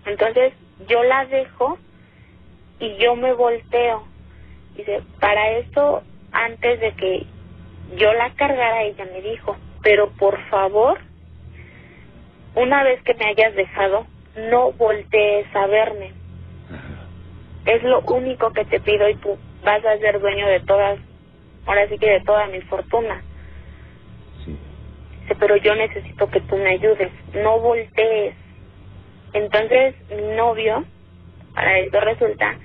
Entonces 0.05 0.53
yo 0.87 1.03
la 1.03 1.25
dejo 1.25 1.77
y 2.79 2.95
yo 2.97 3.15
me 3.15 3.33
volteo. 3.33 4.03
Dice, 4.75 5.01
para 5.19 5.51
eso, 5.51 6.03
antes 6.31 6.79
de 6.79 6.91
que 6.93 7.25
yo 7.97 8.13
la 8.13 8.31
cargara, 8.31 8.83
ella 8.83 9.05
me 9.05 9.21
dijo, 9.21 9.55
pero 9.81 10.09
por 10.11 10.41
favor, 10.49 10.99
una 12.55 12.83
vez 12.83 13.01
que 13.03 13.13
me 13.13 13.25
hayas 13.25 13.55
dejado, 13.55 14.05
no 14.49 14.71
voltees 14.73 15.47
a 15.55 15.67
verme. 15.67 16.13
Es 17.65 17.83
lo 17.83 18.01
único 18.01 18.51
que 18.51 18.65
te 18.65 18.79
pido 18.79 19.09
y 19.09 19.15
tú 19.15 19.37
vas 19.63 19.83
a 19.85 19.97
ser 19.97 20.19
dueño 20.19 20.47
de 20.47 20.59
todas, 20.61 20.99
ahora 21.65 21.87
sí 21.87 21.97
que 21.97 22.09
de 22.09 22.21
toda 22.21 22.47
mi 22.47 22.61
fortuna. 22.61 23.21
Dice, 25.21 25.35
pero 25.39 25.55
yo 25.57 25.75
necesito 25.75 26.29
que 26.29 26.41
tú 26.41 26.55
me 26.57 26.69
ayudes, 26.69 27.11
no 27.33 27.59
voltees. 27.59 28.35
Entonces 29.33 29.95
mi 30.09 30.35
novio, 30.35 30.85
para 31.53 31.79
esto 31.79 31.99
resulta 31.99 32.57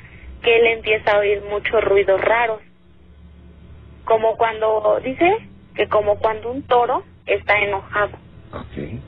que 0.43 0.56
él 0.56 0.66
empieza 0.66 1.12
a 1.12 1.18
oír 1.18 1.43
muchos 1.43 1.82
ruidos 1.85 2.20
raros. 2.20 2.60
Como 4.05 4.36
cuando, 4.36 5.01
dice 5.02 5.39
que 5.74 5.89
como 5.89 6.18
cuando 6.18 6.51
un 6.51 6.62
toro 6.62 7.05
está 7.27 7.59
enojado. 7.59 8.12
Ok. 8.52 9.01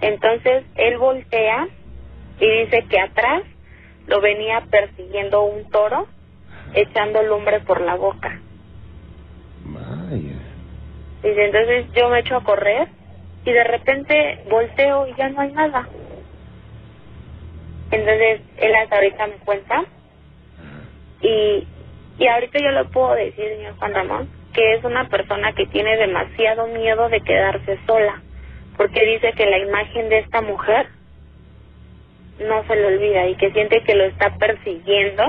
Entonces 0.00 0.64
él 0.76 0.98
voltea 0.98 1.68
y 2.38 2.64
dice 2.64 2.84
que 2.88 3.00
atrás 3.00 3.42
lo 4.06 4.20
venía 4.20 4.62
persiguiendo 4.70 5.42
un 5.42 5.68
toro 5.70 6.06
echando 6.74 7.22
lumbre 7.22 7.60
por 7.60 7.80
la 7.80 7.96
boca. 7.96 8.40
Dice, 11.26 11.44
entonces 11.44 11.86
yo 11.92 12.08
me 12.08 12.20
echo 12.20 12.36
a 12.36 12.44
correr 12.44 12.86
y 13.44 13.50
de 13.50 13.64
repente 13.64 14.44
volteo 14.48 15.08
y 15.08 15.14
ya 15.16 15.28
no 15.28 15.40
hay 15.40 15.50
nada. 15.50 15.88
Entonces 17.90 18.42
él 18.58 18.74
hasta 18.76 18.94
ahorita 18.94 19.26
me 19.26 19.36
cuenta 19.44 19.84
y, 21.20 21.66
y 22.20 22.26
ahorita 22.28 22.60
yo 22.60 22.70
le 22.70 22.84
puedo 22.84 23.14
decir, 23.16 23.44
señor 23.44 23.76
Juan 23.76 23.94
Ramón, 23.94 24.28
que 24.54 24.74
es 24.74 24.84
una 24.84 25.08
persona 25.08 25.52
que 25.52 25.66
tiene 25.66 25.96
demasiado 25.96 26.68
miedo 26.68 27.08
de 27.08 27.20
quedarse 27.20 27.76
sola, 27.88 28.22
porque 28.76 29.04
dice 29.04 29.32
que 29.32 29.46
la 29.46 29.58
imagen 29.58 30.08
de 30.08 30.18
esta 30.18 30.42
mujer 30.42 30.86
no 32.38 32.64
se 32.68 32.76
le 32.76 32.86
olvida 32.86 33.26
y 33.26 33.34
que 33.34 33.50
siente 33.50 33.82
que 33.82 33.96
lo 33.96 34.04
está 34.04 34.36
persiguiendo, 34.38 35.24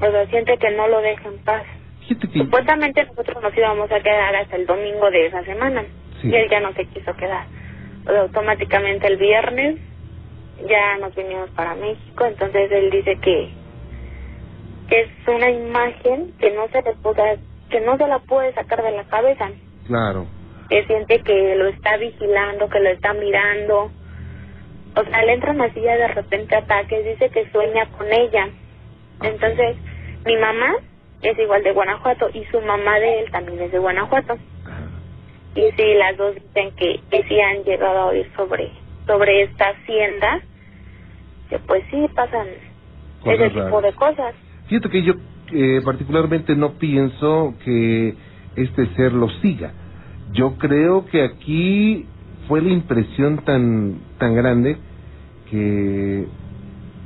o 0.00 0.10
sea, 0.10 0.26
siente 0.26 0.58
que 0.58 0.72
no 0.72 0.88
lo 0.88 1.00
deja 1.02 1.28
en 1.28 1.38
paz. 1.44 1.62
Supuestamente 2.08 3.04
nosotros 3.04 3.42
nos 3.42 3.56
íbamos 3.56 3.90
a 3.90 4.00
quedar 4.00 4.36
hasta 4.36 4.56
el 4.56 4.66
domingo 4.66 5.10
de 5.10 5.26
esa 5.26 5.42
semana 5.44 5.84
Sí. 6.20 6.28
y 6.28 6.34
él 6.34 6.48
ya 6.50 6.60
no 6.60 6.72
se 6.74 6.84
quiso 6.86 7.14
quedar. 7.16 7.46
O 8.06 8.10
sea, 8.10 8.20
automáticamente 8.22 9.06
el 9.06 9.16
viernes 9.16 9.76
ya 10.68 10.98
nos 10.98 11.14
vinimos 11.14 11.50
para 11.50 11.74
México, 11.74 12.26
entonces 12.26 12.70
él 12.70 12.90
dice 12.90 13.16
que, 13.20 13.50
que 14.88 15.00
es 15.00 15.08
una 15.26 15.50
imagen 15.50 16.32
que 16.38 16.50
no 16.52 16.68
se 16.68 16.82
le 16.82 16.92
pueda, 17.02 17.36
que 17.70 17.80
no 17.80 17.96
se 17.96 18.06
la 18.06 18.18
puede 18.20 18.52
sacar 18.54 18.82
de 18.82 18.92
la 18.92 19.04
cabeza. 19.04 19.50
Claro. 19.86 20.26
que 20.70 20.82
siente 20.86 21.20
que 21.20 21.56
lo 21.56 21.66
está 21.68 21.98
vigilando, 21.98 22.68
que 22.70 22.80
lo 22.80 22.88
está 22.88 23.12
mirando. 23.12 23.90
O 24.96 25.04
sea, 25.04 25.22
le 25.24 25.34
entran 25.34 25.60
así 25.60 25.80
ya 25.82 25.94
de 25.96 26.08
repente 26.08 26.56
ataques, 26.56 27.04
dice 27.04 27.28
que 27.28 27.50
sueña 27.50 27.86
con 27.98 28.10
ella. 28.10 28.48
Entonces, 29.22 29.76
mi 30.24 30.36
mamá 30.38 30.76
es 31.30 31.38
igual 31.38 31.62
de 31.62 31.72
Guanajuato 31.72 32.28
y 32.32 32.44
su 32.46 32.60
mamá 32.60 32.98
de 32.98 33.20
él 33.20 33.30
también 33.30 33.60
es 33.60 33.72
de 33.72 33.78
Guanajuato. 33.78 34.36
Y 35.54 35.70
sí, 35.76 35.94
las 35.94 36.16
dos 36.16 36.34
dicen 36.34 36.72
que, 36.76 37.00
que 37.10 37.22
sí 37.24 37.40
han 37.40 37.62
llegado 37.62 37.98
a 37.98 38.06
oír 38.06 38.28
sobre, 38.36 38.70
sobre 39.06 39.42
esta 39.42 39.68
hacienda, 39.68 40.40
que 41.48 41.58
pues 41.60 41.84
sí 41.90 42.08
pasan 42.14 42.46
Cosas 43.22 43.40
ese 43.40 43.60
tipo 43.60 43.80
de 43.80 43.92
cosas. 43.92 44.34
Fíjate 44.66 44.90
que 44.90 45.02
yo 45.02 45.14
eh, 45.52 45.80
particularmente 45.84 46.56
no 46.56 46.72
pienso 46.72 47.54
que 47.64 48.14
este 48.56 48.86
ser 48.96 49.12
lo 49.12 49.28
siga. 49.40 49.72
Yo 50.32 50.56
creo 50.58 51.06
que 51.06 51.22
aquí 51.22 52.06
fue 52.48 52.60
la 52.60 52.70
impresión 52.70 53.44
tan 53.44 54.00
tan 54.18 54.34
grande 54.34 54.76
que 55.50 56.26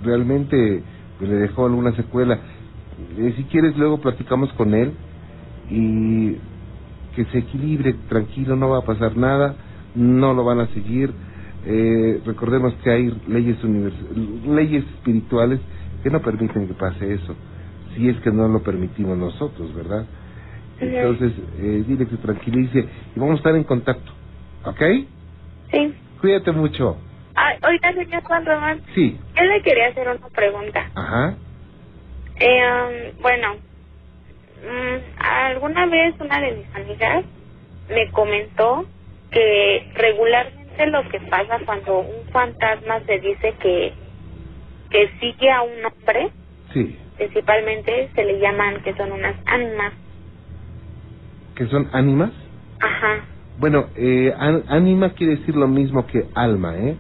realmente 0.03 0.83
le 1.21 1.35
dejó 1.35 1.67
alguna 1.67 1.93
secuela. 1.93 2.39
Eh, 3.19 3.35
si 3.37 3.45
quieres 3.47 3.77
luego 3.77 4.01
platicamos 4.01 4.53
con 4.55 4.75
él 4.75 4.97
y 5.69 6.37
que 7.15 7.25
se 7.33 7.39
equilibre, 7.39 7.95
tranquilo, 8.09 8.57
no 8.57 8.69
va 8.71 8.79
a 8.79 8.87
pasar 8.87 9.17
nada, 9.17 9.57
no 9.95 10.35
lo 10.35 10.45
van 10.45 10.61
a 10.61 10.69
seguir. 10.69 11.15
Eh, 11.65 12.23
recordemos 12.25 12.75
que 12.85 12.91
hay 12.91 13.11
leyes 13.27 13.63
univers- 13.65 14.47
leyes 14.47 14.85
espirituales 14.95 15.61
que 16.03 16.11
no 16.11 16.23
permiten 16.23 16.69
que 16.69 16.75
pase 16.75 17.15
eso, 17.15 17.37
si 17.95 18.09
es 18.09 18.21
que 18.21 18.31
no 18.31 18.49
lo 18.49 18.63
permitimos 18.63 19.19
nosotros, 19.19 19.75
¿verdad? 19.75 20.07
Entonces, 20.81 21.33
eh, 21.55 21.85
dile 21.87 22.07
que 22.07 22.17
tranquilice 22.19 22.89
y 23.15 23.19
vamos 23.19 23.35
a 23.35 23.39
estar 23.39 23.57
en 23.57 23.65
contacto, 23.65 24.13
¿ok? 24.65 24.83
Sí. 25.73 25.95
Cuídate 26.21 26.53
mucho. 26.53 27.01
Ah, 27.35 27.51
ahorita, 27.63 27.93
señor 27.95 28.23
Juan 28.25 28.47
Román, 28.47 28.83
Sí, 28.95 29.19
yo 29.37 29.45
le 29.45 29.63
quería 29.63 29.89
hacer 29.89 30.09
una 30.09 30.29
pregunta. 30.29 30.81
ajá. 30.95 31.39
Eh, 32.41 33.13
um, 33.17 33.23
bueno, 33.23 33.55
mm, 34.65 34.99
alguna 35.19 35.87
vez 35.87 36.15
una 36.21 36.41
de 36.41 36.53
mis 36.57 36.75
amigas 36.75 37.25
me 37.91 38.11
comentó 38.13 38.87
que 39.31 39.91
regularmente 39.95 40.87
lo 40.87 41.09
que 41.11 41.21
pasa 41.31 41.59
cuando 41.67 42.01
un 42.01 42.25
fantasma 42.33 43.01
se 43.07 43.19
dice 43.21 43.55
que 43.63 43.95
que 44.91 45.11
sigue 45.21 45.51
a 45.51 45.63
un 45.63 45.85
hombre, 45.85 46.33
Sí, 46.73 46.99
principalmente 47.17 48.11
se 48.15 48.25
le 48.25 48.39
llaman 48.41 48.83
que 48.83 48.95
son 48.95 49.13
unas 49.13 49.37
ánimas. 49.47 49.95
que 51.55 51.67
son 51.67 51.89
ánimas. 51.93 52.33
Ajá. 52.81 53.27
Bueno, 53.57 53.91
eh, 53.97 54.33
án- 54.39 54.65
ánima 54.69 55.15
quiere 55.15 55.37
decir 55.37 55.57
lo 55.57 55.67
mismo 55.69 56.07
que 56.07 56.29
alma, 56.35 56.79
¿eh? 56.79 56.99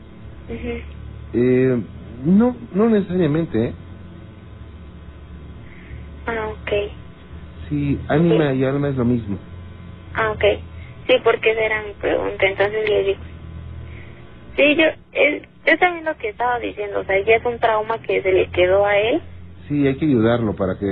Eh, 1.32 1.77
no, 2.24 2.56
no 2.73 2.89
necesariamente, 2.89 3.65
¿eh? 3.65 3.74
Ah, 6.28 6.48
ok. 6.50 6.72
Sí, 7.68 8.00
ánima 8.09 8.55
y 8.55 8.64
alma 8.64 8.90
es 8.90 8.96
lo 8.96 9.06
mismo. 9.06 9.40
Ah, 10.14 10.32
ok. 10.32 10.44
Sí, 11.09 11.14
porque 11.24 11.52
esa 11.52 11.62
era 11.62 11.82
mi 11.84 11.94
pregunta. 11.94 12.46
Entonces 12.46 12.88
le 12.90 13.05
digo. 13.05 13.20
Sí, 14.56 14.76
yo, 14.76 14.84
es, 15.12 15.42
es 15.66 15.80
también 15.80 16.05
lo 16.06 16.16
que 16.16 16.30
estaba 16.30 16.59
diciendo. 16.60 17.00
O 17.00 17.05
sea, 17.05 17.16
ya 17.24 17.36
es 17.36 17.46
un 17.46 17.59
trauma 17.60 17.98
que 18.00 18.22
se 18.22 18.32
le 18.32 18.50
quedó 18.50 18.86
a 18.86 18.98
él. 18.98 19.22
Sí, 19.68 19.86
hay 19.86 19.96
que 19.98 20.06
ayudarlo 20.06 20.55
para 20.56 20.74
que 20.78 20.86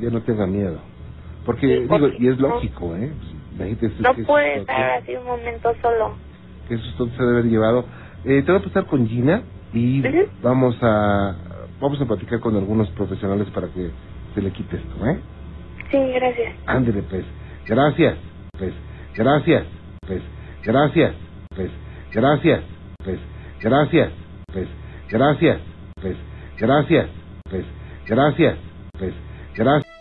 ya 0.00 0.10
no 0.10 0.22
tenga 0.24 0.46
miedo. 0.46 0.82
Porque, 1.44 1.66
Sí, 1.68 1.74
digo, 1.80 1.98
porque 2.00 2.16
y 2.20 2.28
es 2.28 2.38
no- 2.38 2.48
lógico, 2.50 2.96
¿eh? 2.96 3.16
Imagínate 3.52 3.90
No 4.00 4.14
qué 4.16 4.24
puede 4.24 4.56
susto, 4.58 4.72
estar 4.72 4.90
así 5.02 5.16
un 5.16 5.26
momento 5.26 5.74
solo. 5.82 6.18
qué 6.68 6.78
susto 6.78 7.06
se 7.08 7.22
debe 7.24 7.32
haber 7.40 7.44
llevado. 7.46 7.88
Eh, 8.24 8.42
te 8.44 8.52
voy 8.52 8.60
a 8.60 8.64
pasar 8.64 8.86
con 8.86 9.06
Gina 9.06 9.44
y 9.72 10.02
vamos 10.40 10.76
a 10.82 11.36
vamos 11.80 12.00
a 12.02 12.06
platicar 12.06 12.40
con 12.40 12.56
algunos 12.56 12.90
profesionales 12.92 13.50
para 13.52 13.68
que 13.72 13.92
se 14.38 14.44
le 14.44 14.52
quite 14.52 14.76
esto, 14.76 15.06
¿eh? 15.06 15.20
Sí, 15.90 15.98
gracias. 16.14 16.54
Ándele, 16.66 17.02
pues. 17.02 17.24
Gracias, 17.66 18.16
pues. 18.56 18.72
Gracias, 19.16 19.64
pues. 20.06 20.22
Gracias, 20.64 21.14
pues. 21.56 21.70
Gracias, 22.14 22.60
pues. 23.02 23.18
Gracias, 23.62 24.10
pues. 24.52 24.68
Gracias, 25.10 25.60
pues. 26.00 26.16
Gracias, 26.60 27.08
pues. 27.50 27.64
Gracias, 28.08 28.56
pues. 28.98 29.14
Gracias. 29.56 29.97